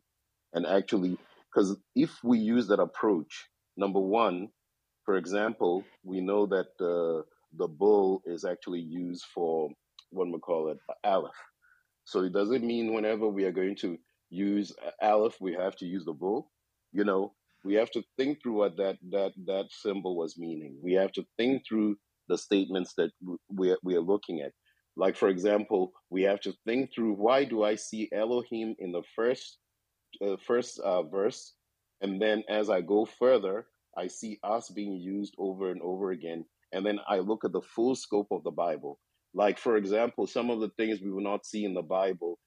And 0.55 0.66
actually 0.66 1.18
because 1.52 1.76
if 1.94 2.12
we 2.22 2.39
use 2.39 2.68
that 2.68 2.80
approach 2.80 3.47
number 3.76 4.01
one 4.01 4.48
for 5.05 5.16
example 5.16 5.85
we 6.05 6.20
know 6.20 6.47
that 6.47 6.66
the 6.78 7.24
the 7.56 7.68
bull 7.68 8.22
is 8.26 8.44
actually 8.44 8.80
used 8.80 9.24
for 9.35 9.70
what 10.10 10.28
we 10.28 10.39
call 10.39 10.70
it 10.70 10.78
aleph. 11.05 11.32
So 12.05 12.22
it 12.22 12.32
doesn't 12.32 12.64
mean 12.64 12.93
whenever 12.94 13.28
we 13.28 13.44
are 13.44 13.52
going 13.52 13.76
to 13.76 13.98
use 14.30 14.72
uh, 14.85 14.90
aleph 15.06 15.36
we 15.40 15.55
have 15.55 15.76
to 15.76 15.86
use 15.86 16.05
the 16.05 16.12
bull. 16.12 16.51
You 16.93 17.05
know 17.05 17.32
we 17.64 17.74
have 17.74 17.90
to 17.93 18.02
think 18.16 18.43
through 18.43 18.55
what 18.55 18.76
that 18.76 18.98
that 19.10 19.32
that 19.47 19.66
symbol 19.70 20.16
was 20.16 20.39
meaning. 20.39 20.78
We 20.82 20.94
have 20.94 21.12
to 21.12 21.24
think 21.36 21.62
through 21.68 21.97
the 22.28 22.39
statements 22.39 22.94
that 22.97 23.10
we 23.51 23.76
we 23.82 23.97
are 23.97 24.01
looking 24.01 24.40
at. 24.40 24.52
Like 24.97 25.16
for 25.16 25.28
example 25.28 25.93
we 26.10 26.22
have 26.22 26.40
to 26.40 26.55
think 26.66 26.93
through 26.94 27.14
why 27.14 27.44
do 27.44 27.62
i 27.62 27.76
see 27.76 28.09
elohim 28.12 28.74
in 28.78 28.93
the 28.93 29.02
first 29.14 29.59
uh, 30.24 30.36
first 30.47 30.78
uh, 30.80 31.02
verse, 31.02 31.55
and 32.01 32.20
then 32.20 32.43
as 32.48 32.70
I 32.70 32.80
go 32.80 33.06
further, 33.06 33.66
I 33.97 34.09
see 34.09 34.39
us 34.43 34.70
being 34.70 34.97
used 34.97 35.35
over 35.39 35.70
and 35.70 35.80
over 35.82 36.10
again, 36.10 36.44
and 36.72 36.85
then 36.85 37.01
I 37.09 37.18
look 37.18 37.44
at 37.44 37.52
the 37.52 37.62
full 37.62 37.94
scope 37.94 38.28
of 38.30 38.44
the 38.44 38.51
Bible. 38.51 38.98
Like 39.35 39.59
for 39.59 39.76
example, 39.76 40.26
some 40.26 40.51
of 40.51 40.60
the 40.60 40.70
things 40.70 41.01
we 41.01 41.10
will 41.10 41.22
not 41.22 41.47
see 41.47 41.64
in 41.64 41.74
the 41.74 41.82
Bible, 41.82 42.39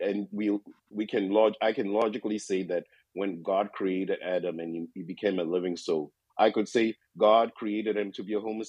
and 0.00 0.28
we 0.32 0.58
we 0.90 1.06
can 1.06 1.30
log 1.30 1.54
I 1.62 1.72
can 1.72 1.92
logically 1.92 2.38
say 2.38 2.62
that 2.64 2.84
when 3.18 3.42
God 3.42 3.72
created 3.72 4.18
Adam 4.24 4.60
and 4.60 4.74
he, 4.74 4.86
he 4.94 5.02
became 5.02 5.38
a 5.38 5.44
living 5.44 5.76
soul, 5.76 6.12
I 6.38 6.50
could 6.50 6.68
say 6.68 6.94
God 7.18 7.52
created 7.54 7.96
him 7.96 8.12
to 8.12 8.22
be 8.22 8.34
a 8.34 8.40
Homo 8.40 8.62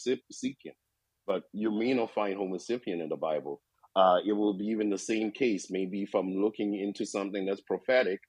but 1.28 1.44
you 1.54 1.72
may 1.72 1.94
not 1.94 2.14
find 2.14 2.36
Homo 2.36 2.58
in 2.88 3.10
the 3.10 3.16
Bible. 3.16 3.62
Uh, 3.96 4.18
it 4.26 4.34
will 4.34 4.58
be 4.58 4.66
even 4.66 4.90
the 4.90 4.98
same 4.98 5.32
case. 5.32 5.68
Maybe 5.70 6.02
if 6.02 6.16
I'm 6.16 6.42
looking 6.42 6.74
into 6.76 7.06
something 7.06 7.46
that's 7.46 7.62
prophetic 7.62 8.20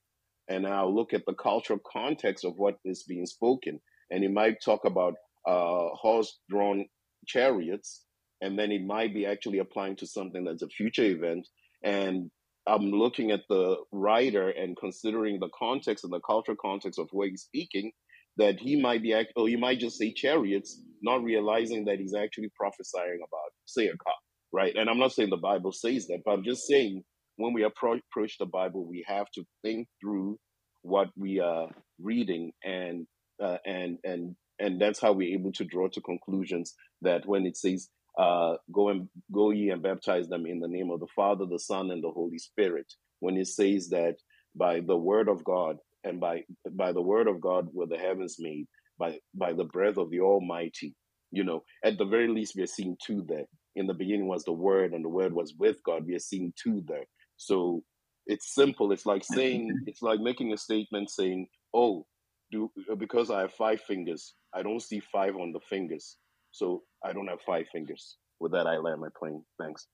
and 0.47 0.67
I'll 0.67 0.93
look 0.93 1.13
at 1.13 1.25
the 1.25 1.33
cultural 1.33 1.79
context 1.91 2.45
of 2.45 2.53
what 2.57 2.75
is 2.85 3.03
being 3.03 3.25
spoken. 3.25 3.79
And 4.11 4.23
it 4.23 4.31
might 4.31 4.57
talk 4.63 4.85
about 4.85 5.15
uh, 5.47 5.87
horse-drawn 5.93 6.85
chariots, 7.25 8.03
and 8.41 8.59
then 8.59 8.71
it 8.71 8.83
might 8.85 9.13
be 9.13 9.25
actually 9.25 9.59
applying 9.59 9.95
to 9.97 10.07
something 10.07 10.43
that's 10.43 10.61
a 10.61 10.67
future 10.67 11.05
event. 11.05 11.47
And 11.83 12.29
I'm 12.67 12.91
looking 12.91 13.31
at 13.31 13.41
the 13.49 13.77
writer 13.91 14.49
and 14.49 14.77
considering 14.77 15.39
the 15.39 15.49
context 15.57 16.03
and 16.03 16.13
the 16.13 16.21
cultural 16.21 16.57
context 16.61 16.99
of 16.99 17.09
where 17.11 17.29
he's 17.29 17.43
speaking, 17.43 17.91
that 18.37 18.59
he 18.59 18.81
might 18.81 19.01
be, 19.01 19.13
act- 19.13 19.33
or 19.35 19.47
he 19.47 19.55
might 19.55 19.79
just 19.79 19.97
say 19.97 20.13
chariots, 20.13 20.81
not 21.01 21.23
realizing 21.23 21.85
that 21.85 21.99
he's 21.99 22.13
actually 22.15 22.51
prophesying 22.55 23.19
about, 23.19 23.51
say, 23.65 23.87
a 23.87 23.97
car, 23.97 24.13
right? 24.53 24.75
And 24.75 24.89
I'm 24.89 24.99
not 24.99 25.13
saying 25.13 25.29
the 25.29 25.37
Bible 25.37 25.71
says 25.71 26.07
that, 26.07 26.19
but 26.25 26.31
I'm 26.31 26.43
just 26.43 26.67
saying 26.67 27.03
when 27.37 27.53
we 27.53 27.63
approach, 27.63 28.01
the 28.39 28.45
Bible, 28.45 28.85
we 28.87 29.03
have 29.07 29.29
to 29.35 29.43
think 29.63 29.87
through 30.01 30.37
what 30.83 31.09
we 31.17 31.39
are 31.39 31.69
reading, 31.99 32.51
and 32.63 33.07
uh, 33.43 33.57
and 33.65 33.97
and 34.03 34.35
and 34.59 34.79
that's 34.79 34.99
how 35.01 35.11
we're 35.13 35.35
able 35.37 35.51
to 35.53 35.65
draw 35.65 35.87
to 35.89 36.01
conclusions 36.01 36.75
that 37.01 37.25
when 37.25 37.45
it 37.45 37.57
says, 37.57 37.89
uh, 38.17 38.55
"Go 38.71 38.89
and 38.89 39.09
go 39.31 39.51
ye 39.51 39.69
and 39.69 39.81
baptize 39.81 40.27
them 40.27 40.45
in 40.45 40.59
the 40.59 40.67
name 40.67 40.91
of 40.91 40.99
the 40.99 41.07
Father, 41.15 41.45
the 41.45 41.59
Son, 41.59 41.91
and 41.91 42.03
the 42.03 42.11
Holy 42.11 42.39
Spirit," 42.39 42.91
when 43.19 43.37
it 43.37 43.47
says 43.47 43.89
that 43.89 44.17
by 44.55 44.81
the 44.81 44.97
word 44.97 45.29
of 45.29 45.43
God 45.43 45.77
and 46.03 46.19
by 46.19 46.43
by 46.71 46.91
the 46.91 47.01
word 47.01 47.27
of 47.27 47.41
God 47.41 47.69
were 47.73 47.87
the 47.87 47.97
heavens 47.97 48.37
made, 48.39 48.67
by 48.97 49.19
by 49.33 49.53
the 49.53 49.65
breath 49.65 49.97
of 49.97 50.09
the 50.09 50.21
Almighty, 50.21 50.95
you 51.31 51.43
know, 51.43 51.63
at 51.83 51.97
the 51.97 52.05
very 52.05 52.27
least, 52.27 52.55
we 52.55 52.63
are 52.63 52.67
seeing 52.67 52.97
two 53.03 53.23
there. 53.27 53.45
In 53.75 53.87
the 53.87 53.93
beginning 53.93 54.27
was 54.27 54.43
the 54.43 54.51
Word, 54.51 54.93
and 54.93 55.03
the 55.03 55.09
Word 55.09 55.33
was 55.33 55.53
with 55.57 55.77
God. 55.85 56.05
We 56.05 56.15
are 56.15 56.19
seeing 56.19 56.53
two 56.61 56.83
there. 56.87 57.05
So 57.37 57.83
it's 58.27 58.53
simple. 58.53 58.91
It's 58.91 59.05
like 59.05 59.23
saying, 59.23 59.77
it's 59.85 60.01
like 60.01 60.19
making 60.19 60.51
a 60.53 60.57
statement 60.57 61.09
saying, 61.09 61.47
"Oh, 61.73 62.05
do 62.51 62.69
because 62.97 63.31
I 63.31 63.41
have 63.41 63.53
five 63.53 63.81
fingers, 63.81 64.35
I 64.53 64.61
don't 64.61 64.81
see 64.81 64.99
five 64.99 65.37
on 65.37 65.53
the 65.53 65.61
fingers, 65.61 66.17
so 66.51 66.83
I 67.03 67.13
don't 67.13 67.27
have 67.27 67.39
five 67.45 67.65
fingers." 67.71 68.17
With 68.39 68.53
that, 68.53 68.65
I 68.65 68.77
land 68.77 69.01
my 69.01 69.09
plane. 69.17 69.43
Thanks. 69.59 69.87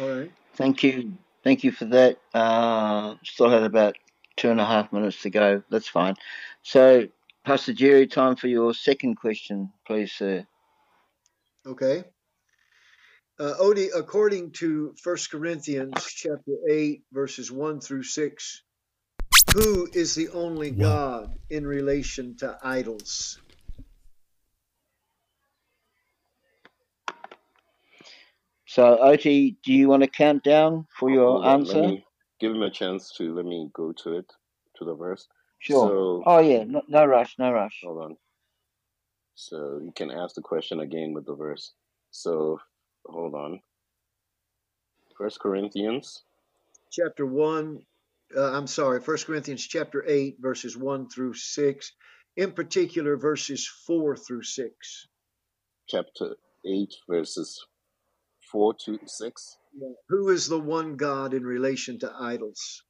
All 0.00 0.08
right. 0.08 0.32
Thank 0.54 0.82
you. 0.82 1.12
Thank 1.44 1.64
you 1.64 1.72
for 1.72 1.84
that. 1.86 2.18
Uh, 2.34 3.14
still 3.24 3.50
had 3.50 3.62
about 3.62 3.96
two 4.36 4.50
and 4.50 4.60
a 4.60 4.64
half 4.64 4.92
minutes 4.92 5.22
to 5.22 5.30
go. 5.30 5.62
That's 5.70 5.88
fine. 5.88 6.14
So, 6.62 7.08
Pastor 7.44 7.72
Jerry, 7.72 8.06
time 8.06 8.36
for 8.36 8.48
your 8.48 8.74
second 8.74 9.16
question, 9.16 9.72
please, 9.86 10.12
sir. 10.12 10.46
Okay. 11.66 12.04
Uh, 13.40 13.54
Oti, 13.60 13.88
according 13.94 14.50
to 14.52 14.94
1 15.04 15.16
Corinthians 15.30 16.04
chapter 16.12 16.54
8, 16.68 17.02
verses 17.12 17.52
1 17.52 17.80
through 17.80 18.02
6, 18.02 18.62
who 19.54 19.88
is 19.92 20.14
the 20.14 20.28
only 20.30 20.72
God 20.72 21.38
in 21.48 21.66
relation 21.66 22.36
to 22.38 22.58
idols? 22.62 23.38
So, 28.68 28.98
Oti, 29.00 29.56
do 29.64 29.72
you 29.74 29.88
want 29.88 30.04
to 30.04 30.10
count 30.10 30.44
down 30.44 30.86
for 30.98 31.10
your 31.10 31.32
Hold 31.32 31.46
on, 31.46 31.60
answer? 31.60 31.74
let 31.74 31.88
me 31.90 32.06
give 32.40 32.52
him 32.52 32.62
a 32.62 32.70
chance 32.70 33.12
to 33.18 33.34
let 33.34 33.46
me 33.46 33.70
go 33.74 33.92
to 34.04 34.18
it 34.18 34.32
to 34.78 34.84
the 34.86 34.94
verse. 34.94 35.28
Sure. 35.60 35.88
So 35.88 36.22
Oh, 36.26 36.40
yeah. 36.40 36.64
No, 36.64 36.82
no 36.88 37.06
rush. 37.06 37.36
No 37.38 37.52
rush. 37.52 37.80
hold 37.84 38.02
on. 38.04 38.16
So 39.36 39.80
you 39.82 39.92
can 39.96 40.10
ask 40.10 40.34
the 40.36 40.42
question 40.42 40.80
again 40.80 41.14
with 41.14 41.26
the 41.26 41.34
verse. 41.34 41.72
So 42.12 42.60
hold 43.06 43.34
on. 43.34 43.60
First 45.16 45.40
Corinthians 45.40 46.24
Chapter 46.92 47.26
1, 47.26 47.82
uh, 48.36 48.52
I'm 48.52 48.66
sorry, 48.66 49.00
First 49.00 49.26
Corinthians 49.26 49.66
chapter 49.66 50.04
8, 50.08 50.36
verses 50.40 50.76
1 50.76 51.10
through 51.10 51.34
6, 51.34 51.92
in 52.36 52.52
particular, 52.52 53.16
verses 53.16 53.66
4 53.86 54.16
through 54.16 54.42
6. 54.44 55.08
chapter 55.88 56.36
eight 56.66 56.94
verses 57.08 57.66
four 58.50 58.74
to 58.84 58.98
six. 59.06 59.58
Yeah. 59.78 59.88
Who 60.08 60.30
is 60.30 60.48
the 60.48 60.58
one 60.58 60.96
God 60.96 61.34
in 61.34 61.44
relation 61.44 61.98
to 62.00 62.12
idols? 62.18 62.82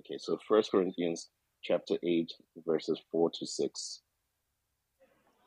Okay, 0.00 0.18
so 0.18 0.38
First 0.48 0.70
Corinthians 0.70 1.28
chapter 1.62 1.96
eight 2.04 2.32
verses 2.66 3.00
four 3.10 3.30
to 3.38 3.46
six. 3.46 4.00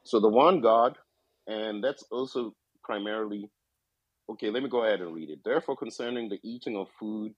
So 0.04 0.20
the 0.20 0.30
one 0.30 0.62
God, 0.62 0.98
and 1.48 1.84
that's 1.84 2.04
also 2.12 2.54
primarily 2.84 3.50
okay. 4.30 4.50
Let 4.50 4.64
me 4.64 4.70
go 4.70 4.86
ahead 4.86 5.02
and 5.02 5.14
read 5.14 5.30
it. 5.30 5.40
Therefore, 5.44 5.76
concerning 5.76 6.30
the 6.30 6.40
eating 6.44 6.78
of 6.78 6.88
food, 7.00 7.34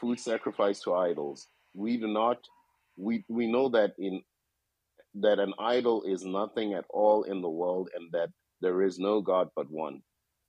food 0.00 0.18
sacrificed 0.20 0.84
to 0.84 0.94
idols, 0.94 1.48
we 1.74 1.96
do 1.98 2.08
not. 2.08 2.38
We 2.96 3.24
we 3.28 3.46
know 3.50 3.68
that 3.70 3.92
in 3.98 4.22
that 5.14 5.38
an 5.38 5.52
idol 5.58 6.02
is 6.04 6.24
nothing 6.24 6.74
at 6.74 6.84
all 6.90 7.24
in 7.24 7.42
the 7.42 7.50
world, 7.50 7.90
and 7.94 8.10
that 8.12 8.30
there 8.60 8.82
is 8.82 8.98
no 8.98 9.20
God 9.20 9.48
but 9.56 9.70
one. 9.70 10.02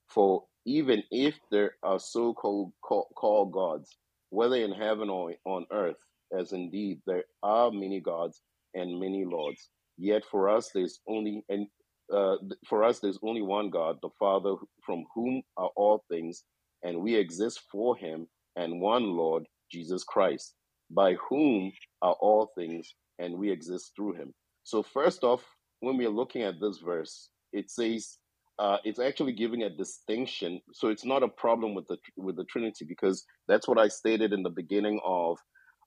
For 0.08 0.44
even 0.65 1.03
if 1.11 1.35
there 1.52 1.76
are 1.84 1.99
so-called 1.99 2.72
call, 2.84 3.07
called 3.15 3.52
gods, 3.52 3.98
whether 4.30 4.56
in 4.56 4.72
heaven 4.72 5.10
or 5.10 5.34
on 5.45 5.65
earth, 5.72 5.98
as 6.38 6.53
indeed 6.53 7.02
there 7.06 7.23
are 7.44 7.72
many 7.72 7.99
gods 7.99 8.41
and 8.73 8.99
many 8.99 9.26
lords, 9.26 9.69
yet 9.98 10.23
for 10.30 10.49
us 10.49 10.72
there's 10.73 10.99
only 11.07 11.44
and 11.49 11.68
uh, 12.14 12.35
for 12.68 12.84
us 12.84 12.99
there's 12.99 13.19
only 13.23 13.41
one 13.41 13.69
God, 13.69 13.98
the 14.02 14.10
Father, 14.19 14.56
from 14.85 15.06
whom 15.15 15.41
are 15.57 15.69
all 15.76 16.03
things, 16.10 16.44
and 16.84 17.02
we 17.02 17.15
exist 17.15 17.61
for 17.72 17.95
Him, 17.95 18.27
and 18.56 18.81
one 18.81 19.03
Lord, 19.18 19.45
Jesus 19.72 20.03
Christ, 20.03 20.56
by 20.91 21.15
whom 21.30 21.72
are 22.02 22.15
all 22.19 22.52
things, 22.57 22.94
and 23.19 23.38
we 23.38 23.52
exist 23.52 23.91
through 23.95 24.14
Him. 24.14 24.34
So 24.64 24.84
first 24.84 25.23
off, 25.23 25.44
when 25.80 25.98
we 25.98 26.06
are 26.06 26.10
looking 26.10 26.44
at 26.44 26.60
this 26.60 26.80
verse, 26.80 27.30
it 27.52 27.69
says 27.69 28.18
uh, 28.60 28.78
it's 28.84 29.00
actually 29.00 29.34
giving 29.34 29.64
a 29.64 29.70
distinction. 29.70 30.62
So 30.74 30.90
it's 30.90 31.06
not 31.06 31.24
a 31.24 31.28
problem 31.28 31.74
with 31.74 31.88
the 31.88 31.98
with 32.18 32.36
the 32.36 32.46
Trinity 32.46 32.86
because 32.88 33.26
that's 33.48 33.68
what 33.68 33.80
I 33.80 33.88
stated 33.88 34.34
in 34.34 34.44
the 34.44 34.50
beginning 34.50 35.00
of 35.06 35.38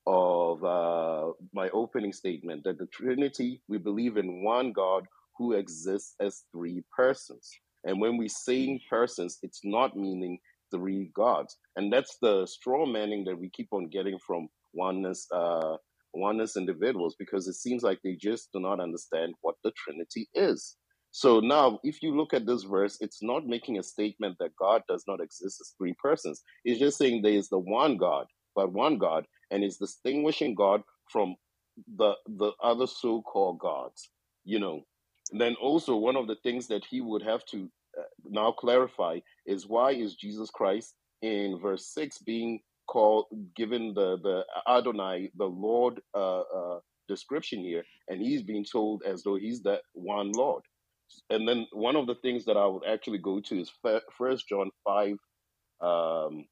of 0.05 0.63
uh, 0.63 1.31
my 1.53 1.69
opening 1.69 2.13
statement 2.13 2.63
that 2.63 2.77
the 2.77 2.87
Trinity 2.87 3.61
we 3.67 3.77
believe 3.77 4.17
in 4.17 4.43
one 4.43 4.73
God 4.73 5.05
who 5.37 5.53
exists 5.53 6.15
as 6.19 6.43
three 6.51 6.83
persons. 6.95 7.49
And 7.83 8.01
when 8.01 8.17
we 8.17 8.27
say 8.27 8.79
persons, 8.89 9.37
it's 9.43 9.61
not 9.63 9.95
meaning 9.95 10.39
three 10.71 11.11
gods, 11.15 11.57
and 11.77 11.91
that's 11.91 12.17
the 12.21 12.45
straw 12.45 12.85
manning 12.85 13.23
that 13.25 13.39
we 13.39 13.49
keep 13.49 13.69
on 13.71 13.87
getting 13.87 14.19
from 14.25 14.49
oneness 14.73 15.25
uh, 15.33 15.77
oneness 16.13 16.57
individuals 16.57 17.15
because 17.17 17.47
it 17.47 17.53
seems 17.53 17.83
like 17.83 17.99
they 18.03 18.15
just 18.19 18.49
do 18.53 18.59
not 18.59 18.81
understand 18.81 19.35
what 19.41 19.55
the 19.63 19.71
Trinity 19.71 20.27
is 20.33 20.75
so 21.11 21.39
now, 21.39 21.79
if 21.83 22.03
you 22.03 22.15
look 22.15 22.33
at 22.33 22.45
this 22.45 22.63
verse, 22.63 22.97
it's 23.01 23.23
not 23.23 23.47
making 23.47 23.77
a 23.79 23.83
statement 23.83 24.37
that 24.39 24.55
God 24.55 24.83
does 24.87 25.05
not 25.07 25.21
exist 25.21 25.61
as 25.61 25.73
three 25.77 25.93
persons. 26.01 26.41
It's 26.65 26.79
just 26.79 26.97
saying 26.97 27.21
there 27.21 27.31
is 27.31 27.49
the 27.49 27.59
one 27.59 27.97
God, 27.97 28.27
but 28.55 28.73
one 28.73 28.97
God, 28.97 29.25
and 29.51 29.63
is 29.63 29.77
distinguishing 29.77 30.55
God 30.55 30.83
from 31.11 31.35
the 31.97 32.13
the 32.27 32.51
other 32.61 32.87
so-called 32.87 33.59
gods. 33.59 34.09
You 34.43 34.59
know, 34.59 34.81
and 35.31 35.41
then 35.41 35.55
also 35.61 35.95
one 35.95 36.15
of 36.15 36.27
the 36.27 36.37
things 36.43 36.67
that 36.67 36.85
he 36.89 37.01
would 37.01 37.23
have 37.23 37.45
to 37.47 37.69
uh, 37.97 38.03
now 38.25 38.51
clarify 38.51 39.19
is 39.45 39.67
why 39.67 39.91
is 39.91 40.15
Jesus 40.15 40.49
Christ 40.49 40.95
in 41.21 41.59
verse 41.61 41.87
six 41.87 42.19
being 42.19 42.59
called 42.87 43.25
given 43.55 43.93
the 43.93 44.17
the 44.21 44.45
Adonai 44.67 45.31
the 45.37 45.45
Lord 45.45 46.01
uh, 46.15 46.41
uh, 46.41 46.79
description 47.07 47.59
here, 47.59 47.83
and 48.09 48.21
he's 48.21 48.43
being 48.43 48.65
told 48.65 49.03
as 49.03 49.23
though 49.23 49.35
he's 49.35 49.61
that 49.63 49.81
one 49.93 50.31
Lord. 50.33 50.63
And 51.29 51.47
then 51.47 51.67
one 51.71 51.95
of 51.95 52.07
the 52.07 52.15
things 52.15 52.45
that 52.45 52.57
I 52.57 52.65
would 52.65 52.85
actually 52.85 53.19
go 53.19 53.39
to 53.39 53.59
is 53.59 53.71
First 54.17 54.47
John 54.47 54.71
five. 54.83 55.17
Um, 55.81 56.45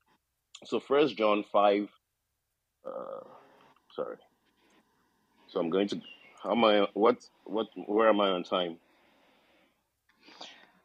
so 0.66 0.80
First 0.80 1.18
John 1.18 1.44
five. 1.52 1.90
Uh, 2.86 3.24
sorry. 3.96 4.18
So 5.48 5.60
I'm 5.60 5.70
going 5.70 5.88
to. 5.90 6.02
How 6.44 6.52
am 6.52 6.64
I? 6.64 6.88
What? 6.94 7.18
What? 7.46 7.68
Where 7.88 8.10
am 8.10 8.22
I 8.22 8.30
on 8.30 8.44
time? 8.44 8.78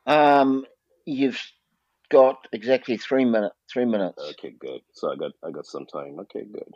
Um, 0.06 0.64
you've 1.04 1.40
got 2.10 2.48
exactly 2.52 2.96
three 2.96 3.24
minutes. 3.24 3.54
Three 3.72 3.84
minutes. 3.84 4.22
Okay, 4.32 4.54
good. 4.58 4.80
So 4.92 5.12
I 5.12 5.16
got 5.16 5.32
I 5.44 5.50
got 5.50 5.66
some 5.66 5.86
time. 5.86 6.18
Okay, 6.20 6.44
good. 6.44 6.72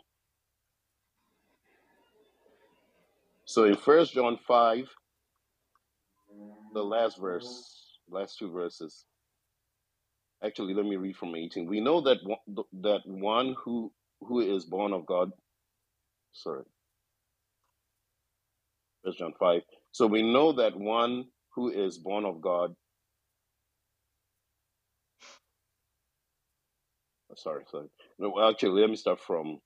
So 3.47 3.65
in 3.65 3.77
First 3.77 4.15
John 4.15 4.39
five, 4.47 4.89
the 6.75 6.85
last 6.85 7.21
verse, 7.21 7.99
last 8.11 8.39
two 8.39 8.53
verses. 8.53 9.07
Actually, 10.45 10.75
let 10.75 10.87
me 10.87 10.97
read 10.97 11.17
from 11.17 11.37
eighteen. 11.37 11.67
We 11.69 11.81
know 11.81 12.01
that 12.03 12.19
one, 12.25 12.65
that 12.83 13.03
one 13.07 13.57
who 13.65 13.93
who 14.23 14.41
is 14.41 14.65
born 14.67 14.93
of 14.95 15.07
God. 15.07 15.33
Sorry. 16.33 16.65
First 19.05 19.19
John 19.19 19.35
five. 19.41 19.63
So 19.93 20.07
we 20.07 20.23
know 20.23 20.53
that 20.53 20.77
one 20.77 21.27
who 21.55 21.71
is 21.71 21.99
born 21.99 22.25
of 22.27 22.41
God 22.43 22.73
sorry, 27.37 27.65
sorry. 27.71 27.89
No, 28.19 28.51
actually, 28.51 28.81
let 28.81 28.91
me 28.91 28.97
start 28.97 29.21
from. 29.21 29.61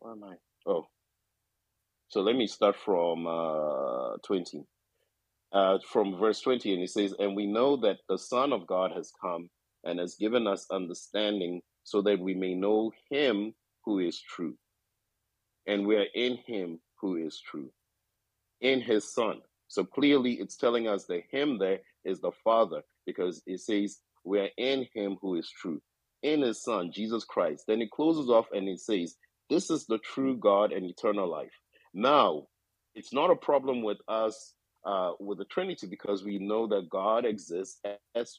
Where 0.00 0.12
am 0.12 0.24
I? 0.24 0.34
Oh, 0.66 0.86
so 2.08 2.22
let 2.22 2.36
me 2.36 2.46
start 2.46 2.76
from 2.76 3.26
uh, 3.26 4.16
20. 4.26 4.64
Uh, 5.54 5.78
from 5.88 6.18
verse 6.18 6.40
20, 6.42 6.72
and 6.72 6.80
he 6.80 6.88
says, 6.88 7.14
And 7.20 7.36
we 7.36 7.46
know 7.46 7.76
that 7.78 7.98
the 8.08 8.18
Son 8.18 8.52
of 8.52 8.66
God 8.66 8.92
has 8.92 9.12
come 9.20 9.48
and 9.84 10.00
has 10.00 10.16
given 10.16 10.48
us 10.48 10.66
understanding 10.72 11.62
so 11.84 12.02
that 12.02 12.20
we 12.20 12.34
may 12.34 12.54
know 12.54 12.92
him 13.10 13.54
who 13.84 14.00
is 14.00 14.20
true. 14.20 14.56
And 15.68 15.86
we 15.86 15.96
are 15.96 16.08
in 16.14 16.38
him 16.46 16.80
who 17.00 17.16
is 17.16 17.40
true, 17.40 17.70
in 18.62 18.80
his 18.82 19.14
Son. 19.14 19.42
So 19.68 19.84
clearly, 19.84 20.34
it's 20.34 20.56
telling 20.56 20.88
us 20.88 21.06
that 21.06 21.22
him 21.30 21.58
there 21.58 21.80
is 22.04 22.20
the 22.20 22.32
Father 22.44 22.82
because 23.06 23.42
it 23.46 23.60
says, 23.60 23.98
We 24.24 24.40
are 24.40 24.50
in 24.58 24.88
him 24.94 25.18
who 25.22 25.36
is 25.36 25.50
true 25.50 25.80
in 26.24 26.42
his 26.42 26.62
son, 26.62 26.92
Jesus 26.92 27.24
Christ. 27.24 27.64
Then 27.68 27.80
he 27.80 27.88
closes 27.88 28.30
off 28.30 28.46
and 28.52 28.66
he 28.68 28.76
says, 28.76 29.16
This 29.50 29.70
is 29.70 29.86
the 29.86 29.98
true 29.98 30.36
God 30.36 30.72
and 30.72 30.86
eternal 30.86 31.30
life. 31.30 31.52
Now, 31.94 32.48
it's 32.96 33.12
not 33.14 33.30
a 33.30 33.36
problem 33.36 33.82
with 33.82 33.98
us, 34.08 34.54
uh, 34.86 35.12
with 35.20 35.38
the 35.38 35.44
Trinity, 35.46 35.86
because 35.86 36.24
we 36.24 36.38
know 36.38 36.66
that 36.68 36.90
God 36.90 37.24
exists 37.24 37.80
as 38.14 38.38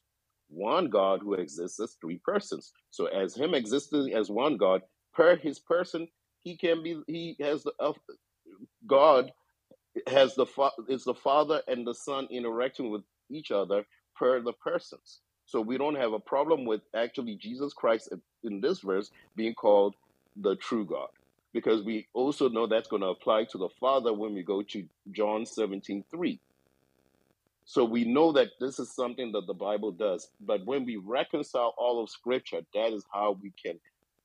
one 0.50 0.90
God 0.90 1.22
who 1.22 1.34
exists 1.34 1.80
as 1.80 1.98
three 2.02 2.20
persons. 2.24 2.72
So, 2.92 3.08
as 3.08 3.36
Him 3.36 3.54
existing 3.56 4.14
as 4.14 4.30
one 4.30 4.58
God, 4.58 4.82
per 5.14 5.36
His 5.38 5.60
person, 5.60 6.08
He 6.44 6.58
can 6.58 6.84
be, 6.84 7.02
He 7.08 7.36
has 7.42 7.64
the, 7.64 7.74
uh, 7.80 7.94
God 8.88 9.32
has 10.08 10.36
the, 10.36 10.46
is 10.90 11.04
the 11.04 11.14
Father 11.14 11.62
and 11.68 11.86
the 11.86 11.94
Son 11.94 12.28
interacting 12.32 12.92
with 12.92 13.04
each 13.30 13.52
other 13.52 13.86
per 14.16 14.42
the 14.42 14.54
persons. 14.54 15.22
So 15.46 15.62
we 15.62 15.78
don't 15.78 15.96
have 15.96 16.14
a 16.14 16.20
problem 16.20 16.66
with 16.66 16.82
actually 16.96 17.36
Jesus 17.36 17.74
Christ 17.74 18.10
in 18.44 18.62
this 18.62 18.80
verse 18.80 19.12
being 19.36 19.54
called 19.54 19.96
the 20.38 20.56
true 20.56 20.86
God. 20.86 21.10
Because 21.56 21.84
we 21.84 22.10
also 22.14 22.50
know 22.50 22.68
that's 22.68 22.90
going 22.90 23.04
to 23.04 23.10
apply 23.10 23.46
to 23.46 23.60
the 23.60 23.70
Father 23.82 24.14
when 24.14 24.36
we 24.36 24.44
go 24.44 24.64
to 24.64 24.86
John 25.14 25.48
17 25.48 26.06
3. 26.12 26.42
So 27.66 27.86
we 27.86 28.06
know 28.06 28.34
that 28.34 28.50
this 28.62 28.80
is 28.80 28.96
something 28.96 29.32
that 29.34 29.48
the 29.48 29.56
Bible 29.56 29.94
does. 29.94 30.30
But 30.42 30.66
when 30.68 30.86
we 30.86 30.98
reconcile 30.98 31.74
all 31.80 32.04
of 32.04 32.12
Scripture, 32.12 32.62
that 32.76 32.94
is 32.94 33.06
how 33.14 33.40
we 33.42 33.54
can 33.64 33.80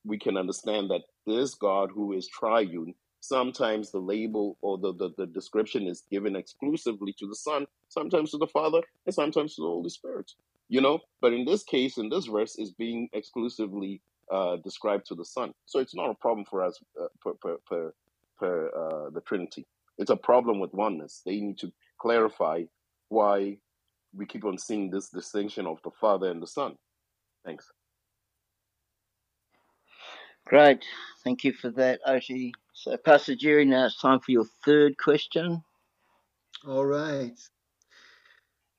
we 0.05 0.19
can 0.19 0.37
understand 0.39 0.91
that 0.91 1.05
this 1.27 1.55
God 1.55 1.91
who 1.95 2.15
is 2.15 2.29
triune, 2.29 2.95
sometimes 3.21 3.93
the 3.93 4.01
label 4.01 4.59
or 4.63 4.79
the, 4.79 4.95
the, 4.95 5.11
the 5.19 5.27
description 5.27 5.89
is 5.89 6.05
given 6.11 6.37
exclusively 6.37 7.15
to 7.21 7.29
the 7.29 7.37
Son, 7.37 7.67
sometimes 7.89 8.33
to 8.33 8.39
the 8.39 8.49
Father, 8.49 8.83
and 9.07 9.15
sometimes 9.15 9.57
to 9.57 9.63
the 9.63 9.69
Holy 9.69 9.91
Spirit 9.91 10.33
you 10.71 10.81
know 10.81 11.01
but 11.23 11.35
in 11.35 11.45
this 11.47 11.65
case 11.65 11.99
in 11.99 12.11
this 12.11 12.27
verse 12.27 12.57
is 12.57 12.73
being 12.73 13.09
exclusively 13.15 14.03
uh, 14.31 14.57
described 14.57 15.07
to 15.07 15.15
the 15.15 15.25
son 15.25 15.53
so 15.67 15.79
it's 15.81 15.95
not 15.95 16.11
a 16.11 16.15
problem 16.15 16.45
for 16.45 16.63
us 16.63 16.79
uh, 17.01 17.07
per, 17.23 17.35
per, 17.35 17.57
per, 17.67 17.95
per 18.39 18.69
uh, 18.69 19.11
the 19.11 19.21
trinity. 19.21 19.67
It's 19.99 20.11
a 20.11 20.17
problem 20.17 20.61
with 20.61 20.73
oneness. 20.73 21.23
They 21.25 21.41
need 21.41 21.59
to 21.59 21.73
clarify 22.01 22.65
why 23.09 23.59
we 24.15 24.27
keep 24.27 24.45
on 24.45 24.59
seeing 24.59 24.91
this 24.91 25.09
distinction 25.09 25.67
of 25.67 25.79
the 25.85 25.91
father 26.01 26.31
and 26.31 26.43
the 26.43 26.47
son. 26.47 26.77
Thanks. 27.45 27.71
Great. 30.47 30.83
Thank 31.23 31.45
you 31.45 31.53
for 31.53 31.71
that 31.73 32.01
Oti 32.07 32.53
so 32.73 32.97
pastor 32.97 33.37
jerry 33.37 33.65
now 33.65 33.87
it's 33.87 34.01
time 34.01 34.21
for 34.21 34.33
your 34.33 34.47
third 34.65 34.97
question. 34.97 35.63
All 36.67 36.87
right. 36.87 37.39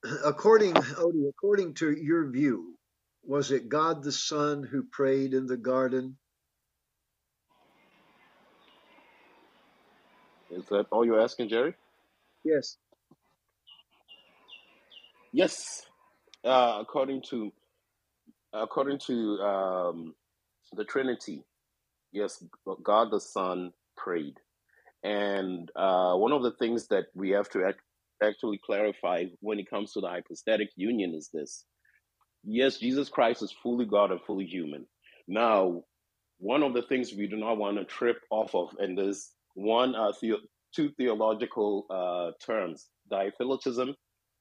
According 0.25 0.73
Odie, 0.73 1.29
according 1.29 1.75
to 1.75 1.91
your 1.91 2.29
view, 2.29 2.75
was 3.23 3.51
it 3.51 3.69
God 3.69 4.03
the 4.03 4.11
Son 4.11 4.63
who 4.63 4.83
prayed 4.83 5.33
in 5.33 5.45
the 5.47 5.57
garden? 5.57 6.17
Is 10.49 10.65
that 10.69 10.87
all 10.91 11.05
you're 11.05 11.21
asking, 11.21 11.49
Jerry? 11.49 11.73
Yes. 12.43 12.77
Yes. 15.31 15.85
Uh, 16.43 16.79
according 16.81 17.21
to 17.29 17.51
according 18.53 18.99
to 18.99 19.39
um, 19.39 20.15
the 20.73 20.83
Trinity, 20.83 21.43
yes, 22.11 22.43
God 22.83 23.11
the 23.11 23.19
Son 23.19 23.71
prayed, 23.95 24.35
and 25.03 25.71
uh, 25.75 26.15
one 26.15 26.31
of 26.31 26.43
the 26.43 26.51
things 26.59 26.87
that 26.87 27.05
we 27.13 27.29
have 27.29 27.49
to 27.49 27.63
act, 27.65 27.79
actually 28.23 28.59
clarify 28.65 29.25
when 29.39 29.59
it 29.59 29.69
comes 29.69 29.93
to 29.93 30.01
the 30.01 30.07
hypostatic 30.07 30.69
union 30.75 31.13
is 31.13 31.29
this. 31.33 31.65
Yes, 32.45 32.77
Jesus 32.77 33.09
Christ 33.09 33.43
is 33.43 33.51
fully 33.63 33.85
God 33.85 34.11
and 34.11 34.21
fully 34.21 34.45
human. 34.45 34.87
Now, 35.27 35.83
one 36.39 36.63
of 36.63 36.73
the 36.73 36.83
things 36.83 37.13
we 37.13 37.27
do 37.27 37.37
not 37.37 37.57
want 37.57 37.77
to 37.77 37.85
trip 37.85 38.17
off 38.31 38.55
of, 38.55 38.75
and 38.79 38.97
there's 38.97 39.31
one, 39.55 39.95
uh, 39.95 40.13
the- 40.21 40.41
two 40.73 40.91
theological 40.91 41.85
uh, 41.89 42.31
terms, 42.45 42.89
dithelitism 43.11 43.95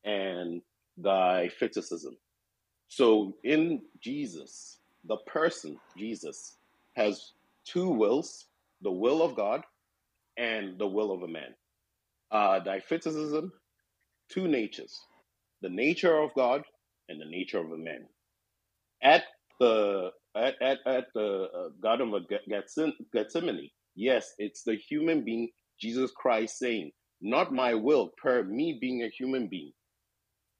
and 0.04 0.62
diphysitism. 1.00 2.14
So 2.88 3.36
in 3.44 3.82
Jesus, 4.02 4.80
the 5.04 5.18
person, 5.26 5.80
Jesus, 5.96 6.58
has 6.96 7.32
two 7.66 7.90
wills, 7.90 8.46
the 8.82 8.92
will 8.92 9.22
of 9.22 9.36
God 9.36 9.62
and 10.38 10.78
the 10.78 10.88
will 10.88 11.12
of 11.12 11.22
a 11.22 11.28
man. 11.28 11.54
Uh, 12.30 12.60
diphysitism 12.60 13.50
two 14.30 14.48
natures 14.48 15.00
the 15.62 15.70
nature 15.70 16.18
of 16.20 16.34
God 16.34 16.64
and 17.10 17.20
the 17.20 17.26
nature 17.26 17.58
of 17.58 17.72
a 17.72 17.78
man. 17.78 18.06
At 19.02 19.24
the 19.60 20.12
at, 20.36 20.54
at, 20.62 20.78
at 20.86 21.06
the 21.14 21.48
uh, 21.54 21.68
Garden 21.82 22.14
of 22.14 22.22
Gethsemane, 23.12 23.70
yes, 23.96 24.32
it's 24.38 24.62
the 24.64 24.76
human 24.76 25.24
being, 25.24 25.50
Jesus 25.80 26.12
Christ, 26.16 26.58
saying, 26.58 26.92
Not 27.20 27.52
my 27.52 27.74
will, 27.74 28.12
per 28.22 28.44
me 28.44 28.78
being 28.80 29.02
a 29.02 29.10
human 29.10 29.48
being, 29.48 29.72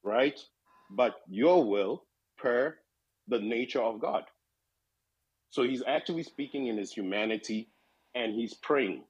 right? 0.05 0.39
But 0.91 1.15
your 1.29 1.65
will, 1.69 2.05
per 2.39 2.77
the 3.29 3.41
nature 3.41 3.83
of 3.83 4.01
God. 4.01 4.25
So 5.51 5.63
he's 5.63 5.85
actually 5.87 6.25
speaking 6.25 6.69
in 6.69 6.79
his 6.79 6.93
humanity 6.93 7.71
and 8.15 8.35
he's 8.35 8.55
praying 8.55 9.05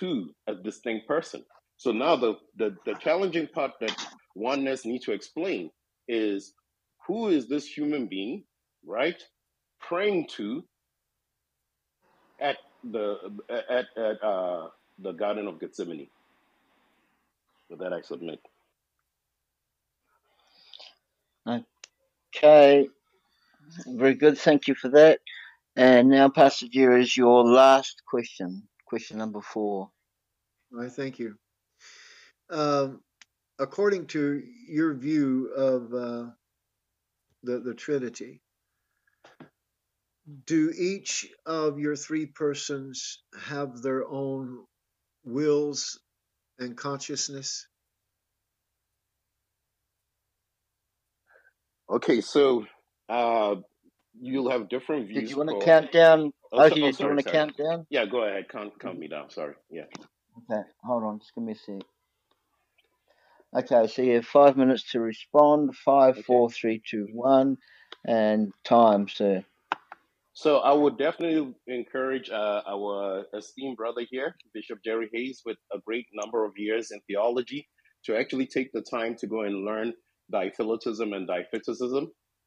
to 0.00 0.30
a 0.48 0.54
distinct 0.54 1.08
person. 1.08 1.44
So 1.76 1.92
now 1.92 2.16
the, 2.16 2.34
the, 2.56 2.76
the 2.86 2.94
challenging 2.94 3.48
part 3.48 3.72
that 3.80 3.96
oneness 4.36 4.86
needs 4.86 5.04
to 5.06 5.12
explain 5.12 5.70
is 6.08 6.54
who 7.08 7.28
is 7.28 7.48
this 7.48 7.66
human 7.66 8.06
being, 8.06 8.44
right, 8.86 9.20
praying 9.80 10.28
to 10.36 10.62
at 12.38 12.58
the 12.84 13.16
at 13.50 13.86
at 13.96 14.22
uh, 14.22 14.68
the 14.98 15.12
Garden 15.12 15.48
of 15.48 15.58
Gethsemane. 15.58 16.08
With 17.70 17.80
that, 17.80 17.92
I 17.92 18.02
submit. 18.02 18.40
Okay, 22.36 22.88
very 23.86 24.14
good. 24.14 24.38
Thank 24.38 24.68
you 24.68 24.74
for 24.74 24.88
that. 24.90 25.20
And 25.76 26.08
now, 26.08 26.28
Pastor 26.28 26.66
Jerry, 26.68 27.02
is 27.02 27.16
your 27.16 27.44
last 27.44 28.02
question, 28.08 28.68
question 28.86 29.18
number 29.18 29.40
four. 29.40 29.90
All 30.72 30.80
right, 30.80 30.92
thank 30.92 31.18
you. 31.18 31.36
Um, 32.50 33.00
according 33.58 34.06
to 34.08 34.42
your 34.66 34.94
view 34.94 35.48
of 35.56 35.94
uh, 35.94 36.30
the 37.42 37.60
the 37.60 37.74
Trinity, 37.74 38.40
do 40.46 40.72
each 40.76 41.26
of 41.46 41.78
your 41.78 41.96
three 41.96 42.26
persons 42.26 43.22
have 43.46 43.80
their 43.82 44.06
own 44.06 44.64
wills 45.24 46.00
and 46.58 46.76
consciousness? 46.76 47.66
Okay, 51.90 52.20
so 52.20 52.66
uh, 53.08 53.56
you'll 54.20 54.50
have 54.50 54.68
different 54.68 55.08
views. 55.08 55.22
Did 55.22 55.30
you 55.30 55.36
want 55.38 55.50
to 55.58 55.64
count 55.64 55.92
down? 55.92 56.32
Oh, 56.52 56.58
so- 56.58 56.64
Oti, 56.64 56.82
oh, 56.82 56.86
did 56.86 56.86
you 56.86 56.92
sorry, 56.92 57.14
want 57.14 57.24
to 57.26 57.32
count 57.32 57.56
down? 57.56 57.86
Yeah, 57.90 58.06
go 58.06 58.24
ahead. 58.24 58.48
Count, 58.50 58.78
count 58.78 58.98
me 58.98 59.08
down. 59.08 59.30
Sorry. 59.30 59.54
Yeah. 59.70 59.84
Okay, 60.50 60.62
hold 60.84 61.04
on, 61.04 61.18
just 61.20 61.34
give 61.34 61.44
me 61.44 61.52
a 61.52 61.56
sec. 61.56 61.82
Okay, 63.56 63.86
so 63.86 64.02
you 64.02 64.14
have 64.16 64.26
five 64.26 64.56
minutes 64.56 64.90
to 64.92 65.00
respond. 65.00 65.74
Five, 65.76 66.14
Okay. 66.16 66.22
four, 66.22 66.50
three, 66.50 66.82
two, 66.88 67.08
one, 67.12 67.56
and 68.06 68.52
time, 68.64 69.08
sir. 69.08 69.44
So 70.34 70.58
I 70.58 70.72
would 70.72 70.98
definitely 70.98 71.54
encourage 71.66 72.30
uh, 72.30 72.62
our 72.68 73.24
esteemed 73.34 73.76
brother 73.76 74.02
here, 74.08 74.36
Bishop 74.54 74.78
Jerry 74.84 75.08
Hayes, 75.12 75.42
with 75.44 75.56
a 75.72 75.78
great 75.80 76.06
number 76.12 76.44
of 76.44 76.52
years 76.56 76.90
in 76.92 77.00
theology, 77.08 77.66
to 78.04 78.16
actually 78.16 78.46
take 78.46 78.70
the 78.72 78.82
time 78.82 79.16
to 79.16 79.26
go 79.26 79.42
and 79.42 79.64
learn 79.64 79.92
dithelitism 80.32 81.16
and 81.16 81.28
diphysitism, 81.28 82.06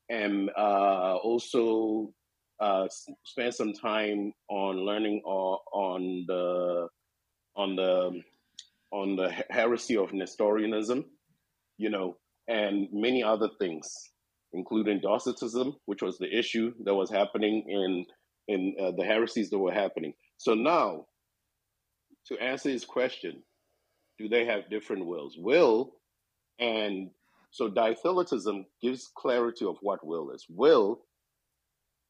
and 0.09 0.49
uh, 0.57 1.15
also 1.17 2.13
uh, 2.61 2.87
spend 3.25 3.53
some 3.53 3.73
time 3.73 4.31
on 4.49 4.77
learning 4.85 5.21
o- 5.25 5.59
on 5.73 6.23
the 6.27 6.87
on 7.57 7.75
the 7.75 8.21
on 8.91 9.15
the 9.15 9.31
heresy 9.49 9.97
of 9.97 10.13
Nestorianism, 10.13 11.05
you 11.77 11.89
know, 11.89 12.17
and 12.47 12.87
many 12.91 13.23
other 13.23 13.49
things 13.59 14.11
including 14.53 14.99
Docetism, 14.99 15.75
which 15.85 16.01
was 16.01 16.17
the 16.17 16.37
issue 16.37 16.73
that 16.83 16.93
was 16.93 17.09
happening 17.09 17.63
in 17.67 18.05
in 18.47 18.75
uh, 18.81 18.91
the 18.97 19.05
heresies 19.05 19.49
that 19.49 19.59
were 19.59 19.71
happening. 19.71 20.13
So 20.37 20.53
now, 20.55 21.05
to 22.27 22.37
answer 22.41 22.69
his 22.69 22.83
question, 22.83 23.43
do 24.17 24.27
they 24.27 24.45
have 24.45 24.69
different 24.69 25.05
wills? 25.05 25.35
Will 25.37 25.93
and 26.59 27.11
so 27.51 27.69
dithelitism 27.69 28.65
gives 28.81 29.09
clarity 29.15 29.65
of 29.65 29.77
what 29.81 30.05
will 30.05 30.31
is. 30.31 30.45
Will 30.49 31.01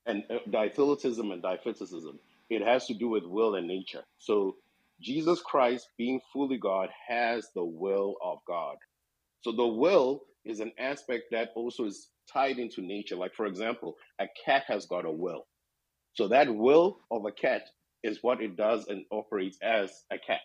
and 0.06 0.24
uh, 0.30 0.38
and 0.46 1.44
diphysitism, 1.44 2.18
it 2.50 2.62
has 2.66 2.86
to 2.88 2.94
do 2.94 3.10
with 3.10 3.24
will 3.26 3.56
and 3.56 3.68
nature. 3.68 4.04
So 4.18 4.56
Jesus 5.02 5.42
Christ, 5.42 5.88
being 5.98 6.22
fully 6.32 6.58
God, 6.58 6.90
has 7.08 7.48
the 7.56 7.64
will 7.66 8.16
of 8.24 8.40
God. 8.48 8.76
So 9.42 9.52
the 9.52 9.68
will 9.68 10.22
is 10.46 10.60
an 10.60 10.72
aspect 10.80 11.26
that 11.32 11.50
also 11.56 11.86
is 11.86 12.10
tied 12.32 12.60
into 12.60 12.82
nature. 12.82 13.16
Like, 13.16 13.34
for 13.36 13.46
example, 13.46 13.96
a 14.20 14.28
cat 14.46 14.64
has 14.68 14.86
got 14.86 15.06
a 15.06 15.12
will. 15.12 15.46
So 16.14 16.28
that 16.30 16.54
will 16.54 17.00
of 17.12 17.26
a 17.26 17.32
cat 17.32 17.64
is 18.04 18.20
what 18.22 18.42
it 18.42 18.56
does 18.58 18.88
and 18.88 19.06
operates 19.12 19.58
as 19.64 19.92
a 20.12 20.18
cat. 20.18 20.42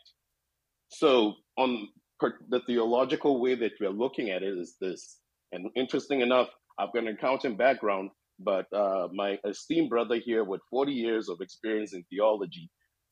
So, 0.89 1.35
on 1.57 1.89
per- 2.21 2.39
the 2.49 2.61
theological 2.67 3.41
way 3.41 3.55
that 3.57 3.73
we're 3.81 3.91
looking 3.91 4.31
at 4.31 4.43
it 4.43 4.59
is 4.59 4.77
this. 4.81 5.19
And 5.53 5.71
interesting 5.75 6.21
enough, 6.21 6.49
I've 6.79 6.93
got 6.93 7.05
an 7.05 7.09
accounting 7.09 7.57
background, 7.57 8.11
but 8.39 8.67
uh, 8.73 9.09
my 9.13 9.39
esteemed 9.47 9.91
brother 9.91 10.17
here 10.17 10.45
with 10.45 10.61
40 10.71 10.93
years 10.93 11.29
of 11.29 11.41
experience 11.41 11.95
in 11.95 12.05
theology 12.11 12.71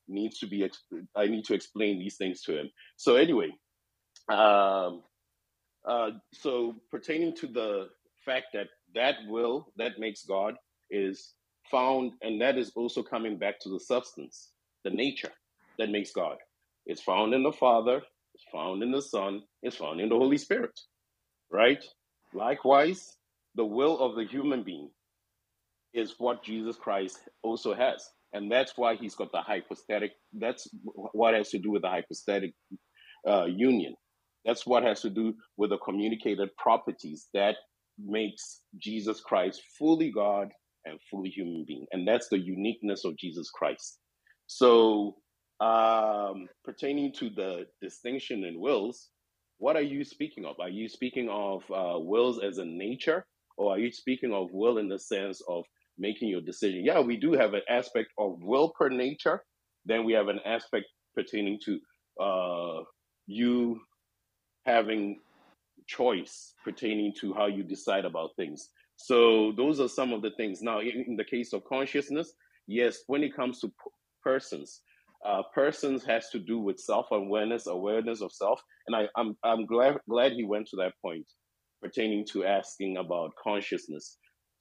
needs 0.09 0.39
to 0.39 0.47
be, 0.47 0.68
I 1.16 1.26
need 1.26 1.44
to 1.47 1.55
explain 1.55 1.98
these 1.98 2.16
things 2.16 2.43
to 2.43 2.59
him. 2.59 2.70
So, 2.97 3.16
anyway, 3.16 3.51
um, 4.28 5.02
uh, 5.89 6.10
so 6.32 6.76
pertaining 6.90 7.35
to 7.36 7.47
the 7.47 7.89
fact 8.24 8.47
that 8.55 8.68
that 8.94 9.16
will 9.28 9.72
that 9.76 9.98
makes 9.98 10.24
God 10.24 10.55
is 10.90 11.35
found, 11.70 12.12
and 12.22 12.40
that 12.40 12.56
is 12.56 12.72
also 12.76 13.02
coming 13.02 13.39
back 13.39 13.60
to 13.60 13.68
the 13.68 13.81
substance, 13.81 14.51
the 14.85 14.90
nature 14.90 15.32
that 15.78 15.90
makes 15.90 16.12
God. 16.12 16.36
It's 16.86 17.02
found 17.02 17.35
in 17.35 17.43
the 17.43 17.52
Father, 17.52 18.02
it's 18.35 18.44
found 18.52 18.82
in 18.82 18.93
the 18.93 19.02
Son, 19.02 19.43
it's 19.62 19.76
found 19.76 20.01
in 20.01 20.09
the 20.09 20.16
Holy 20.16 20.39
Spirit, 20.39 20.78
right? 21.51 21.82
Likewise, 22.32 23.16
the 23.55 23.64
will 23.64 23.98
of 23.98 24.16
the 24.16 24.24
human 24.24 24.62
being 24.62 24.90
is 25.93 26.14
what 26.18 26.43
Jesus 26.43 26.76
Christ 26.76 27.20
also 27.43 27.74
has. 27.74 28.10
And 28.35 28.51
that's 28.51 28.73
why 28.77 28.97
he's 28.97 29.15
got 29.15 29.31
the 29.32 29.40
hypostatic, 29.40 30.12
that's 30.32 30.69
what 30.82 31.35
has 31.35 31.51
to 31.51 31.59
do 31.59 31.70
with 31.70 31.82
the 31.82 31.89
hypostatic 31.89 32.52
uh, 33.27 33.44
union. 33.44 33.94
That's 34.44 34.66
what 34.66 34.82
has 34.82 35.01
to 35.02 35.11
do 35.11 35.35
with 35.56 35.70
the 35.70 35.78
communicated 35.78 36.51
properties 36.59 37.28
that 37.32 37.56
makes 37.98 38.61
Jesus 38.77 39.20
Christ 39.20 39.62
fully 39.78 40.11
God 40.11 40.48
and 40.85 40.98
fully 41.11 41.31
human 41.31 41.65
being. 41.66 41.86
And 41.93 42.06
that's 42.06 42.28
the 42.28 42.39
uniqueness 42.39 43.05
of 43.05 43.16
Jesus 43.16 43.51
Christ. 43.51 43.98
So, 44.47 45.16
um, 45.61 46.48
pertaining 46.65 47.12
to 47.20 47.31
the 47.31 47.66
distinction 47.81 48.44
in 48.44 48.61
wills, 48.61 49.09
what 49.59 49.77
are 49.77 49.82
you 49.82 50.05
speaking 50.05 50.44
of? 50.44 50.56
Are 50.61 50.69
you 50.69 50.89
speaking 50.89 51.28
of 51.31 51.62
uh, 51.70 51.98
wills 52.01 52.43
as 52.43 52.59
a 52.59 52.65
nature, 52.65 53.24
or 53.56 53.74
are 53.74 53.78
you 53.78 53.93
speaking 53.93 54.32
of 54.35 54.48
will 54.52 54.78
in 54.78 54.89
the 54.89 54.98
sense 54.98 55.40
of 55.48 55.65
making 55.99 56.29
your 56.29 56.41
decision? 56.41 56.85
Yeah, 56.85 57.01
we 57.01 57.16
do 57.16 57.33
have 57.33 57.55
an 57.55 57.62
aspect 57.69 58.09
of 58.19 58.37
will 58.41 58.73
per 58.79 58.89
nature. 58.89 59.43
Then 59.85 60.05
we 60.05 60.12
have 60.12 60.29
an 60.29 60.41
aspect 60.45 60.87
pertaining 61.15 61.59
to 61.65 61.81
uh, 62.23 62.83
you 63.27 63.81
having 64.66 65.21
choice 65.87 66.55
pertaining 66.65 67.12
to 67.21 67.35
how 67.35 67.47
you 67.47 67.62
decide 67.62 68.05
about 68.05 68.31
things. 68.37 68.71
So 68.97 69.53
those 69.57 69.81
are 69.81 69.89
some 69.89 70.12
of 70.12 70.23
the 70.23 70.31
things. 70.37 70.62
Now, 70.62 70.81
in, 70.81 71.16
the 71.16 71.25
case 71.25 71.53
of 71.53 71.65
consciousness, 71.65 72.33
yes, 72.66 72.99
when 73.07 73.23
it 73.23 73.35
comes 73.35 73.61
to 73.61 73.69
p- 73.69 73.75
persons, 74.23 74.81
uh, 75.27 75.43
persons 75.55 76.05
has 76.05 76.29
to 76.31 76.39
do 76.39 76.59
with 76.59 76.79
self-awareness, 76.79 77.66
awareness 77.66 78.21
of 78.21 78.33
self, 78.33 78.61
and 78.87 78.95
I, 78.95 79.09
I'm 79.16 79.37
I'm 79.43 79.65
glad 79.65 79.97
glad 80.09 80.33
he 80.33 80.45
went 80.45 80.69
to 80.69 80.77
that 80.77 80.93
point 81.01 81.27
pertaining 81.83 82.27
to 82.27 82.45
asking 82.45 82.99
about 82.99 83.33
consciousness. 83.43 84.19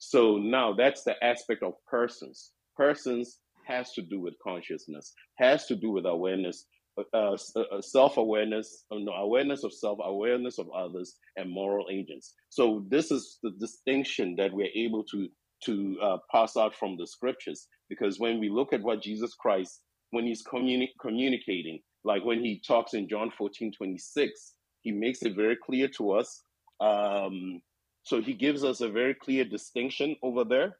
So 0.09 0.37
now 0.37 0.73
that's 0.73 1.03
the 1.03 1.15
aspect 1.23 1.63
of 1.63 1.73
persons. 1.87 2.51
Persons 2.75 3.39
has 3.65 3.93
to 3.93 4.01
do 4.01 4.19
with 4.19 4.33
consciousness, 4.43 5.13
has 5.37 5.65
to 5.67 5.75
do 5.75 5.91
with 5.91 6.05
awareness, 6.05 6.65
uh, 6.97 7.03
uh, 7.13 7.81
self-awareness, 7.81 8.83
uh, 8.91 8.97
no, 8.99 9.13
awareness 9.13 9.63
of 9.63 9.73
self, 9.73 9.99
awareness 10.03 10.59
of 10.59 10.67
others, 10.75 11.15
and 11.37 11.49
moral 11.49 11.87
agents. 11.89 12.33
So 12.49 12.85
this 12.89 13.11
is 13.11 13.39
the 13.43 13.51
distinction 13.59 14.35
that 14.37 14.51
we're 14.53 14.75
able 14.75 15.03
to 15.05 15.29
to 15.65 15.97
uh, 16.03 16.17
pass 16.29 16.57
out 16.57 16.75
from 16.75 16.97
the 16.97 17.07
scriptures, 17.07 17.69
because 17.87 18.19
when 18.19 18.37
we 18.41 18.49
look 18.49 18.73
at 18.73 18.81
what 18.83 19.01
Jesus 19.01 19.33
Christ, 19.33 19.81
when 20.11 20.25
he's 20.25 20.43
communi- 20.43 20.89
communicating, 20.99 21.79
like 22.03 22.25
when 22.25 22.43
he 22.43 22.61
talks 22.67 22.93
in 22.93 23.07
John 23.07 23.31
14, 23.37 23.71
26, 23.77 24.55
he 24.81 24.91
makes 24.91 25.21
it 25.21 25.37
very 25.37 25.55
clear 25.55 25.87
to 25.95 26.11
us. 26.11 26.43
Um, 26.81 27.61
so 28.03 28.21
he 28.21 28.33
gives 28.33 28.63
us 28.63 28.81
a 28.81 28.89
very 28.89 29.13
clear 29.13 29.45
distinction 29.45 30.15
over 30.21 30.43
there. 30.43 30.77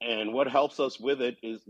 And 0.00 0.32
what 0.32 0.48
helps 0.48 0.80
us 0.80 0.98
with 0.98 1.20
it 1.20 1.36
is 1.42 1.62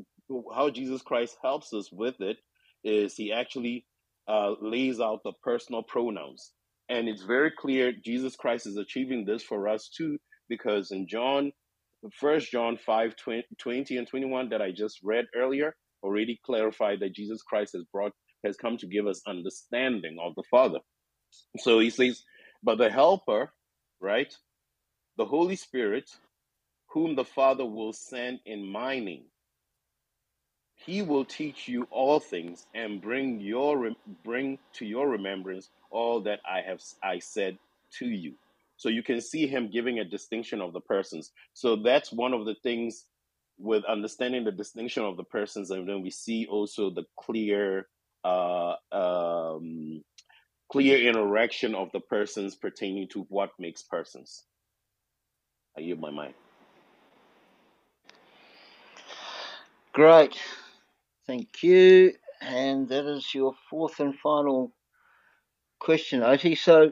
how 0.55 0.70
Jesus 0.70 1.03
Christ 1.03 1.36
helps 1.43 1.73
us 1.73 1.91
with 1.93 2.20
it 2.20 2.39
is 2.82 3.15
he 3.15 3.32
actually 3.32 3.86
uh, 4.28 4.55
lays 4.61 5.01
out 5.01 5.23
the 5.24 5.32
personal 5.43 5.82
pronouns. 5.82 6.53
And 6.89 7.09
it's 7.09 7.23
very 7.23 7.51
clear 7.51 7.93
Jesus 7.93 8.36
Christ 8.36 8.66
is 8.66 8.77
achieving 8.77 9.24
this 9.24 9.43
for 9.43 9.69
us 9.69 9.89
too, 9.89 10.19
because 10.49 10.91
in 10.91 11.07
John, 11.09 11.53
First 12.20 12.51
John 12.51 12.77
5 12.77 13.15
20 13.59 13.97
and 13.97 14.07
21 14.07 14.51
that 14.51 14.61
I 14.61 14.70
just 14.70 15.01
read 15.03 15.24
earlier 15.35 15.74
already 16.03 16.39
clarified 16.45 17.01
that 17.01 17.15
Jesus 17.15 17.43
Christ 17.43 17.73
has 17.73 17.85
brought 17.91 18.12
has 18.45 18.57
come 18.57 18.77
to 18.77 18.86
give 18.86 19.07
us 19.07 19.23
understanding 19.27 20.19
of 20.23 20.35
the 20.35 20.43
Father. 20.51 20.81
So 21.59 21.78
he 21.78 21.89
says, 21.89 22.23
but 22.62 22.77
the 22.77 22.91
helper, 22.91 23.53
right? 24.05 24.36
The 25.16 25.24
Holy 25.24 25.56
Spirit, 25.56 26.10
whom 26.89 27.16
the 27.16 27.24
Father 27.24 27.64
will 27.64 27.93
send 27.93 28.40
in 28.47 28.64
my 28.64 29.01
name. 29.01 29.24
He 30.76 31.02
will 31.02 31.24
teach 31.24 31.66
you 31.66 31.89
all 31.90 32.20
things 32.20 32.66
and 32.74 33.01
bring 33.01 33.40
your 33.40 33.90
bring 34.22 34.59
to 34.74 34.85
your 34.85 35.09
remembrance 35.09 35.70
all 35.90 36.20
that 36.22 36.40
I 36.48 36.60
have 36.60 36.82
I 37.02 37.18
said 37.20 37.59
to 37.98 38.06
you. 38.06 38.35
So 38.76 38.89
you 38.90 39.02
can 39.02 39.20
see 39.20 39.47
him 39.47 39.70
giving 39.72 39.98
a 39.98 40.05
distinction 40.05 40.60
of 40.60 40.72
the 40.72 40.81
persons. 40.81 41.32
So 41.55 41.76
that's 41.76 42.12
one 42.12 42.35
of 42.35 42.44
the 42.44 42.56
things 42.62 43.06
with 43.59 43.85
understanding 43.85 44.44
the 44.44 44.52
distinction 44.52 45.05
of 45.05 45.16
the 45.16 45.24
persons, 45.24 45.70
and 45.70 45.89
then 45.89 46.02
we 46.02 46.10
see 46.10 46.47
also 46.47 46.90
the 46.90 47.05
clear, 47.16 47.86
uh, 48.24 48.74
um, 48.93 50.02
clear 50.75 51.09
interaction 51.09 51.73
of 51.77 51.89
the 51.93 52.01
persons 52.01 52.57
pertaining 52.57 53.07
to 53.07 53.25
what 53.29 53.51
makes 53.61 53.85
persons. 53.85 54.43
I 55.79 55.83
yield 55.83 56.01
my 56.01 56.11
mind. 56.11 56.35
Great. 59.93 60.37
Thank 61.29 61.63
you. 61.63 62.15
And 62.43 62.89
that 62.89 63.07
is 63.07 63.33
your 63.33 63.55
fourth 63.71 64.01
and 64.01 64.17
final 64.19 64.73
question, 65.79 66.25
Oti. 66.25 66.57
So 66.57 66.91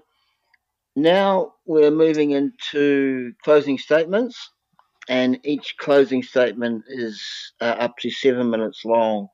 now 0.95 1.55
we're 1.67 1.91
moving 1.91 2.31
into 2.31 3.33
closing 3.43 3.79
statements, 3.79 4.51
and 5.09 5.41
each 5.43 5.75
closing 5.79 6.23
statement 6.23 6.85
is 6.87 7.21
uh, 7.61 7.65
up 7.65 7.97
to 7.99 8.11
seven 8.13 8.49
minutes 8.49 8.85
long. 8.85 9.27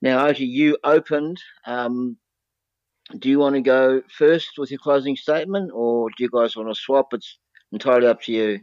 Now, 0.00 0.28
Oti, 0.28 0.44
you 0.44 0.78
opened. 0.84 1.38
Um, 1.66 2.18
do 3.18 3.28
you 3.28 3.38
want 3.38 3.54
to 3.54 3.60
go 3.60 4.02
first 4.16 4.58
with 4.58 4.70
your 4.70 4.78
closing 4.78 5.16
statement, 5.16 5.70
or 5.72 6.08
do 6.10 6.24
you 6.24 6.30
guys 6.30 6.56
want 6.56 6.68
to 6.68 6.74
swap? 6.74 7.12
It's 7.12 7.38
entirely 7.72 8.06
up 8.06 8.22
to 8.22 8.32
you. 8.32 8.60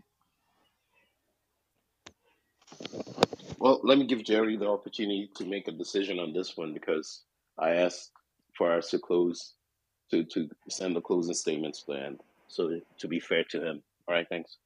Well, 3.60 3.80
let 3.84 3.98
me 3.98 4.06
give 4.06 4.24
Jerry 4.24 4.58
the 4.58 4.68
opportunity 4.68 5.30
to 5.36 5.46
make 5.46 5.68
a 5.68 5.72
decision 5.72 6.20
on 6.20 6.34
this 6.34 6.58
one 6.58 6.74
because 6.74 7.22
I 7.60 7.72
asked 7.72 8.12
for 8.58 8.72
us 8.72 8.90
to 8.90 9.00
close, 9.00 9.54
to, 10.10 10.24
to 10.24 10.50
send 10.70 10.96
the 10.96 11.02
closing 11.02 11.36
statements 11.36 11.84
to 11.84 11.94
end. 11.94 12.22
So 12.48 12.80
to 12.98 13.08
be 13.08 13.20
fair 13.20 13.44
to 13.52 13.64
him. 13.64 13.84
All 14.08 14.16
right, 14.16 14.28
thanks. 14.28 14.58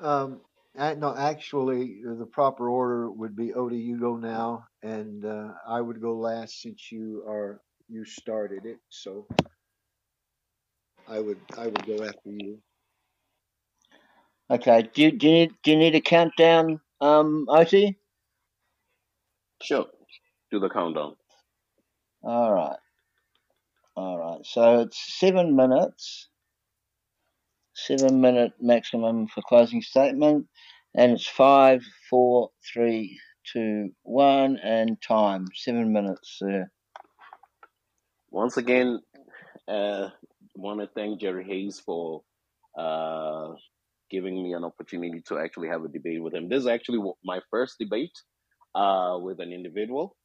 Um, 0.00 0.40
no, 0.74 1.14
actually, 1.16 2.00
the 2.02 2.26
proper 2.26 2.70
order 2.70 3.10
would 3.10 3.36
be 3.36 3.52
Oti, 3.52 3.76
you 3.76 4.00
go 4.00 4.16
now, 4.16 4.64
and 4.82 5.24
uh, 5.24 5.52
I 5.66 5.80
would 5.80 6.00
go 6.00 6.16
last 6.16 6.62
since 6.62 6.90
you 6.90 7.24
are 7.28 7.60
you 7.88 8.04
started 8.04 8.66
it. 8.66 8.78
So 8.88 9.26
I 11.08 11.20
would 11.20 11.38
I 11.58 11.66
would 11.66 11.86
go 11.86 12.04
after 12.04 12.30
you. 12.30 12.58
Okay. 14.50 14.88
Do 14.92 15.02
you, 15.02 15.12
do 15.12 15.26
you 15.26 15.32
need 15.32 15.52
do 15.62 15.70
you 15.72 15.76
need 15.76 15.94
a 15.94 16.00
countdown, 16.00 16.80
um, 17.00 17.46
Oti? 17.48 17.98
Sure. 19.62 19.86
Do 20.50 20.60
the 20.60 20.70
countdown. 20.70 21.16
All 22.22 22.52
right. 22.52 22.78
All 23.96 24.18
right. 24.18 24.44
So 24.44 24.80
it's 24.80 25.18
seven 25.18 25.56
minutes. 25.56 26.28
Seven 27.74 28.20
minute 28.20 28.52
maximum 28.60 29.28
for 29.28 29.42
closing 29.42 29.80
statement, 29.80 30.46
and 30.94 31.12
it's 31.12 31.26
five, 31.26 31.82
four, 32.10 32.50
three, 32.72 33.18
two, 33.44 33.90
one, 34.02 34.58
and 34.62 35.00
time 35.00 35.46
seven 35.54 35.92
minutes. 35.92 36.38
Sir. 36.38 36.70
Once 38.30 38.56
again, 38.56 39.00
uh, 39.68 40.08
want 40.54 40.80
to 40.80 40.88
thank 40.94 41.20
Jerry 41.20 41.44
Hayes 41.44 41.80
for 41.80 42.22
uh, 42.78 43.48
giving 44.10 44.42
me 44.42 44.52
an 44.52 44.64
opportunity 44.64 45.22
to 45.28 45.38
actually 45.38 45.68
have 45.68 45.84
a 45.84 45.88
debate 45.88 46.22
with 46.22 46.34
him. 46.34 46.48
This 46.48 46.60
is 46.60 46.66
actually 46.66 46.98
my 47.24 47.40
first 47.50 47.76
debate 47.78 48.16
uh, 48.74 49.18
with 49.20 49.40
an 49.40 49.52
individual, 49.52 50.16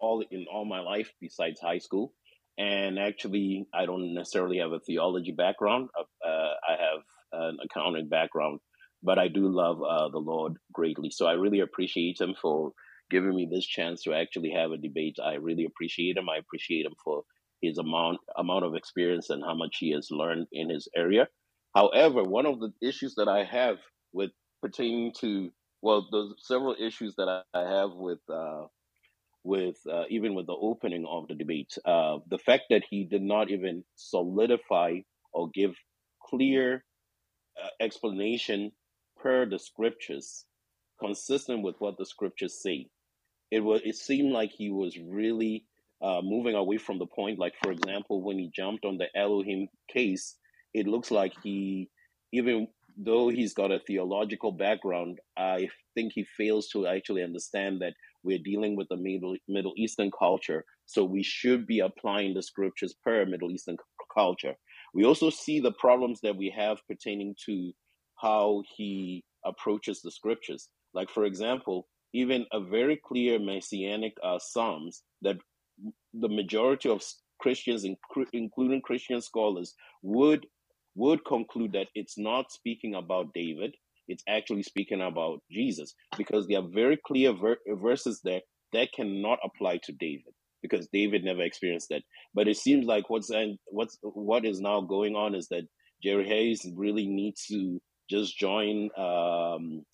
all 0.00 0.24
in 0.30 0.46
all 0.52 0.64
my 0.64 0.80
life 0.80 1.10
besides 1.20 1.60
high 1.60 1.78
school. 1.78 2.12
And 2.58 2.98
actually, 2.98 3.66
I 3.72 3.86
don't 3.86 4.14
necessarily 4.14 4.58
have 4.58 4.72
a 4.72 4.80
theology 4.80 5.32
background. 5.32 5.90
Uh, 5.96 6.28
I 6.28 6.72
have 6.72 7.02
an 7.32 7.58
accounting 7.64 8.08
background, 8.08 8.58
but 9.02 9.18
I 9.18 9.28
do 9.28 9.48
love 9.48 9.82
uh, 9.82 10.08
the 10.08 10.18
Lord 10.18 10.54
greatly. 10.72 11.10
So 11.10 11.26
I 11.26 11.32
really 11.32 11.60
appreciate 11.60 12.20
him 12.20 12.34
for 12.40 12.72
giving 13.10 13.34
me 13.34 13.48
this 13.50 13.66
chance 13.66 14.02
to 14.02 14.14
actually 14.14 14.50
have 14.50 14.72
a 14.72 14.76
debate. 14.76 15.16
I 15.22 15.34
really 15.34 15.64
appreciate 15.64 16.16
him. 16.16 16.28
I 16.28 16.36
appreciate 16.38 16.84
him 16.86 16.94
for 17.02 17.22
his 17.62 17.78
amount 17.78 18.18
amount 18.36 18.64
of 18.64 18.74
experience 18.74 19.30
and 19.30 19.42
how 19.42 19.54
much 19.54 19.78
he 19.80 19.92
has 19.92 20.08
learned 20.10 20.46
in 20.52 20.70
his 20.70 20.88
area. 20.96 21.28
However, 21.74 22.22
one 22.22 22.46
of 22.46 22.60
the 22.60 22.72
issues 22.82 23.14
that 23.16 23.28
I 23.28 23.44
have 23.44 23.76
with 24.12 24.30
pertaining 24.62 25.12
to 25.20 25.50
well, 25.80 26.08
there's 26.10 26.34
several 26.38 26.74
issues 26.78 27.14
that 27.16 27.44
I, 27.54 27.60
have 27.60 27.90
with 27.92 28.18
uh, 28.28 28.64
with 29.44 29.76
uh, 29.90 30.04
even 30.10 30.34
with 30.34 30.46
the 30.46 30.56
opening 30.60 31.06
of 31.08 31.28
the 31.28 31.34
debate. 31.34 31.72
Uh, 31.84 32.18
the 32.28 32.38
fact 32.38 32.64
that 32.70 32.82
he 32.88 33.04
did 33.04 33.22
not 33.22 33.50
even 33.50 33.84
solidify 33.94 34.96
or 35.32 35.50
give 35.54 35.74
clear 36.28 36.84
uh, 37.62 37.68
explanation 37.80 38.72
per 39.22 39.46
the 39.46 39.58
scriptures, 39.58 40.44
consistent 41.00 41.62
with 41.62 41.76
what 41.78 41.96
the 41.98 42.06
scriptures 42.06 42.60
say. 42.62 42.88
It 43.50 43.60
was. 43.60 43.80
It 43.84 43.96
seemed 43.96 44.32
like 44.32 44.50
he 44.50 44.70
was 44.70 44.98
really 44.98 45.64
uh, 46.02 46.20
moving 46.22 46.54
away 46.54 46.78
from 46.78 46.98
the 46.98 47.06
point. 47.06 47.38
Like 47.38 47.54
for 47.62 47.72
example, 47.72 48.22
when 48.22 48.38
he 48.38 48.50
jumped 48.54 48.84
on 48.84 48.98
the 48.98 49.06
Elohim 49.16 49.68
case, 49.92 50.36
it 50.74 50.86
looks 50.86 51.10
like 51.10 51.32
he, 51.42 51.88
even 52.32 52.68
though 52.96 53.28
he's 53.28 53.54
got 53.54 53.72
a 53.72 53.80
theological 53.86 54.52
background, 54.52 55.18
I 55.36 55.68
think 55.94 56.12
he 56.14 56.24
fails 56.36 56.68
to 56.68 56.86
actually 56.86 57.22
understand 57.22 57.80
that 57.80 57.94
we're 58.22 58.38
dealing 58.44 58.76
with 58.76 58.88
a 58.90 58.96
Middle, 58.96 59.36
Middle 59.46 59.72
Eastern 59.76 60.10
culture. 60.10 60.64
So 60.86 61.04
we 61.04 61.22
should 61.22 61.66
be 61.66 61.80
applying 61.80 62.34
the 62.34 62.42
scriptures 62.42 62.94
per 63.04 63.24
Middle 63.24 63.50
Eastern 63.50 63.76
culture. 64.12 64.54
We 64.94 65.04
also 65.04 65.30
see 65.30 65.60
the 65.60 65.72
problems 65.72 66.20
that 66.22 66.36
we 66.36 66.52
have 66.56 66.78
pertaining 66.88 67.34
to 67.46 67.72
how 68.20 68.62
he 68.76 69.24
approaches 69.44 70.02
the 70.02 70.10
scriptures. 70.10 70.68
Like, 70.94 71.10
for 71.10 71.24
example, 71.24 71.86
even 72.12 72.46
a 72.52 72.60
very 72.60 73.00
clear 73.04 73.38
messianic 73.38 74.14
uh, 74.22 74.38
Psalms 74.38 75.02
that 75.22 75.36
the 76.12 76.28
majority 76.28 76.88
of 76.88 77.02
Christians, 77.40 77.84
including 78.32 78.80
Christian 78.82 79.20
scholars, 79.20 79.74
would 80.02 80.46
would 80.96 81.24
conclude 81.24 81.72
that 81.72 81.86
it's 81.94 82.18
not 82.18 82.50
speaking 82.50 82.96
about 82.96 83.32
David, 83.32 83.72
it's 84.08 84.24
actually 84.28 84.64
speaking 84.64 85.00
about 85.00 85.40
Jesus 85.50 85.94
because 86.16 86.48
there 86.48 86.58
are 86.58 86.68
very 86.68 86.98
clear 87.06 87.32
ver- 87.32 87.58
verses 87.68 88.20
there 88.24 88.40
that 88.72 88.92
cannot 88.92 89.38
apply 89.44 89.78
to 89.84 89.92
David 89.92 90.34
because 90.60 90.88
David 90.92 91.22
never 91.22 91.42
experienced 91.42 91.88
that. 91.90 92.02
But 92.34 92.48
it 92.48 92.56
seems 92.56 92.86
like 92.86 93.08
what's 93.10 93.30
what's 93.66 93.98
what 94.02 94.44
is 94.44 94.60
now 94.60 94.80
going 94.80 95.14
on 95.14 95.34
is 95.34 95.48
that 95.48 95.68
Jerry 96.02 96.26
Hayes 96.26 96.66
really 96.74 97.06
needs 97.06 97.46
to 97.46 97.80
just 98.08 98.38
join 98.38 98.90
um, 98.96 99.84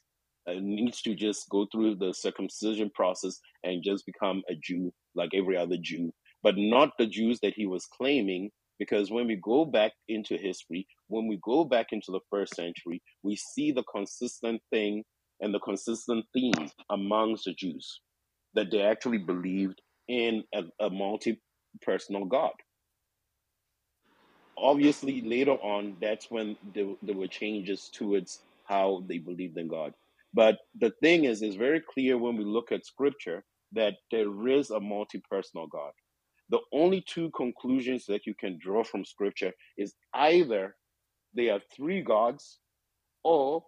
uh, 0.49 0.55
needs 0.61 1.01
to 1.03 1.15
just 1.15 1.49
go 1.51 1.66
through 1.73 1.97
the 1.97 2.12
circumcision 2.12 2.91
process 2.95 3.39
and 3.62 3.82
just 3.82 4.05
become 4.07 4.43
a 4.51 4.55
Jew 4.62 4.93
like 5.15 5.31
every 5.35 5.57
other 5.57 5.77
Jew, 5.81 6.12
but 6.43 6.55
not 6.57 6.91
the 6.99 7.07
Jews 7.07 7.41
that 7.43 7.55
he 7.55 7.66
was 7.66 7.86
claiming 7.86 8.51
because 8.78 9.11
when 9.11 9.27
we 9.27 9.36
go 9.36 9.65
back 9.65 9.93
into 10.09 10.36
history, 10.36 10.86
when 11.09 11.28
we 11.28 11.39
go 11.43 11.65
back 11.65 11.86
into 11.93 12.11
the 12.11 12.20
first 12.31 12.55
century, 12.55 13.01
we 13.23 13.36
see 13.36 13.73
the 13.73 13.85
consistent 13.85 14.61
thing 14.70 15.05
and 15.41 15.55
the 15.55 15.61
consistent 15.61 16.24
theme 16.32 16.70
amongst 16.91 17.45
the 17.45 17.55
Jews 17.55 18.01
that 18.55 18.70
they 18.70 18.82
actually 18.82 19.19
believed 19.19 19.81
in 20.09 20.43
a, 20.55 20.62
a 20.81 20.91
multi 20.91 21.41
personal 21.82 22.24
God. 22.24 22.53
Obviously, 24.56 25.20
later 25.22 25.52
on, 25.52 25.97
that's 26.01 26.31
when 26.31 26.56
there, 26.74 26.94
there 27.02 27.16
were 27.16 27.26
changes 27.26 27.90
towards 27.93 28.40
how 28.64 29.02
they 29.09 29.18
believed 29.18 29.59
in 29.59 29.68
God. 29.68 29.94
But 30.32 30.59
the 30.78 30.93
thing 31.02 31.24
is, 31.24 31.43
it's 31.43 31.56
very 31.56 31.81
clear 31.81 32.18
when 32.18 32.36
we 32.36 32.44
look 32.44 32.72
at 32.72 32.86
scripture 32.86 33.44
that 33.72 33.94
there 34.10 34.48
is 34.48 34.70
a 34.70 34.81
multi 34.81 35.22
personal 35.31 35.66
God 35.66 35.93
the 36.51 36.60
only 36.72 37.01
two 37.01 37.31
conclusions 37.31 38.06
that 38.06 38.26
you 38.26 38.35
can 38.35 38.59
draw 38.60 38.85
from 38.85 39.05
scripture 39.05 39.52
is 39.78 39.94
either 40.12 40.76
they 41.35 41.48
are 41.48 41.60
three 41.74 42.02
gods 42.02 42.59
or 43.22 43.64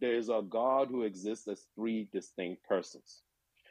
there 0.00 0.14
is 0.14 0.28
a 0.28 0.42
God 0.48 0.88
who 0.88 1.02
exists 1.02 1.48
as 1.48 1.66
three 1.74 2.08
distinct 2.12 2.62
persons. 2.64 3.22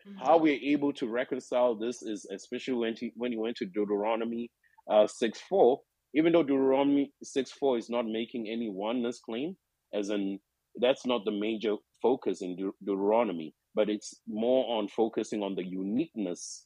Mm-hmm. 0.07 0.25
How 0.25 0.37
we're 0.37 0.59
able 0.61 0.93
to 0.93 1.07
reconcile 1.07 1.75
this 1.75 2.01
is 2.01 2.25
especially 2.31 2.75
when, 2.75 2.95
he, 2.95 3.13
when 3.15 3.31
you 3.31 3.39
went 3.39 3.57
to 3.57 3.65
Deuteronomy 3.65 4.51
uh, 4.89 5.07
6 5.07 5.39
4, 5.47 5.79
even 6.15 6.33
though 6.33 6.43
Deuteronomy 6.43 7.13
6 7.23 7.51
4 7.51 7.77
is 7.77 7.89
not 7.89 8.05
making 8.07 8.47
any 8.49 8.69
oneness 8.69 9.19
claim, 9.19 9.55
as 9.93 10.09
in 10.09 10.39
that's 10.79 11.05
not 11.05 11.25
the 11.25 11.31
major 11.31 11.75
focus 12.01 12.41
in 12.41 12.55
De- 12.55 12.71
Deuteronomy, 12.85 13.53
but 13.75 13.89
it's 13.89 14.15
more 14.27 14.77
on 14.79 14.87
focusing 14.87 15.43
on 15.43 15.55
the 15.55 15.65
uniqueness 15.65 16.65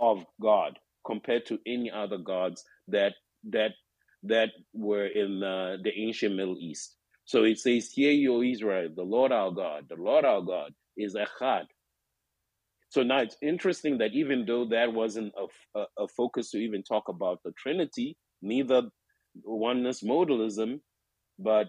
of 0.00 0.24
God 0.40 0.78
compared 1.06 1.46
to 1.46 1.58
any 1.66 1.90
other 1.90 2.18
gods 2.18 2.64
that 2.88 3.14
that 3.50 3.72
that 4.24 4.50
were 4.74 5.06
in 5.06 5.42
uh, 5.42 5.76
the 5.82 5.92
ancient 5.96 6.36
Middle 6.36 6.58
East. 6.58 6.96
So 7.26 7.44
it 7.44 7.58
says, 7.58 7.90
"Hear, 7.92 8.12
you 8.12 8.42
Israel, 8.42 8.90
the 8.94 9.02
Lord 9.04 9.32
our 9.32 9.50
God, 9.52 9.86
the 9.88 9.96
Lord 9.96 10.24
our 10.24 10.42
God 10.42 10.72
is 10.96 11.14
Echad." 11.16 11.64
So 12.90 13.02
now 13.02 13.20
it's 13.20 13.36
interesting 13.42 13.98
that 13.98 14.12
even 14.14 14.46
though 14.46 14.66
that 14.70 14.92
wasn't 14.94 15.34
a, 15.36 15.80
a, 15.80 15.86
a 16.04 16.08
focus 16.08 16.50
to 16.52 16.58
even 16.58 16.82
talk 16.82 17.08
about 17.08 17.40
the 17.44 17.52
Trinity, 17.52 18.16
neither 18.42 18.82
oneness 19.44 20.02
modalism, 20.02 20.80
but 21.38 21.68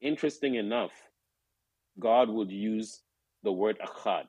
interesting 0.00 0.54
enough, 0.54 0.92
God 1.98 2.28
would 2.30 2.50
use 2.50 3.02
the 3.42 3.52
word 3.52 3.78
Echad. 3.84 4.26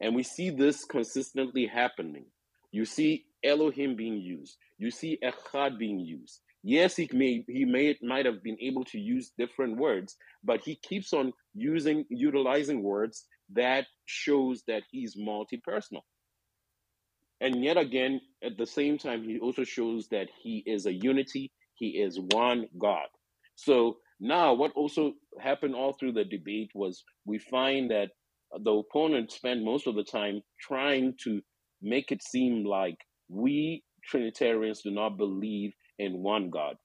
And 0.00 0.14
we 0.14 0.22
see 0.22 0.50
this 0.50 0.84
consistently 0.84 1.66
happening. 1.66 2.26
You 2.72 2.84
see 2.84 3.26
Elohim 3.44 3.94
being 3.96 4.16
used. 4.16 4.56
You 4.78 4.90
see 4.90 5.18
Echad 5.22 5.78
being 5.78 6.00
used. 6.00 6.40
Yes, 6.62 6.96
he 6.96 7.08
may 7.12 7.44
he 7.46 7.66
may 7.66 7.96
might 8.02 8.24
have 8.24 8.42
been 8.42 8.56
able 8.58 8.84
to 8.86 8.98
use 8.98 9.32
different 9.38 9.76
words, 9.76 10.16
but 10.42 10.62
he 10.62 10.76
keeps 10.76 11.12
on 11.12 11.32
using 11.54 12.06
utilizing 12.08 12.82
words 12.82 13.26
that 13.52 13.86
shows 14.06 14.62
that 14.66 14.82
he's 14.90 15.14
multi-personal. 15.14 16.04
And 17.40 17.62
yet 17.62 17.76
again, 17.76 18.20
at 18.44 18.58
the 18.58 18.66
same 18.66 18.98
time, 18.98 19.24
he 19.24 19.38
also 19.38 19.64
shows 19.64 20.08
that 20.08 20.28
he 20.42 20.62
is 20.66 20.86
a 20.86 20.92
unity, 20.92 21.52
he 21.74 21.88
is 22.00 22.20
one 22.30 22.66
God. 22.78 23.06
So 23.56 23.98
now, 24.20 24.54
what 24.54 24.72
also 24.72 25.14
happened 25.40 25.74
all 25.74 25.92
through 25.92 26.12
the 26.12 26.24
debate 26.24 26.70
was 26.74 27.02
we 27.24 27.38
find 27.38 27.90
that 27.90 28.10
the 28.62 28.72
opponent 28.72 29.32
spent 29.32 29.64
most 29.64 29.86
of 29.86 29.94
the 29.94 30.04
time 30.04 30.40
trying 30.60 31.14
to 31.24 31.40
make 31.82 32.12
it 32.12 32.22
seem 32.22 32.64
like 32.64 32.96
we 33.28 33.82
Trinitarians 34.04 34.82
do 34.82 34.90
not 34.90 35.16
believe 35.16 35.72
in 35.98 36.22
one 36.22 36.50
God. 36.50 36.76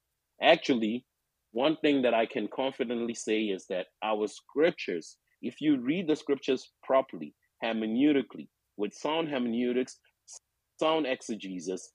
Actually, 0.41 1.05
one 1.51 1.77
thing 1.77 2.01
that 2.03 2.13
I 2.13 2.25
can 2.25 2.47
confidently 2.47 3.13
say 3.13 3.43
is 3.43 3.65
that 3.67 3.87
our 4.03 4.27
scriptures, 4.27 5.17
if 5.41 5.61
you 5.61 5.79
read 5.79 6.07
the 6.07 6.15
scriptures 6.15 6.71
properly, 6.83 7.33
hermeneutically, 7.63 8.47
with 8.77 8.93
sound 8.93 9.29
hermeneutics, 9.29 9.97
sound 10.79 11.07
exegesis, 11.07 11.91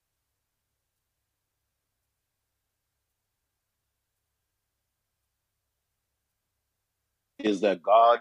is 7.40 7.60
that 7.62 7.82
God 7.82 8.20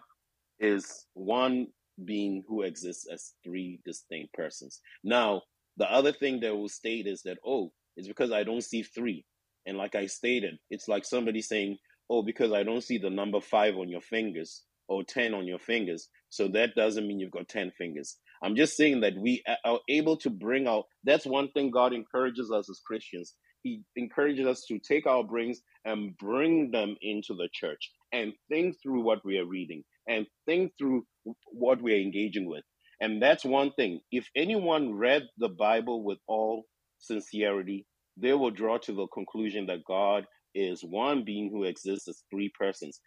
is 0.60 1.08
one 1.14 1.68
being 2.06 2.44
who 2.48 2.64
exists 2.64 3.08
as 3.12 3.34
three 3.44 3.80
distinct 3.86 4.34
persons. 4.34 4.82
Now, 5.04 5.44
the 5.78 5.92
other 5.92 6.12
thing 6.14 6.40
that 6.42 6.56
will 6.56 6.70
state 6.70 7.08
is 7.08 7.22
that, 7.24 7.38
oh, 7.46 7.72
it's 7.98 8.08
because 8.08 8.32
I 8.32 8.44
don't 8.44 8.64
see 8.64 8.84
three. 8.84 9.26
And 9.66 9.78
like 9.78 9.96
I 9.96 10.08
stated, 10.08 10.56
it's 10.70 10.88
like 10.88 11.06
somebody 11.06 11.42
saying, 11.42 11.78
oh, 12.10 12.24
because 12.24 12.54
I 12.54 12.64
don't 12.64 12.84
see 12.84 12.98
the 12.98 13.10
number 13.10 13.42
five 13.42 13.76
on 13.78 13.90
your 13.90 14.02
fingers 14.02 14.64
or 14.88 15.04
10 15.04 15.34
on 15.34 15.48
your 15.48 15.60
fingers. 15.60 16.10
So 16.30 16.48
that 16.50 16.76
doesn't 16.76 17.08
mean 17.08 17.20
you've 17.20 17.32
got 17.32 17.48
10 17.50 17.72
fingers. 17.78 18.18
I'm 18.44 18.56
just 18.56 18.76
saying 18.76 19.02
that 19.02 19.16
we 19.18 19.42
are 19.66 19.80
able 19.90 20.18
to 20.18 20.30
bring 20.30 20.68
out, 20.68 20.86
that's 21.04 21.26
one 21.26 21.50
thing 21.52 21.72
God 21.72 21.94
encourages 21.94 22.52
us 22.52 22.70
as 22.70 22.82
Christians. 22.86 23.36
He 23.64 23.82
encourages 23.96 24.46
us 24.46 24.66
to 24.68 24.80
take 24.80 25.08
our 25.08 25.24
brains 25.24 25.62
and 25.86 26.18
bring 26.18 26.72
them 26.72 26.98
into 27.02 27.34
the 27.36 27.48
church 27.54 27.92
and 28.12 28.34
think 28.50 28.76
through 28.84 29.02
what 29.02 29.24
we 29.24 29.38
are 29.40 29.46
reading 29.46 29.84
and 30.08 30.28
think 30.46 30.74
through 30.78 31.06
what 31.54 31.82
we 31.82 31.94
are 31.94 32.02
engaging 32.02 32.48
with. 32.50 32.64
And 33.00 33.22
that's 33.22 33.46
one 33.46 33.72
thing. 33.74 34.02
If 34.12 34.28
anyone 34.36 34.94
read 34.96 35.24
the 35.38 35.50
Bible 35.50 36.04
with 36.04 36.20
all 36.28 36.66
sincerity, 37.00 37.86
they 38.18 38.34
will 38.34 38.52
draw 38.52 38.78
to 38.80 38.94
the 38.94 39.08
conclusion 39.08 39.66
that 39.68 39.86
God 39.88 40.26
is 40.54 40.84
one 40.84 41.24
being 41.24 41.50
who 41.50 41.64
exists 41.64 42.08
as 42.10 42.24
three 42.30 42.52
persons. 42.58 43.00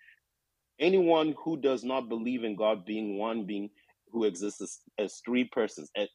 Anyone 0.80 1.34
who 1.42 1.58
does 1.58 1.84
not 1.84 2.08
believe 2.08 2.44
in 2.44 2.56
God 2.56 2.84
being 2.84 3.18
one 3.18 3.46
being 3.46 3.70
who 4.12 4.24
exists 4.24 4.60
as, 4.60 4.78
as 4.98 5.22
three 5.24 5.44
persons 5.44 5.90
eh, 5.96 6.06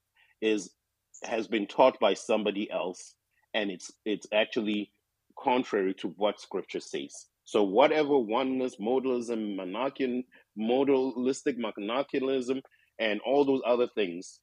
is 0.42 0.72
has 1.24 1.48
been 1.48 1.68
taught 1.68 2.00
by 2.00 2.14
somebody 2.14 2.70
else, 2.72 3.16
and 3.54 3.70
it's 3.70 3.92
it's 4.06 4.28
actually 4.34 4.92
contrary 5.38 5.94
to 5.96 6.10
what 6.18 6.40
Scripture 6.40 6.80
says. 6.80 7.28
So 7.46 7.64
whatever 7.64 8.18
oneness, 8.18 8.78
modalism, 8.78 9.56
monarchian, 9.58 10.24
modalistic 10.58 11.58
monarchianism, 11.58 12.62
and 13.00 13.20
all 13.26 13.46
those 13.46 13.62
other 13.66 13.88
things, 13.96 14.40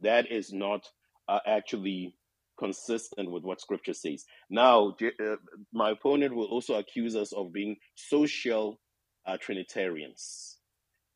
that 0.00 0.30
is 0.30 0.52
not 0.52 0.88
uh, 1.28 1.40
actually 1.46 2.14
consistent 2.58 3.30
with 3.30 3.44
what 3.44 3.60
Scripture 3.60 3.94
says. 3.94 4.24
Now, 4.50 4.96
uh, 5.02 5.36
my 5.72 5.90
opponent 5.92 6.34
will 6.34 6.46
also 6.46 6.74
accuse 6.74 7.14
us 7.14 7.32
of 7.32 7.52
being 7.52 7.76
social 7.94 8.80
uh, 9.26 9.36
Trinitarians. 9.40 10.57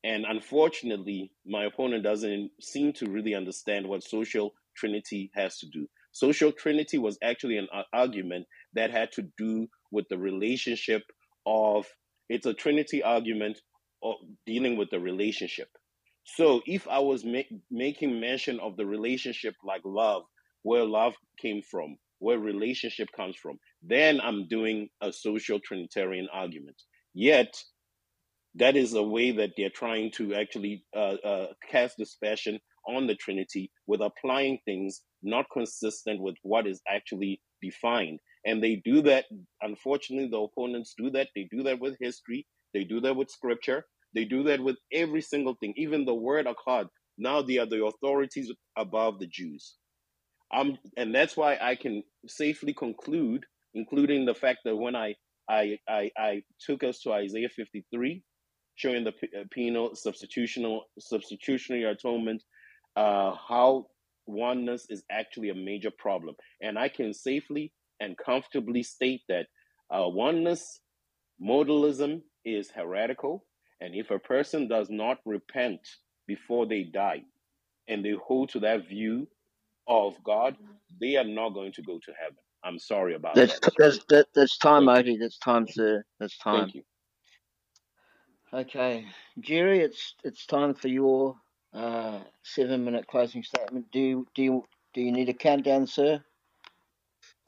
And 0.04 0.24
unfortunately, 0.28 1.30
my 1.46 1.64
opponent 1.64 2.02
doesn't 2.02 2.50
seem 2.60 2.92
to 2.94 3.10
really 3.10 3.34
understand 3.34 3.86
what 3.86 4.02
social 4.02 4.52
trinity 4.76 5.30
has 5.34 5.58
to 5.58 5.66
do. 5.66 5.86
Social 6.10 6.52
trinity 6.52 6.98
was 6.98 7.18
actually 7.22 7.56
an 7.56 7.68
uh, 7.72 7.82
argument 7.92 8.46
that 8.74 8.90
had 8.90 9.12
to 9.12 9.22
do 9.38 9.68
with 9.90 10.06
the 10.08 10.18
relationship 10.18 11.02
of, 11.46 11.86
it's 12.28 12.46
a 12.46 12.54
trinity 12.54 13.02
argument 13.02 13.60
of 14.02 14.16
dealing 14.46 14.76
with 14.76 14.90
the 14.90 14.98
relationship. 14.98 15.68
So 16.24 16.62
if 16.66 16.88
I 16.88 16.98
was 16.98 17.24
ma- 17.24 17.40
making 17.70 18.20
mention 18.20 18.60
of 18.60 18.76
the 18.76 18.86
relationship 18.86 19.54
like 19.64 19.82
love, 19.84 20.24
where 20.62 20.84
love 20.84 21.14
came 21.40 21.62
from, 21.62 21.96
where 22.18 22.38
relationship 22.38 23.08
comes 23.16 23.36
from, 23.36 23.58
then 23.82 24.20
I'm 24.20 24.48
doing 24.48 24.88
a 25.00 25.12
social 25.12 25.60
trinitarian 25.60 26.28
argument. 26.32 26.76
Yet 27.14 27.54
that 28.56 28.76
is 28.76 28.94
a 28.94 29.02
way 29.02 29.32
that 29.32 29.52
they're 29.56 29.70
trying 29.70 30.10
to 30.12 30.34
actually 30.34 30.84
uh, 30.96 31.16
uh, 31.24 31.46
cast 31.70 31.96
dispersion 31.98 32.60
on 32.88 33.06
the 33.06 33.14
Trinity 33.14 33.70
with 33.86 34.00
applying 34.00 34.58
things 34.64 35.02
not 35.22 35.46
consistent 35.52 36.20
with 36.20 36.34
what 36.42 36.66
is 36.66 36.80
actually 36.88 37.40
defined. 37.62 38.18
And 38.44 38.62
they 38.62 38.82
do 38.84 39.02
that, 39.02 39.26
unfortunately, 39.60 40.28
the 40.28 40.38
opponents 40.38 40.94
do 40.98 41.10
that. 41.10 41.28
They 41.36 41.48
do 41.50 41.62
that 41.62 41.80
with 41.80 41.96
history, 42.00 42.46
they 42.74 42.84
do 42.84 43.00
that 43.02 43.16
with 43.16 43.30
scripture, 43.30 43.84
they 44.14 44.24
do 44.24 44.42
that 44.44 44.60
with 44.60 44.76
every 44.92 45.22
single 45.22 45.56
thing, 45.60 45.74
even 45.76 46.04
the 46.04 46.14
word 46.14 46.46
Echad. 46.46 46.86
Now 47.18 47.42
they 47.42 47.58
are 47.58 47.66
the 47.66 47.84
authorities 47.84 48.50
above 48.76 49.20
the 49.20 49.28
Jews. 49.28 49.76
Um, 50.54 50.76
and 50.96 51.14
that's 51.14 51.36
why 51.36 51.58
I 51.62 51.76
can 51.76 52.02
safely 52.26 52.74
conclude, 52.74 53.44
including 53.74 54.26
the 54.26 54.34
fact 54.34 54.60
that 54.64 54.76
when 54.76 54.96
I 54.96 55.14
I, 55.48 55.78
I, 55.88 56.10
I 56.16 56.42
took 56.64 56.84
us 56.84 57.00
to 57.00 57.12
Isaiah 57.12 57.48
53, 57.48 58.22
showing 58.74 59.04
the 59.04 59.10
uh, 59.10 59.44
penal 59.50 59.90
substitutional 59.90 60.80
substitutionary 60.98 61.84
atonement, 61.84 62.42
uh, 62.96 63.34
how 63.48 63.86
oneness 64.26 64.86
is 64.88 65.02
actually 65.10 65.50
a 65.50 65.54
major 65.54 65.90
problem. 65.90 66.34
And 66.60 66.78
I 66.78 66.88
can 66.88 67.12
safely 67.12 67.72
and 68.00 68.16
comfortably 68.16 68.82
state 68.82 69.22
that 69.28 69.46
uh, 69.90 70.08
oneness 70.08 70.80
modalism 71.42 72.22
is 72.44 72.70
heretical. 72.70 73.44
And 73.80 73.94
if 73.94 74.10
a 74.10 74.18
person 74.18 74.68
does 74.68 74.88
not 74.90 75.18
repent 75.24 75.80
before 76.26 76.66
they 76.66 76.84
die 76.84 77.22
and 77.88 78.04
they 78.04 78.12
hold 78.12 78.50
to 78.50 78.60
that 78.60 78.88
view 78.88 79.26
of 79.88 80.14
God, 80.24 80.56
they 81.00 81.16
are 81.16 81.24
not 81.24 81.50
going 81.50 81.72
to 81.72 81.82
go 81.82 81.98
to 82.04 82.12
heaven. 82.20 82.36
I'm 82.64 82.78
sorry 82.78 83.14
about 83.14 83.34
that's, 83.34 83.58
that. 83.60 83.72
That's, 83.76 84.04
that, 84.08 84.26
that's 84.34 84.56
time, 84.56 84.88
Oti. 84.88 85.16
That's 85.16 85.38
time, 85.38 85.66
sir. 85.68 86.04
That's 86.20 86.38
time. 86.38 86.60
Thank 86.60 86.74
you. 86.76 86.82
Okay, 88.54 89.06
Jerry, 89.40 89.80
it's 89.80 90.14
it's 90.24 90.44
time 90.44 90.74
for 90.74 90.88
your 90.88 91.36
uh, 91.72 92.20
seven 92.42 92.84
minute 92.84 93.06
closing 93.06 93.42
statement. 93.42 93.86
Do 93.92 93.98
you 93.98 94.26
do 94.34 94.42
you 94.42 94.64
do 94.92 95.00
you 95.00 95.10
need 95.10 95.30
a 95.30 95.34
countdown, 95.34 95.86
sir? 95.86 96.22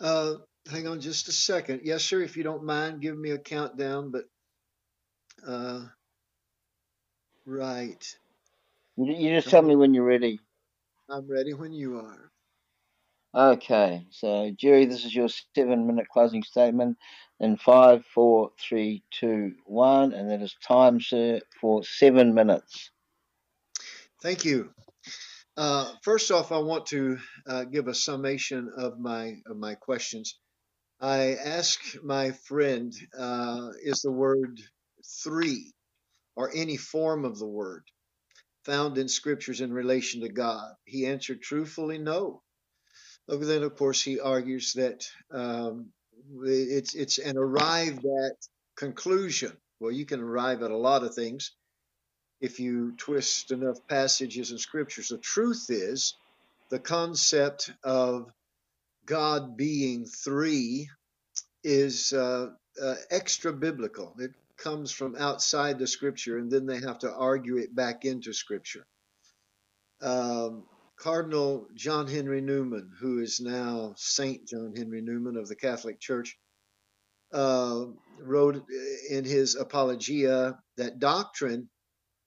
Uh, 0.01 0.37
hang 0.71 0.87
on 0.89 1.01
just 1.01 1.29
a 1.29 1.33
second. 1.33 1.83
Yes, 1.85 2.05
sir. 2.05 2.23
If 2.23 2.39
you 2.39 2.43
don't 2.43 2.65
mind, 2.65 3.03
give 3.03 3.19
me 3.19 3.33
a 3.33 3.39
countdown. 3.39 4.13
But 4.13 4.25
uh, 5.47 5.85
right. 7.45 8.17
You, 8.97 9.13
you 9.13 9.37
just 9.37 9.51
tell 9.51 9.63
me 9.63 9.77
when 9.77 9.93
you're 9.93 10.05
ready. 10.05 10.41
I'm 11.11 11.31
ready 11.31 11.53
when 11.53 11.75
you 11.75 11.99
are. 11.99 12.31
Okay, 13.37 14.07
so 14.11 14.53
Jerry, 14.57 14.87
this 14.87 15.05
is 15.05 15.13
your 15.13 15.29
seven 15.57 15.89
minute 15.89 16.07
closing 16.09 16.45
statement 16.45 16.99
in 17.41 17.57
five, 17.57 18.07
four, 18.07 18.53
three, 18.61 19.03
two, 19.11 19.55
one, 19.65 20.13
and 20.13 20.31
that 20.31 20.41
is 20.41 20.55
time, 20.65 21.01
sir, 21.01 21.41
for 21.61 21.83
seven 21.83 22.33
minutes. 22.33 22.93
Thank 24.23 24.45
you. 24.45 24.71
Uh, 25.57 25.93
first 26.03 26.31
off, 26.31 26.53
I 26.53 26.59
want 26.59 26.87
to 26.87 27.19
uh, 27.45 27.65
give 27.65 27.89
a 27.89 27.95
summation 27.95 28.71
of 28.77 29.01
my 29.01 29.35
of 29.47 29.57
my 29.57 29.75
questions. 29.75 30.39
I 31.01 31.35
ask 31.35 31.81
my 32.05 32.31
friend, 32.31 32.93
uh, 33.19 33.71
"Is 33.83 34.03
the 34.03 34.13
word 34.13 34.61
three 35.25 35.73
or 36.37 36.53
any 36.55 36.77
form 36.77 37.25
of 37.25 37.41
the 37.41 37.49
word 37.49 37.83
found 38.65 38.97
in 38.97 39.09
scriptures 39.09 39.61
in 39.61 39.73
relation 39.73 40.21
to 40.21 40.29
God?" 40.29 40.73
He 40.85 41.07
answered 41.07 41.43
truthfully, 41.43 41.99
"No." 41.99 42.44
Then, 43.29 43.63
of 43.63 43.77
course, 43.77 44.03
he 44.03 44.21
argues 44.21 44.75
that 44.75 45.09
um, 45.31 45.87
it's 46.43 46.95
it's 46.95 47.19
an 47.19 47.37
arrived 47.39 48.05
at 48.05 48.37
conclusion. 48.77 49.57
Well, 49.81 49.93
you 49.93 50.07
can 50.07 50.21
arrive 50.21 50.63
at 50.63 50.71
a 50.71 50.77
lot 50.77 51.05
of 51.05 51.15
things 51.15 51.53
if 52.41 52.61
you 52.61 52.93
twist 52.97 53.51
enough 53.51 53.79
passages 53.89 54.51
in 54.51 54.59
scriptures. 54.59 55.09
The 55.09 55.19
truth 55.19 55.67
is, 55.71 56.15
the 56.71 56.79
concept 56.79 57.73
of 57.83 58.31
God 59.07 59.57
being 59.57 60.05
three 60.05 60.91
is 61.63 62.13
uh, 62.13 62.49
uh, 62.83 62.95
extra 63.11 63.53
biblical. 63.53 64.15
It 64.19 64.33
comes 64.57 64.93
from 64.93 65.17
outside 65.17 65.79
the 65.79 65.87
scripture, 65.87 66.39
and 66.39 66.51
then 66.51 66.67
they 66.67 66.81
have 66.81 66.99
to 67.01 67.13
argue 67.13 67.57
it 67.57 67.75
back 67.75 68.05
into 68.05 68.33
scripture. 68.33 68.87
Um, 70.03 70.65
Cardinal 70.97 71.69
John 71.75 72.07
Henry 72.07 72.41
Newman, 72.41 72.91
who 73.01 73.21
is 73.21 73.41
now 73.41 73.95
Saint 73.97 74.47
John 74.47 74.75
Henry 74.77 75.01
Newman 75.01 75.37
of 75.37 75.49
the 75.49 75.57
Catholic 75.57 76.01
Church, 76.01 76.39
uh, 77.33 77.87
wrote 78.21 78.65
in 79.11 79.25
his 79.25 79.57
Apologia 79.57 80.59
that 80.77 80.99
doctrine 80.99 81.69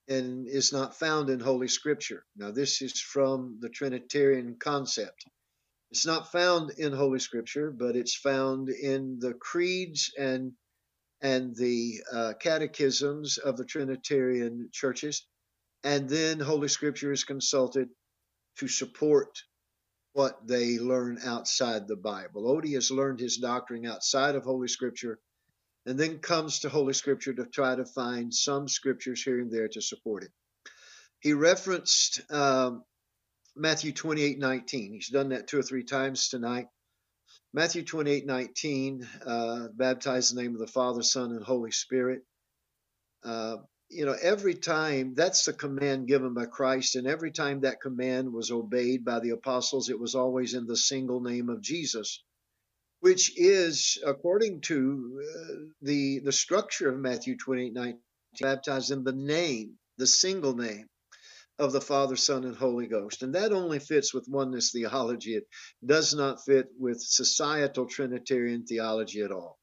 and 0.08 0.48
is 0.48 0.72
not 0.72 0.98
found 0.98 1.30
in 1.30 1.40
Holy 1.40 1.68
Scripture. 1.68 2.24
Now, 2.36 2.52
this 2.52 2.82
is 2.82 3.00
from 3.00 3.58
the 3.62 3.70
Trinitarian 3.70 4.58
concept. 4.60 5.26
It's 5.92 6.06
not 6.06 6.32
found 6.32 6.72
in 6.78 6.94
Holy 6.94 7.20
Scripture, 7.20 7.72
but 7.72 7.96
it's 7.96 8.16
found 8.16 8.70
in 8.70 9.20
the 9.20 9.34
creeds 9.34 10.12
and 10.18 10.54
and 11.22 11.56
the 11.56 12.04
uh, 12.14 12.34
catechisms 12.40 13.40
of 13.40 13.58
the 13.58 13.66
Trinitarian 13.66 14.70
churches. 14.72 15.26
And 15.84 16.08
then 16.08 16.40
Holy 16.40 16.68
Scripture 16.68 17.12
is 17.12 17.24
consulted 17.24 17.90
to 18.60 18.68
support 18.68 19.30
what 20.14 20.48
they 20.48 20.80
learn 20.80 21.20
outside 21.24 21.88
the 21.88 21.96
Bible. 21.96 22.50
Oti 22.50 22.74
has 22.74 22.90
learned 22.90 23.20
his 23.20 23.38
doctrine 23.38 23.86
outside 23.86 24.36
of 24.36 24.44
Holy 24.44 24.68
Scripture 24.68 25.20
and 25.86 25.98
then 25.98 26.20
comes 26.20 26.60
to 26.60 26.70
Holy 26.70 26.94
Scripture 26.94 27.34
to 27.34 27.46
try 27.46 27.76
to 27.76 27.86
find 27.86 28.34
some 28.34 28.68
scriptures 28.68 29.24
here 29.24 29.40
and 29.40 29.52
there 29.52 29.70
to 29.70 29.82
support 29.82 30.24
it. 30.24 30.32
He 31.20 31.34
referenced 31.34 32.22
um, 32.32 32.84
Matthew 33.56 33.92
28 33.92 34.38
19. 34.40 34.94
He's 34.94 35.10
done 35.10 35.30
that 35.30 35.48
two 35.48 35.60
or 35.60 35.64
three 35.64 35.84
times 35.84 36.30
tonight. 36.30 36.68
Matthew 37.54 37.84
28 37.84 38.26
19, 38.26 39.08
uh, 39.26 39.68
the 39.78 40.32
name 40.36 40.54
of 40.54 40.60
the 40.60 40.68
Father, 40.68 41.02
Son, 41.02 41.32
and 41.32 41.44
Holy 41.44 41.72
Spirit. 41.72 42.22
Uh, 43.24 43.58
you 43.90 44.06
know, 44.06 44.16
every 44.22 44.56
time 44.56 45.14
that's 45.16 45.46
the 45.46 45.54
command 45.54 46.08
given 46.08 46.34
by 46.34 46.46
Christ, 46.46 46.96
and 46.96 47.08
every 47.08 47.32
time 47.32 47.62
that 47.62 47.82
command 47.82 48.34
was 48.34 48.52
obeyed 48.52 49.06
by 49.06 49.20
the 49.20 49.32
apostles, 49.32 49.90
it 49.90 50.00
was 50.00 50.16
always 50.16 50.54
in 50.54 50.68
the 50.68 50.76
single 50.76 51.22
name 51.22 51.50
of 51.50 51.62
Jesus, 51.62 52.24
which 53.00 53.38
is, 53.38 53.98
according 54.06 54.62
to 54.62 55.22
uh, 55.24 55.54
the 55.82 56.20
the 56.20 56.32
structure 56.32 56.90
of 56.90 57.00
Matthew 57.00 57.38
28 57.38 57.74
19, 57.74 58.00
baptized 58.42 58.92
in 58.92 59.04
the 59.04 59.14
name, 59.14 59.78
the 59.98 60.08
single 60.08 60.56
name 60.56 60.88
of 61.60 61.72
the 61.72 61.82
Father, 61.82 62.16
Son, 62.16 62.44
and 62.44 62.56
Holy 62.56 62.88
Ghost. 62.88 63.24
And 63.24 63.34
that 63.36 63.52
only 63.52 63.80
fits 63.80 64.14
with 64.14 64.28
oneness 64.28 64.72
theology. 64.72 65.36
It 65.36 65.48
does 65.84 66.14
not 66.14 66.44
fit 66.46 66.68
with 66.78 67.02
societal 67.02 67.88
Trinitarian 67.88 68.66
theology 68.66 69.22
at 69.22 69.32
all. 69.32 69.58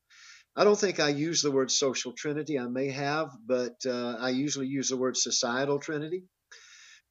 I 0.57 0.65
don't 0.65 0.79
think 0.79 1.01
I 1.01 1.09
use 1.09 1.43
the 1.43 1.51
word 1.51 1.71
social 1.71 2.13
trinity. 2.13 2.59
I 2.59 2.67
may 2.67 2.91
have, 2.91 3.31
but 3.45 3.75
uh, 3.87 4.17
I 4.21 4.31
usually 4.31 4.69
use 4.69 4.89
the 4.89 4.97
word 4.97 5.17
societal 5.17 5.81
trinity 5.81 6.25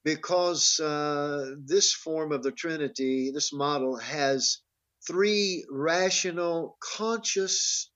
because 0.06 0.80
uh, 0.80 1.56
this 1.65 1.94
form 1.94 2.32
of 2.32 2.44
the 2.44 2.52
trinity, 2.52 3.32
this 3.34 3.53
model, 3.53 3.98
has 3.98 4.60
three 5.06 5.65
rational, 5.70 6.78
conscious 6.98 7.91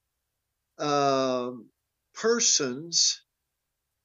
uh, 0.79 1.51
persons 2.13 3.21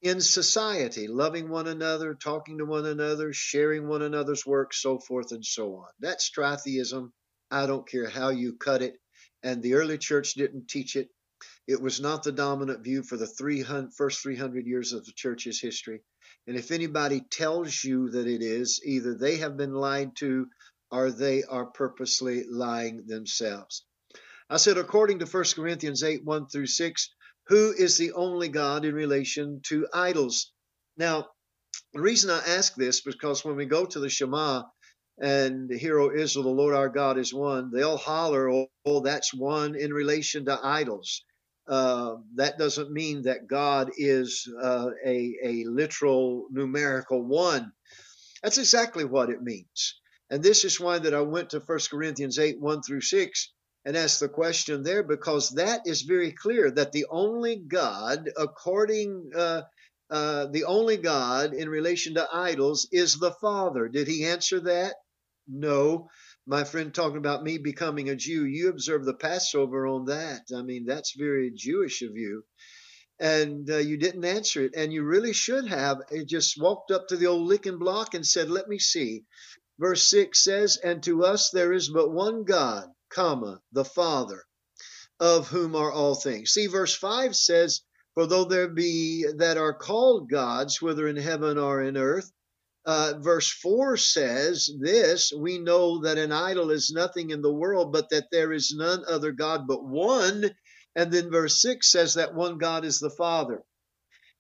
in 0.03 0.21
society, 0.21 1.07
loving 1.07 1.49
one 1.49 1.69
another, 1.69 2.15
talking 2.15 2.59
to 2.59 2.65
one 2.65 2.87
another, 2.87 3.33
sharing 3.33 3.89
one 3.89 4.03
another's 4.03 4.45
work, 4.45 4.75
so 4.75 4.99
forth 4.99 5.33
and 5.33 5.45
so 5.45 5.77
on. 5.77 5.89
That's 6.01 6.31
tritheism. 6.31 7.11
I 7.51 7.67
don't 7.67 7.89
care 7.89 8.09
how 8.09 8.31
you 8.31 8.55
cut 8.57 8.83
it. 8.83 8.95
And 9.45 9.63
the 9.63 9.75
early 9.75 9.99
church 9.99 10.35
didn't 10.35 10.69
teach 10.69 10.97
it. 10.97 11.09
It 11.67 11.81
was 11.81 12.01
not 12.01 12.23
the 12.23 12.33
dominant 12.33 12.83
view 12.85 13.03
for 13.03 13.17
the 13.17 13.27
300, 13.27 13.95
first 13.95 14.23
300 14.23 14.67
years 14.67 14.93
of 14.93 15.05
the 15.05 15.13
church's 15.13 15.61
history. 15.61 16.01
And 16.47 16.57
if 16.57 16.71
anybody 16.71 17.21
tells 17.31 17.85
you 17.85 18.11
that 18.11 18.27
it 18.27 18.43
is, 18.43 18.81
either 18.85 19.15
they 19.15 19.37
have 19.37 19.57
been 19.57 19.75
lied 19.75 20.17
to 20.17 20.49
or 20.91 21.11
they 21.11 21.43
are 21.45 21.67
purposely 21.67 22.45
lying 22.49 23.07
themselves. 23.07 23.85
I 24.51 24.59
said, 24.59 24.77
according 24.77 25.21
to 25.21 25.27
1 25.27 25.45
Corinthians 25.55 26.03
8 26.03 26.25
1 26.25 26.49
through 26.49 26.67
6, 26.67 27.09
who 27.47 27.73
is 27.73 27.97
the 27.97 28.13
only 28.13 28.49
God 28.49 28.85
in 28.85 28.95
relation 28.95 29.61
to 29.65 29.89
idols. 29.95 30.53
Now, 30.97 31.29
the 31.95 32.01
reason 32.01 32.31
I 32.31 32.39
ask 32.39 32.75
this 32.75 33.01
because 33.01 33.45
when 33.45 33.57
we 33.57 33.67
go 33.67 33.87
to 33.87 34.01
the 34.01 34.09
Shema 34.09 34.65
and 35.19 35.71
hear, 35.71 35.99
O 35.99 36.15
Israel, 36.15 36.45
the 36.45 36.51
Lord 36.51 36.75
our 36.75 36.89
God 36.89 37.19
is 37.19 37.33
one, 37.33 37.71
they'll 37.71 37.97
holler, 37.97 38.51
oh, 38.51 38.67
oh 38.85 39.01
that's 39.01 39.33
one 39.33 39.75
in 39.75 39.93
relation 39.93 40.45
to 40.47 40.61
idols. 40.63 41.25
Uh, 41.69 42.17
that 42.35 42.59
doesn't 42.59 42.91
mean 42.91 43.23
that 43.23 43.47
God 43.47 43.91
is 43.97 44.49
uh, 44.61 44.91
a, 45.05 45.35
a 45.45 45.65
literal 45.65 46.47
numerical 46.51 47.23
one. 47.23 47.73
That's 48.43 48.59
exactly 48.59 49.05
what 49.05 49.31
it 49.31 49.43
means. 49.43 50.01
And 50.31 50.43
this 50.43 50.65
is 50.65 50.81
why 50.81 50.99
that 50.99 51.15
I 51.15 51.21
went 51.21 51.51
to 51.51 51.61
1 51.61 51.79
Corinthians 51.91 52.39
8, 52.39 52.61
1 52.61 52.83
through 52.83 53.03
6, 53.03 53.53
and 53.85 53.97
asked 53.97 54.21
the 54.21 54.29
question 54.29 54.83
there 54.83 55.03
because 55.03 55.51
that 55.51 55.83
is 55.87 56.03
very 56.03 56.33
clear 56.33 56.71
that 56.71 56.93
the 56.93 57.07
only 57.11 57.57
God, 57.57 58.31
according 58.37 59.31
uh, 59.37 59.63
uh, 60.11 60.47
the 60.47 60.65
only 60.65 60.99
God 60.99 61.55
in 61.55 61.71
relation 61.71 62.15
to 62.15 62.29
idols 62.31 62.87
is 62.93 63.17
the 63.19 63.33
Father. 63.41 63.89
Did 63.89 64.09
he 64.09 64.27
answer 64.27 64.61
that? 64.61 64.95
No. 65.49 66.09
My 66.47 66.65
friend 66.65 66.93
talking 66.93 67.19
about 67.19 67.45
me 67.45 67.59
becoming 67.59 68.09
a 68.09 68.17
Jew, 68.17 68.45
you 68.45 68.69
observe 68.69 69.05
the 69.05 69.15
Passover 69.15 69.87
on 69.87 70.07
that. 70.07 70.47
I 70.55 70.63
mean, 70.63 70.85
that's 70.87 71.15
very 71.17 71.53
Jewish 71.55 72.03
of 72.03 72.17
you. 72.17 72.45
And 73.21 73.71
uh, 73.71 73.77
you 73.77 73.97
didn't 73.97 74.25
answer 74.25 74.65
it. 74.65 74.75
And 74.75 74.93
you 74.93 75.05
really 75.05 75.33
should 75.33 75.69
have. 75.69 75.99
It 76.11 76.27
just 76.27 76.61
walked 76.61 76.91
up 76.91 77.07
to 77.09 77.17
the 77.17 77.27
old 77.27 77.47
licking 77.47 77.79
block 77.79 78.15
and 78.15 78.27
said, 78.27 78.51
Let 78.51 78.69
me 78.69 78.81
see. 78.81 79.25
Verse 79.79 80.05
6 80.09 80.43
says, 80.43 80.77
And 80.79 81.03
to 81.05 81.25
us 81.25 81.51
there 81.51 81.73
is 81.73 81.89
but 81.89 82.11
one 82.11 82.43
God, 82.43 82.89
comma, 83.09 83.61
the 83.71 83.85
Father, 83.85 84.45
of 85.21 85.49
whom 85.49 85.77
are 85.77 85.93
all 85.93 86.17
things. 86.17 86.51
See, 86.51 86.67
verse 86.67 86.95
5 86.95 87.37
says, 87.37 87.83
For 88.15 88.27
though 88.27 88.45
there 88.45 88.69
be 88.69 89.27
that 89.37 89.59
are 89.59 89.75
called 89.75 90.29
gods, 90.29 90.83
whether 90.83 91.07
in 91.07 91.17
heaven 91.17 91.57
or 91.57 91.83
in 91.83 91.97
earth, 91.97 92.33
uh, 92.85 93.15
verse 93.19 93.51
4 93.51 93.97
says 93.97 94.71
this 94.81 95.33
we 95.37 95.59
know 95.59 96.03
that 96.03 96.19
an 96.19 96.33
idol 96.33 96.71
is 96.71 96.93
nothing 96.93 97.31
in 97.31 97.43
the 97.43 97.53
world, 97.53 97.93
but 97.93 98.11
that 98.11 98.27
there 98.33 98.53
is 98.53 98.75
none 98.77 99.05
other 99.09 99.33
God 99.33 99.67
but 99.67 99.85
one. 99.85 100.51
And 100.95 101.13
then 101.13 101.31
verse 101.31 101.63
6 101.63 101.91
says 101.91 102.15
that 102.15 102.35
one 102.35 102.59
God 102.59 102.85
is 102.85 102.99
the 102.99 103.11
Father. 103.11 103.63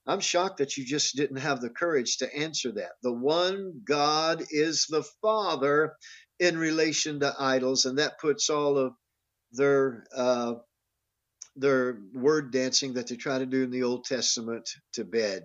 I'm 0.06 0.20
shocked 0.20 0.59
that 0.59 0.77
you 0.77 0.85
just 0.85 1.14
didn't 1.16 1.36
have 1.36 1.60
the 1.60 1.70
courage 1.70 2.19
to 2.19 2.36
answer 2.36 2.73
that. 2.73 2.93
The 3.02 3.12
one 3.12 3.82
God 3.85 4.43
is 4.51 4.86
the 4.89 5.05
Father, 5.23 5.94
in 6.40 6.59
relation 6.59 7.20
to 7.20 7.35
idols, 7.39 7.85
and 7.85 7.98
that 7.98 8.19
puts 8.20 8.51
all 8.51 8.77
of 8.77 8.94
their 9.52 10.05
uh, 10.14 10.55
their 11.55 11.98
word 12.14 12.52
dancing 12.52 12.94
that 12.94 13.06
they 13.09 13.16
try 13.16 13.39
to 13.39 13.47
do 13.47 13.62
in 13.62 13.70
the 13.70 13.85
Old 13.85 14.05
Testament 14.05 14.69
to 14.94 15.05
bed. 15.05 15.44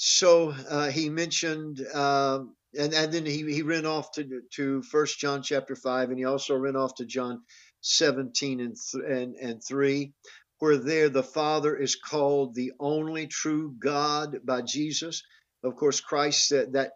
So 0.00 0.50
uh, 0.70 0.90
he 0.90 1.10
mentioned, 1.10 1.84
uh, 1.92 2.40
and 2.78 2.94
and 2.94 3.12
then 3.12 3.26
he 3.26 3.52
he 3.52 3.62
ran 3.62 3.84
off 3.84 4.12
to 4.12 4.42
to 4.54 4.82
First 4.82 5.18
John 5.18 5.42
chapter 5.42 5.74
five, 5.74 6.10
and 6.10 6.18
he 6.18 6.24
also 6.24 6.54
ran 6.56 6.76
off 6.76 6.94
to 6.96 7.04
John 7.04 7.42
seventeen 7.80 8.60
and 8.60 8.76
th- 8.76 9.04
and 9.04 9.34
and 9.34 9.60
three, 9.62 10.12
where 10.60 10.76
there 10.76 11.08
the 11.08 11.24
Father 11.24 11.76
is 11.76 11.96
called 11.96 12.54
the 12.54 12.72
only 12.78 13.26
true 13.26 13.74
God 13.76 14.38
by 14.44 14.62
Jesus. 14.62 15.24
Of 15.64 15.74
course, 15.74 16.00
Christ 16.00 16.46
said 16.46 16.74
that 16.74 16.92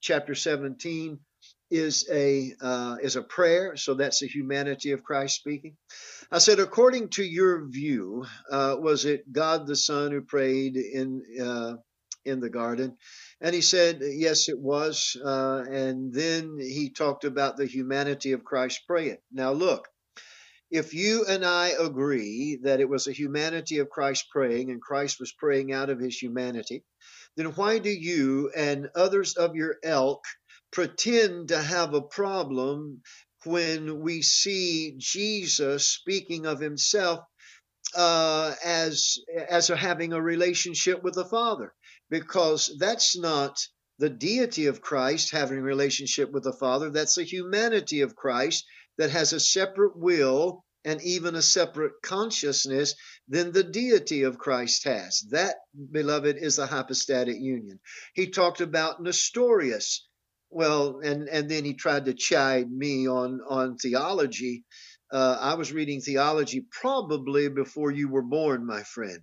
chapter 0.00 0.36
seventeen 0.36 1.18
is 1.72 2.08
a 2.08 2.52
uh, 2.60 2.98
is 3.02 3.16
a 3.16 3.22
prayer, 3.22 3.76
so 3.76 3.94
that's 3.94 4.20
the 4.20 4.28
humanity 4.28 4.92
of 4.92 5.02
Christ 5.02 5.34
speaking. 5.36 5.76
I 6.30 6.38
said, 6.38 6.60
according 6.60 7.08
to 7.10 7.24
your 7.24 7.68
view, 7.68 8.26
uh, 8.48 8.76
was 8.78 9.06
it 9.06 9.32
God 9.32 9.66
the 9.66 9.74
Son 9.74 10.12
who 10.12 10.22
prayed 10.22 10.76
in 10.76 11.22
uh, 11.42 11.74
in 12.24 12.40
the 12.40 12.50
garden? 12.50 12.96
And 13.40 13.54
he 13.54 13.60
said, 13.60 14.00
yes, 14.02 14.48
it 14.48 14.58
was. 14.58 15.16
Uh, 15.22 15.64
and 15.70 16.12
then 16.12 16.58
he 16.58 16.90
talked 16.90 17.24
about 17.24 17.56
the 17.56 17.66
humanity 17.66 18.32
of 18.32 18.44
Christ 18.44 18.82
praying. 18.86 19.18
Now 19.32 19.52
look, 19.52 19.88
if 20.70 20.94
you 20.94 21.24
and 21.26 21.44
I 21.44 21.68
agree 21.68 22.58
that 22.62 22.80
it 22.80 22.88
was 22.88 23.06
a 23.06 23.12
humanity 23.12 23.78
of 23.78 23.90
Christ 23.90 24.26
praying, 24.30 24.70
and 24.70 24.80
Christ 24.80 25.20
was 25.20 25.32
praying 25.32 25.72
out 25.72 25.90
of 25.90 26.00
his 26.00 26.20
humanity, 26.20 26.82
then 27.36 27.46
why 27.46 27.78
do 27.78 27.90
you 27.90 28.50
and 28.56 28.88
others 28.94 29.34
of 29.34 29.54
your 29.54 29.76
ilk 29.84 30.24
pretend 30.72 31.48
to 31.48 31.62
have 31.62 31.94
a 31.94 32.02
problem 32.02 33.02
when 33.44 34.00
we 34.00 34.22
see 34.22 34.94
Jesus 34.98 35.86
speaking 35.86 36.46
of 36.46 36.60
himself 36.60 37.20
uh, 37.94 38.54
as 38.64 39.18
as 39.48 39.68
having 39.68 40.12
a 40.12 40.20
relationship 40.20 41.02
with 41.02 41.14
the 41.14 41.24
Father, 41.24 41.72
because 42.14 42.72
that's 42.78 43.18
not 43.18 43.58
the 43.98 44.08
deity 44.08 44.66
of 44.66 44.80
Christ 44.80 45.32
having 45.32 45.60
relationship 45.60 46.30
with 46.30 46.44
the 46.44 46.52
Father. 46.52 46.88
That's 46.88 47.16
the 47.16 47.24
humanity 47.24 48.02
of 48.02 48.14
Christ 48.14 48.64
that 48.98 49.10
has 49.10 49.32
a 49.32 49.40
separate 49.40 49.96
will 49.96 50.64
and 50.84 51.02
even 51.02 51.34
a 51.34 51.42
separate 51.42 51.94
consciousness 52.04 52.94
than 53.26 53.50
the 53.50 53.64
deity 53.64 54.22
of 54.22 54.38
Christ 54.38 54.84
has. 54.84 55.26
That, 55.30 55.56
beloved, 55.90 56.36
is 56.38 56.54
the 56.54 56.66
hypostatic 56.66 57.34
union. 57.40 57.80
He 58.14 58.30
talked 58.30 58.60
about 58.60 59.02
Nestorius 59.02 60.06
well, 60.50 61.00
and 61.02 61.28
and 61.28 61.50
then 61.50 61.64
he 61.64 61.74
tried 61.74 62.04
to 62.04 62.14
chide 62.14 62.70
me 62.70 63.08
on 63.08 63.40
on 63.48 63.76
theology. 63.76 64.62
Uh, 65.12 65.36
I 65.40 65.54
was 65.54 65.72
reading 65.72 66.00
theology 66.00 66.64
probably 66.80 67.48
before 67.48 67.90
you 67.90 68.08
were 68.08 68.22
born, 68.22 68.64
my 68.64 68.84
friend. 68.84 69.18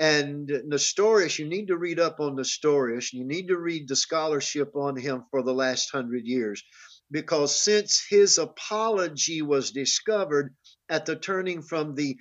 And 0.00 0.50
Nestorius, 0.64 1.38
you 1.38 1.46
need 1.46 1.66
to 1.66 1.76
read 1.76 2.00
up 2.00 2.20
on 2.20 2.34
Nestorius. 2.34 3.12
You 3.12 3.26
need 3.26 3.48
to 3.48 3.58
read 3.58 3.86
the 3.86 3.94
scholarship 3.94 4.74
on 4.74 4.96
him 4.96 5.24
for 5.30 5.42
the 5.42 5.52
last 5.52 5.90
hundred 5.90 6.24
years. 6.24 6.62
Because 7.10 7.54
since 7.60 8.02
his 8.08 8.38
apology 8.38 9.42
was 9.42 9.72
discovered 9.72 10.54
at 10.88 11.04
the 11.04 11.16
turning 11.16 11.60
from 11.60 11.94
the 11.94 12.16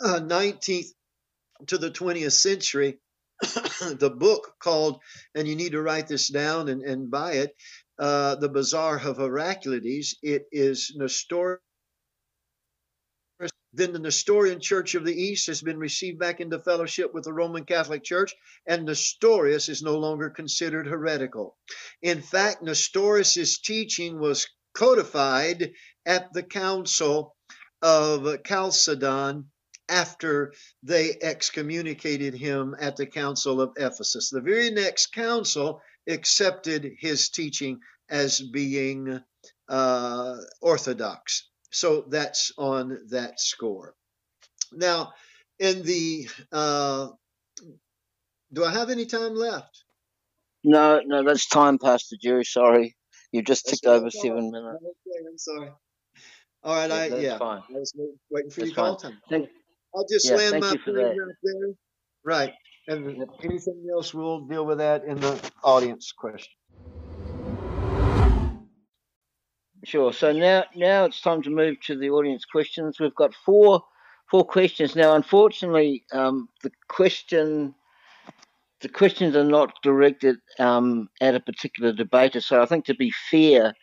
uh, 0.00 0.18
19th 0.18 0.88
to 1.68 1.78
the 1.78 1.92
20th 1.92 2.32
century, 2.32 2.98
the 3.42 4.12
book 4.18 4.54
called, 4.58 5.00
and 5.36 5.46
you 5.46 5.54
need 5.54 5.72
to 5.72 5.82
write 5.82 6.08
this 6.08 6.28
down 6.30 6.68
and, 6.68 6.82
and 6.82 7.12
buy 7.12 7.34
it, 7.34 7.54
uh, 8.00 8.34
The 8.34 8.48
Bazaar 8.48 8.96
of 8.96 9.18
Heraclides. 9.18 10.16
It 10.20 10.46
is 10.50 10.92
Nestorius 10.96 11.60
then 13.72 13.92
the 13.92 13.98
Nestorian 13.98 14.60
Church 14.60 14.94
of 14.94 15.04
the 15.04 15.14
East 15.14 15.46
has 15.46 15.62
been 15.62 15.78
received 15.78 16.18
back 16.18 16.40
into 16.40 16.58
fellowship 16.58 17.14
with 17.14 17.24
the 17.24 17.32
Roman 17.32 17.64
Catholic 17.64 18.02
Church, 18.02 18.34
and 18.66 18.84
Nestorius 18.84 19.68
is 19.68 19.82
no 19.82 19.96
longer 19.98 20.28
considered 20.28 20.86
heretical. 20.86 21.56
In 22.02 22.20
fact, 22.20 22.62
Nestorius's 22.62 23.58
teaching 23.58 24.18
was 24.18 24.48
codified 24.74 25.72
at 26.04 26.32
the 26.32 26.42
Council 26.42 27.36
of 27.82 28.42
Chalcedon 28.44 29.50
after 29.88 30.52
they 30.82 31.16
excommunicated 31.20 32.34
him 32.34 32.76
at 32.78 32.96
the 32.96 33.06
Council 33.06 33.60
of 33.60 33.72
Ephesus. 33.76 34.30
The 34.30 34.40
very 34.40 34.70
next 34.70 35.08
council 35.08 35.80
accepted 36.08 36.92
his 36.98 37.28
teaching 37.28 37.80
as 38.08 38.40
being 38.40 39.20
uh, 39.68 40.36
orthodox. 40.60 41.49
So 41.70 42.04
that's 42.08 42.52
on 42.58 42.98
that 43.10 43.40
score. 43.40 43.94
Now, 44.72 45.12
in 45.58 45.82
the, 45.82 46.28
uh, 46.52 47.08
do 48.52 48.64
I 48.64 48.72
have 48.72 48.90
any 48.90 49.06
time 49.06 49.34
left? 49.34 49.84
No, 50.64 51.00
no, 51.04 51.24
that's 51.24 51.46
time, 51.48 51.78
Pastor 51.78 52.16
Jerry. 52.20 52.44
Sorry, 52.44 52.96
you 53.32 53.42
just 53.42 53.66
ticked 53.66 53.86
over 53.86 54.10
seven 54.10 54.50
minutes. 54.50 54.78
Okay, 54.82 55.26
I'm 55.28 55.38
sorry. 55.38 55.70
All 56.62 56.76
right, 56.76 56.90
I 56.90 57.06
That's 57.08 57.22
yeah, 57.22 57.38
fine. 57.38 57.62
I 57.70 57.78
was 57.78 57.92
waiting 58.30 58.50
for 58.50 58.60
That's 58.60 58.70
your 58.70 58.76
call 58.76 58.96
time. 58.96 59.18
Thank, 59.30 59.48
I'll 59.94 60.06
just 60.10 60.26
Yeah, 60.26 60.36
land 60.36 60.60
my 60.60 60.76
plane 60.84 60.96
right 60.96 61.36
there. 61.42 61.68
Right, 62.24 62.52
and 62.88 63.06
anything 63.44 63.86
else, 63.92 64.12
we'll 64.12 64.42
deal 64.46 64.66
with 64.66 64.78
that 64.78 65.04
in 65.04 65.20
the 65.20 65.40
audience 65.64 66.12
question. 66.12 66.52
Sure. 69.84 70.12
So 70.12 70.32
now, 70.32 70.64
now 70.74 71.04
it's 71.04 71.22
time 71.22 71.42
to 71.42 71.50
move 71.50 71.80
to 71.86 71.96
the 71.96 72.10
audience 72.10 72.44
questions. 72.44 73.00
We've 73.00 73.14
got 73.14 73.34
four, 73.34 73.82
four 74.30 74.44
questions 74.44 74.94
now. 74.94 75.14
Unfortunately, 75.14 76.04
um, 76.12 76.48
the 76.62 76.70
question, 76.88 77.74
the 78.80 78.90
questions 78.90 79.34
are 79.36 79.44
not 79.44 79.72
directed 79.82 80.36
um, 80.58 81.08
at 81.22 81.34
a 81.34 81.40
particular 81.40 81.92
debater. 81.92 82.42
So 82.42 82.60
I 82.60 82.66
think 82.66 82.84
to 82.86 82.94
be 82.94 83.12
fair, 83.30 83.74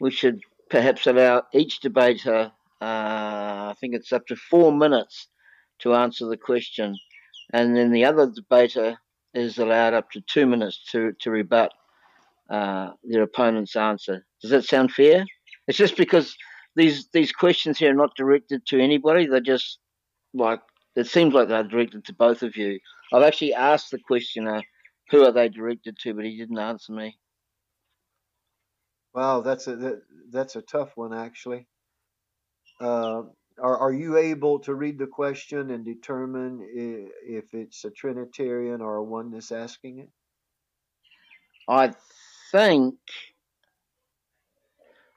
we 0.00 0.10
should 0.10 0.40
perhaps 0.70 1.06
allow 1.06 1.44
each 1.52 1.80
debater. 1.80 2.50
Uh, 2.80 3.70
I 3.70 3.74
think 3.80 3.94
it's 3.94 4.12
up 4.12 4.26
to 4.26 4.36
four 4.36 4.72
minutes 4.72 5.28
to 5.80 5.94
answer 5.94 6.26
the 6.26 6.36
question, 6.36 6.96
and 7.52 7.76
then 7.76 7.92
the 7.92 8.04
other 8.04 8.30
debater 8.30 8.98
is 9.34 9.58
allowed 9.58 9.94
up 9.94 10.10
to 10.12 10.20
two 10.20 10.46
minutes 10.46 10.84
to 10.90 11.12
to 11.20 11.30
rebut 11.30 11.72
uh, 12.50 12.90
their 13.04 13.22
opponent's 13.22 13.76
answer. 13.76 14.26
Does 14.42 14.50
that 14.50 14.64
sound 14.64 14.92
fair? 14.92 15.24
It's 15.66 15.78
just 15.78 15.96
because 15.96 16.36
these 16.76 17.08
these 17.12 17.32
questions 17.32 17.78
here 17.78 17.90
are 17.90 17.94
not 17.94 18.16
directed 18.16 18.66
to 18.66 18.80
anybody. 18.80 19.26
They're 19.26 19.40
just 19.40 19.78
like 20.32 20.60
it 20.96 21.06
seems 21.06 21.34
like 21.34 21.48
they're 21.48 21.64
directed 21.64 22.04
to 22.04 22.12
both 22.14 22.42
of 22.42 22.56
you. 22.56 22.78
I've 23.12 23.22
actually 23.22 23.54
asked 23.54 23.90
the 23.90 23.98
questioner 23.98 24.62
who 25.10 25.24
are 25.24 25.32
they 25.32 25.48
directed 25.48 25.98
to, 26.00 26.14
but 26.14 26.24
he 26.24 26.36
didn't 26.36 26.58
answer 26.58 26.92
me. 26.92 27.16
Wow, 29.14 29.40
that's 29.40 29.66
a 29.66 29.76
that, 29.76 30.02
that's 30.30 30.56
a 30.56 30.62
tough 30.62 30.96
one 30.96 31.14
actually. 31.14 31.66
Uh, 32.80 33.22
are 33.62 33.78
are 33.78 33.92
you 33.92 34.16
able 34.16 34.58
to 34.60 34.74
read 34.74 34.98
the 34.98 35.06
question 35.06 35.70
and 35.70 35.84
determine 35.84 36.66
if 36.72 37.54
it's 37.54 37.84
a 37.84 37.90
Trinitarian 37.90 38.80
or 38.80 38.96
a 38.96 39.04
oneness 39.04 39.52
asking 39.52 40.00
it? 40.00 40.10
I 41.68 41.92
think. 42.50 42.96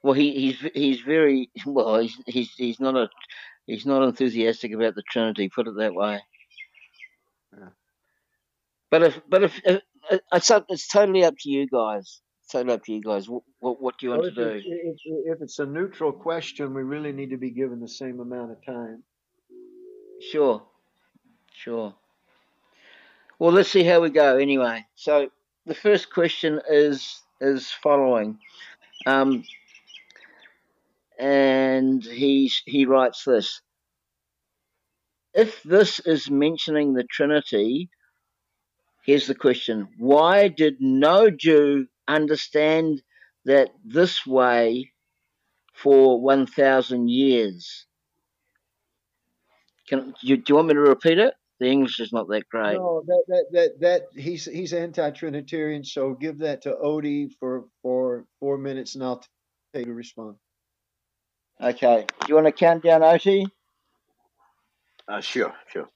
Well, 0.03 0.13
he, 0.13 0.33
he's 0.33 0.71
he's 0.73 1.01
very 1.01 1.49
well. 1.65 1.99
He's 1.99 2.17
he's 2.27 2.51
he's 2.57 2.79
not 2.79 2.95
a 2.95 3.09
he's 3.67 3.85
not 3.85 4.03
enthusiastic 4.03 4.73
about 4.73 4.95
the 4.95 5.03
Trinity. 5.03 5.49
Put 5.49 5.67
it 5.67 5.75
that 5.77 5.95
way. 5.95 6.21
Yeah. 7.57 7.69
But 8.91 9.03
if 9.03 9.21
but 9.29 9.43
if, 9.43 9.61
if 9.65 9.81
it's 10.33 10.51
up, 10.51 10.65
it's 10.69 10.87
totally 10.87 11.23
up 11.25 11.35
to 11.41 11.49
you 11.49 11.67
guys. 11.67 12.21
It's 12.43 12.51
totally 12.51 12.75
up 12.75 12.85
to 12.85 12.93
you 12.93 13.01
guys. 13.01 13.29
What 13.29 13.43
what, 13.59 13.81
what 13.81 13.97
do 13.99 14.07
you 14.07 14.11
Well, 14.11 14.21
want 14.21 14.25
if, 14.25 14.35
to 14.35 14.35
do? 14.35 14.55
it, 14.55 14.63
if, 14.65 14.97
if 15.05 15.41
it's 15.41 15.59
a 15.59 15.65
neutral 15.65 16.11
question, 16.13 16.73
we 16.73 16.83
really 16.83 17.13
need 17.13 17.31
to 17.31 17.37
be 17.37 17.51
given 17.51 17.79
the 17.81 17.89
same 17.89 18.19
amount 18.19 18.51
of 18.51 18.65
time. 18.65 19.03
Sure, 20.21 20.63
sure. 21.53 21.95
Well, 23.39 23.51
let's 23.53 23.69
see 23.71 23.83
how 23.83 24.01
we 24.01 24.09
go. 24.09 24.37
Anyway, 24.37 24.85
so 24.95 25.29
the 25.65 25.75
first 25.75 26.11
question 26.11 26.61
is 26.69 27.21
is 27.41 27.71
following, 27.71 28.39
um, 29.05 29.43
and 31.19 32.03
he's 32.03 32.61
he 32.65 32.85
writes 32.85 33.23
this: 33.25 33.61
If 35.33 35.63
this 35.63 35.99
is 36.01 36.31
mentioning 36.31 36.93
the 36.93 37.05
Trinity, 37.05 37.89
here's 39.05 39.27
the 39.27 39.35
question: 39.35 39.89
Why 39.97 40.49
did 40.49 40.77
no 40.81 41.29
Jew 41.31 41.87
understand 42.07 43.01
that 43.45 43.69
this 43.85 44.25
way 44.27 44.91
for 45.75 46.21
one 46.21 46.47
thousand 46.47 47.09
years? 47.09 47.85
Can 49.89 50.13
you, 50.21 50.37
do 50.37 50.43
you 50.49 50.55
want 50.55 50.69
me 50.69 50.75
to 50.75 50.81
repeat 50.81 51.19
it? 51.19 51.33
The 51.59 51.67
English 51.67 51.99
is 51.99 52.13
not 52.13 52.29
that 52.29 52.49
great. 52.49 52.79
No, 52.79 53.03
that 53.07 53.23
that 53.29 53.45
that 53.53 53.81
that 53.81 54.21
he's 54.21 54.45
he's 54.45 54.73
anti-Trinitarian. 54.73 55.83
So 55.85 56.13
give 56.13 56.39
that 56.39 56.63
to 56.63 56.77
Oti 56.77 57.29
for 57.39 57.65
for 57.83 58.25
four 58.39 58.57
minutes, 58.57 58.95
and 58.95 59.03
I'll 59.03 59.23
take 59.73 59.85
to 59.85 59.93
respond. 59.93 60.37
Okay. 61.61 62.05
Do 62.21 62.25
you 62.29 62.35
want 62.35 62.47
to 62.47 62.51
count 62.51 62.83
down, 62.83 63.03
Oti? 63.03 63.47
Uh, 65.07 65.21
sure, 65.21 65.53
sure. 65.71 65.87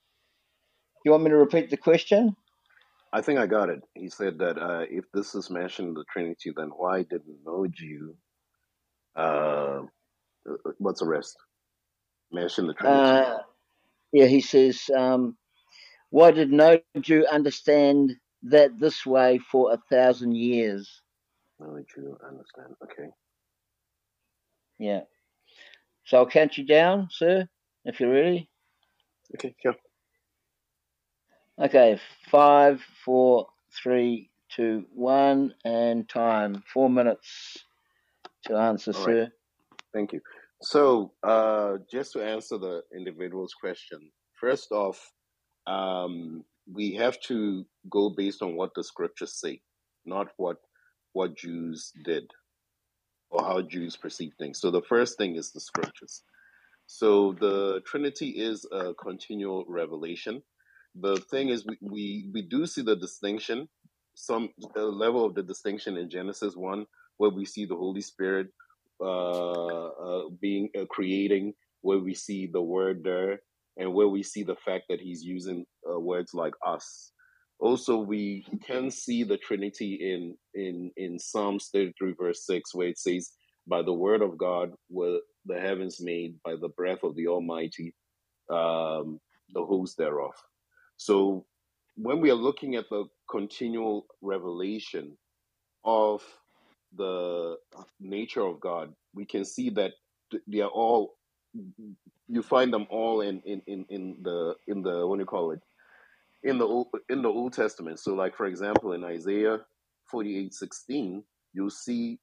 you 1.05 1.11
want 1.11 1.23
me 1.23 1.29
to 1.29 1.37
repeat 1.37 1.69
the 1.69 1.77
question? 1.77 2.35
I 3.13 3.21
think 3.21 3.39
I 3.39 3.45
got 3.45 3.69
it. 3.69 3.81
He 3.93 4.09
said 4.09 4.39
that 4.39 4.57
uh, 4.57 4.85
if 4.89 5.05
this 5.13 5.35
is 5.35 5.49
mentioned 5.49 5.89
in 5.89 5.93
the 5.93 6.05
Trinity, 6.11 6.53
then 6.55 6.69
why 6.69 7.03
didn't 7.03 7.39
no 7.45 7.67
Jew, 7.67 8.15
uh, 9.17 9.81
uh, 10.49 10.71
what's 10.77 11.01
the 11.01 11.07
rest? 11.07 11.35
Mention 12.31 12.67
the 12.67 12.73
Trinity. 12.73 13.01
Uh, 13.01 13.37
yeah, 14.13 14.27
he 14.27 14.39
says, 14.39 14.89
um, 14.95 15.37
why 16.09 16.31
did 16.31 16.51
no 16.51 16.79
Jew 17.01 17.25
understand 17.29 18.15
that 18.43 18.79
this 18.79 19.05
way 19.05 19.39
for 19.39 19.73
a 19.73 19.79
thousand 19.91 20.35
years? 20.35 21.01
no 21.59 21.83
Jew 21.93 22.17
understand. 22.27 22.75
Okay. 22.83 23.09
Yeah. 24.79 25.01
So 26.05 26.17
I'll 26.17 26.25
count 26.27 26.57
you 26.57 26.65
down, 26.65 27.07
sir, 27.11 27.47
if 27.85 27.99
you're 27.99 28.11
ready. 28.11 28.49
Okay, 29.35 29.55
sure. 29.61 29.75
Okay. 31.59 31.99
Five, 32.29 32.81
four, 33.05 33.47
three, 33.71 34.29
two, 34.49 34.85
one, 34.93 35.53
and 35.63 36.07
time. 36.09 36.63
Four 36.73 36.89
minutes 36.89 37.57
to 38.45 38.55
answer, 38.55 38.91
All 38.95 39.05
right. 39.05 39.13
sir. 39.13 39.31
Thank 39.93 40.13
you. 40.13 40.21
So, 40.61 41.13
uh, 41.23 41.77
just 41.91 42.13
to 42.13 42.23
answer 42.23 42.57
the 42.57 42.81
individual's 42.95 43.53
question, 43.53 44.11
first 44.39 44.71
off, 44.71 44.99
um, 45.67 46.43
we 46.71 46.93
have 46.95 47.19
to 47.21 47.65
go 47.89 48.09
based 48.09 48.41
on 48.41 48.55
what 48.55 48.71
the 48.75 48.83
scriptures 48.83 49.39
say, 49.39 49.61
not 50.05 50.27
what 50.37 50.57
what 51.13 51.35
Jews 51.35 51.91
did 52.05 52.23
or 53.31 53.43
how 53.43 53.61
Jews 53.61 53.97
perceive 53.97 54.33
things. 54.39 54.59
So, 54.59 54.71
the 54.71 54.83
first 54.83 55.17
thing 55.17 55.35
is 55.37 55.51
the 55.51 55.61
scriptures. 55.61 56.23
So, 56.87 57.33
the 57.39 57.81
Trinity 57.85 58.29
is 58.29 58.65
a 58.71 58.93
continual 58.95 59.65
revelation. 59.67 60.43
The 60.95 61.17
thing 61.31 61.49
is, 61.49 61.65
we, 61.65 61.77
we, 61.81 62.29
we 62.33 62.41
do 62.43 62.67
see 62.67 62.81
the 62.83 62.97
distinction, 62.97 63.69
some 64.15 64.49
the 64.75 64.83
level 64.83 65.25
of 65.25 65.35
the 65.35 65.43
distinction 65.43 65.97
in 65.97 66.09
Genesis 66.09 66.55
1, 66.55 66.85
where 67.17 67.29
we 67.31 67.45
see 67.45 67.65
the 67.65 67.75
Holy 67.77 68.01
Spirit 68.01 68.47
uh, 69.01 69.87
uh, 69.87 70.23
being 70.41 70.69
uh, 70.79 70.85
creating, 70.89 71.53
where 71.81 71.99
we 71.99 72.13
see 72.13 72.47
the 72.47 72.61
word 72.61 73.03
there, 73.03 73.41
and 73.77 73.93
where 73.93 74.07
we 74.09 74.23
see 74.23 74.43
the 74.43 74.57
fact 74.57 74.85
that 74.89 74.99
he's 75.01 75.23
using 75.23 75.65
uh, 75.89 75.99
words 75.99 76.33
like 76.33 76.53
us. 76.65 77.11
Also, 77.61 77.97
we 77.99 78.45
can 78.65 78.91
see 78.91 79.23
the 79.23 79.37
Trinity 79.37 79.95
in 79.95 80.37
in 80.55 80.91
in 80.97 81.19
Psalms 81.19 81.69
thirty 81.73 81.93
three 81.99 82.15
verse 82.19 82.45
six, 82.45 82.75
where 82.75 82.89
it 82.89 82.99
says, 82.99 83.31
"By 83.67 83.83
the 83.83 83.93
word 83.93 84.23
of 84.23 84.37
God 84.37 84.73
were 84.91 85.19
the 85.47 85.59
heavens 85.59 86.01
made 86.01 86.35
by 86.45 86.55
the 86.57 86.69
breath 86.69 87.03
of 87.03 87.15
the 87.17 87.27
Almighty, 87.29 87.95
um, 88.49 89.19
the 89.53 89.63
host 89.65 89.97
thereof. 89.97 90.33
So 90.97 91.45
when 91.97 92.21
we 92.21 92.31
are 92.31 92.35
looking 92.35 92.75
at 92.75 92.89
the 92.89 93.05
continual 93.29 94.07
revelation 94.21 95.17
of 95.85 96.23
the 96.95 97.57
nature 97.99 98.43
of 98.45 98.59
God, 98.59 98.93
we 99.15 99.25
can 99.25 99.45
see 99.45 99.69
that 99.71 99.93
they 100.47 100.61
are 100.61 100.69
all 100.69 101.15
you 102.27 102.43
find 102.43 102.73
them 102.73 102.87
all 102.89 103.21
in 103.21 103.41
in 103.41 103.61
in, 103.67 103.85
in 103.89 104.17
the 104.23 104.55
in 104.67 104.81
the 104.83 105.05
what 105.07 105.17
do 105.17 105.21
you 105.21 105.25
call 105.25 105.51
it 105.51 105.61
in 106.43 106.57
the 106.57 106.83
in 107.09 107.21
the 107.21 107.29
Old 107.29 107.53
Testament. 107.53 107.99
So, 107.99 108.13
like 108.13 108.35
for 108.35 108.47
example, 108.47 108.93
in 108.93 109.03
Isaiah 109.03 109.59
forty 110.09 110.37
eight 110.37 110.53
sixteen, 110.53 111.23
you'll 111.53 111.69
see 111.69 112.19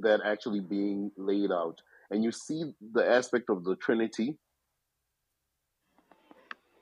that 0.00 0.20
actually 0.24 0.60
being 0.60 1.10
laid 1.16 1.52
out, 1.52 1.80
and 2.10 2.24
you 2.24 2.32
see 2.32 2.72
the 2.94 3.06
aspect 3.08 3.50
of 3.50 3.64
the 3.64 3.76
Trinity 3.76 4.36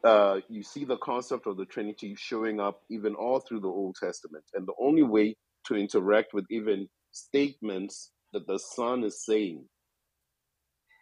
uh, 0.04 0.40
you 0.48 0.62
see 0.62 0.84
the 0.84 0.96
concept 0.98 1.46
of 1.46 1.56
the 1.56 1.66
Trinity 1.66 2.14
showing 2.16 2.60
up 2.60 2.82
even 2.90 3.14
all 3.14 3.40
through 3.40 3.60
the 3.60 3.68
Old 3.68 3.96
Testament. 4.00 4.44
And 4.54 4.66
the 4.66 4.74
only 4.80 5.02
way 5.02 5.36
to 5.66 5.74
interact 5.74 6.32
with 6.32 6.46
even 6.50 6.88
statements 7.12 8.12
that 8.32 8.46
the 8.46 8.58
Son 8.58 9.04
is 9.04 9.24
saying 9.24 9.64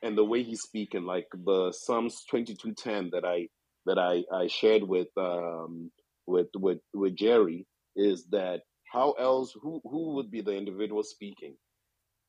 and 0.02 0.16
the 0.16 0.24
way 0.24 0.42
he's 0.42 0.62
speaking, 0.62 1.04
like 1.04 1.26
the 1.32 1.72
Psalms 1.72 2.24
22:10 2.32 3.10
that 3.12 3.24
I 3.24 3.48
that 3.86 3.98
I, 3.98 4.24
I 4.34 4.48
shared 4.48 4.84
with 4.84 5.08
um, 5.18 5.90
with 6.26 6.48
with 6.56 6.78
with 6.94 7.16
Jerry, 7.16 7.66
is 7.96 8.26
that 8.30 8.62
how 8.92 9.12
else 9.12 9.54
who 9.60 9.80
who 9.84 10.14
would 10.16 10.30
be 10.30 10.42
the 10.42 10.54
individual 10.56 11.02
speaking, 11.04 11.56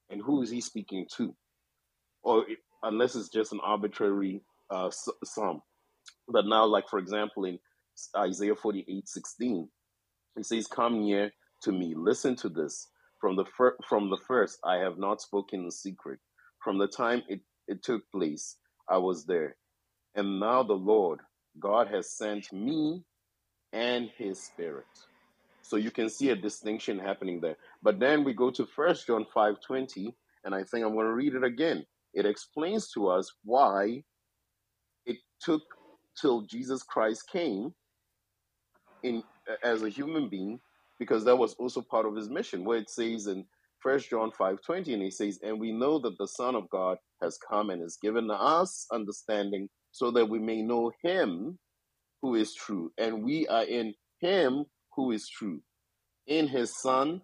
and 0.09 0.21
who 0.21 0.41
is 0.43 0.49
he 0.51 0.61
speaking 0.61 1.07
to, 1.17 1.35
or 2.23 2.45
unless 2.83 3.15
it's 3.15 3.29
just 3.29 3.53
an 3.53 3.61
arbitrary 3.63 4.41
uh, 4.71 4.89
psalm. 5.25 5.61
But 6.29 6.45
now, 6.47 6.65
like 6.65 6.89
for 6.89 6.99
example, 6.99 7.45
in 7.45 7.59
Isaiah 8.17 8.55
48 8.55 9.07
16, 9.07 9.69
he 10.37 10.43
says, 10.43 10.67
Come 10.67 11.01
near 11.01 11.31
to 11.63 11.73
me, 11.73 11.93
listen 11.95 12.35
to 12.37 12.49
this. 12.49 12.89
From 13.21 13.37
the, 13.37 13.45
fir- 13.57 13.77
from 13.89 14.09
the 14.11 14.19
first, 14.27 14.59
I 14.65 14.77
have 14.77 14.99
not 14.99 15.21
spoken 15.21 15.65
in 15.65 15.71
secret. 15.71 16.19
From 16.63 16.77
the 16.79 16.87
time 16.87 17.23
it, 17.29 17.41
it 17.69 17.83
took 17.83 18.03
place, 18.11 18.57
I 18.89 18.97
was 18.97 19.25
there. 19.25 19.57
And 20.15 20.39
now 20.39 20.63
the 20.63 20.73
Lord, 20.73 21.21
God, 21.59 21.87
has 21.89 22.11
sent 22.11 22.51
me 22.53 23.03
and 23.73 24.09
his 24.17 24.41
spirit. 24.43 24.85
So 25.61 25.75
you 25.75 25.91
can 25.91 26.09
see 26.09 26.29
a 26.29 26.35
distinction 26.35 26.97
happening 26.97 27.41
there. 27.41 27.57
But 27.83 27.99
then 27.99 28.23
we 28.23 28.33
go 28.33 28.49
to 28.51 28.65
First 28.65 29.07
John 29.07 29.25
5 29.33 29.55
20, 29.65 30.15
and 30.45 30.55
I 30.55 30.63
think 30.63 30.85
I'm 30.85 30.93
going 30.93 31.07
to 31.07 31.13
read 31.13 31.35
it 31.35 31.43
again. 31.43 31.85
It 32.13 32.25
explains 32.25 32.89
to 32.91 33.09
us 33.09 33.31
why 33.43 34.03
it 35.05 35.17
took 35.41 35.61
till 36.19 36.41
Jesus 36.41 36.83
Christ 36.83 37.23
came 37.31 37.73
in 39.03 39.23
as 39.63 39.83
a 39.83 39.89
human 39.89 40.29
being, 40.29 40.59
because 40.99 41.25
that 41.25 41.37
was 41.37 41.53
also 41.55 41.81
part 41.81 42.05
of 42.05 42.15
his 42.15 42.29
mission, 42.29 42.63
where 42.63 42.77
it 42.79 42.89
says 42.89 43.27
in 43.27 43.45
First 43.79 44.09
John 44.09 44.31
five 44.31 44.61
twenty, 44.65 44.93
and 44.93 45.03
he 45.03 45.11
says, 45.11 45.39
"And 45.43 45.59
we 45.59 45.71
know 45.71 45.99
that 45.99 46.17
the 46.17 46.27
Son 46.27 46.55
of 46.55 46.69
God 46.69 46.97
has 47.21 47.37
come 47.37 47.69
and 47.69 47.81
has 47.81 47.97
given 48.01 48.31
us 48.31 48.87
understanding, 48.91 49.69
so 49.97 50.11
that 50.11 50.29
we 50.29 50.37
may 50.37 50.61
know 50.61 50.91
Him 51.01 51.57
who 52.21 52.35
is 52.35 52.53
true, 52.53 52.91
and 52.99 53.23
we 53.23 53.47
are 53.47 53.63
in 53.63 53.95
Him 54.19 54.65
who 54.95 55.11
is 55.11 55.27
true, 55.27 55.61
in 56.27 56.47
His 56.47 56.79
Son, 56.81 57.21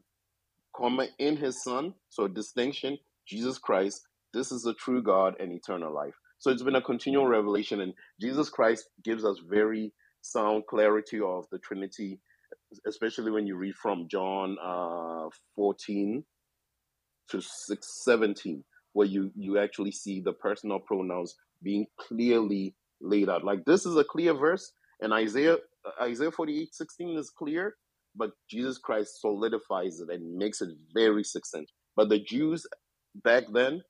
comma 0.76 1.08
in 1.20 1.38
His 1.38 1.64
Son." 1.64 1.94
So 2.10 2.28
distinction, 2.28 2.98
Jesus 3.28 3.60
Christ. 3.60 4.08
This 4.34 4.52
is 4.52 4.64
the 4.64 4.74
true 4.74 5.04
God 5.04 5.36
and 5.40 5.52
eternal 5.52 5.94
life. 5.94 6.16
So 6.40 6.50
it's 6.50 6.64
been 6.64 6.76
a 6.76 6.82
continual 6.82 7.28
revelation, 7.28 7.80
and 7.82 7.94
Jesus 8.20 8.50
Christ 8.50 8.90
gives 9.04 9.24
us 9.24 9.38
very 9.48 9.94
sound 10.22 10.64
clarity 10.68 11.20
of 11.22 11.46
the 11.52 11.60
Trinity, 11.60 12.20
especially 12.88 13.30
when 13.30 13.46
you 13.46 13.56
read 13.56 13.76
from 13.76 14.08
John 14.10 14.58
uh, 14.64 15.30
14 15.56 16.24
to 17.30 17.42
6, 17.42 18.04
17, 18.04 18.64
where 18.94 19.08
you, 19.08 19.32
you 19.36 19.60
actually 19.60 19.92
see 19.92 20.22
the 20.22 20.34
personal 20.34 20.80
pronouns 20.80 21.36
being 21.64 21.88
clearly 22.00 22.76
laid 23.02 23.30
out. 23.30 23.46
Like 23.46 23.66
this 23.66 23.86
is 23.86 23.98
a 23.98 24.04
clear 24.06 24.34
verse, 24.34 24.72
and 25.02 25.14
Isaiah 25.14 25.58
Isaiah 26.02 26.32
48 26.32 26.74
16 26.74 27.10
is 27.20 27.30
clear, 27.32 27.76
but 28.16 28.32
Jesus 28.50 28.78
Christ 28.80 29.22
solidifies 29.22 30.02
it 30.02 30.10
and 30.14 30.38
makes 30.38 30.62
it 30.62 30.70
very 30.94 31.24
succinct. 31.24 31.72
But 31.96 32.10
the 32.10 32.20
Jews 32.20 32.66
back 33.24 33.46
then, 33.54 33.84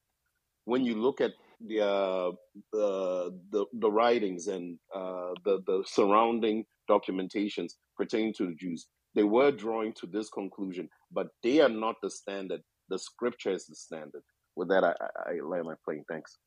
when 0.65 0.85
you 0.85 0.95
look 0.95 1.21
at 1.21 1.31
the 1.67 1.81
uh, 1.81 2.31
the, 2.73 3.65
the 3.73 3.91
writings 3.91 4.47
and 4.47 4.79
uh, 4.95 5.31
the 5.45 5.61
the 5.67 5.83
surrounding 5.87 6.65
documentations 6.89 7.73
pertaining 7.97 8.33
to 8.35 8.47
the 8.47 8.55
Jews, 8.55 8.87
they 9.15 9.23
were 9.23 9.51
drawing 9.51 9.93
to 9.95 10.07
this 10.07 10.29
conclusion, 10.29 10.89
but 11.11 11.27
they 11.43 11.61
are 11.61 11.69
not 11.69 11.95
the 12.01 12.09
standard. 12.09 12.61
The 12.89 12.99
Scripture 12.99 13.51
is 13.51 13.65
the 13.67 13.75
standard. 13.75 14.23
With 14.55 14.69
that, 14.69 14.83
I, 14.83 14.93
I, 15.01 15.31
I 15.31 15.39
lay 15.43 15.61
my 15.61 15.75
plane. 15.85 16.03
Thanks. 16.09 16.37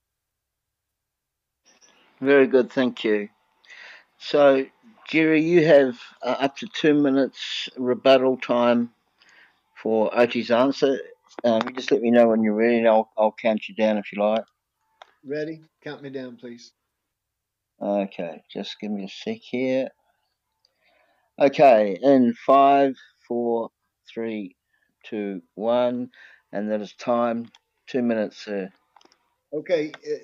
Very 2.21 2.47
good, 2.47 2.73
thank 2.73 3.05
you. 3.05 3.29
So, 4.19 4.67
Jerry, 5.09 5.43
you 5.43 5.67
have 5.67 5.99
uh, 6.23 6.37
up 6.41 6.57
to 6.59 6.67
two 6.67 6.95
minutes 6.95 7.69
rebuttal 7.77 8.39
time 8.39 8.91
for 9.75 10.11
Oti's 10.19 10.51
answer. 10.51 10.99
Um, 11.45 11.61
you 11.67 11.75
just 11.75 11.91
let 11.91 12.01
me 12.01 12.11
know 12.11 12.29
when 12.29 12.43
you're 12.43 12.55
ready, 12.55 12.79
and 12.79 12.89
I'll, 12.89 13.11
I'll 13.19 13.35
count 13.41 13.69
you 13.69 13.75
down 13.75 13.99
if 13.99 14.11
you 14.13 14.23
like. 14.23 14.45
Ready? 15.25 15.63
Count 15.85 16.03
me 16.03 16.11
down, 16.11 16.37
please. 16.37 16.73
Okay, 17.81 18.43
just 18.51 18.81
give 18.81 18.91
me 18.91 19.05
a 19.05 19.09
sec 19.09 19.39
here. 19.43 19.89
Okay, 21.39 21.99
in 22.03 22.33
five, 22.33 22.95
four, 23.29 23.71
three, 24.09 24.57
two, 25.05 25.43
one, 25.55 26.11
and 26.53 26.71
that 26.71 26.81
is 26.81 26.95
time. 26.95 27.51
Two 27.87 28.03
minutes, 28.03 28.45
sir. 28.45 28.71
Okay, 29.53 29.93
uh, 29.95 30.17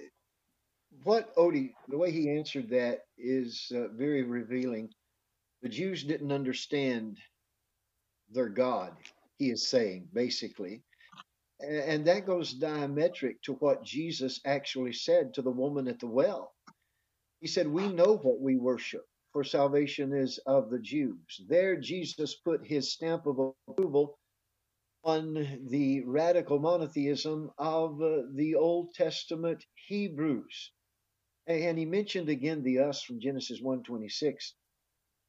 what 1.04 1.32
Oti, 1.36 1.74
the 1.88 1.98
way 1.98 2.12
he 2.12 2.30
answered 2.30 2.70
that 2.70 3.00
is 3.18 3.72
uh, 3.74 3.88
very 3.96 4.24
revealing. 4.24 4.90
The 5.62 5.68
Jews 5.70 6.04
didn't 6.04 6.32
understand 6.32 7.18
their 8.30 8.48
God, 8.50 8.92
he 9.38 9.50
is 9.50 9.68
saying, 9.68 10.08
basically. 10.12 10.82
And 11.60 12.06
that 12.06 12.26
goes 12.26 12.54
diametric 12.54 13.42
to 13.44 13.54
what 13.54 13.84
Jesus 13.84 14.40
actually 14.46 14.92
said 14.94 15.34
to 15.34 15.42
the 15.42 15.50
woman 15.50 15.88
at 15.88 16.00
the 16.00 16.06
well. 16.08 16.54
He 17.40 17.48
said, 17.48 17.68
We 17.68 17.88
know 17.88 18.16
what 18.18 18.40
we 18.40 18.56
worship, 18.56 19.06
for 19.32 19.44
salvation 19.44 20.12
is 20.14 20.38
of 20.46 20.70
the 20.70 20.80
Jews. 20.80 21.42
There, 21.48 21.76
Jesus 21.76 22.36
put 22.36 22.66
his 22.66 22.92
stamp 22.92 23.26
of 23.26 23.54
approval 23.68 24.18
on 25.04 25.34
the 25.70 26.02
radical 26.04 26.58
monotheism 26.58 27.50
of 27.58 28.02
uh, 28.02 28.22
the 28.34 28.54
Old 28.56 28.94
Testament 28.94 29.64
Hebrews. 29.88 30.72
And 31.46 31.78
he 31.78 31.86
mentioned 31.86 32.28
again 32.28 32.62
the 32.62 32.80
us 32.80 33.02
from 33.02 33.20
Genesis 33.20 33.60
126 33.62 34.54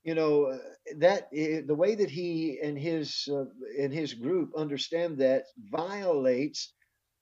you 0.05 0.15
know 0.15 0.45
uh, 0.47 0.57
that 0.97 1.29
the 1.31 1.75
way 1.75 1.95
that 1.95 2.09
he 2.11 2.59
and 2.63 2.79
his 2.79 3.29
uh, 3.31 3.45
and 3.79 3.93
his 3.93 4.15
group 4.15 4.51
understand 4.57 5.19
that 5.19 5.45
violates 5.71 6.73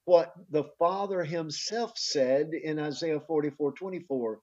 what 0.05 0.33
the 0.51 0.65
father 0.79 1.23
himself 1.23 1.93
said 1.97 2.51
in 2.53 2.79
isaiah 2.79 3.21
44 3.21 3.73
24 3.73 4.39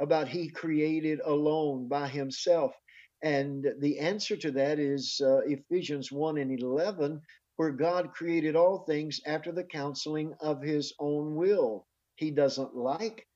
about 0.00 0.28
he 0.28 0.48
created 0.50 1.20
alone 1.24 1.88
by 1.88 2.08
himself. 2.08 2.74
And 3.22 3.66
the 3.80 4.00
answer 4.00 4.36
to 4.38 4.52
that 4.52 4.78
is 4.78 5.20
uh, 5.24 5.40
ephesians 5.46 6.12
1 6.12 6.38
and 6.38 6.60
11 6.60 7.20
where 7.56 7.72
god 7.72 8.12
created 8.12 8.56
all 8.56 8.80
things 8.86 9.20
after 9.26 9.52
the 9.52 9.64
counseling 9.64 10.34
of 10.40 10.62
his 10.62 10.94
own 11.00 11.36
will. 11.36 11.86
He 12.16 12.30
doesn't 12.30 12.76
like 12.76 13.26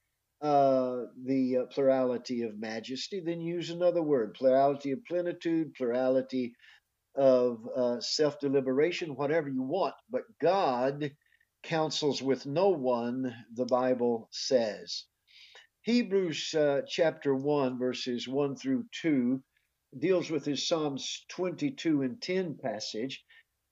uh, 0.42 1.04
the 1.24 1.58
uh, 1.58 1.66
plurality 1.66 2.42
of 2.42 2.58
majesty, 2.58 3.20
then 3.20 3.40
use 3.40 3.70
another 3.70 4.02
word 4.02 4.34
plurality 4.34 4.92
of 4.92 5.04
plenitude, 5.04 5.74
plurality 5.74 6.54
of 7.16 7.66
uh, 7.74 8.00
self 8.00 8.38
deliberation, 8.40 9.16
whatever 9.16 9.48
you 9.48 9.62
want. 9.62 9.94
But 10.10 10.24
God 10.40 11.12
counsels 11.62 12.22
with 12.22 12.46
no 12.46 12.68
one, 12.70 13.34
the 13.54 13.66
Bible 13.66 14.28
says. 14.30 15.04
Hebrews 15.82 16.54
uh, 16.54 16.82
chapter 16.88 17.34
1, 17.34 17.78
verses 17.78 18.28
1 18.28 18.56
through 18.56 18.84
2, 19.02 19.42
deals 19.98 20.30
with 20.30 20.44
his 20.44 20.66
Psalms 20.68 21.24
22 21.30 22.02
and 22.02 22.20
10 22.20 22.58
passage 22.62 23.24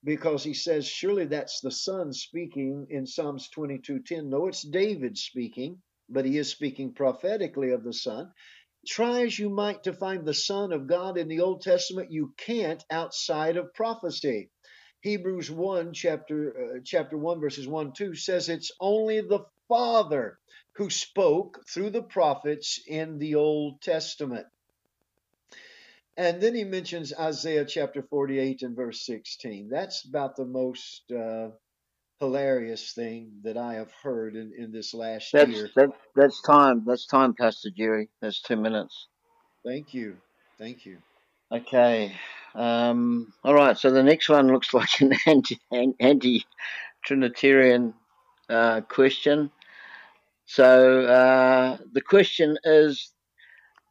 because 0.04 0.44
he 0.44 0.54
says, 0.54 0.86
surely 0.86 1.26
that's 1.26 1.60
the 1.60 1.70
Son 1.70 2.12
speaking 2.12 2.86
in 2.90 3.06
Psalms 3.06 3.48
22 3.50 4.00
10. 4.00 4.30
No, 4.30 4.46
it's 4.46 4.62
David 4.62 5.18
speaking 5.18 5.78
but 6.14 6.24
he 6.24 6.38
is 6.38 6.48
speaking 6.48 6.94
prophetically 6.94 7.72
of 7.72 7.84
the 7.84 7.92
Son. 7.92 8.32
Try 8.86 9.24
as 9.26 9.38
you 9.38 9.50
might 9.50 9.82
to 9.84 9.92
find 9.92 10.24
the 10.24 10.32
Son 10.32 10.72
of 10.72 10.86
God 10.86 11.18
in 11.18 11.28
the 11.28 11.40
Old 11.40 11.62
Testament, 11.62 12.12
you 12.12 12.32
can't 12.38 12.82
outside 12.90 13.56
of 13.56 13.74
prophecy. 13.74 14.50
Hebrews 15.00 15.50
1 15.50 15.92
chapter 15.92 16.76
uh, 16.76 16.80
chapter 16.84 17.18
1 17.18 17.40
verses 17.40 17.66
1 17.66 17.92
2 17.92 18.14
says 18.14 18.48
it's 18.48 18.72
only 18.80 19.20
the 19.20 19.44
Father 19.68 20.38
who 20.76 20.88
spoke 20.88 21.62
through 21.68 21.90
the 21.90 22.02
prophets 22.02 22.80
in 22.86 23.18
the 23.18 23.34
Old 23.34 23.82
Testament. 23.82 24.46
And 26.16 26.40
then 26.40 26.54
he 26.54 26.64
mentions 26.64 27.12
Isaiah 27.12 27.64
chapter 27.64 28.02
48 28.02 28.62
and 28.62 28.76
verse 28.76 29.04
16. 29.04 29.68
That's 29.68 30.04
about 30.04 30.36
the 30.36 30.46
most 30.46 31.10
uh, 31.10 31.48
hilarious 32.24 32.92
thing 32.92 33.32
that 33.44 33.56
I 33.58 33.74
have 33.74 33.92
heard 34.02 34.36
in, 34.36 34.52
in 34.56 34.72
this 34.72 34.94
last 34.94 35.34
That's 35.34 35.42
year. 35.42 35.70
that, 35.76 35.90
that's 36.16 36.42
time. 36.42 36.84
That's 36.86 37.06
time, 37.06 37.34
Pastor 37.34 37.70
Jerry. 37.76 38.10
That's 38.22 38.42
two 38.42 38.56
minutes. 38.56 39.08
Thank 39.64 39.94
you. 39.94 40.16
Thank 40.58 40.86
you. 40.86 40.98
Okay. 41.52 42.14
Um, 42.54 43.32
all 43.44 43.54
right. 43.54 43.78
So 43.78 43.90
the 43.90 44.02
next 44.02 44.28
one 44.28 44.48
looks 44.48 44.74
like 44.74 45.00
an 45.00 45.12
anti, 45.26 45.58
anti 46.00 46.44
Trinitarian 47.04 47.94
uh, 48.50 48.82
question. 48.82 49.50
So 50.46 51.02
uh, 51.06 51.78
the 51.92 52.02
question 52.02 52.58
is 52.64 53.12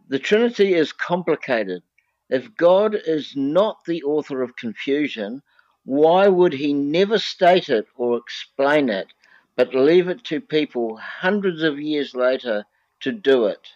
the 0.10 0.20
Trinity 0.20 0.74
is 0.76 0.94
complicated. 0.94 1.84
If 2.30 2.56
God 2.58 2.96
is 2.96 3.34
not 3.36 3.78
the 3.88 4.04
author 4.04 4.42
of 4.44 4.56
confusion, 4.58 5.42
why 5.86 6.28
would 6.28 6.54
he 6.54 6.74
never 6.74 7.20
state 7.20 7.70
it 7.70 7.88
or 7.98 8.18
explain 8.18 8.90
it, 8.90 9.08
but 9.56 9.76
leave 9.76 10.08
it 10.08 10.24
to 10.26 10.40
people 10.40 10.98
hundreds 10.98 11.64
of 11.64 11.80
years 11.80 12.16
later 12.16 12.66
to 13.02 13.12
do 13.12 13.46
it? 13.48 13.68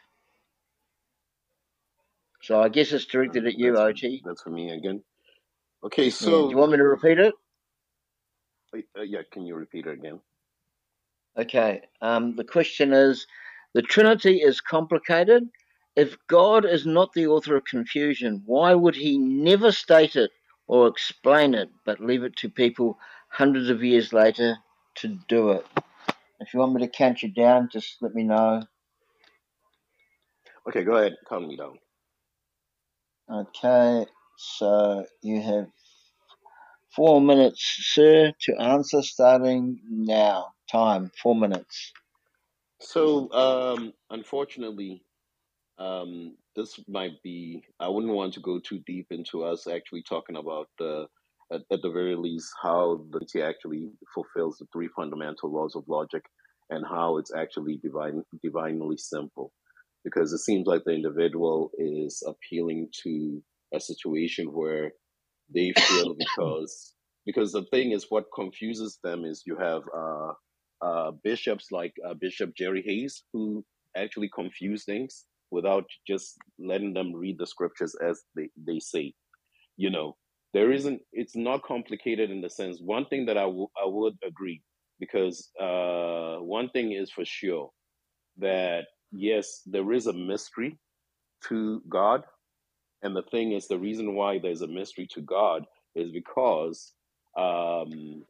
So 2.42 2.62
I 2.62 2.70
guess 2.70 2.94
it's 2.94 3.06
directed 3.06 3.46
at 3.46 3.58
you, 3.58 3.74
That's 3.74 3.82
Oti. 3.82 4.22
that's 4.26 4.42
for 4.42 4.52
me 4.52 4.72
again. 4.72 5.04
Okay, 5.84 6.06
Yeah. 6.06 6.12
Do 6.20 6.50
you 6.50 6.58
want 6.58 6.72
me 6.72 6.78
to 6.78 6.84
repeat 6.84 7.20
it? 7.20 7.34
uh, 8.98 9.02
yeah, 9.02 9.22
can 9.32 9.46
you 9.46 9.56
repeat 9.56 9.86
it 9.86 9.94
again? 9.94 10.20
Okay. 11.38 11.82
Um, 12.02 12.36
the 12.36 12.44
question 12.44 12.94
is 12.94 13.28
the 13.74 13.82
Trinity 13.82 14.38
is 14.38 14.62
complicated. 14.62 15.50
If 15.96 16.18
God 16.28 16.66
is 16.66 16.86
not 16.86 17.14
the 17.14 17.28
author 17.28 17.56
of 17.56 17.66
confusion, 17.66 18.44
why 18.46 18.74
would 18.74 18.96
he 18.96 19.18
never 19.18 19.72
state 19.72 20.16
it 20.16 20.32
or 20.68 20.88
explain 20.88 21.54
it, 21.54 21.70
but 21.86 22.00
leave 22.00 22.24
it 22.24 22.36
to 22.38 22.50
people 22.50 23.00
hundreds 23.30 23.70
of 23.70 23.84
years 23.84 24.14
later 24.14 24.58
to 24.96 25.18
do 25.28 25.52
it? 25.52 25.66
If 26.40 26.54
you 26.54 26.60
want 26.60 26.74
me 26.74 26.82
to 26.82 26.88
count 26.88 27.24
you 27.24 27.30
down, 27.30 27.70
just 27.72 27.98
let 28.02 28.14
me 28.14 28.24
know. 28.24 28.62
Okay, 30.68 30.84
go 30.84 30.98
ahead, 30.98 31.16
count 31.28 31.48
me 31.48 31.56
down. 31.56 31.80
Okay. 33.30 34.06
So 34.38 35.06
you 35.24 35.42
have 35.42 35.68
four 36.96 37.20
minutes, 37.22 37.62
sir, 37.94 38.34
to 38.42 38.62
answer 38.62 39.02
starting 39.02 39.80
now. 39.90 40.54
Time, 40.72 41.12
four 41.22 41.36
minutes. 41.36 41.94
So, 42.80 43.32
um, 43.32 43.94
unfortunately, 44.10 45.02
um, 45.80 46.36
this 46.58 46.80
might 46.90 47.22
be. 47.24 47.64
I 47.80 47.88
wouldn't 47.88 48.14
want 48.14 48.34
to 48.34 48.40
go 48.42 48.60
too 48.60 48.82
deep 48.86 49.08
into 49.12 49.44
us 49.44 49.68
actually 49.68 50.02
talking 50.02 50.36
about, 50.36 50.68
uh, 50.82 51.04
at, 51.54 51.62
at 51.72 51.82
the 51.84 51.92
very 51.92 52.16
least, 52.16 52.50
how 52.62 53.06
the 53.12 53.26
T 53.26 53.42
actually 53.42 53.92
fulfills 54.14 54.58
the 54.58 54.66
three 54.74 54.90
fundamental 54.96 55.54
laws 55.54 55.76
of 55.76 55.84
logic, 55.88 56.24
and 56.72 56.84
how 56.86 57.18
it's 57.18 57.32
actually 57.34 57.80
divine, 57.82 58.24
divinely 58.44 58.98
simple. 58.98 59.54
Because 60.04 60.34
it 60.34 60.40
seems 60.40 60.66
like 60.66 60.84
the 60.84 60.94
individual 60.94 61.72
is 61.78 62.24
appealing 62.26 62.90
to 63.04 63.42
a 63.74 63.80
situation 63.80 64.48
where 64.48 64.92
they 65.54 65.74
feel 65.78 66.16
because 66.20 66.94
because 67.26 67.52
the 67.52 67.66
thing 67.66 67.92
is 67.92 68.08
what 68.10 68.26
confuses 68.34 69.00
them 69.04 69.26
is 69.26 69.44
you 69.46 69.58
have 69.58 69.84
uh, 69.96 70.32
uh, 70.82 71.12
bishops 71.24 71.68
like 71.72 71.94
uh, 72.08 72.14
Bishop 72.14 72.56
Jerry 72.56 72.82
Hayes 72.86 73.24
who 73.34 73.66
actually 73.98 74.30
confuse 74.34 74.86
things 74.86 75.26
without 75.52 75.86
just 76.08 76.38
letting 76.60 76.94
them 76.94 77.14
read 77.14 77.38
the 77.38 77.48
scriptures 77.48 77.96
as 78.06 78.22
they, 78.36 78.50
they 78.66 78.80
say. 78.80 79.14
You 79.78 79.90
know, 79.90 80.16
there 80.54 80.72
isn't, 80.72 81.02
it's 81.14 81.36
not 81.36 81.64
complicated 81.64 82.32
in 82.32 82.42
the 82.42 82.50
sense, 82.50 82.80
one 82.82 83.06
thing 83.06 83.26
that 83.28 83.38
I, 83.38 83.44
w- 83.44 83.70
I 83.82 83.86
would 83.86 84.18
agree, 84.26 84.62
because 85.00 85.50
uh, 85.60 86.38
one 86.38 86.70
thing 86.70 86.94
is 86.94 87.12
for 87.12 87.26
sure 87.26 87.70
that 88.38 88.86
yes, 89.12 89.62
there 89.66 89.92
is 89.94 90.08
a 90.08 90.14
mystery 90.14 90.78
to 91.50 91.82
God. 91.90 92.24
And 93.04 93.16
the 93.16 93.24
thing 93.24 93.54
is, 93.54 93.68
the 93.68 93.78
reason 93.78 94.16
why 94.16 94.40
there's 94.40 94.62
a 94.62 94.68
mystery 94.68 95.08
to 95.14 95.22
God 95.22 95.66
is 95.96 96.12
because 96.12 96.94
um, 97.38 98.24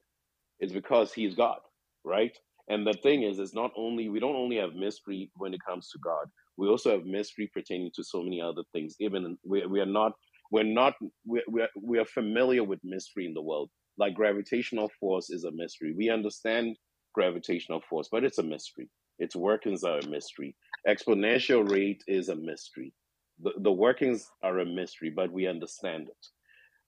is 0.59 0.73
because 0.73 1.13
He's 1.13 1.35
God, 1.35 1.59
right? 2.03 2.37
And 2.69 2.85
the 2.85 2.93
thing 3.01 3.23
is, 3.23 3.39
it's 3.39 3.55
not 3.55 3.71
only 3.77 4.09
we 4.09 4.19
don't 4.19 4.35
only 4.35 4.57
have 4.57 4.75
mystery 4.75 5.31
when 5.35 5.53
it 5.53 5.61
comes 5.67 5.89
to 5.89 5.99
God. 5.99 6.27
We 6.57 6.67
also 6.67 6.91
have 6.91 7.05
mystery 7.05 7.49
pertaining 7.53 7.91
to 7.95 8.03
so 8.03 8.23
many 8.23 8.41
other 8.41 8.63
things. 8.73 8.95
Even 8.99 9.37
we, 9.45 9.65
we 9.65 9.79
are 9.79 9.85
not 9.85 10.13
we're 10.51 10.63
not 10.63 10.95
we 11.25 11.43
we 11.49 11.61
are, 11.61 11.69
we 11.81 11.99
are 11.99 12.05
familiar 12.05 12.63
with 12.63 12.79
mystery 12.83 13.25
in 13.25 13.33
the 13.33 13.41
world. 13.41 13.69
Like 13.97 14.15
gravitational 14.15 14.91
force 14.99 15.29
is 15.29 15.43
a 15.43 15.51
mystery. 15.51 15.93
We 15.95 16.09
understand 16.09 16.77
gravitational 17.13 17.81
force, 17.89 18.09
but 18.11 18.23
it's 18.23 18.37
a 18.37 18.43
mystery. 18.43 18.89
Its 19.19 19.35
workings 19.35 19.83
are 19.83 19.99
a 19.99 20.07
mystery. 20.07 20.55
Exponential 20.87 21.69
rate 21.69 22.03
is 22.07 22.29
a 22.29 22.35
mystery. 22.35 22.93
The, 23.41 23.53
the 23.57 23.71
workings 23.71 24.29
are 24.43 24.59
a 24.59 24.65
mystery, 24.65 25.11
but 25.15 25.31
we 25.31 25.47
understand 25.47 26.09
it. 26.09 26.27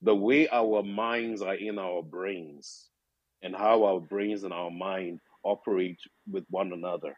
The 0.01 0.15
way 0.15 0.47
our 0.49 0.83
minds 0.83 1.41
are 1.41 1.55
in 1.55 1.79
our 1.79 2.03
brains 2.03 2.89
and 3.41 3.55
how 3.55 3.83
our 3.85 3.99
brains 3.99 4.43
and 4.43 4.53
our 4.53 4.71
mind 4.71 5.19
operate 5.43 5.99
with 6.31 6.45
one 6.49 6.73
another. 6.73 7.17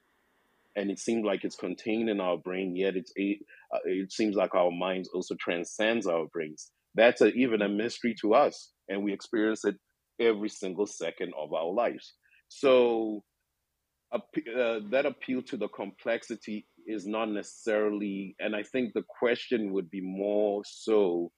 And 0.76 0.90
it 0.90 1.00
seems 1.00 1.26
like 1.26 1.44
it's 1.44 1.56
contained 1.56 2.10
in 2.10 2.22
our 2.22 2.38
brain, 2.38 2.76
yet 2.76 2.96
it's 2.96 3.12
a, 3.20 3.40
uh, 3.74 3.80
it 3.86 4.12
seems 4.12 4.36
like 4.36 4.56
our 4.56 4.72
minds 4.72 5.10
also 5.14 5.36
transcends 5.40 6.08
our 6.08 6.26
brains. 6.32 6.72
That's 6.96 7.22
a, 7.22 7.28
even 7.34 7.62
a 7.62 7.70
mystery 7.70 8.16
to 8.22 8.34
us, 8.34 8.72
and 8.88 9.04
we 9.04 9.14
experience 9.14 9.66
it 9.66 9.76
every 10.20 10.50
single 10.50 10.86
second 10.86 11.34
of 11.38 11.54
our 11.54 11.72
lives. 11.72 12.14
So 12.48 13.24
uh, 14.14 14.20
that 14.92 15.06
appeal 15.06 15.42
to 15.44 15.58
the 15.58 15.70
complexity 15.70 16.68
is 16.86 17.08
not 17.08 17.30
necessarily, 17.30 18.36
and 18.40 18.56
I 18.56 18.64
think 18.64 18.94
the 18.94 19.04
question 19.20 19.74
would 19.74 19.90
be 19.90 20.02
more 20.02 20.64
so 20.66 21.32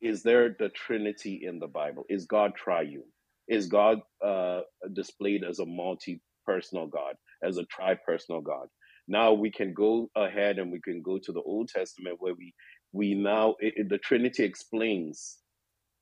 is 0.00 0.22
there 0.22 0.56
the 0.58 0.70
Trinity 0.70 1.42
in 1.44 1.58
the 1.58 1.66
Bible? 1.66 2.04
Is 2.08 2.24
God 2.24 2.54
triune? 2.54 3.04
Is 3.48 3.66
God 3.66 3.98
uh, 4.24 4.60
displayed 4.92 5.44
as 5.44 5.58
a 5.58 5.66
multi 5.66 6.22
personal 6.46 6.86
God, 6.86 7.16
as 7.44 7.58
a 7.58 7.64
tri 7.66 7.94
personal 7.94 8.40
God? 8.42 8.68
Now 9.08 9.32
we 9.34 9.50
can 9.50 9.74
go 9.74 10.10
ahead 10.16 10.58
and 10.58 10.72
we 10.72 10.80
can 10.80 11.02
go 11.02 11.18
to 11.18 11.32
the 11.32 11.42
Old 11.42 11.68
Testament 11.68 12.16
where 12.20 12.34
we 12.34 12.54
we 12.92 13.14
now 13.14 13.56
it, 13.60 13.74
it- 13.76 13.88
the 13.90 13.98
Trinity 13.98 14.44
explains 14.44 15.38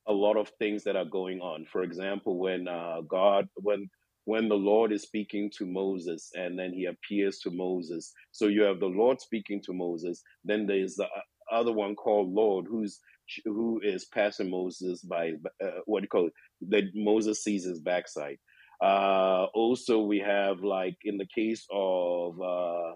a 0.07 0.13
lot 0.13 0.37
of 0.37 0.49
things 0.59 0.83
that 0.83 0.95
are 0.95 1.05
going 1.05 1.39
on. 1.41 1.65
For 1.71 1.83
example, 1.83 2.37
when 2.37 2.67
uh, 2.67 3.01
God, 3.07 3.47
when 3.55 3.89
when 4.25 4.47
the 4.47 4.55
Lord 4.55 4.93
is 4.93 5.01
speaking 5.03 5.51
to 5.57 5.65
Moses, 5.65 6.29
and 6.35 6.57
then 6.57 6.71
He 6.73 6.85
appears 6.85 7.39
to 7.39 7.51
Moses. 7.51 8.11
So 8.31 8.47
you 8.47 8.63
have 8.63 8.79
the 8.79 8.85
Lord 8.87 9.19
speaking 9.21 9.61
to 9.65 9.73
Moses. 9.73 10.21
Then 10.45 10.65
there's 10.65 10.95
the 10.95 11.07
other 11.51 11.73
one 11.73 11.95
called 11.95 12.29
Lord, 12.33 12.65
who's 12.69 12.99
who 13.45 13.79
is 13.83 14.05
passing 14.05 14.49
Moses 14.49 15.01
by 15.01 15.31
uh, 15.63 15.79
what 15.85 16.01
do 16.01 16.03
you 16.05 16.09
call 16.09 16.27
it? 16.27 16.33
That 16.69 16.83
Moses 16.95 17.43
sees 17.43 17.65
his 17.65 17.79
backside. 17.79 18.37
Uh, 18.81 19.47
also, 19.53 19.99
we 19.99 20.19
have 20.19 20.61
like 20.61 20.97
in 21.03 21.17
the 21.17 21.27
case 21.33 21.65
of 21.71 22.39
uh, 22.41 22.91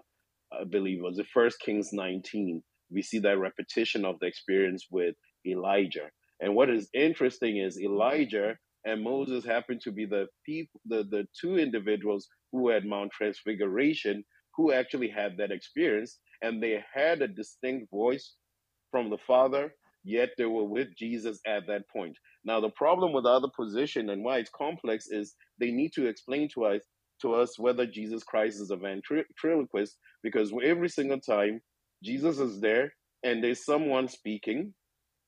I 0.60 0.64
believe 0.68 0.98
it 0.98 1.04
was 1.04 1.16
the 1.16 1.24
First 1.24 1.60
Kings 1.60 1.90
19. 1.92 2.62
We 2.90 3.02
see 3.02 3.18
that 3.20 3.38
repetition 3.38 4.04
of 4.04 4.18
the 4.20 4.26
experience 4.26 4.86
with 4.90 5.14
Elijah. 5.46 6.08
And 6.40 6.54
what 6.54 6.70
is 6.70 6.88
interesting 6.94 7.58
is 7.58 7.80
Elijah 7.80 8.56
and 8.84 9.02
Moses 9.02 9.44
happened 9.44 9.80
to 9.82 9.92
be 9.92 10.04
the 10.04 10.26
people, 10.44 10.80
the, 10.86 11.04
the 11.04 11.26
two 11.40 11.56
individuals 11.58 12.28
who 12.52 12.68
had 12.68 12.84
Mount 12.84 13.12
Transfiguration 13.12 14.24
who 14.56 14.72
actually 14.72 15.08
had 15.08 15.36
that 15.38 15.50
experience, 15.50 16.18
and 16.42 16.62
they 16.62 16.82
had 16.92 17.22
a 17.22 17.28
distinct 17.28 17.90
voice 17.90 18.34
from 18.90 19.10
the 19.10 19.18
Father, 19.18 19.74
yet 20.04 20.30
they 20.38 20.44
were 20.44 20.64
with 20.64 20.88
Jesus 20.96 21.40
at 21.46 21.66
that 21.66 21.88
point. 21.88 22.16
Now, 22.44 22.60
the 22.60 22.70
problem 22.70 23.12
with 23.12 23.24
the 23.24 23.30
other 23.30 23.48
position 23.54 24.10
and 24.10 24.22
why 24.22 24.38
it's 24.38 24.50
complex 24.50 25.06
is 25.08 25.34
they 25.58 25.70
need 25.70 25.92
to 25.94 26.06
explain 26.06 26.48
to 26.54 26.64
us 26.66 26.82
to 27.22 27.34
us 27.34 27.58
whether 27.58 27.86
Jesus 27.86 28.22
Christ 28.24 28.60
is 28.60 28.70
a 28.70 28.76
ventriloquist, 28.76 29.96
because 30.22 30.52
every 30.62 30.88
single 30.88 31.20
time 31.20 31.60
Jesus 32.02 32.38
is 32.38 32.60
there 32.60 32.92
and 33.22 33.42
there's 33.42 33.64
someone 33.64 34.08
speaking, 34.08 34.74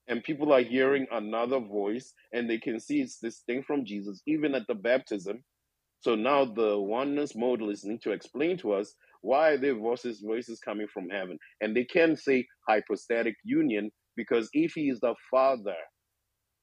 and 0.08 0.22
people 0.22 0.52
are 0.52 0.62
hearing 0.62 1.06
another 1.10 1.58
voice, 1.58 2.12
and 2.32 2.48
they 2.48 2.58
can 2.58 2.78
see 2.78 3.00
it's 3.00 3.18
distinct 3.18 3.66
from 3.66 3.84
Jesus, 3.84 4.20
even 4.26 4.54
at 4.54 4.66
the 4.68 4.74
baptism. 4.74 5.42
So 6.00 6.14
now 6.14 6.44
the 6.44 6.78
oneness 6.78 7.32
modalists 7.32 7.84
need 7.84 8.02
to 8.02 8.12
explain 8.12 8.58
to 8.58 8.74
us 8.74 8.94
why 9.22 9.56
their 9.56 9.74
voices 9.74 10.20
voices 10.20 10.60
coming 10.60 10.86
from 10.92 11.08
heaven, 11.08 11.38
and 11.60 11.74
they 11.74 11.84
can 11.84 12.16
say 12.16 12.46
hypostatic 12.68 13.36
union 13.44 13.90
because 14.16 14.48
if 14.52 14.72
he 14.74 14.88
is 14.88 15.00
the 15.00 15.14
Father 15.30 15.74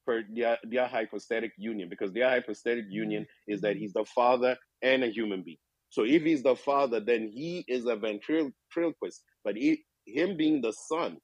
for 0.05 0.21
their, 0.33 0.57
their 0.63 0.87
hypostatic 0.87 1.53
union, 1.57 1.89
because 1.89 2.13
their 2.13 2.29
hypostatic 2.29 2.85
union 2.89 3.25
is 3.47 3.61
that 3.61 3.77
he's 3.77 3.93
the 3.93 4.05
Father 4.05 4.57
and 4.81 5.03
a 5.03 5.07
human 5.07 5.43
being. 5.43 5.57
So 5.89 6.03
if 6.05 6.23
he's 6.23 6.41
the 6.43 6.55
father, 6.55 6.99
then 6.99 7.29
he 7.31 7.63
is 7.67 7.85
a 7.85 7.95
ventriloquist. 7.95 9.23
But 9.43 9.55
he, 9.55 9.83
him 10.07 10.35
being 10.37 10.61
the 10.61 10.73
son 10.73 11.17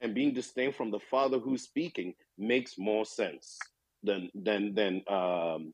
and 0.00 0.14
being 0.14 0.34
distinct 0.34 0.76
from 0.76 0.90
the 0.90 1.00
father 1.10 1.38
who's 1.38 1.62
speaking 1.62 2.14
makes 2.38 2.74
more 2.78 3.04
sense 3.04 3.58
than 4.02 4.30
than 4.34 4.74
than 4.74 5.02
um 5.08 5.72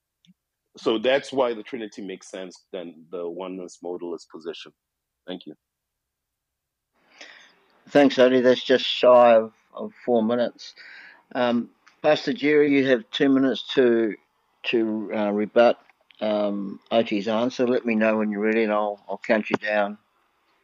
so 0.76 0.98
that's 0.98 1.32
why 1.32 1.54
the 1.54 1.62
trinity 1.62 2.02
makes 2.02 2.30
sense 2.30 2.64
than 2.72 3.04
the 3.10 3.28
oneness 3.28 3.78
modalist 3.84 4.26
position 4.32 4.72
thank 5.26 5.46
you 5.46 5.54
Thanks, 7.90 8.18
Oti. 8.18 8.40
That's 8.40 8.62
just 8.64 8.84
shy 8.84 9.34
of, 9.34 9.52
of 9.74 9.92
four 10.04 10.22
minutes. 10.22 10.74
Um, 11.34 11.70
Pastor 12.04 12.34
Jerry, 12.34 12.70
you 12.70 12.86
have 12.90 13.10
two 13.12 13.30
minutes 13.30 13.64
to 13.76 14.14
to 14.64 15.10
uh, 15.16 15.30
rebut 15.30 15.78
um, 16.20 16.78
Oti's 16.92 17.28
answer. 17.28 17.66
Let 17.66 17.86
me 17.86 17.94
know 17.94 18.18
when 18.18 18.30
you're 18.30 18.42
ready, 18.42 18.64
and 18.64 18.72
I'll 18.72 19.02
I'll 19.08 19.22
count 19.26 19.48
you 19.48 19.56
down. 19.56 19.96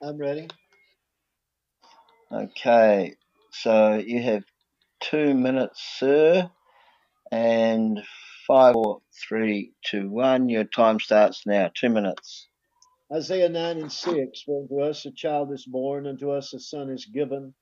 I'm 0.02 0.18
ready. 0.18 0.48
Okay. 2.30 3.14
So 3.52 3.94
you 3.94 4.22
have 4.22 4.44
two 5.00 5.32
minutes, 5.32 5.82
sir, 5.98 6.50
and 7.32 8.02
five, 8.46 8.74
four, 8.74 9.00
three, 9.26 9.72
two, 9.82 10.10
one. 10.10 10.50
Your 10.50 10.64
time 10.64 11.00
starts 11.00 11.46
now. 11.46 11.70
Two 11.74 11.88
minutes. 11.88 12.48
Isaiah 13.10 13.48
9 13.48 13.78
and 13.78 13.92
6 13.92 14.42
For 14.42 14.62
unto 14.62 14.82
us 14.82 15.06
a 15.06 15.10
child 15.10 15.52
is 15.52 15.66
born, 15.66 16.06
unto 16.06 16.30
us 16.30 16.54
a 16.54 16.60
son 16.60 16.90
is 16.90 17.06
given, 17.06 17.54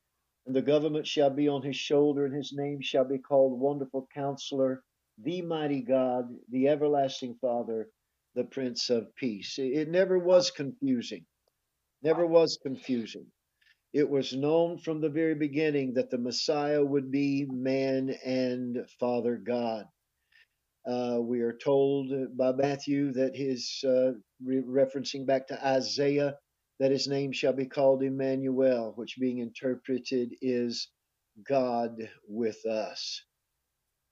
and 0.49 0.57
the 0.57 0.63
government 0.63 1.07
shall 1.07 1.31
be 1.31 1.49
on 1.49 1.63
his 1.63 1.77
shoulder, 1.77 2.27
and 2.27 2.35
his 2.35 2.55
name 2.55 2.81
shall 2.83 3.05
be 3.05 3.19
called 3.19 3.61
Wonderful 3.61 4.09
Counselor, 4.15 4.83
the 5.23 5.43
Mighty 5.43 5.83
God, 5.83 6.25
the 6.51 6.69
Everlasting 6.69 7.37
Father, 7.41 7.91
the 8.35 8.47
Prince 8.47 8.91
of 8.91 9.15
Peace. 9.17 9.57
It 9.59 9.91
never 9.91 10.19
was 10.19 10.51
confusing. 10.51 11.27
Never 12.03 12.27
was 12.27 12.59
confusing. 12.63 13.27
It 13.93 14.09
was 14.09 14.35
known 14.35 14.79
from 14.79 15.01
the 15.03 15.11
very 15.11 15.35
beginning 15.37 15.95
that 15.95 16.11
the 16.11 16.19
Messiah 16.19 16.85
would 16.85 17.11
be 17.11 17.47
man 17.51 18.11
and 18.25 18.79
Father 19.01 19.37
God. 19.37 19.87
Uh, 20.87 21.19
we 21.21 21.41
are 21.43 21.57
told 21.57 22.13
by 22.37 22.53
Matthew 22.53 23.13
that 23.13 23.37
his, 23.37 23.85
uh, 23.87 24.13
re- 24.45 24.63
referencing 24.63 25.27
back 25.27 25.49
to 25.49 25.67
Isaiah, 25.67 26.37
that 26.79 26.91
his 26.91 27.09
name 27.09 27.33
shall 27.33 27.53
be 27.53 27.67
called 27.67 28.03
Emmanuel, 28.03 28.93
which 28.97 29.19
being 29.19 29.39
interpreted 29.39 30.35
is 30.41 30.89
God 31.47 32.09
with 32.29 32.65
us. 32.67 33.23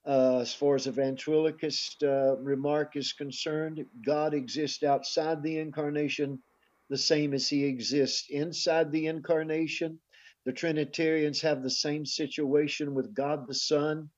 Uh, 0.06 0.38
as 0.40 0.54
far 0.54 0.76
as 0.76 0.86
a 0.86 0.92
ventriloquist 0.92 2.02
uh, 2.04 2.36
remark 2.38 2.96
is 2.96 3.12
concerned, 3.12 3.84
God 4.04 4.34
exists 4.34 4.82
outside 4.84 5.42
the 5.42 5.58
incarnation 5.58 6.40
the 6.88 6.98
same 6.98 7.34
as 7.34 7.48
he 7.48 7.64
exists 7.64 8.28
inside 8.30 8.92
the 8.92 9.06
incarnation. 9.06 9.98
The 10.44 10.52
Trinitarians 10.52 11.40
have 11.40 11.62
the 11.62 11.70
same 11.70 12.06
situation 12.06 12.94
with 12.94 13.14
God 13.14 13.48
the 13.48 13.54
Son, 13.54 14.08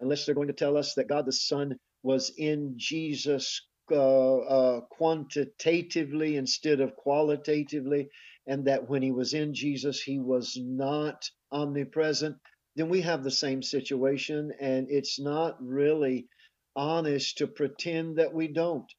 unless 0.00 0.24
they're 0.24 0.36
going 0.36 0.48
to 0.48 0.54
tell 0.54 0.76
us 0.76 0.94
that 0.94 1.08
God 1.08 1.26
the 1.26 1.32
Son 1.32 1.76
was 2.04 2.30
in 2.38 2.74
Jesus 2.76 3.66
uh, 3.92 4.38
uh, 4.38 4.80
quantitatively 4.90 6.36
instead 6.36 6.80
of 6.80 6.96
qualitatively, 6.96 8.08
and 8.46 8.66
that 8.66 8.88
when 8.88 9.02
he 9.02 9.12
was 9.12 9.34
in 9.34 9.54
Jesus, 9.54 10.00
he 10.02 10.18
was 10.18 10.56
not 10.60 11.28
omnipresent, 11.52 12.36
then 12.76 12.88
we 12.88 13.00
have 13.02 13.24
the 13.24 13.30
same 13.30 13.62
situation, 13.62 14.52
and 14.60 14.86
it's 14.90 15.20
not 15.20 15.56
really 15.60 16.28
honest 16.76 17.38
to 17.38 17.46
pretend 17.46 18.18
that 18.18 18.32
we 18.32 18.48
don't. 18.48 18.90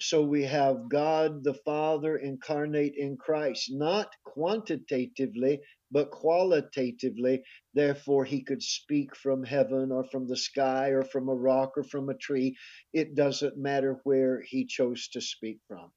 So 0.00 0.22
we 0.22 0.44
have 0.44 0.88
God 0.90 1.44
the 1.44 1.54
Father 1.54 2.16
incarnate 2.16 2.94
in 2.96 3.16
Christ, 3.16 3.70
not 3.72 4.08
quantitatively, 4.24 5.60
but 5.92 6.10
qualitatively. 6.10 7.42
Therefore, 7.74 8.24
he 8.24 8.42
could 8.42 8.62
speak 8.62 9.14
from 9.14 9.44
heaven 9.44 9.92
or 9.92 10.04
from 10.04 10.26
the 10.26 10.36
sky 10.36 10.88
or 10.88 11.04
from 11.04 11.28
a 11.28 11.34
rock 11.34 11.72
or 11.76 11.84
from 11.84 12.08
a 12.08 12.14
tree. 12.14 12.56
It 12.92 13.14
doesn't 13.14 13.58
matter 13.58 14.00
where 14.04 14.42
he 14.42 14.66
chose 14.66 15.08
to 15.08 15.20
speak 15.20 15.58
from. 15.68 15.92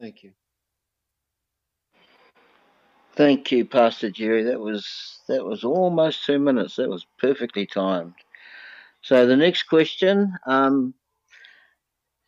Thank 0.00 0.22
you. 0.22 0.32
Thank 3.14 3.50
you, 3.50 3.64
Pastor 3.64 4.10
Jerry. 4.10 4.42
That 4.44 4.60
was 4.60 5.20
that 5.28 5.44
was 5.44 5.64
almost 5.64 6.26
two 6.26 6.38
minutes. 6.38 6.76
That 6.76 6.90
was 6.90 7.06
perfectly 7.18 7.64
timed. 7.66 8.14
So 9.02 9.24
the 9.26 9.36
next 9.36 9.64
question 9.64 10.34
um, 10.46 10.92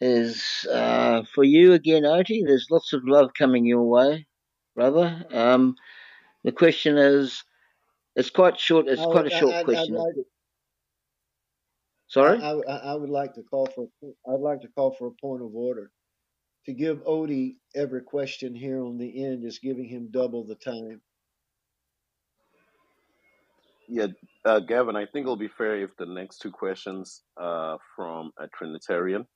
is 0.00 0.66
uh, 0.72 1.24
for 1.34 1.44
you 1.44 1.74
again, 1.74 2.06
Oti. 2.06 2.42
There's 2.46 2.68
lots 2.70 2.94
of 2.94 3.02
love 3.05 3.30
coming 3.36 3.66
your 3.66 3.82
way, 3.82 4.26
brother. 4.74 5.26
Um, 5.32 5.76
the 6.44 6.52
question 6.52 6.98
is, 6.98 7.44
it's 8.16 8.31
quite 8.31 8.59
short. 8.59 8.89
It's 8.89 9.01
I 9.01 9.05
quite 9.06 9.27
a 9.27 9.31
short 9.31 9.55
I'd, 9.55 9.59
I'd 9.60 9.65
question. 9.65 9.94
like 9.94 10.15
to, 10.15 10.24
Sorry. 12.09 12.39
I, 12.43 12.52
I 12.52 12.77
I 12.93 12.94
would 12.94 13.10
like 13.10 13.35
to 13.35 13.43
call 13.43 13.66
for 13.66 13.89
I'd 14.28 14.40
like 14.40 14.60
to 14.62 14.69
call 14.69 14.93
for 14.93 15.09
a 15.09 15.12
point 15.20 15.43
of 15.43 15.55
order. 15.55 15.90
To 16.66 16.73
give 16.74 17.02
Oti 17.06 17.56
every 17.74 18.02
question 18.02 18.55
here 18.55 18.82
on 18.85 18.98
the 18.98 19.24
end 19.24 19.44
is 19.44 19.59
giving 19.59 19.89
him 19.89 20.09
double 20.10 20.44
the 20.44 20.55
time. 20.56 21.01
yeah 23.89 24.06
uh, 24.44 24.60
gavin 24.60 24.97
i 24.97 25.06
think 25.06 25.24
it'll 25.24 25.36
be 25.36 25.48
fair 25.48 25.82
if 25.82 25.97
the 25.97 26.06
next 26.06 26.39
two 26.39 26.51
questions 26.51 27.23
uh 27.40 27.77
from 27.97 28.31
a 28.39 28.47
trinitarian 28.48 29.27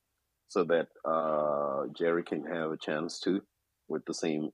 so 0.48 0.64
that 0.64 0.88
uh 1.04 1.84
jerry 1.98 2.22
can 2.22 2.44
have 2.44 2.70
a 2.70 2.76
chance 2.76 3.18
to 3.20 3.40
with 3.88 4.04
the 4.06 4.14
same 4.14 4.50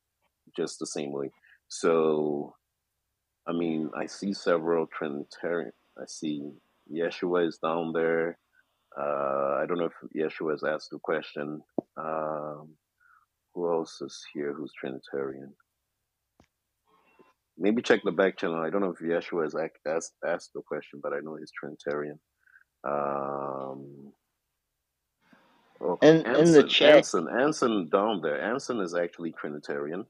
just 0.56 0.78
the 0.78 0.86
same 0.86 1.12
way 1.12 1.30
so 1.68 2.54
I 3.48 3.52
mean, 3.52 3.90
I 3.96 4.06
see 4.06 4.34
several 4.34 4.88
Trinitarian. 4.88 5.72
I 5.98 6.04
see 6.08 6.52
Yeshua 6.92 7.48
is 7.48 7.58
down 7.62 7.92
there. 7.94 8.38
Uh, 8.98 9.58
I 9.62 9.66
don't 9.68 9.78
know 9.78 9.86
if 9.90 10.10
Yeshua 10.16 10.52
has 10.52 10.64
asked 10.64 10.90
the 10.92 11.00
question. 11.00 11.62
Um, 11.98 12.70
who 13.54 13.70
else 13.72 14.00
is 14.02 14.24
here 14.34 14.52
who's 14.54 14.72
Trinitarian? 14.78 15.52
Maybe 17.58 17.82
check 17.82 18.02
the 18.04 18.12
back 18.12 18.38
channel. 18.38 18.62
I 18.62 18.70
don't 18.70 18.82
know 18.82 18.94
if 18.98 19.00
Yeshua 19.00 19.44
has 19.44 19.54
ac- 19.56 19.72
asked, 19.86 20.14
asked 20.26 20.52
the 20.54 20.62
question, 20.62 21.00
but 21.02 21.12
I 21.14 21.20
know 21.22 21.36
he's 21.36 21.52
Trinitarian. 21.52 22.20
Um, 22.84 24.12
oh, 25.82 26.00
In 26.02 26.26
in 26.34 26.52
the 26.52 26.64
chat, 26.64 27.06
Anson, 27.06 27.28
Anson 27.28 27.88
down 27.90 28.22
there. 28.22 28.40
Anson 28.42 28.80
is 28.80 28.94
actually 28.94 29.32
Trinitarian. 29.32 30.06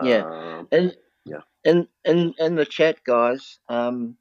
Yeah. 0.00 0.24
Um, 0.24 0.68
In 0.72 0.92
yeah. 1.24 1.42
in 1.64 1.88
in 2.04 2.34
in 2.38 2.54
the 2.56 2.66
chat, 2.66 2.98
guys. 3.04 3.58
Um, 3.68 4.16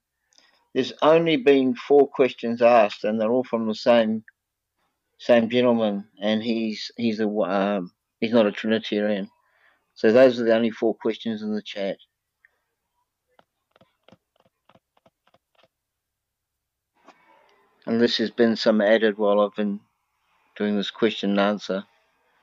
there's 0.74 0.94
only 1.02 1.38
been 1.38 1.76
four 1.76 2.08
questions 2.10 2.62
asked, 2.62 3.04
and 3.04 3.20
they're 3.20 3.32
all 3.32 3.44
from 3.46 3.68
the 3.68 3.76
same 3.76 4.24
same 5.20 5.50
gentleman, 5.50 6.06
and 6.22 6.44
he's 6.44 6.92
he's 6.98 7.20
a 7.20 7.28
um, 7.30 7.92
he's 8.20 8.34
not 8.34 8.48
a 8.48 8.52
Trinitarian. 8.52 9.30
So 9.96 10.12
those 10.12 10.40
are 10.40 10.46
the 10.46 10.56
only 10.56 10.72
four 10.72 10.96
questions 10.96 11.42
in 11.42 11.54
the 11.54 11.62
chat. 11.62 11.98
Unless 17.86 18.18
there's 18.18 18.32
been 18.32 18.56
some 18.56 18.82
added 18.82 19.18
while 19.18 19.42
I've 19.42 19.56
been 19.56 19.80
doing 20.58 20.78
this 20.78 20.92
question 20.92 21.32
and 21.32 21.40
answer. 21.40 21.86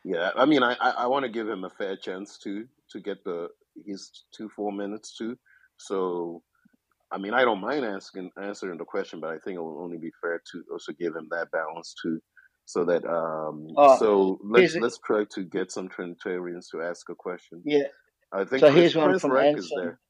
Yeah, 0.04 0.30
I 0.36 0.46
mean, 0.46 0.62
I, 0.62 0.74
I, 0.80 0.90
I 0.90 1.06
want 1.06 1.24
to 1.24 1.30
give 1.30 1.48
him 1.48 1.64
a 1.64 1.70
fair 1.70 1.96
chance 1.96 2.38
to 2.44 2.66
to 2.90 3.00
get 3.00 3.24
the 3.24 3.48
his 3.86 4.10
two 4.36 4.48
four 4.56 4.72
minutes 4.72 5.16
too. 5.16 5.36
So, 5.78 6.42
I 7.12 7.18
mean, 7.18 7.34
I 7.34 7.42
don't 7.44 7.60
mind 7.60 7.84
asking 7.84 8.30
answering 8.42 8.78
the 8.78 8.84
question, 8.86 9.20
but 9.20 9.30
I 9.30 9.38
think 9.38 9.56
it 9.56 9.62
will 9.62 9.82
only 9.82 9.98
be 9.98 10.12
fair 10.22 10.42
to 10.52 10.64
also 10.72 10.92
give 10.92 11.16
him 11.16 11.28
that 11.32 11.50
balance 11.52 11.94
too, 12.02 12.20
so 12.66 12.84
that 12.86 13.04
um. 13.06 13.68
Oh, 13.76 13.98
So 13.98 14.38
let's 14.44 14.76
let's 14.78 14.98
try 15.06 15.24
to 15.34 15.44
get 15.44 15.72
some 15.72 15.88
Trinitarians 15.88 16.68
to 16.70 16.82
ask 16.82 17.08
a 17.10 17.14
question. 17.16 17.64
yeah. 17.64 17.84
I 18.32 18.44
think 18.44 18.66
So 18.66 18.68
Chris 18.68 18.80
here's 18.80 18.96
one 18.96 19.14
Chris 19.14 19.20
from 19.20 19.36
is 19.54 19.72
Anson. 19.72 19.74
there. 19.74 20.00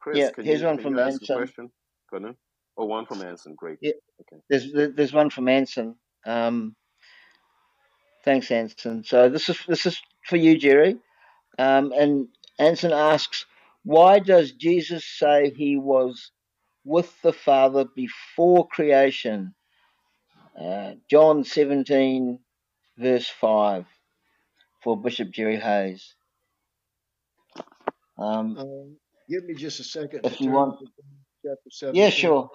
Chris, 0.00 0.18
Yeah, 0.18 0.30
can 0.30 0.46
here's 0.46 0.62
you 0.62 0.64
one 0.64 0.78
can 0.78 0.86
from 0.86 0.98
you 0.98 1.00
ask 1.00 1.22
a 1.22 1.26
Anson. 1.26 1.28
question? 1.28 1.70
Pardon? 2.10 2.36
Oh, 2.78 2.86
one 2.86 3.06
from 3.06 3.22
Anson. 3.22 3.54
Great. 3.56 3.78
Yeah, 3.80 3.92
Okay. 4.22 4.42
there's 4.50 4.72
there's 4.72 5.12
one 5.14 5.30
from 5.30 5.48
Anson. 5.48 5.96
Um, 6.26 6.76
thanks, 8.28 8.50
Anson. 8.52 9.04
So 9.04 9.30
this 9.30 9.48
is 9.48 9.58
this 9.68 9.86
is 9.86 10.00
for 10.26 10.36
you, 10.36 10.58
Jerry. 10.58 10.98
Um, 11.58 11.92
and 11.92 12.28
Anson 12.58 12.92
asks, 12.92 13.46
why 13.84 14.20
does 14.20 14.52
Jesus 14.52 15.04
say 15.06 15.52
he 15.56 15.76
was 15.78 16.32
with 16.84 17.12
the 17.22 17.32
Father 17.32 17.86
before 17.96 18.68
creation? 18.68 19.54
Uh, 20.60 20.94
John 21.10 21.44
17, 21.44 22.40
verse 22.98 23.28
5, 23.28 23.86
for 24.82 25.00
Bishop 25.00 25.30
Jerry 25.32 25.58
Hayes. 25.60 26.14
Um, 28.18 28.58
Um, 28.58 28.96
give 29.30 29.44
me 29.44 29.54
just 29.54 29.80
a 29.80 29.84
second 29.84 30.22
if 30.24 30.40
you 30.40 30.50
want, 30.50 30.76
chapter 31.44 31.70
yeah, 31.92 32.10
sure. 32.10 32.50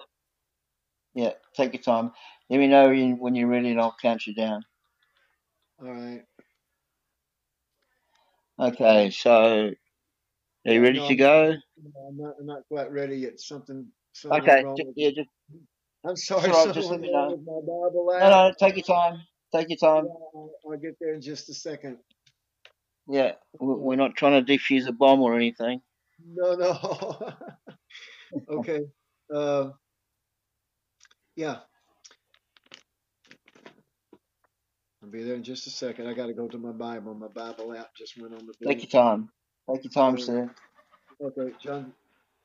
Yeah, 1.14 1.32
take 1.56 1.74
your 1.74 1.82
time. 1.82 2.12
Let 2.50 2.58
me 2.60 2.68
know 2.68 2.88
when 2.88 3.18
when 3.18 3.34
you're 3.34 3.48
ready 3.48 3.70
and 3.70 3.80
I'll 3.80 3.96
count 4.02 4.26
you 4.26 4.34
down. 4.34 4.64
All 5.80 5.92
right. 5.92 6.22
Okay, 8.60 9.10
so 9.10 9.72
are 10.66 10.72
you 10.72 10.82
ready 10.82 11.00
No, 11.00 11.06
to 11.08 11.16
go? 11.16 11.54
I'm 12.08 12.16
not. 12.18 12.34
I'm 12.40 12.46
not 12.46 12.62
quite 12.68 12.92
ready 12.92 13.16
yet. 13.18 13.40
Something. 13.40 13.86
Something 14.14 14.42
Okay, 14.42 14.58
wrong 14.58 14.76
j- 14.76 14.84
yeah, 14.96 15.10
just 15.10 15.30
I'm 16.06 16.16
sorry. 16.16 16.52
right. 16.52 16.72
Just 16.72 16.90
let 16.90 17.00
me 17.00 17.10
know. 17.12 17.36
No, 18.18 18.30
no, 18.30 18.52
take 18.58 18.76
your 18.76 18.84
time. 18.84 19.22
Take 19.54 19.68
your 19.70 19.78
time. 19.78 20.10
I'll, 20.34 20.50
I'll 20.70 20.78
get 20.78 20.96
there 21.00 21.14
in 21.14 21.22
just 21.22 21.48
a 21.50 21.54
second. 21.54 21.98
Yeah, 23.08 23.32
we- 23.60 23.74
we're 23.76 23.96
not 23.96 24.16
trying 24.16 24.44
to 24.44 24.52
defuse 24.52 24.88
a 24.88 24.92
bomb 24.92 25.22
or 25.22 25.36
anything. 25.36 25.82
no, 26.24 26.54
no. 26.56 27.34
okay. 28.50 28.82
Uh, 29.34 29.70
yeah, 31.36 31.58
I'll 35.04 35.10
be 35.10 35.22
there 35.22 35.34
in 35.34 35.42
just 35.42 35.66
a 35.66 35.70
second. 35.70 36.06
I 36.06 36.14
got 36.14 36.28
to 36.28 36.32
go 36.32 36.48
to 36.48 36.56
my 36.56 36.72
Bible. 36.72 37.12
My 37.14 37.28
Bible 37.28 37.76
app 37.76 37.94
just 37.94 38.18
went 38.18 38.32
on 38.32 38.46
the 38.46 38.54
Take 38.66 38.82
your 38.82 39.02
time. 39.02 39.28
Take 39.70 39.84
your 39.84 39.90
time, 39.92 40.14
Uh, 40.14 40.18
sir. 40.18 40.50
okay, 41.22 41.52
John. 41.62 41.92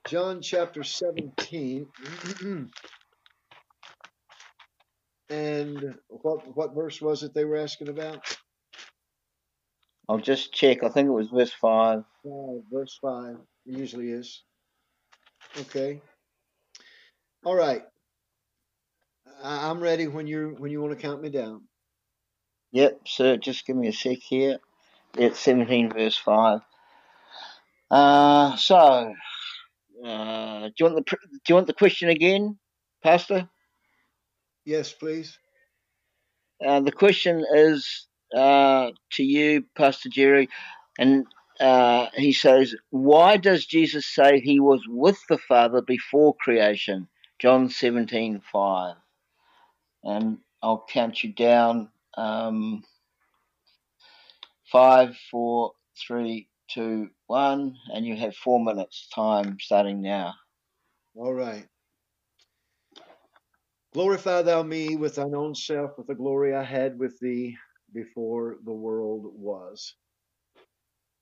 John 0.05 0.41
chapter 0.41 0.83
17. 0.83 1.87
and 5.29 5.95
what 6.09 6.57
what 6.57 6.75
verse 6.75 7.01
was 7.01 7.23
it 7.23 7.33
they 7.33 7.45
were 7.45 7.55
asking 7.55 7.87
about? 7.87 8.25
I'll 10.09 10.17
just 10.17 10.51
check. 10.51 10.83
I 10.83 10.89
think 10.89 11.07
it 11.07 11.11
was 11.11 11.29
verse 11.29 11.53
five. 11.53 12.03
Five, 12.25 12.61
verse 12.69 12.99
5. 13.01 13.37
It 13.67 13.77
usually 13.77 14.11
is. 14.11 14.43
Okay. 15.61 16.01
All 17.45 17.55
right. 17.55 17.83
I'm 19.41 19.79
ready 19.79 20.07
when 20.07 20.27
you 20.27 20.55
when 20.57 20.71
you 20.71 20.81
want 20.81 20.93
to 20.93 21.01
count 21.01 21.21
me 21.21 21.29
down. 21.29 21.68
Yep, 22.71 23.01
sir. 23.07 23.37
Just 23.37 23.65
give 23.65 23.75
me 23.75 23.87
a 23.87 23.93
sec 23.93 24.19
here. 24.19 24.57
It's 25.17 25.39
17 25.39 25.91
verse 25.91 26.17
5. 26.17 26.61
Uh, 27.89 28.55
so, 28.57 29.13
uh, 30.05 30.67
do 30.67 30.73
you 30.77 30.85
want 30.85 30.95
the 30.95 31.17
do 31.31 31.39
you 31.49 31.55
want 31.55 31.67
the 31.67 31.73
question 31.73 32.09
again, 32.09 32.59
Pastor? 33.03 33.49
Yes, 34.65 34.93
please. 34.93 35.39
Uh, 36.65 36.81
the 36.81 36.91
question 36.91 37.43
is 37.55 38.07
uh, 38.35 38.91
to 39.13 39.23
you, 39.23 39.63
Pastor 39.75 40.09
Jerry, 40.09 40.49
and 40.99 41.25
uh, 41.59 42.07
he 42.13 42.31
says, 42.31 42.75
"Why 42.91 43.37
does 43.37 43.65
Jesus 43.65 44.05
say 44.05 44.39
he 44.39 44.59
was 44.59 44.81
with 44.87 45.17
the 45.27 45.39
Father 45.39 45.81
before 45.81 46.35
creation?" 46.35 47.07
John 47.39 47.69
17 47.69 48.41
5. 48.51 48.95
And 50.03 50.39
I'll 50.61 50.85
count 50.89 51.23
you 51.23 51.31
down. 51.33 51.89
Um, 52.19 52.83
five, 54.71 55.15
four, 55.31 55.71
three, 56.07 56.49
two, 56.69 57.09
one, 57.27 57.75
and 57.93 58.05
you 58.05 58.15
have 58.15 58.35
four 58.35 58.63
minutes 58.63 59.07
time 59.13 59.57
starting 59.59 60.01
now. 60.01 60.33
All 61.15 61.33
right. 61.33 61.65
Glorify 63.93 64.43
thou 64.43 64.63
me 64.63 64.95
with 64.95 65.15
thine 65.15 65.33
own 65.33 65.55
self, 65.55 65.97
with 65.97 66.07
the 66.07 66.15
glory 66.15 66.53
I 66.55 66.63
had 66.63 66.99
with 66.99 67.19
thee 67.19 67.57
before 67.93 68.57
the 68.65 68.73
world 68.73 69.25
was. 69.33 69.95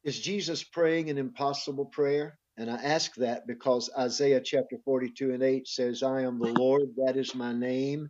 Is 0.04 0.20
Jesus 0.20 0.64
praying 0.64 1.10
an 1.10 1.18
impossible 1.18 1.86
prayer? 1.86 2.38
And 2.58 2.70
I 2.72 2.76
ask 2.76 3.14
that 3.16 3.48
because 3.48 3.90
Isaiah 3.98 4.42
chapter 4.42 4.78
42 4.84 5.34
and 5.34 5.44
8 5.44 5.68
says, 5.68 6.04
I 6.04 6.24
am 6.24 6.40
the 6.40 6.48
Lord, 6.48 6.90
that 7.06 7.18
is 7.18 7.36
my 7.36 7.54
name, 7.54 8.10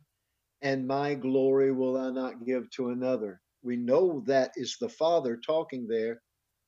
and 0.62 0.88
my 0.88 1.14
glory 1.14 1.72
will 1.72 1.98
I 1.98 2.10
not 2.12 2.46
give 2.46 2.70
to 2.72 2.90
another. 2.90 3.42
We 3.64 3.78
know 3.78 4.24
that 4.28 4.52
is 4.56 4.78
the 4.80 4.90
Father 4.90 5.38
talking 5.38 5.88
there 5.88 6.22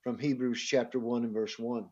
from 0.03 0.17
Hebrews 0.17 0.61
chapter 0.61 0.99
1 0.99 1.23
and 1.23 1.33
verse 1.33 1.57
1. 1.57 1.87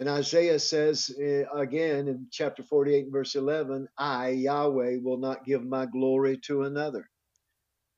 And 0.00 0.08
Isaiah 0.08 0.58
says 0.60 1.10
uh, 1.20 1.44
again 1.56 2.08
in 2.08 2.26
chapter 2.30 2.62
48 2.62 3.04
and 3.04 3.12
verse 3.12 3.34
11, 3.34 3.88
I, 3.98 4.28
Yahweh, 4.30 4.98
will 5.02 5.18
not 5.18 5.44
give 5.44 5.64
my 5.64 5.86
glory 5.86 6.38
to 6.46 6.62
another. 6.62 7.08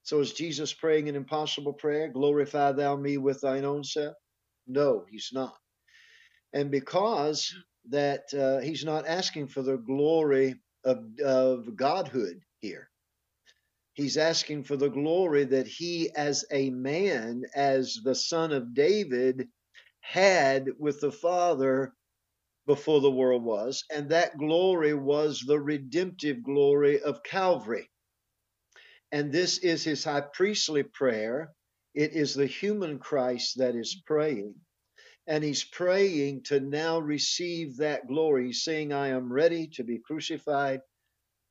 So 0.02 0.20
is 0.20 0.32
Jesus 0.32 0.72
praying 0.72 1.09
an 1.09 1.16
impossible 1.16 1.74
prayer? 1.74 2.09
Glorify 2.09 2.72
thou 2.72 2.97
me 2.97 3.18
with 3.18 3.43
thine 3.43 3.64
own 3.64 3.85
self? 3.85 4.14
No, 4.66 5.05
he's 5.10 5.31
not. 5.32 5.55
And 6.52 6.70
because 6.70 7.55
that 7.90 8.22
uh, 8.35 8.60
he's 8.64 8.85
not 8.85 9.06
asking 9.06 9.48
for 9.48 9.62
the 9.62 9.77
glory 9.77 10.55
of, 10.85 11.05
of 11.24 11.77
Godhood 11.77 12.40
here, 12.60 12.90
he's 13.94 14.16
asking 14.16 14.64
for 14.64 14.76
the 14.76 14.90
glory 14.90 15.44
that 15.44 15.66
he, 15.66 16.10
as 16.14 16.44
a 16.52 16.70
man, 16.70 17.42
as 17.54 17.98
the 18.04 18.14
son 18.14 18.52
of 18.52 18.74
David, 18.74 19.48
had 20.00 20.68
with 20.78 21.00
the 21.00 21.12
Father 21.12 21.94
before 22.66 23.00
the 23.00 23.10
world 23.10 23.44
was, 23.44 23.84
and 23.92 24.10
that 24.10 24.38
glory 24.38 24.94
was 24.94 25.42
the 25.46 25.58
redemptive 25.58 26.42
glory 26.42 27.00
of 27.02 27.22
Calvary. 27.22 27.90
And 29.12 29.32
this 29.32 29.58
is 29.58 29.82
his 29.82 30.04
high 30.04 30.22
priestly 30.32 30.82
prayer. 30.82 31.52
It 31.94 32.12
is 32.12 32.34
the 32.34 32.46
human 32.46 32.98
Christ 32.98 33.58
that 33.58 33.74
is 33.74 34.02
praying. 34.06 34.54
And 35.26 35.42
he's 35.44 35.64
praying 35.64 36.44
to 36.44 36.60
now 36.60 36.98
receive 36.98 37.76
that 37.78 38.06
glory. 38.06 38.52
Saying, 38.52 38.92
I 38.92 39.08
am 39.08 39.32
ready 39.32 39.68
to 39.74 39.84
be 39.84 39.98
crucified. 39.98 40.80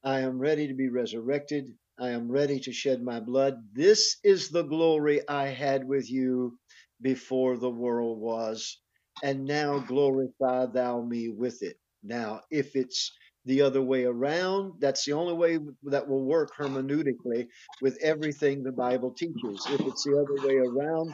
I 0.03 0.21
am 0.21 0.39
ready 0.39 0.67
to 0.67 0.73
be 0.73 0.89
resurrected. 0.89 1.73
I 1.99 2.09
am 2.11 2.31
ready 2.31 2.59
to 2.61 2.71
shed 2.73 3.03
my 3.03 3.19
blood. 3.19 3.55
This 3.73 4.17
is 4.23 4.49
the 4.49 4.63
glory 4.63 5.27
I 5.27 5.47
had 5.47 5.85
with 5.87 6.09
you 6.09 6.57
before 7.01 7.57
the 7.57 7.69
world 7.69 8.19
was. 8.19 8.79
And 9.23 9.45
now 9.45 9.79
glorify 9.79 10.67
thou 10.67 11.01
me 11.01 11.29
with 11.29 11.61
it. 11.63 11.77
Now, 12.03 12.41
if 12.49 12.75
it's 12.75 13.11
the 13.45 13.61
other 13.61 13.81
way 13.81 14.05
around, 14.05 14.75
that's 14.79 15.05
the 15.05 15.13
only 15.13 15.33
way 15.33 15.59
that 15.83 16.07
will 16.07 16.23
work 16.25 16.51
hermeneutically 16.57 17.47
with 17.81 17.97
everything 18.01 18.63
the 18.63 18.71
Bible 18.71 19.11
teaches. 19.11 19.65
If 19.69 19.81
it's 19.81 20.05
the 20.05 20.13
other 20.13 20.47
way 20.47 20.55
around, 20.57 21.13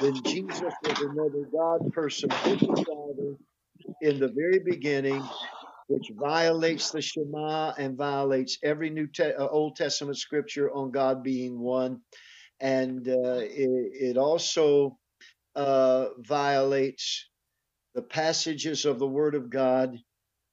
then 0.00 0.14
Jesus 0.24 0.72
was 0.82 1.00
another 1.00 1.46
God 1.52 1.92
person 1.92 2.30
with 2.46 2.60
the 2.60 2.84
Father 2.86 3.36
in 4.00 4.20
the 4.20 4.28
very 4.28 4.60
beginning, 4.64 5.22
which 5.92 6.10
violates 6.18 6.90
the 6.90 7.02
Shema 7.02 7.72
and 7.78 7.96
violates 7.98 8.58
every 8.64 8.90
New 8.90 9.06
Te- 9.08 9.34
uh, 9.34 9.46
Old 9.46 9.76
Testament 9.76 10.18
scripture 10.18 10.72
on 10.72 10.90
God 10.90 11.22
being 11.22 11.58
one, 11.60 12.00
and 12.60 13.06
uh, 13.08 13.40
it, 13.42 14.14
it 14.14 14.16
also 14.16 14.98
uh, 15.54 16.06
violates 16.18 17.28
the 17.94 18.02
passages 18.02 18.86
of 18.86 18.98
the 18.98 19.06
Word 19.06 19.34
of 19.34 19.50
God 19.50 19.98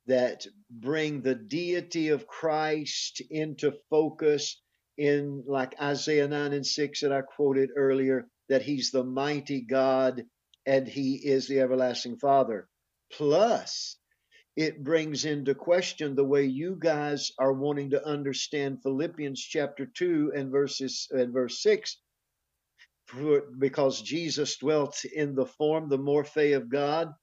that 0.07 0.45
bring 0.71 1.21
the 1.21 1.35
deity 1.35 2.09
of 2.09 2.27
Christ 2.27 3.21
into 3.31 3.73
focus 3.89 4.61
in 4.97 5.43
like 5.47 5.75
Isaiah 5.81 6.27
9 6.27 6.53
and 6.53 6.65
6 6.65 7.01
that 7.01 7.13
I 7.13 7.21
quoted 7.21 7.71
earlier, 7.77 8.27
that 8.49 8.63
he's 8.63 8.91
the 8.91 9.05
mighty 9.05 9.61
God 9.61 10.25
and 10.65 10.87
he 10.87 11.15
is 11.15 11.47
the 11.47 11.61
everlasting 11.61 12.17
Father. 12.17 12.67
Plus, 13.13 13.97
it 14.59 14.83
brings 14.83 15.23
into 15.23 15.55
question 15.55 16.15
the 16.15 16.25
way 16.25 16.43
you 16.43 16.75
guys 16.77 17.31
are 17.39 17.53
wanting 17.53 17.91
to 17.91 18.05
understand 18.05 18.83
Philippians 18.83 19.39
chapter 19.41 19.85
2 19.85 20.33
and 20.35 20.51
verses 20.51 21.07
and 21.11 21.31
verse 21.31 21.63
6 21.63 21.95
for, 23.07 23.43
because 23.57 24.01
Jesus 24.01 24.57
dwelt 24.57 25.05
in 25.05 25.33
the 25.33 25.45
form, 25.45 25.87
the 25.87 25.97
morphe 25.97 26.57
of 26.57 26.69
God, 26.69 27.13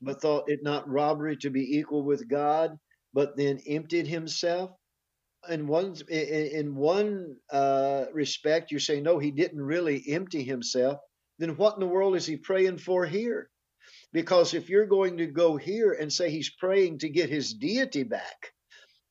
but 0.00 0.22
thought 0.22 0.48
it 0.50 0.60
not 0.62 0.88
robbery 0.88 1.36
to 1.42 1.50
be 1.50 1.76
equal 1.78 2.04
with 2.04 2.26
God, 2.26 2.78
but 3.12 3.36
then 3.36 3.60
emptied 3.68 4.06
himself. 4.06 4.70
In 5.50 5.66
one 5.66 5.94
in 6.08 6.74
one 6.74 7.36
uh, 7.52 8.06
respect, 8.14 8.72
you 8.72 8.78
say 8.78 9.02
no, 9.02 9.18
he 9.18 9.30
didn't 9.30 9.60
really 9.60 10.02
empty 10.08 10.42
himself. 10.42 10.98
Then 11.38 11.56
what 11.58 11.74
in 11.74 11.80
the 11.80 11.86
world 11.86 12.16
is 12.16 12.24
he 12.24 12.38
praying 12.38 12.78
for 12.78 13.04
here? 13.04 13.50
Because 14.12 14.54
if 14.54 14.70
you're 14.70 14.86
going 14.86 15.18
to 15.18 15.26
go 15.26 15.56
here 15.56 15.92
and 15.92 16.12
say 16.12 16.30
he's 16.30 16.50
praying 16.50 16.98
to 16.98 17.08
get 17.08 17.28
his 17.28 17.52
deity 17.54 18.04
back, 18.04 18.52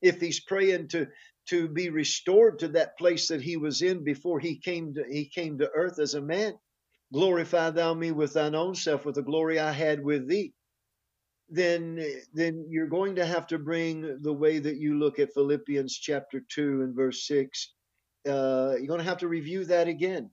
if 0.01 0.19
he's 0.19 0.39
praying 0.39 0.89
to 0.89 1.07
to 1.49 1.67
be 1.69 1.89
restored 1.89 2.59
to 2.59 2.67
that 2.67 2.97
place 2.97 3.29
that 3.29 3.41
he 3.41 3.55
was 3.55 3.81
in 3.81 4.03
before 4.03 4.39
he 4.39 4.57
came 4.57 4.93
to 4.95 5.03
he 5.09 5.25
came 5.25 5.57
to 5.59 5.69
earth 5.73 5.99
as 5.99 6.13
a 6.13 6.21
man, 6.21 6.53
glorify 7.13 7.69
thou 7.69 7.93
me 7.93 8.11
with 8.11 8.33
thine 8.33 8.55
own 8.55 8.75
self 8.75 9.05
with 9.05 9.15
the 9.15 9.23
glory 9.23 9.59
I 9.59 9.71
had 9.71 10.03
with 10.03 10.27
thee 10.27 10.53
then 11.49 12.03
then 12.33 12.65
you're 12.69 12.87
going 12.87 13.15
to 13.15 13.25
have 13.25 13.47
to 13.47 13.57
bring 13.57 14.19
the 14.21 14.33
way 14.33 14.59
that 14.59 14.77
you 14.77 14.99
look 14.99 15.19
at 15.19 15.33
Philippians 15.33 15.97
chapter 15.97 16.41
2 16.49 16.81
and 16.81 16.95
verse 16.95 17.25
6 17.27 17.73
uh, 18.27 18.75
you're 18.77 18.87
going 18.87 18.99
to 18.99 19.05
have 19.05 19.19
to 19.19 19.27
review 19.27 19.63
that 19.65 19.87
again 19.87 20.29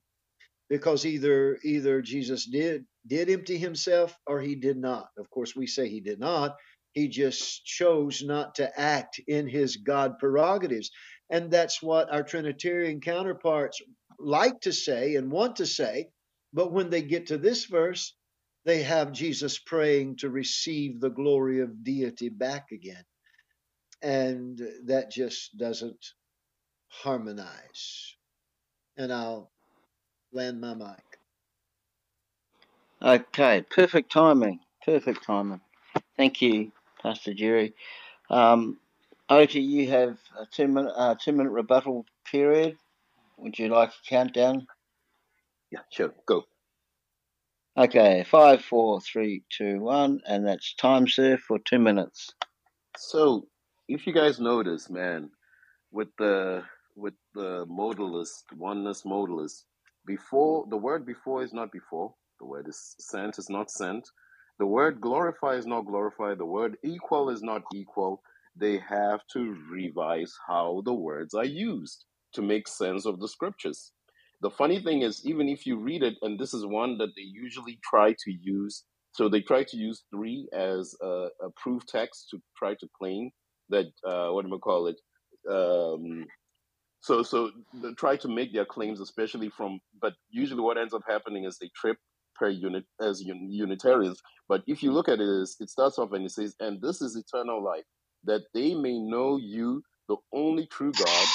because 0.76 1.06
either 1.06 1.58
either 1.64 2.02
Jesus 2.02 2.46
did 2.46 2.84
did 3.06 3.30
empty 3.30 3.58
himself 3.58 4.16
or 4.26 4.40
he 4.40 4.54
did 4.56 4.76
not 4.76 5.08
of 5.18 5.30
course 5.30 5.54
we 5.56 5.66
say 5.66 5.88
he 5.88 6.00
did 6.00 6.20
not 6.20 6.56
he 6.92 7.08
just 7.08 7.64
chose 7.64 8.22
not 8.22 8.56
to 8.56 8.80
act 8.80 9.20
in 9.26 9.48
his 9.48 9.76
God 9.76 10.18
prerogatives 10.18 10.90
and 11.30 11.50
that's 11.50 11.82
what 11.82 12.12
our 12.12 12.22
trinitarian 12.22 13.00
counterparts 13.00 13.80
like 14.18 14.60
to 14.60 14.72
say 14.72 15.16
and 15.16 15.30
want 15.30 15.56
to 15.56 15.66
say, 15.66 16.08
but 16.52 16.72
when 16.72 16.90
they 16.90 17.02
get 17.02 17.28
to 17.28 17.38
this 17.38 17.64
verse, 17.64 18.14
they 18.64 18.82
have 18.82 19.12
Jesus 19.12 19.58
praying 19.58 20.16
to 20.18 20.30
receive 20.30 21.00
the 21.00 21.10
glory 21.10 21.60
of 21.60 21.84
deity 21.84 22.28
back 22.28 22.66
again. 22.72 23.04
And 24.02 24.60
that 24.86 25.10
just 25.10 25.56
doesn't 25.56 26.04
harmonize. 26.88 28.16
And 28.96 29.12
I'll 29.12 29.50
land 30.34 30.60
my 30.60 30.74
mic. 30.74 31.18
Okay, 33.02 33.64
perfect 33.70 34.10
timing. 34.12 34.60
Perfect 34.84 35.24
timing. 35.24 35.60
Thank 36.16 36.42
you, 36.42 36.72
Pastor 37.02 37.34
Jerry. 37.34 37.74
Um, 38.30 38.78
Oti, 39.28 39.60
you 39.60 39.88
have 39.90 40.18
a 40.38 40.46
two 40.46 40.68
minute 40.68 40.92
uh, 40.96 41.14
two 41.22 41.32
minute 41.32 41.50
rebuttal 41.50 42.06
period. 42.30 42.76
Would 43.38 43.58
you 43.58 43.68
like 43.68 43.90
a 43.90 44.08
countdown? 44.08 44.66
Yeah, 45.70 45.80
sure. 45.90 46.14
Go. 46.26 46.44
Okay, 47.76 48.24
five, 48.30 48.62
four, 48.64 49.00
three, 49.00 49.42
two, 49.50 49.80
one, 49.80 50.20
and 50.28 50.46
that's 50.46 50.74
time, 50.74 51.08
sir, 51.08 51.36
for 51.36 51.58
two 51.58 51.80
minutes. 51.80 52.32
So, 52.96 53.48
if 53.88 54.06
you 54.06 54.12
guys 54.12 54.38
notice, 54.38 54.88
man, 54.88 55.30
with 55.90 56.08
the 56.18 56.62
with 56.96 57.14
the 57.34 57.66
modalist 57.66 58.44
oneness 58.56 59.02
modalist, 59.02 59.64
before 60.06 60.66
the 60.68 60.76
word 60.76 61.06
before 61.06 61.42
is 61.42 61.52
not 61.52 61.72
before. 61.72 62.14
The 62.40 62.46
word 62.46 62.68
is 62.68 62.96
sent 63.00 63.38
is 63.38 63.50
not 63.50 63.70
sent. 63.70 64.08
The 64.58 64.66
word 64.66 65.00
glorify 65.00 65.54
is 65.54 65.66
not 65.66 65.86
glorify. 65.86 66.34
The 66.34 66.46
word 66.46 66.76
equal 66.84 67.30
is 67.30 67.42
not 67.42 67.62
equal. 67.74 68.22
They 68.56 68.78
have 68.78 69.20
to 69.32 69.56
revise 69.70 70.32
how 70.46 70.82
the 70.84 70.94
words 70.94 71.34
are 71.34 71.44
used 71.44 72.04
to 72.34 72.42
make 72.42 72.68
sense 72.68 73.06
of 73.06 73.20
the 73.20 73.28
scriptures. 73.28 73.92
The 74.42 74.50
funny 74.50 74.80
thing 74.80 75.02
is, 75.02 75.26
even 75.26 75.48
if 75.48 75.66
you 75.66 75.76
read 75.78 76.02
it, 76.02 76.14
and 76.22 76.38
this 76.38 76.54
is 76.54 76.66
one 76.66 76.98
that 76.98 77.10
they 77.16 77.22
usually 77.22 77.78
try 77.82 78.12
to 78.12 78.32
use, 78.32 78.84
so 79.12 79.28
they 79.28 79.40
try 79.40 79.64
to 79.64 79.76
use 79.76 80.04
three 80.14 80.48
as 80.52 80.94
a, 81.02 81.28
a 81.42 81.50
proof 81.56 81.86
text 81.86 82.28
to 82.30 82.40
try 82.56 82.74
to 82.74 82.88
claim 82.98 83.30
that 83.70 83.86
uh, 84.06 84.28
what 84.30 84.44
do 84.44 84.50
we 84.52 84.58
call 84.58 84.88
it? 84.88 85.00
Um, 85.50 86.26
so 87.04 87.22
so 87.22 87.50
try 87.98 88.16
to 88.16 88.28
make 88.28 88.54
their 88.54 88.64
claims, 88.64 88.98
especially 88.98 89.50
from, 89.50 89.78
but 90.00 90.14
usually 90.30 90.62
what 90.62 90.78
ends 90.78 90.94
up 90.94 91.02
happening 91.06 91.44
is 91.44 91.58
they 91.58 91.70
trip 91.76 91.98
per 92.34 92.48
unit 92.48 92.84
as 92.98 93.20
un, 93.20 93.46
Unitarians. 93.50 94.22
But 94.48 94.62
if 94.66 94.82
you 94.82 94.90
look 94.90 95.10
at 95.10 95.20
it, 95.20 95.48
it 95.60 95.68
starts 95.68 95.98
off 95.98 96.12
and 96.12 96.24
it 96.24 96.30
says, 96.30 96.56
"And 96.60 96.80
this 96.80 97.02
is 97.02 97.14
eternal 97.14 97.62
life, 97.62 97.84
that 98.24 98.44
they 98.54 98.74
may 98.74 98.98
know 98.98 99.36
you, 99.36 99.82
the 100.08 100.16
only 100.32 100.66
true 100.66 100.92
God, 100.92 101.26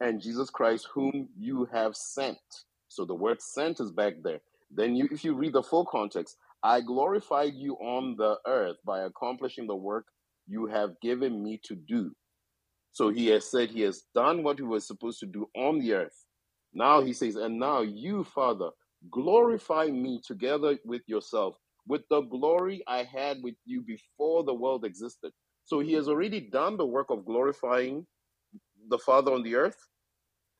and 0.00 0.22
Jesus 0.22 0.48
Christ, 0.48 0.88
whom 0.94 1.28
you 1.38 1.66
have 1.66 1.94
sent." 1.94 2.64
So 2.88 3.04
the 3.04 3.14
word 3.14 3.42
"sent" 3.42 3.80
is 3.80 3.92
back 3.92 4.14
there. 4.22 4.40
Then 4.70 4.96
you, 4.96 5.06
if 5.12 5.22
you 5.22 5.34
read 5.34 5.52
the 5.52 5.62
full 5.62 5.84
context, 5.84 6.38
I 6.62 6.80
glorified 6.80 7.52
you 7.52 7.74
on 7.74 8.16
the 8.16 8.38
earth 8.46 8.78
by 8.86 9.02
accomplishing 9.02 9.66
the 9.66 9.76
work 9.76 10.06
you 10.46 10.64
have 10.64 10.98
given 11.00 11.42
me 11.44 11.60
to 11.64 11.74
do. 11.74 12.16
So 12.94 13.10
he 13.10 13.26
has 13.26 13.50
said 13.50 13.70
he 13.70 13.80
has 13.80 14.04
done 14.14 14.44
what 14.44 14.56
he 14.56 14.62
was 14.62 14.86
supposed 14.86 15.18
to 15.18 15.26
do 15.26 15.48
on 15.56 15.80
the 15.80 15.94
earth. 15.94 16.24
Now 16.72 17.02
he 17.02 17.12
says, 17.12 17.34
and 17.34 17.58
now 17.58 17.80
you, 17.80 18.22
Father, 18.22 18.70
glorify 19.10 19.86
me 19.86 20.20
together 20.24 20.78
with 20.84 21.02
yourself, 21.08 21.56
with 21.88 22.02
the 22.08 22.20
glory 22.20 22.84
I 22.86 23.02
had 23.02 23.38
with 23.42 23.56
you 23.66 23.82
before 23.82 24.44
the 24.44 24.54
world 24.54 24.84
existed. 24.84 25.32
So 25.64 25.80
he 25.80 25.92
has 25.94 26.08
already 26.08 26.40
done 26.40 26.76
the 26.76 26.86
work 26.86 27.10
of 27.10 27.24
glorifying 27.24 28.06
the 28.88 28.98
Father 28.98 29.32
on 29.32 29.42
the 29.42 29.56
earth. 29.56 29.88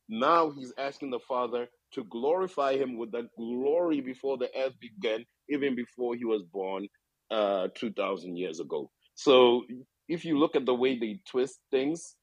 Now 0.08 0.50
he's 0.50 0.72
asking 0.76 1.10
the 1.10 1.20
Father 1.20 1.68
to 1.92 2.02
glorify 2.02 2.76
him 2.76 2.98
with 2.98 3.12
the 3.12 3.28
glory 3.38 4.00
before 4.00 4.38
the 4.38 4.50
earth 4.58 4.74
began, 4.80 5.24
even 5.48 5.76
before 5.76 6.16
he 6.16 6.24
was 6.24 6.42
born 6.42 6.88
uh, 7.30 7.68
2,000 7.76 8.36
years 8.36 8.58
ago. 8.58 8.90
So 9.14 9.62
if 10.08 10.24
you 10.24 10.36
look 10.36 10.56
at 10.56 10.66
the 10.66 10.74
way 10.74 10.98
they 10.98 11.20
twist 11.30 11.60
things, 11.70 12.16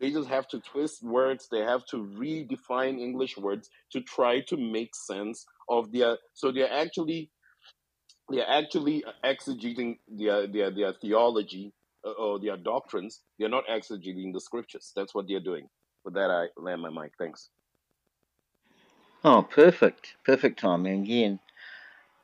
they 0.00 0.10
just 0.10 0.28
have 0.28 0.48
to 0.48 0.60
twist 0.60 1.02
words. 1.02 1.48
They 1.50 1.60
have 1.60 1.84
to 1.86 1.98
redefine 1.98 3.00
English 3.00 3.36
words 3.38 3.70
to 3.92 4.00
try 4.00 4.40
to 4.48 4.56
make 4.56 4.94
sense 4.94 5.44
of 5.68 5.92
their. 5.92 6.18
So 6.34 6.52
they're 6.52 6.72
actually 6.72 7.30
they're 8.30 8.48
actually 8.48 9.04
exegeting 9.24 9.98
their 10.08 10.46
their 10.46 10.70
their 10.70 10.94
theology 11.00 11.72
uh, 12.06 12.12
or 12.12 12.40
their 12.40 12.56
doctrines. 12.56 13.20
They're 13.38 13.48
not 13.48 13.64
exegeting 13.68 14.32
the 14.32 14.40
scriptures. 14.40 14.92
That's 14.96 15.14
what 15.14 15.26
they're 15.28 15.40
doing. 15.40 15.68
With 16.04 16.14
that, 16.14 16.30
I 16.30 16.48
land 16.60 16.82
my 16.82 16.90
mic. 16.90 17.12
Thanks. 17.18 17.50
Oh, 19.24 19.42
perfect. 19.42 20.16
Perfect 20.24 20.60
timing 20.60 21.02
again. 21.02 21.40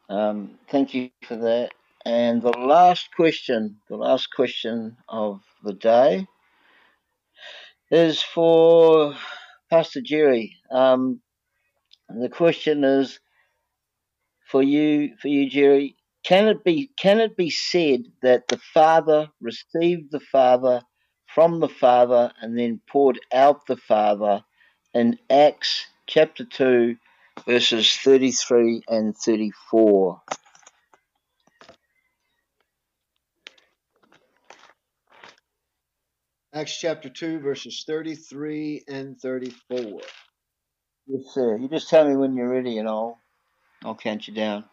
Um, 0.09 0.59
thank 0.71 0.95
you 0.95 1.11
for 1.27 1.37
that. 1.37 1.73
And 2.07 2.41
the 2.41 2.57
last 2.57 3.11
question, 3.15 3.79
the 3.89 3.97
last 3.97 4.29
question 4.35 4.97
of 5.09 5.43
the 5.65 5.75
day 5.75 6.27
is 7.91 8.23
for 8.23 9.15
Pastor 9.71 10.01
Jerry. 10.01 10.57
Um, 10.71 11.21
the 12.09 12.29
question 12.29 12.85
is 12.85 13.19
for 14.51 14.63
you, 14.63 15.15
for 15.21 15.29
you, 15.29 15.49
Jerry. 15.49 15.97
Can 16.25 16.49
it 16.49 16.65
be 16.65 16.91
can 16.99 17.21
it 17.21 17.37
be 17.37 17.51
said 17.51 18.03
that 18.23 18.49
the 18.49 18.59
Father 18.59 19.29
received 19.41 20.11
the 20.11 20.21
Father 20.21 20.83
from 21.33 21.61
the 21.61 21.69
Father 21.69 22.33
and 22.41 22.59
then 22.59 22.81
poured 22.89 23.21
out 23.33 23.67
the 23.67 23.77
Father 23.77 24.43
in 24.93 25.19
Acts 25.31 25.87
chapter 26.09 26.45
two, 26.45 26.97
verses 27.47 27.93
thirty 27.93 28.33
three 28.33 28.83
and 28.89 29.17
thirty 29.17 29.53
four? 29.71 30.21
Acts 36.57 36.79
chapter 36.79 37.11
2, 37.11 37.41
verses 37.41 37.85
33 37.87 38.85
and 38.89 39.21
34. 39.21 40.01
Yes, 41.07 41.23
sir. 41.35 41.59
You 41.59 41.69
just 41.69 41.91
tell 41.91 42.09
me 42.09 42.17
when 42.17 42.35
you're 42.35 42.49
ready, 42.49 42.79
and 42.79 42.89
I'll 42.89 43.21
I'll 43.85 43.95
count 43.95 44.27
you 44.27 44.33
down. 44.33 44.65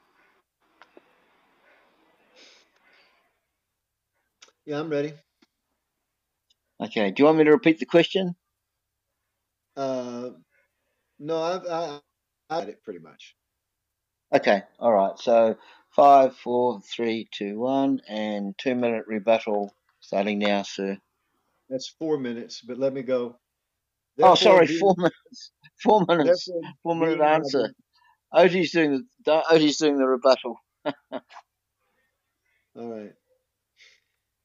Yeah, 4.65 4.79
I'm 4.79 4.89
ready. 4.89 5.11
Okay. 6.81 7.11
Do 7.11 7.21
you 7.21 7.25
want 7.25 7.39
me 7.39 7.43
to 7.43 7.51
repeat 7.51 7.79
the 7.79 7.85
question? 7.85 8.33
Uh, 9.75 10.29
no, 11.19 11.41
I've, 11.41 11.65
I, 11.69 11.99
I 12.49 12.59
had 12.61 12.69
it 12.69 12.81
pretty 12.85 12.99
much. 12.99 13.35
Okay. 14.33 14.61
All 14.79 14.93
right. 14.93 15.19
So 15.19 15.57
five, 15.89 16.33
four, 16.37 16.79
three, 16.79 17.27
two, 17.29 17.59
one, 17.59 17.99
and 18.07 18.57
two 18.57 18.73
minute 18.73 19.03
rebuttal 19.05 19.75
starting 19.99 20.39
now, 20.39 20.63
sir. 20.63 20.97
That's 21.73 21.89
four 21.99 22.19
minutes, 22.19 22.61
but 22.61 22.79
let 22.79 22.93
me 22.93 23.03
go. 23.03 23.37
Oh, 24.21 24.35
sorry, 24.35 24.67
being- 24.67 24.79
four 24.79 24.95
minutes. 24.97 25.51
Four 25.83 26.05
minutes. 26.07 26.49
Four 26.83 26.95
minute 26.95 27.21
answer. 27.21 27.73
Oti's 28.33 28.71
doing 28.71 29.05
the 29.25 29.43
Oti's 29.51 29.77
doing 29.77 29.97
the 29.97 30.07
rebuttal. 30.07 30.57
All 32.75 32.91
right. 33.01 33.13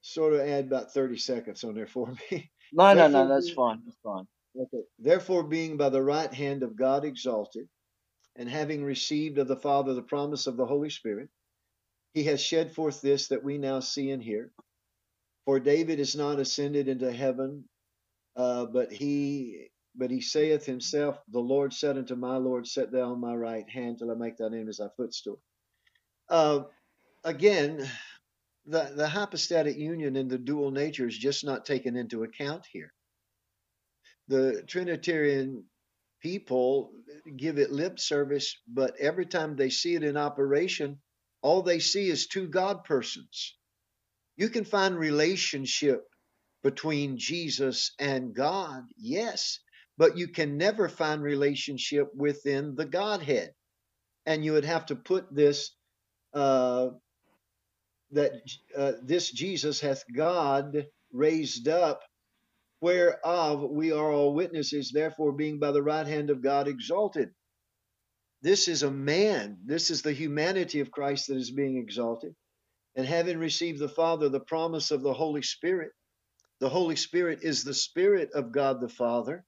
Sort 0.01 0.33
of 0.33 0.41
add 0.41 0.65
about 0.65 0.93
30 0.93 1.17
seconds 1.17 1.63
on 1.63 1.75
there 1.75 1.87
for 1.87 2.13
me. 2.31 2.51
No, 2.73 2.93
no, 2.93 3.07
no. 3.07 3.27
That's 3.29 3.51
fine. 3.51 3.81
That's 3.85 3.97
fine. 4.03 4.27
Okay. 4.55 4.83
Therefore, 4.99 5.43
being 5.43 5.77
by 5.77 5.89
the 5.89 6.03
right 6.03 6.33
hand 6.33 6.63
of 6.63 6.75
God 6.77 7.05
exalted, 7.05 7.67
and 8.35 8.49
having 8.49 8.83
received 8.83 9.39
of 9.39 9.47
the 9.47 9.57
Father 9.57 9.93
the 9.95 10.03
promise 10.03 10.47
of 10.47 10.57
the 10.57 10.67
Holy 10.67 10.89
Spirit, 10.91 11.29
he 12.13 12.23
has 12.25 12.41
shed 12.41 12.73
forth 12.73 13.01
this 13.01 13.29
that 13.29 13.43
we 13.43 13.57
now 13.57 13.79
see 13.81 14.11
and 14.11 14.23
hear. 14.23 14.51
For 15.49 15.59
David 15.59 15.99
is 15.99 16.15
not 16.15 16.39
ascended 16.39 16.87
into 16.87 17.11
heaven, 17.11 17.65
uh, 18.35 18.67
but 18.67 18.91
he 18.93 19.69
but 19.95 20.11
he 20.11 20.21
saith 20.21 20.67
himself, 20.67 21.17
The 21.29 21.39
Lord 21.39 21.73
said 21.73 21.97
unto 21.97 22.15
my 22.15 22.37
Lord, 22.37 22.67
Set 22.67 22.91
thou 22.91 23.13
on 23.13 23.19
my 23.19 23.35
right 23.35 23.67
hand 23.67 23.97
till 23.97 24.11
I 24.11 24.13
make 24.13 24.37
thy 24.37 24.49
name 24.49 24.69
as 24.69 24.77
thy 24.77 24.89
footstool. 24.95 25.41
Uh, 26.29 26.65
again, 27.23 27.89
the, 28.67 28.93
the 28.95 29.07
hypostatic 29.07 29.77
union 29.77 30.17
and 30.17 30.29
the 30.29 30.37
dual 30.37 30.71
nature 30.71 31.07
is 31.07 31.17
just 31.17 31.43
not 31.43 31.65
taken 31.65 31.95
into 31.97 32.23
account 32.23 32.67
here 32.71 32.93
the 34.29 34.63
Trinitarian 34.67 35.65
people 36.21 36.91
give 37.37 37.57
it 37.59 37.71
lip 37.71 37.99
service, 37.99 38.57
but 38.67 38.95
every 38.99 39.25
time 39.25 39.55
they 39.55 39.71
see 39.71 39.95
it 39.95 40.03
in 40.03 40.17
operation, 40.17 40.99
all 41.41 41.63
they 41.63 41.79
see 41.79 42.07
is 42.09 42.27
two 42.27 42.47
God 42.47 42.83
persons. 42.85 43.57
You 44.39 44.47
can 44.47 44.63
find 44.63 44.97
relationship 44.97 46.05
between 46.63 47.17
Jesus 47.17 47.91
and 47.99 48.33
God, 48.33 48.83
yes, 48.97 49.59
but 49.97 50.17
you 50.17 50.29
can 50.29 50.57
never 50.57 50.87
find 50.87 51.21
relationship 51.21 52.07
within 52.15 52.75
the 52.75 52.85
Godhead. 52.85 53.53
And 54.25 54.45
you 54.45 54.53
would 54.53 54.63
have 54.63 54.85
to 54.85 54.95
put 54.95 55.25
this 55.35 55.71
uh, 56.33 56.91
that 58.11 58.31
uh, 58.77 58.93
this 59.03 59.29
Jesus 59.29 59.81
hath 59.81 60.05
God 60.15 60.87
raised 61.11 61.67
up 61.67 62.01
whereof 62.79 63.61
we 63.69 63.91
are 63.91 64.09
all 64.09 64.33
witnesses, 64.33 64.91
therefore 64.93 65.33
being 65.33 65.59
by 65.59 65.73
the 65.73 65.83
right 65.83 66.07
hand 66.07 66.29
of 66.29 66.41
God 66.41 66.69
exalted. 66.69 67.31
This 68.41 68.69
is 68.69 68.83
a 68.83 68.91
man, 68.91 69.57
this 69.65 69.91
is 69.91 70.01
the 70.01 70.13
humanity 70.13 70.79
of 70.79 70.91
Christ 70.91 71.27
that 71.27 71.35
is 71.35 71.51
being 71.51 71.77
exalted. 71.77 72.35
And 72.99 73.07
having 73.07 73.37
received 73.37 73.79
the 73.79 73.87
Father 73.87 74.27
the 74.27 74.41
promise 74.41 74.91
of 74.91 75.03
the 75.03 75.13
Holy 75.13 75.41
Spirit, 75.41 75.93
the 76.59 76.67
Holy 76.67 76.97
Spirit 76.97 77.39
is 77.43 77.63
the 77.63 77.73
Spirit 77.73 78.31
of 78.33 78.51
God 78.51 78.81
the 78.81 78.89
Father. 78.89 79.45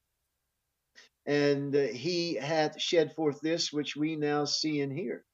And 1.26 1.73
he 1.73 2.36
hath 2.36 2.80
shed 2.82 3.14
forth 3.14 3.41
this 3.41 3.73
which 3.73 3.98
we 3.98 4.15
now 4.15 4.45
see 4.45 4.80
and 4.80 4.98
hear. 4.98 5.26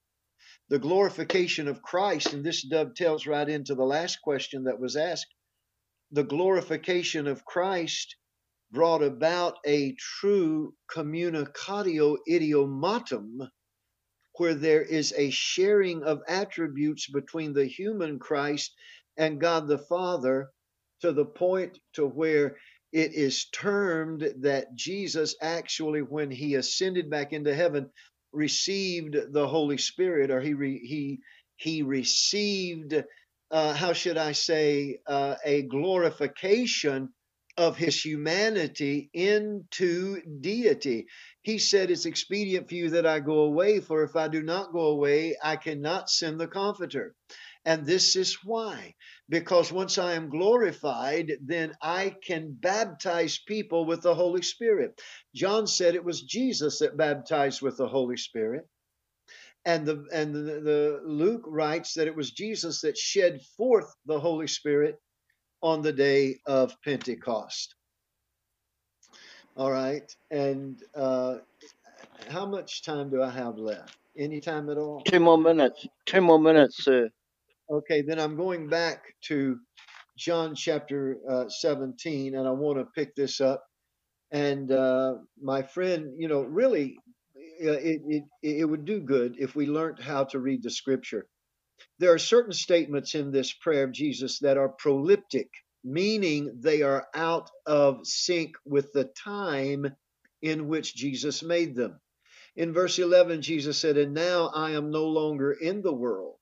The 0.69 0.79
glorification 0.79 1.67
of 1.67 1.83
Christ, 1.83 2.33
and 2.33 2.43
this 2.43 2.63
dovetails 2.63 3.27
right 3.27 3.47
into 3.47 3.75
the 3.75 3.85
last 3.85 4.19
question 4.23 4.63
that 4.63 4.79
was 4.79 4.95
asked. 4.95 5.35
The 6.09 6.23
glorification 6.23 7.27
of 7.27 7.45
Christ 7.45 8.15
brought 8.71 9.03
about 9.03 9.57
a 9.63 9.93
true 9.93 10.73
communicatio 10.91 12.17
idiomatum, 12.27 13.47
where 14.37 14.55
there 14.55 14.83
is 14.83 15.13
a 15.17 15.29
sharing 15.31 16.03
of 16.03 16.21
attributes 16.27 17.07
between 17.09 17.53
the 17.53 17.65
human 17.65 18.19
Christ 18.19 18.73
and 19.17 19.41
God 19.41 19.67
the 19.67 19.79
Father 19.79 20.49
to 21.01 21.13
the 21.13 21.25
point 21.25 21.79
to 21.93 22.05
where 22.07 22.57
it 22.93 23.13
is 23.13 23.47
termed 23.51 24.27
that 24.41 24.75
Jesus 24.75 25.35
actually, 25.41 26.01
when 26.01 26.31
he 26.31 26.55
ascended 26.55 27.09
back 27.09 27.33
into 27.33 27.53
heaven, 27.55 27.89
received 28.33 29.15
the 29.33 29.47
Holy 29.47 29.77
Spirit, 29.77 30.31
or 30.31 30.41
he 30.41 30.53
re, 30.55 30.79
he 30.79 31.19
he 31.57 31.83
received, 31.83 32.95
uh, 33.51 33.73
how 33.73 33.93
should 33.93 34.17
I 34.17 34.33
say, 34.33 34.99
uh, 35.07 35.35
a 35.45 35.63
glorification 35.63 37.09
of 37.57 37.77
his 37.77 38.03
humanity 38.03 39.09
into 39.13 40.21
deity. 40.41 41.07
He 41.47 41.59
said, 41.59 41.91
It's 41.91 42.05
expedient 42.05 42.67
for 42.67 42.75
you 42.75 42.89
that 42.89 43.05
I 43.05 43.21
go 43.21 43.39
away, 43.43 43.79
for 43.79 44.03
if 44.03 44.17
I 44.17 44.27
do 44.27 44.43
not 44.43 44.73
go 44.73 44.87
away, 44.87 45.37
I 45.41 45.55
cannot 45.55 46.09
send 46.09 46.41
the 46.41 46.47
Comforter. 46.49 47.15
And 47.63 47.85
this 47.85 48.17
is 48.17 48.43
why. 48.43 48.95
Because 49.29 49.71
once 49.71 49.97
I 49.97 50.15
am 50.15 50.29
glorified, 50.29 51.31
then 51.41 51.71
I 51.81 52.17
can 52.21 52.51
baptize 52.51 53.39
people 53.39 53.85
with 53.85 54.01
the 54.01 54.13
Holy 54.13 54.41
Spirit. 54.41 55.01
John 55.33 55.67
said 55.67 55.95
it 55.95 56.03
was 56.03 56.21
Jesus 56.21 56.79
that 56.79 56.97
baptized 56.97 57.61
with 57.61 57.77
the 57.77 57.87
Holy 57.87 58.17
Spirit. 58.17 58.67
And 59.63 59.85
the 59.85 60.05
and 60.11 60.35
the, 60.35 60.41
the 60.59 61.01
Luke 61.05 61.43
writes 61.47 61.93
that 61.93 62.07
it 62.07 62.15
was 62.17 62.31
Jesus 62.31 62.81
that 62.81 62.97
shed 62.97 63.39
forth 63.55 63.89
the 64.05 64.19
Holy 64.19 64.47
Spirit 64.47 64.99
on 65.61 65.81
the 65.81 65.93
day 65.93 66.41
of 66.45 66.75
Pentecost. 66.83 67.76
All 69.57 69.71
right. 69.71 70.15
And 70.29 70.81
uh, 70.95 71.37
how 72.29 72.45
much 72.45 72.83
time 72.83 73.09
do 73.09 73.23
I 73.23 73.29
have 73.31 73.57
left? 73.57 73.97
Any 74.17 74.39
time 74.39 74.69
at 74.69 74.77
all? 74.77 75.01
Two 75.01 75.19
more 75.19 75.37
minutes. 75.37 75.87
Two 76.05 76.21
more 76.21 76.39
minutes, 76.39 76.83
sir. 76.83 77.09
Okay, 77.69 78.01
then 78.01 78.19
I'm 78.19 78.37
going 78.37 78.69
back 78.69 79.15
to 79.25 79.59
John 80.17 80.55
chapter 80.55 81.17
uh, 81.29 81.49
17, 81.49 82.35
and 82.35 82.47
I 82.47 82.51
want 82.51 82.79
to 82.79 82.85
pick 82.95 83.15
this 83.15 83.41
up. 83.41 83.63
And 84.31 84.71
uh, 84.71 85.15
my 85.41 85.63
friend, 85.63 86.13
you 86.17 86.27
know, 86.27 86.41
really, 86.41 86.97
uh, 87.65 87.71
it, 87.71 88.01
it 88.07 88.23
it 88.43 88.65
would 88.65 88.85
do 88.85 88.99
good 88.99 89.35
if 89.39 89.55
we 89.55 89.67
learned 89.67 89.99
how 89.99 90.25
to 90.25 90.39
read 90.39 90.63
the 90.63 90.69
Scripture. 90.69 91.27
There 91.99 92.13
are 92.13 92.19
certain 92.19 92.53
statements 92.53 93.15
in 93.15 93.31
this 93.31 93.53
prayer 93.53 93.83
of 93.83 93.91
Jesus 93.91 94.39
that 94.39 94.57
are 94.57 94.69
proleptic, 94.83 95.49
meaning 95.87 96.57
they 96.61 96.83
are 96.83 97.07
out 97.15 97.51
of 97.67 98.07
sync 98.07 98.55
with 98.65 98.93
the 98.93 99.05
time 99.05 99.95
in 100.43 100.69
which 100.69 100.95
Jesus 100.95 101.43
made 101.43 101.75
them. 101.75 101.99
In 102.55 102.73
verse 102.73 102.99
11, 102.99 103.41
Jesus 103.43 103.77
said, 103.79 103.97
And 103.97 104.13
now 104.13 104.49
I 104.55 104.71
am 104.71 104.91
no 104.91 105.05
longer 105.07 105.53
in 105.53 105.81
the 105.83 105.93
world 105.93 106.35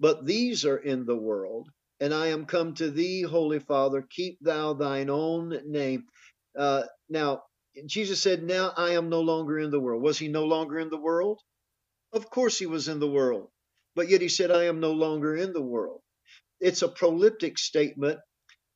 but 0.00 0.26
these 0.26 0.66
are 0.66 0.78
in 0.78 1.06
the 1.06 1.16
world, 1.16 1.70
and 2.00 2.14
I 2.14 2.28
am 2.28 2.46
come 2.46 2.74
to 2.76 2.92
thee, 2.92 3.22
Holy 3.22 3.60
Father. 3.60 4.06
Keep 4.10 4.40
thou 4.42 4.74
thine 4.74 5.10
own 5.10 5.58
name. 5.66 6.06
Uh, 6.58 6.84
now, 7.10 7.44
Jesus 7.86 8.22
said, 8.22 8.44
Now 8.44 8.74
I 8.76 8.92
am 8.92 9.10
no 9.10 9.22
longer 9.22 9.58
in 9.60 9.72
the 9.72 9.80
world. 9.80 10.02
Was 10.04 10.20
he 10.20 10.28
no 10.28 10.46
longer 10.46 10.80
in 10.80 10.90
the 10.90 10.98
world? 11.00 11.40
Of 12.12 12.30
course 12.30 12.58
he 12.58 12.66
was 12.66 12.88
in 12.88 13.00
the 13.00 13.10
world. 13.10 13.48
But 13.96 14.08
yet 14.10 14.22
he 14.22 14.28
said, 14.28 14.50
I 14.52 14.64
am 14.64 14.80
no 14.80 14.92
longer 14.92 15.36
in 15.36 15.52
the 15.52 15.62
world. 15.62 16.02
It's 16.60 16.82
a 16.82 16.88
proleptic 16.88 17.58
statement 17.58 18.20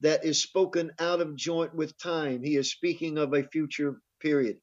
that 0.01 0.25
is 0.25 0.43
spoken 0.43 0.93
out 0.99 1.21
of 1.21 1.37
joint 1.37 1.75
with 1.75 1.99
time. 1.99 2.43
He 2.43 2.57
is 2.57 2.71
speaking 2.71 3.19
of 3.19 3.35
a 3.35 3.45
future 3.45 4.01
period. 4.21 4.57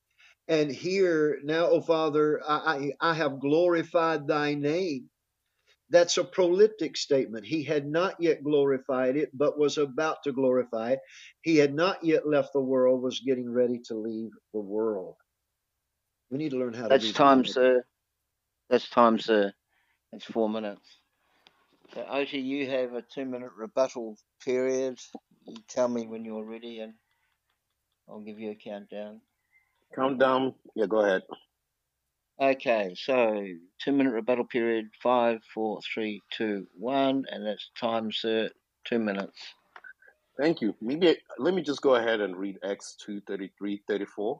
And 0.47 0.71
here, 0.71 1.39
now, 1.43 1.67
O 1.67 1.81
Father, 1.81 2.41
I, 2.47 2.91
I, 3.01 3.11
I 3.11 3.13
have 3.13 3.39
glorified 3.39 4.27
thy 4.27 4.53
name. 4.53 5.09
That's 5.89 6.17
a 6.17 6.23
proleptic 6.23 6.97
statement. 6.97 7.45
He 7.45 7.63
had 7.63 7.85
not 7.85 8.15
yet 8.19 8.43
glorified 8.43 9.15
it, 9.15 9.29
but 9.33 9.57
was 9.57 9.77
about 9.77 10.17
to 10.23 10.33
glorify 10.33 10.91
it. 10.91 10.99
He 11.41 11.57
had 11.57 11.73
not 11.73 12.03
yet 12.03 12.27
left 12.27 12.53
the 12.53 12.61
world, 12.61 13.01
was 13.01 13.21
getting 13.21 13.51
ready 13.51 13.79
to 13.87 13.95
leave 13.95 14.31
the 14.53 14.59
world. 14.59 15.15
We 16.29 16.37
need 16.37 16.51
to 16.51 16.57
learn 16.57 16.73
how 16.73 16.83
to. 16.83 16.89
That's 16.89 17.11
time, 17.13 17.45
sir. 17.45 17.83
That's 18.69 18.89
time, 18.89 19.17
sir. 19.19 19.53
That's 20.11 20.25
four 20.25 20.49
minutes. 20.49 20.99
So, 21.93 22.05
Oti, 22.09 22.39
you 22.39 22.69
have 22.69 22.93
a 22.93 23.01
two-minute 23.01 23.51
rebuttal 23.57 24.17
period. 24.43 24.99
You 25.47 25.55
tell 25.67 25.87
me 25.87 26.05
when 26.05 26.25
you're 26.25 26.43
ready, 26.43 26.81
and 26.81 26.93
I'll 28.09 28.19
give 28.19 28.39
you 28.39 28.51
a 28.51 28.55
countdown. 28.55 29.21
Countdown. 29.95 30.53
Yeah, 30.75 30.87
go 30.87 30.99
ahead. 30.99 31.23
Okay, 32.39 32.93
so 32.95 33.45
two 33.81 33.91
minute 33.91 34.11
rebuttal 34.11 34.45
period, 34.45 34.89
five, 35.01 35.39
four, 35.53 35.79
three, 35.93 36.21
two, 36.31 36.67
one, 36.73 37.25
and 37.31 37.45
that's 37.45 37.71
time, 37.79 38.11
sir, 38.11 38.49
two 38.83 38.99
minutes. 38.99 39.39
Thank 40.39 40.61
you. 40.61 40.75
Maybe 40.81 41.17
let 41.39 41.55
me 41.55 41.63
just 41.63 41.81
go 41.81 41.95
ahead 41.95 42.21
and 42.21 42.37
read 42.37 42.59
Acts 42.63 42.95
2 43.03 43.21
33 43.21 43.81
34 43.87 44.39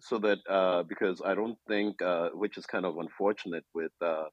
so 0.00 0.18
that 0.18 0.38
uh, 0.48 0.84
because 0.84 1.20
I 1.24 1.34
don't 1.34 1.58
think, 1.66 2.00
uh, 2.02 2.28
which 2.34 2.56
is 2.56 2.66
kind 2.66 2.84
of 2.84 2.98
unfortunate 2.98 3.64
with 3.74 3.92
uh, 4.00 4.24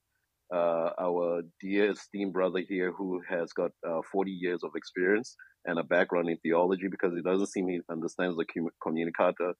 uh, 0.53 0.89
our 0.99 1.43
dear 1.59 1.91
esteemed 1.91 2.33
brother 2.33 2.59
here 2.59 2.91
who 2.91 3.21
has 3.29 3.53
got 3.53 3.71
uh, 3.87 4.01
40 4.11 4.31
years 4.31 4.63
of 4.63 4.71
experience 4.75 5.35
and 5.65 5.79
a 5.79 5.83
background 5.83 6.29
in 6.29 6.37
theology 6.37 6.87
because 6.89 7.13
it 7.15 7.23
doesn't 7.23 7.47
seem 7.47 7.67
he 7.67 7.79
understands 7.89 8.37
the 8.37 8.45
communicata 8.85 9.53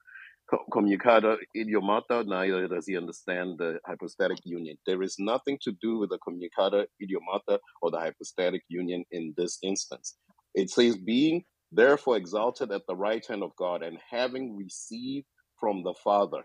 communicata 0.72 1.38
idiomata, 1.56 2.26
neither 2.26 2.68
does 2.68 2.88
he 2.88 2.98
understand 2.98 3.58
the 3.58 3.80
hypostatic 3.86 4.40
union. 4.44 4.78
There 4.86 5.02
is 5.02 5.16
nothing 5.20 5.58
to 5.62 5.72
do 5.82 6.00
with 6.00 6.10
the 6.10 6.20
communicata 6.20 6.86
idiomata 7.02 7.60
or 7.82 7.92
the 7.92 8.00
hypostatic 8.00 8.64
union 8.68 9.06
in 9.12 9.34
this 9.38 9.58
instance. 9.64 10.18
It 10.54 10.70
says, 10.70 10.98
being 10.98 11.44
therefore 11.72 12.18
exalted 12.18 12.72
at 12.72 12.86
the 12.88 12.96
right 12.96 13.26
hand 13.26 13.44
of 13.44 13.56
God 13.56 13.82
and 13.82 13.98
having 14.10 14.58
received 14.58 15.26
from 15.60 15.84
the 15.84 15.94
Father. 16.04 16.44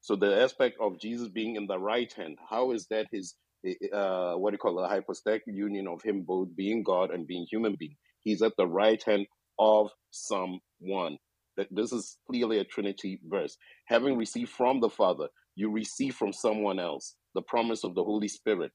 So 0.00 0.16
the 0.16 0.42
aspect 0.42 0.76
of 0.80 1.00
Jesus 1.00 1.28
being 1.28 1.56
in 1.56 1.66
the 1.66 1.78
right 1.78 2.12
hand, 2.12 2.38
how 2.50 2.72
is 2.72 2.86
that 2.90 3.06
his 3.12 3.34
uh, 3.92 4.34
what 4.34 4.50
do 4.50 4.54
you 4.54 4.58
call 4.58 4.78
it, 4.78 4.82
the 4.82 4.88
hypostatic 4.88 5.42
union 5.46 5.88
of 5.88 6.02
him 6.02 6.22
both 6.22 6.54
being 6.56 6.82
God 6.82 7.10
and 7.10 7.26
being 7.26 7.46
human 7.50 7.76
being? 7.78 7.96
He's 8.22 8.42
at 8.42 8.52
the 8.56 8.66
right 8.66 9.02
hand 9.02 9.26
of 9.58 9.90
someone. 10.10 11.18
That 11.56 11.68
this 11.70 11.92
is 11.92 12.18
clearly 12.28 12.58
a 12.58 12.64
Trinity 12.64 13.20
verse. 13.28 13.56
Having 13.86 14.18
received 14.18 14.50
from 14.50 14.80
the 14.80 14.88
Father, 14.88 15.28
you 15.54 15.70
receive 15.70 16.14
from 16.14 16.32
someone 16.32 16.80
else 16.80 17.14
the 17.34 17.42
promise 17.42 17.84
of 17.84 17.94
the 17.94 18.02
Holy 18.02 18.28
Spirit. 18.28 18.72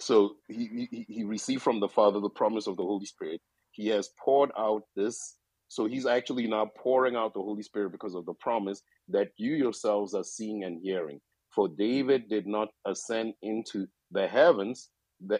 So 0.00 0.34
he, 0.48 0.88
he, 0.90 1.06
he 1.08 1.24
received 1.24 1.62
from 1.62 1.80
the 1.80 1.88
Father 1.88 2.20
the 2.20 2.30
promise 2.30 2.66
of 2.66 2.76
the 2.76 2.82
Holy 2.82 3.06
Spirit. 3.06 3.40
He 3.72 3.88
has 3.88 4.10
poured 4.24 4.50
out 4.58 4.82
this. 4.96 5.36
So 5.68 5.86
he's 5.86 6.06
actually 6.06 6.46
now 6.46 6.70
pouring 6.78 7.16
out 7.16 7.34
the 7.34 7.42
Holy 7.42 7.62
Spirit 7.62 7.92
because 7.92 8.14
of 8.14 8.26
the 8.26 8.34
promise 8.34 8.82
that 9.08 9.28
you 9.36 9.54
yourselves 9.54 10.14
are 10.14 10.24
seeing 10.24 10.64
and 10.64 10.80
hearing. 10.82 11.20
For 11.58 11.68
David 11.68 12.28
did 12.28 12.46
not 12.46 12.68
ascend 12.86 13.34
into 13.42 13.88
the 14.12 14.28
heavens, 14.28 14.90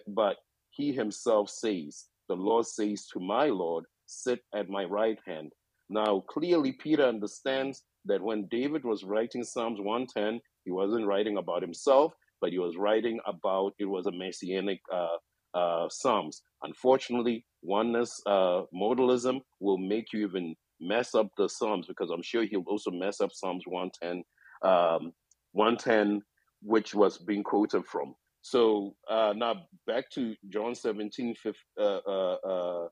but 0.09 0.39
he 0.73 0.93
himself 0.93 1.49
says, 1.49 2.07
The 2.29 2.35
Lord 2.35 2.67
says 2.67 3.07
to 3.13 3.21
my 3.21 3.47
Lord, 3.47 3.85
Sit 4.07 4.41
at 4.53 4.69
my 4.69 4.85
right 4.85 5.19
hand 5.25 5.53
now, 5.91 6.21
clearly, 6.29 6.73
Peter 6.73 7.05
understands 7.05 7.83
that 8.05 8.23
when 8.23 8.47
David 8.51 8.85
was 8.85 9.05
writing 9.05 9.45
Psalms 9.45 9.81
110, 9.81 10.41
he 10.65 10.71
wasn't 10.71 11.07
writing 11.07 11.39
about 11.39 11.63
himself, 11.63 12.13
but 12.41 12.51
he 12.51 12.59
was 12.59 12.77
writing 12.77 13.21
about 13.27 13.75
it 13.79 13.87
was 13.87 14.07
a 14.07 14.13
messianic 14.13 14.81
uh, 14.93 15.17
uh, 15.55 15.89
Psalms. 15.91 16.43
Unfortunately, 16.63 17.47
oneness 17.63 18.21
uh, 18.27 18.63
modalism 18.75 19.41
will 19.61 19.79
make 19.79 20.13
you 20.13 20.27
even 20.27 20.55
mess 20.81 21.15
up 21.15 21.29
the 21.39 21.49
Psalms 21.49 21.87
because 21.87 22.11
I'm 22.11 22.23
sure 22.23 22.45
he'll 22.45 22.65
also 22.67 22.91
mess 22.91 23.21
up 23.21 23.33
Psalms 23.33 23.65
110, 23.67 24.25
um, 24.71 25.13
110, 25.53 26.23
which 26.63 26.95
was 26.95 27.19
being 27.19 27.43
quoted 27.43 27.85
from. 27.87 28.15
So 28.43 28.95
uh, 29.09 29.35
now 29.37 29.67
back 29.87 30.11
to 30.13 30.35
John 30.49 30.75
17, 30.75 31.35
5, 31.35 31.55
uh, 31.79 31.83
uh, 31.83 32.35
uh, 32.35 32.89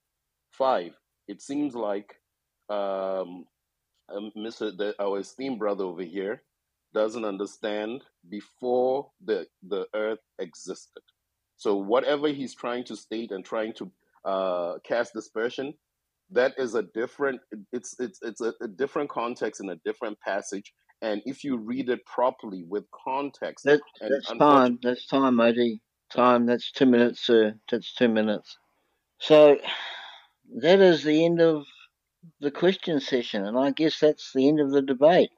5. 0.52 0.92
It 1.28 1.42
seems 1.42 1.74
like 1.74 2.14
um, 2.68 3.46
um, 4.14 4.30
Mr. 4.36 4.76
The, 4.76 4.94
our 4.98 5.20
esteemed 5.20 5.58
brother 5.58 5.84
over 5.84 6.02
here 6.02 6.42
doesn't 6.94 7.24
understand 7.24 8.02
before 8.28 9.10
the 9.24 9.46
the 9.68 9.86
earth 9.94 10.20
existed. 10.38 11.02
So 11.56 11.76
whatever 11.76 12.28
he's 12.28 12.54
trying 12.54 12.84
to 12.84 12.96
state 12.96 13.32
and 13.32 13.44
trying 13.44 13.72
to 13.74 13.90
uh, 14.24 14.78
cast 14.84 15.12
dispersion, 15.14 15.74
that 16.30 16.54
is 16.58 16.74
a 16.74 16.82
different. 16.82 17.40
It's 17.72 17.98
it's 17.98 18.20
it's 18.22 18.40
a, 18.40 18.52
a 18.60 18.68
different 18.68 19.10
context 19.10 19.60
in 19.60 19.70
a 19.70 19.76
different 19.84 20.18
passage. 20.20 20.72
And 21.02 21.22
if 21.26 21.44
you 21.44 21.56
read 21.58 21.88
it 21.88 22.04
properly 22.06 22.64
with 22.66 22.84
context, 22.90 23.64
That, 23.64 23.80
that's 24.00 24.32
time. 24.38 24.78
That's 24.82 25.06
time, 25.06 25.38
Oti. 25.40 25.80
Time. 26.10 26.46
That's 26.46 26.72
two 26.72 26.86
minutes, 26.86 27.20
sir. 27.20 27.54
That's 27.70 27.94
two 27.94 28.08
minutes. 28.08 28.56
So 29.18 29.58
that 30.62 30.80
is 30.80 31.04
the 31.04 31.24
end 31.24 31.40
of 31.40 31.64
the 32.40 32.50
question 32.50 33.00
session, 33.00 33.44
and 33.44 33.58
I 33.58 33.70
guess 33.70 33.98
that's 33.98 34.32
the 34.34 34.48
end 34.48 34.60
of 34.60 34.70
the 34.70 34.82
debate. 34.82 35.30